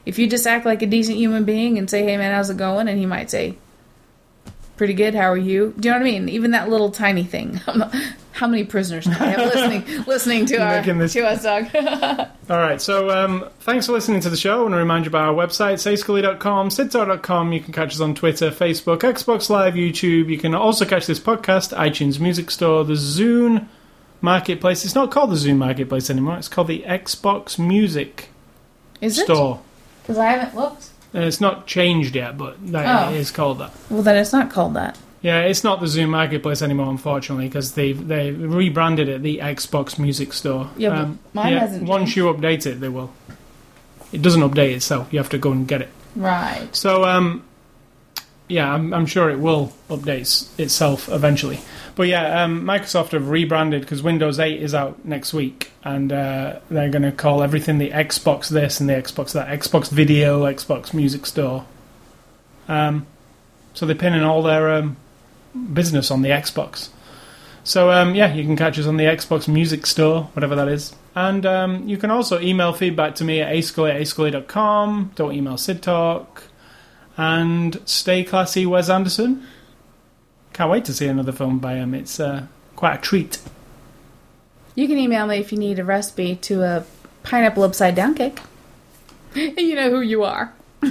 if 0.05 0.19
you 0.19 0.27
just 0.27 0.45
act 0.47 0.65
like 0.65 0.81
a 0.81 0.85
decent 0.87 1.17
human 1.17 1.45
being 1.45 1.77
and 1.77 1.89
say, 1.89 2.03
hey 2.03 2.17
man, 2.17 2.33
how's 2.33 2.49
it 2.49 2.57
going? 2.57 2.87
And 2.87 2.97
he 2.99 3.05
might 3.05 3.29
say, 3.29 3.55
pretty 4.77 4.93
good, 4.93 5.15
how 5.15 5.31
are 5.31 5.37
you? 5.37 5.73
Do 5.79 5.87
you 5.87 5.93
know 5.93 5.99
what 5.99 6.07
I 6.07 6.11
mean? 6.11 6.29
Even 6.29 6.51
that 6.51 6.69
little 6.69 6.91
tiny 6.91 7.23
thing. 7.23 7.59
How 8.35 8.47
many 8.47 8.65
prisoners 8.65 9.05
do 9.05 9.11
we 9.11 9.15
have 9.15 9.37
listening 9.55 10.03
listening 10.07 10.45
to 10.47 10.57
our 10.57 10.81
this- 10.81 11.13
to 11.13 11.25
us 11.25 11.43
dog? 11.43 11.73
All 12.49 12.57
right, 12.57 12.81
so 12.81 13.09
um, 13.09 13.47
thanks 13.61 13.85
for 13.85 13.93
listening 13.93 14.19
to 14.19 14.29
the 14.29 14.35
show. 14.35 14.59
I 14.59 14.61
want 14.63 14.73
to 14.73 14.77
remind 14.77 15.05
you 15.05 15.09
about 15.09 15.29
our 15.29 15.33
website, 15.33 15.75
sayscully.com, 15.75 16.67
sidtalk.com. 16.67 17.53
You 17.53 17.61
can 17.61 17.71
catch 17.71 17.93
us 17.93 18.01
on 18.01 18.13
Twitter, 18.13 18.51
Facebook, 18.51 18.99
Xbox 18.99 19.49
Live, 19.49 19.75
YouTube. 19.75 20.27
You 20.29 20.37
can 20.37 20.53
also 20.53 20.83
catch 20.83 21.07
this 21.07 21.17
podcast, 21.17 21.73
iTunes 21.77 22.19
Music 22.19 22.51
Store, 22.51 22.83
the 22.83 22.95
Zune 22.95 23.67
Marketplace. 24.19 24.83
It's 24.83 24.95
not 24.95 25.11
called 25.11 25.31
the 25.31 25.35
Zune 25.35 25.55
Marketplace 25.55 26.09
anymore. 26.09 26.35
It's 26.37 26.49
called 26.49 26.67
the 26.67 26.83
Xbox 26.85 27.57
Music 27.57 28.27
Is 28.99 29.17
it? 29.17 29.27
Because 30.05 30.17
I 30.19 30.25
haven't 30.31 30.55
looked. 30.55 30.89
Uh, 31.13 31.19
it's 31.21 31.41
not 31.41 31.65
changed 31.65 32.15
yet, 32.15 32.37
but 32.37 32.55
that 32.71 33.09
Oh. 33.09 33.13
is 33.13 33.31
called 33.31 33.59
that. 33.59 33.71
Well, 33.89 34.03
then 34.03 34.17
it's 34.17 34.33
not 34.33 34.51
called 34.51 34.73
that. 34.75 34.97
Yeah, 35.21 35.39
it's 35.41 35.63
not 35.63 35.79
the 35.79 35.87
Zune 35.87 36.09
Marketplace 36.09 36.61
anymore, 36.61 36.89
unfortunately, 36.91 37.47
because 37.47 37.71
they 37.71 37.93
they 37.93 38.31
rebranded 38.31 39.09
it 39.09 39.23
the 39.23 39.39
Xbox 39.39 39.97
Music 39.97 40.33
Store. 40.33 40.65
Um, 40.65 40.69
Yeah, 40.77 40.89
but 40.89 41.07
mine 41.33 41.57
hasn't 41.57 41.83
Once 41.83 42.01
changed. 42.13 42.17
you 42.17 42.25
update 42.25 42.65
it, 42.67 42.79
they 42.79 42.89
will. 42.89 43.11
It 44.11 44.21
doesn't 44.21 44.41
update 44.41 44.75
itself. 44.75 45.07
You 45.11 45.17
have 45.19 45.29
to 45.29 45.37
go 45.39 45.51
and 45.51 45.67
get 45.67 45.81
it. 45.81 45.89
Right. 46.15 46.67
So, 46.73 47.05
um, 47.05 47.43
yeah, 48.47 48.71
I'm, 48.71 48.93
I'm 48.93 49.05
sure 49.07 49.29
it 49.31 49.39
will 49.39 49.73
update 49.89 50.47
itself 50.59 51.09
eventually. 51.09 51.59
But 51.95 52.07
yeah, 52.09 52.43
um, 52.43 52.63
Microsoft 52.63 53.11
have 53.11 53.29
rebranded 53.29 53.81
because 53.81 54.03
Windows 54.03 54.39
8 54.39 54.61
is 54.61 54.75
out 54.75 55.05
next 55.05 55.33
week, 55.33 55.71
and 55.83 56.11
uh, 56.11 56.59
they're 56.69 56.89
going 56.89 57.03
to 57.03 57.11
call 57.11 57.41
everything 57.41 57.77
the 57.77 57.91
Xbox 57.91 58.49
this 58.49 58.81
and 58.81 58.89
the 58.89 58.93
Xbox 58.93 59.31
that, 59.31 59.47
Xbox 59.47 59.89
Video, 59.89 60.43
Xbox 60.43 60.93
Music 60.93 61.25
Store. 61.25 61.65
Um, 62.67 63.07
so 63.73 63.85
they're 63.85 63.95
pinning 63.95 64.23
all 64.23 64.43
their 64.43 64.73
um, 64.73 64.97
business 65.73 66.11
on 66.11 66.21
the 66.21 66.29
Xbox. 66.29 66.89
So 67.63 67.91
um, 67.91 68.13
yeah, 68.13 68.33
you 68.33 68.43
can 68.43 68.55
catch 68.55 68.77
us 68.77 68.85
on 68.85 68.97
the 68.97 69.05
Xbox 69.05 69.47
Music 69.47 69.85
Store, 69.85 70.23
whatever 70.33 70.55
that 70.55 70.67
is. 70.67 70.93
And 71.15 71.45
um, 71.45 71.87
you 71.87 71.97
can 71.97 72.11
also 72.11 72.39
email 72.41 72.73
feedback 72.73 73.15
to 73.15 73.23
me 73.23 73.41
at 73.41 73.53
ascully 73.53 74.33
at. 74.33 75.11
Don't 75.15 75.33
email 75.33 75.57
Sid 75.57 75.81
Talk. 75.81 76.43
And 77.17 77.81
stay 77.85 78.25
classy, 78.25 78.65
Wes 78.65 78.89
Anderson. 78.89 79.47
Can't 80.55 80.71
wait 80.71 80.85
to 80.85 80.93
see 80.93 81.07
another 81.07 81.33
film 81.33 81.59
by 81.59 81.73
him. 81.73 81.93
It's 81.93 82.17
uh, 82.17 82.47
quite 82.77 82.95
a 82.95 83.01
treat. 83.01 83.39
You 84.73 84.87
can 84.87 84.97
email 84.97 85.27
me 85.27 85.35
if 85.35 85.51
you 85.51 85.57
need 85.57 85.79
a 85.79 85.83
recipe 85.83 86.37
to 86.37 86.63
a 86.63 86.85
pineapple 87.23 87.63
upside 87.63 87.93
down 87.93 88.15
cake. 88.15 88.39
you 89.35 89.75
know 89.75 89.89
who 89.89 89.99
you 89.99 90.23
are. 90.23 90.53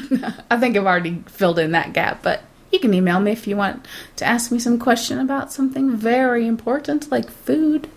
I 0.51 0.61
think 0.61 0.77
I've 0.77 0.85
already 0.85 1.25
filled 1.29 1.59
in 1.59 1.73
that 1.73 1.95
gap, 1.95 2.23
but 2.23 2.43
you 2.73 2.79
can 2.79 2.93
email 2.93 3.21
me 3.21 3.33
if 3.33 3.47
you 3.47 3.57
want 3.57 3.87
to 4.17 4.27
ask 4.27 4.53
me 4.53 4.59
some 4.59 4.79
question 4.79 5.19
about 5.19 5.51
something 5.51 5.97
very 5.97 6.47
important 6.47 7.11
like 7.11 7.31
food. 7.31 7.89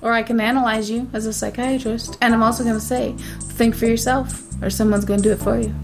Or 0.00 0.14
I 0.14 0.22
can 0.22 0.40
analyze 0.40 0.88
you 0.88 1.10
as 1.12 1.26
a 1.26 1.34
psychiatrist. 1.34 2.16
And 2.22 2.32
I'm 2.32 2.42
also 2.42 2.64
going 2.64 2.76
to 2.76 2.80
say, 2.80 3.12
think 3.42 3.74
for 3.74 3.84
yourself, 3.84 4.42
or 4.62 4.70
someone's 4.70 5.04
going 5.04 5.20
to 5.20 5.28
do 5.28 5.32
it 5.34 5.42
for 5.42 5.58
you. 5.60 5.74